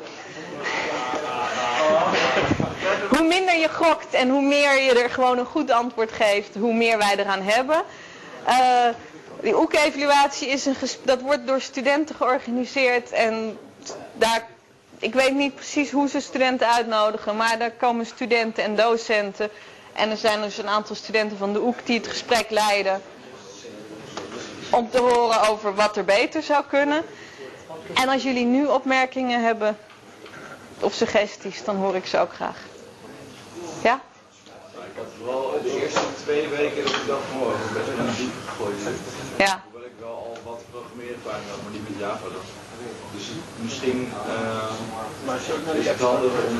hoe 3.10 3.26
minder 3.26 3.58
je 3.58 3.68
gokt 3.68 4.14
en 4.14 4.28
hoe 4.28 4.42
meer 4.42 4.82
je 4.82 5.02
er 5.02 5.10
gewoon 5.10 5.38
een 5.38 5.46
goed 5.46 5.70
antwoord 5.70 6.12
geeft, 6.12 6.54
hoe 6.54 6.74
meer 6.74 6.98
wij 6.98 7.14
eraan 7.16 7.42
hebben. 7.42 7.82
Uh, 8.48 8.88
die 9.40 9.56
OEK-evaluatie 9.56 10.48
is 10.48 10.66
een 10.66 10.76
dat 11.02 11.20
wordt 11.20 11.46
door 11.46 11.60
studenten 11.60 12.14
georganiseerd 12.14 13.10
en 13.10 13.58
daar 14.12 14.46
ik 15.02 15.14
weet 15.14 15.34
niet 15.34 15.54
precies 15.54 15.90
hoe 15.90 16.08
ze 16.08 16.20
studenten 16.20 16.68
uitnodigen, 16.72 17.36
maar 17.36 17.58
daar 17.58 17.70
komen 17.70 18.06
studenten 18.06 18.64
en 18.64 18.76
docenten. 18.76 19.50
En 19.92 20.10
er 20.10 20.16
zijn 20.16 20.42
dus 20.42 20.58
een 20.58 20.68
aantal 20.68 20.96
studenten 20.96 21.36
van 21.36 21.52
de 21.52 21.60
OEK 21.60 21.86
die 21.86 21.98
het 21.98 22.06
gesprek 22.06 22.50
leiden. 22.50 23.02
Om 24.70 24.90
te 24.90 24.98
horen 24.98 25.48
over 25.48 25.74
wat 25.74 25.96
er 25.96 26.04
beter 26.04 26.42
zou 26.42 26.64
kunnen. 26.68 27.04
En 27.94 28.08
als 28.08 28.22
jullie 28.22 28.44
nu 28.44 28.66
opmerkingen 28.66 29.44
hebben 29.44 29.78
of 30.80 30.92
suggesties, 30.94 31.64
dan 31.64 31.76
hoor 31.76 31.96
ik 31.96 32.06
ze 32.06 32.18
ook 32.18 32.32
graag. 32.32 32.58
Ja? 33.82 34.00
Ik 34.72 34.98
had 34.98 35.06
vooral 35.18 35.50
de 35.62 35.80
eerste 35.80 36.00
en 36.00 36.14
tweede 36.22 36.48
weken 36.48 36.84
dat 36.84 36.94
ik 36.94 37.06
dacht 37.06 37.22
oh, 37.40 37.72
best 37.72 37.96
wel 37.96 38.06
een 38.06 38.14
diep 38.16 38.32
gegooid. 38.46 38.80
Ja. 39.38 39.62
Hoewel 39.70 39.86
ik 39.88 39.96
wel 39.98 40.08
al 40.08 40.36
wat 40.44 40.62
programmeerervaring 40.70 41.48
had, 41.50 41.62
maar 41.62 41.72
niet 41.72 41.88
met 41.88 41.98
Java. 41.98 42.26
Dus 43.22 43.30
misschien 43.66 43.98
uh, 44.34 45.80
is 45.80 45.88
het 45.92 46.00
handig 46.10 46.34
om... 46.48 46.56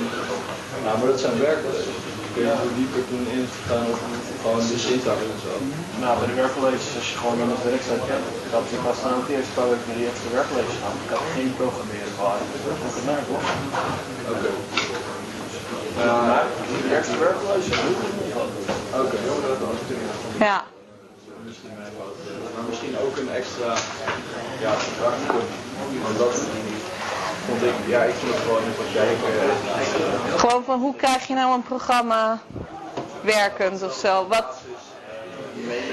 Nou, 0.84 0.94
maar 0.98 1.08
dat 1.12 1.20
zijn 1.24 1.44
werkcolleges. 1.48 1.98
Kun 2.34 2.42
je 2.48 2.54
hoe 2.62 2.74
dieper 2.78 3.02
toen 3.10 3.24
ingegaan 3.36 3.86
op 3.92 4.00
gewoon 4.42 4.64
de 4.72 4.78
syntax 4.86 5.18
en 5.34 5.40
zo? 5.46 5.54
Nou, 6.02 6.12
bij 6.18 6.28
de 6.30 6.36
werkcolleges, 6.42 6.96
als 6.98 7.08
je 7.10 7.16
gewoon 7.22 7.38
met 7.40 7.48
het 7.54 7.64
werkzaam 7.70 8.02
kent, 8.10 8.26
dat 8.54 8.64
ik 8.76 8.82
was 8.88 8.98
aan 9.06 9.20
het 9.22 9.30
eerste 9.34 9.52
paar 9.56 9.68
weken 9.70 9.94
die 9.98 10.06
eerste 10.08 10.28
werkcolleges 10.36 10.78
had. 10.84 10.96
Ik 11.06 11.12
had 11.14 11.24
geen 11.36 11.52
programmeerervaring. 11.60 12.46
Dus 12.52 12.62
dat 12.68 12.76
ik 13.00 13.04
naar 13.08 13.24
toch? 13.30 13.44
Oké. 14.32 14.50
Uh, 16.06 16.42
de 16.84 16.90
eerste 16.94 17.16
werkcollege 17.24 17.70
Oké. 19.00 19.18
Ja. 20.48 20.58
Misschien 21.46 21.74
mijn 21.80 21.92
fout. 21.98 22.16
Maar 22.54 22.64
misschien 22.70 22.94
ook 23.04 23.14
een 23.20 23.30
extra 23.40 23.70
ja, 24.64 24.72
practicum. 24.98 25.48
Want 26.02 26.18
dat 26.18 26.40
vond 27.46 27.62
ik, 27.62 27.74
ja, 27.86 28.02
ik 28.02 28.14
vond 28.14 28.32
het 28.34 28.42
gewoon 28.42 28.62
in 28.62 28.74
praktijk. 28.74 29.16
Uh, 29.18 30.38
Gewoon 30.40 30.64
van 30.64 30.80
hoe 30.80 30.96
krijg 30.96 31.26
je 31.26 31.34
nou 31.34 31.54
een 31.54 31.62
programma 31.62 32.38
werkend 33.20 33.82
of 33.82 33.94
zo? 33.94 34.26
Wat... 34.28 34.46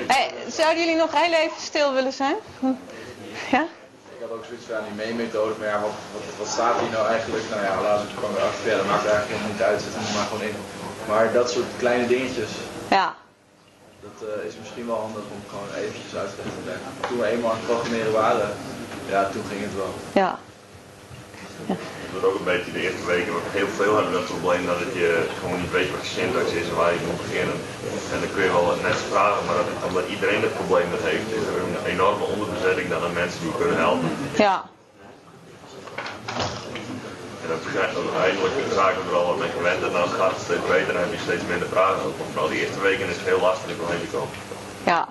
Hey, 0.08 0.34
zouden 0.48 0.80
jullie 0.84 0.98
nog 1.00 1.12
heel 1.12 1.34
even 1.34 1.62
stil 1.62 1.94
willen 1.94 2.14
zijn? 2.14 2.36
Ja? 3.52 3.66
Ik 4.16 4.26
had 4.26 4.32
ook 4.38 4.46
zoiets 4.46 4.66
van 4.70 4.84
die 4.90 4.98
meemethode, 5.06 5.54
maar 5.60 5.68
ja, 5.68 5.80
wat, 5.88 5.98
wat, 6.14 6.26
wat, 6.40 6.48
staat 6.56 6.80
hier 6.80 6.90
nou 6.98 7.06
eigenlijk? 7.16 7.44
Nou 7.50 7.62
ja, 7.68 7.74
we 7.82 7.88
het 7.88 8.18
gewoon 8.20 8.36
erachter 8.36 8.64
verder, 8.68 8.86
maakt 8.86 9.06
eigenlijk 9.06 9.32
helemaal 9.34 9.54
niet 9.56 9.68
uit, 9.70 9.82
zet 9.82 9.96
hem 9.96 10.16
maar 10.16 10.28
gewoon 10.30 10.46
in. 10.50 10.58
Maar 11.10 11.26
dat 11.40 11.48
soort 11.52 11.70
kleine 11.84 12.08
dingetjes, 12.08 12.52
Ja. 12.98 13.08
dat 14.08 14.18
uh, 14.28 14.48
is 14.50 14.56
misschien 14.62 14.88
wel 14.92 15.00
handig 15.06 15.26
om 15.36 15.42
gewoon 15.52 15.70
eventjes 15.84 16.14
uit 16.22 16.30
te 16.36 16.42
leggen. 16.70 16.90
Toen 17.08 17.20
we 17.22 17.26
eenmaal 17.34 17.52
aan 17.52 17.62
het 17.62 17.70
programmeren 17.72 18.14
waren, 18.24 18.50
ja, 19.10 19.30
toen 19.32 19.46
ging 19.50 19.62
het 19.62 19.76
wel. 19.76 19.94
Ja. 20.22 20.40
Het 21.68 22.12
wordt 22.12 22.28
ook 22.28 22.40
een 22.40 22.52
beetje 22.54 22.72
de 22.72 22.84
eerste 22.88 23.06
weken 23.14 23.34
we 23.34 23.42
heel 23.60 23.72
veel 23.80 23.94
hebben 23.96 24.14
dat 24.14 24.32
probleem 24.34 24.66
dat 24.66 24.80
je 25.02 25.10
gewoon 25.40 25.60
niet 25.62 25.76
weet 25.78 25.92
wat 25.96 26.04
je 26.08 26.14
syntax 26.18 26.48
is 26.62 26.68
en 26.70 26.76
waar 26.82 26.94
je 26.94 27.08
moet 27.08 27.22
beginnen. 27.26 27.58
En 28.14 28.18
dan 28.22 28.32
kun 28.34 28.44
je 28.44 28.52
wel 28.58 28.76
net 28.90 29.00
vragen, 29.14 29.46
maar 29.46 29.58
dat, 29.60 29.70
omdat 29.88 30.06
iedereen 30.16 30.42
dat 30.46 30.60
probleem 30.62 30.90
dat 30.96 31.04
heeft, 31.10 31.28
is 31.40 31.46
er 31.50 31.58
een 31.66 31.78
enorme 31.94 32.26
onderbezetting 32.34 32.88
dan 32.90 33.04
aan 33.06 33.20
mensen 33.24 33.42
die 33.46 33.60
kunnen 33.62 33.78
helpen. 33.86 34.10
Ja. 34.46 34.56
En 37.42 37.48
dan 37.52 37.60
uiteindelijk 37.86 38.56
raken 38.82 39.02
we 39.04 39.10
er 39.10 39.20
al 39.22 39.30
wat 39.32 39.42
mee 39.44 39.54
gewend 39.60 39.82
en 39.88 39.94
dan 40.00 40.10
gaat 40.20 40.36
het 40.36 40.46
steeds 40.48 40.68
beter 40.76 40.92
en 40.96 41.04
heb 41.06 41.14
je 41.18 41.28
steeds 41.28 41.46
minder 41.54 41.70
vragen. 41.76 42.02
Vooral 42.32 42.50
die 42.54 42.62
eerste 42.64 42.82
weken 42.88 43.10
is 43.12 43.18
het 43.20 43.30
heel 43.32 43.44
lastig 43.48 43.80
om 43.82 43.90
heen 43.94 44.06
te 44.06 44.14
komen. 44.16 44.36
Ja. 44.92 45.02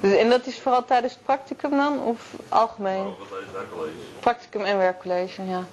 Dus, 0.00 0.12
en 0.18 0.28
dat 0.30 0.46
is 0.46 0.60
vooral 0.60 0.84
tijdens 0.84 1.12
het 1.12 1.22
practicum 1.24 1.70
dan? 1.70 2.00
Of 2.00 2.20
algemeen? 2.48 3.06
Oh, 3.06 3.86
is? 3.86 3.92
Practicum 4.20 4.64
en 4.64 4.78
werkcollege, 4.78 5.44
ja. 5.44 5.64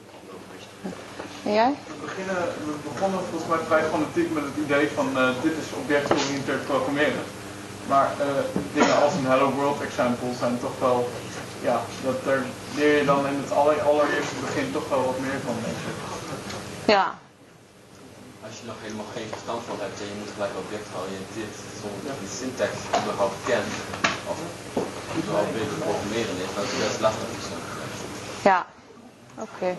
En 1.45 1.53
jij? 1.53 1.73
We, 1.87 1.93
beginnen, 2.01 2.35
we 2.65 2.73
begonnen 2.93 3.19
volgens 3.29 3.49
mij 3.49 3.59
vrij 3.65 3.83
fanatiek 3.83 4.33
met 4.33 4.43
het 4.43 4.57
idee 4.65 4.89
van 4.89 5.17
eh, 5.17 5.29
dit 5.41 5.55
is 5.57 5.73
objectgeoriënteerd 5.81 6.65
programmeren. 6.65 7.23
Maar 7.87 8.09
eh, 8.19 8.27
dingen 8.73 9.01
als 9.03 9.13
een 9.13 9.25
Hello 9.25 9.51
World 9.51 9.81
example 9.81 10.33
zijn 10.39 10.59
toch 10.59 10.79
wel, 10.79 11.09
ja, 11.61 11.81
dat 12.03 12.23
daar 12.25 12.43
leer 12.75 12.97
je 12.97 13.05
dan 13.05 13.27
in 13.27 13.37
het 13.43 13.51
aller, 13.51 13.81
allereerste 13.81 14.35
begin 14.41 14.71
toch 14.71 14.89
wel 14.89 15.03
wat 15.05 15.19
meer 15.19 15.39
van, 15.45 15.55
denk 15.63 15.79
ik. 15.91 15.97
Ja. 16.85 17.05
Als 18.45 18.55
je 18.59 18.65
nog 18.65 18.79
helemaal 18.81 19.11
geen 19.15 19.29
verstand 19.31 19.61
van 19.67 19.77
hebt 19.79 19.99
en 20.01 20.07
je 20.11 20.17
moet 20.19 20.33
gelijk 20.33 20.55
object 20.63 20.87
georiënteerd 20.93 21.55
zonder 21.81 22.01
dat 22.07 22.15
je 22.19 22.25
de 22.27 22.35
syntax 22.39 22.73
überhaupt 22.99 23.39
kent, 23.49 23.73
of 24.27 24.37
überhaupt 25.17 25.53
weet 25.53 25.69
wat 25.69 25.79
programmeren 25.79 26.35
is, 26.43 26.49
dan 26.55 26.63
is 26.63 26.69
het 26.71 26.79
best 26.87 26.99
lastig 26.99 27.27
zo. 27.49 27.55
Ja. 28.49 28.65
Oké. 29.37 29.77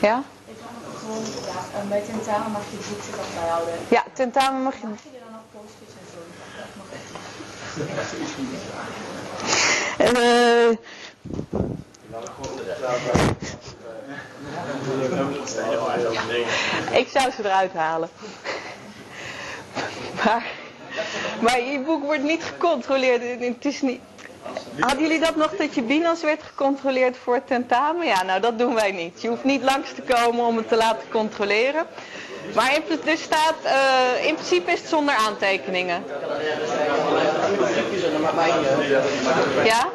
Ja? 0.00 0.22
Ik 0.46 0.56
kan 0.60 0.72
nog 0.84 1.00
gewoon, 1.00 1.24
ja, 1.54 1.80
en 1.80 1.88
bij 1.88 2.00
tentamen 2.00 2.50
mag 2.50 2.62
je 2.70 2.76
het 2.76 2.88
boek 2.88 3.02
zich 3.04 3.16
bijhouden. 3.34 3.74
Ja, 3.88 4.04
tentamen 4.12 4.62
mag 4.62 4.74
je... 4.80 4.86
Mag 4.86 4.98
je 5.02 5.08
er 5.18 5.24
dan 5.26 5.34
ook 5.40 5.48
post-its 5.52 5.94
en 6.00 6.06
zo? 6.12 6.18
Echt 7.98 8.12
Eh, 9.98 10.70
ik 16.98 17.08
zou 17.08 17.30
ze 17.30 17.44
eruit 17.44 17.72
halen. 17.72 18.08
Maar, 20.24 20.46
maar 21.40 21.60
je 21.60 21.80
boek 21.80 22.04
wordt 22.04 22.22
niet 22.22 22.44
gecontroleerd. 22.44 23.22
Het 23.40 23.64
is 23.64 23.82
niet... 23.82 24.00
Hadden 24.78 25.02
jullie 25.02 25.20
dat 25.20 25.36
nog 25.36 25.56
dat 25.56 25.74
je 25.74 25.82
Binas 25.82 26.22
werd 26.22 26.42
gecontroleerd 26.42 27.16
voor 27.16 27.34
het 27.34 27.46
tentamen? 27.46 28.06
Ja, 28.06 28.22
nou 28.22 28.40
dat 28.40 28.58
doen 28.58 28.74
wij 28.74 28.92
niet. 28.92 29.22
Je 29.22 29.28
hoeft 29.28 29.44
niet 29.44 29.62
langs 29.62 29.92
te 29.94 30.02
komen 30.02 30.44
om 30.44 30.56
het 30.56 30.68
te 30.68 30.76
laten 30.76 31.08
controleren. 31.10 31.86
Maar 32.54 32.74
in, 32.74 32.82
er 33.10 33.16
staat, 33.16 33.54
eh, 33.62 34.26
in 34.26 34.34
principe 34.34 34.72
is 34.72 34.80
het 34.80 34.88
zonder 34.88 35.14
aantekeningen. 35.14 36.04
Ja? 39.64 39.88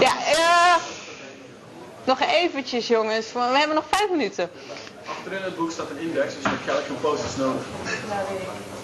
Ja, 0.00 0.12
eh, 0.32 0.74
nog 2.04 2.20
eventjes 2.20 2.88
jongens, 2.88 3.32
we 3.32 3.40
hebben 3.40 3.74
nog 3.74 3.84
vijf 3.90 4.10
minuten. 4.10 4.50
Achterin 5.08 5.42
het 5.42 5.56
boek 5.56 5.70
staat 5.70 5.90
een 5.90 5.98
index, 5.98 6.34
dus 6.34 6.42
je 6.42 6.48
hebt 6.48 6.68
eigenlijk 6.68 6.86
geen 6.86 7.10
post-its 7.10 7.36
nodig. 7.36 7.62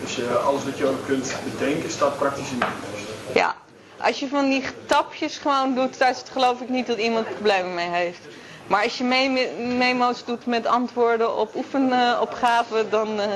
Dus 0.00 0.16
je, 0.16 0.28
alles 0.38 0.64
wat 0.64 0.78
je 0.78 0.86
ook 0.86 1.06
kunt 1.06 1.34
bedenken 1.58 1.90
staat 1.90 2.18
praktisch 2.18 2.50
in 2.50 2.58
de 2.58 2.66
index. 2.66 3.10
Ja, 3.34 3.54
als 3.98 4.20
je 4.20 4.28
van 4.28 4.48
die 4.50 4.64
tapjes 4.86 5.38
gewoon 5.38 5.74
doet, 5.74 5.98
daar 5.98 6.10
is 6.10 6.18
het 6.18 6.28
geloof 6.30 6.60
ik 6.60 6.68
niet 6.68 6.86
dat 6.86 6.98
iemand 6.98 7.28
problemen 7.28 7.74
mee 7.74 7.88
heeft. 7.88 8.20
Maar 8.66 8.82
als 8.82 8.98
je 8.98 9.04
me- 9.04 9.50
memo's 9.78 10.24
doet 10.24 10.46
met 10.46 10.66
antwoorden 10.66 11.36
op 11.36 11.54
oefenopgaven, 11.54 12.90
dan... 12.90 13.20
eh, 13.20 13.26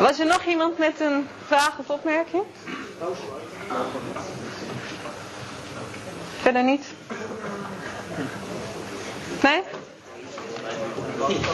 Was 0.00 0.18
er 0.18 0.26
nog 0.26 0.44
iemand 0.44 0.78
met 0.78 1.00
een 1.00 1.28
vraag 1.46 1.78
of 1.78 1.88
opmerking? 1.90 2.42
Verder 6.40 6.62
niet? 6.64 6.84
Nee? 9.42 9.62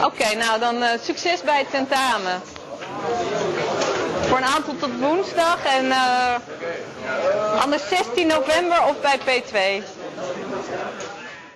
Oké, 0.03 0.35
nou 0.35 0.59
dan 0.59 0.81
eh, 0.83 0.99
succes 1.01 1.41
bij 1.41 1.57
het 1.59 1.71
tentamen. 1.71 2.41
Voor 4.21 4.37
een 4.37 4.45
aantal 4.45 4.75
tot 4.79 4.99
woensdag 4.99 5.65
en 5.65 5.91
eh, 5.91 6.35
anders 7.61 7.87
16 7.87 8.27
november 8.27 8.83
of 8.83 8.95
bij 9.01 9.19
P2. 9.19 9.83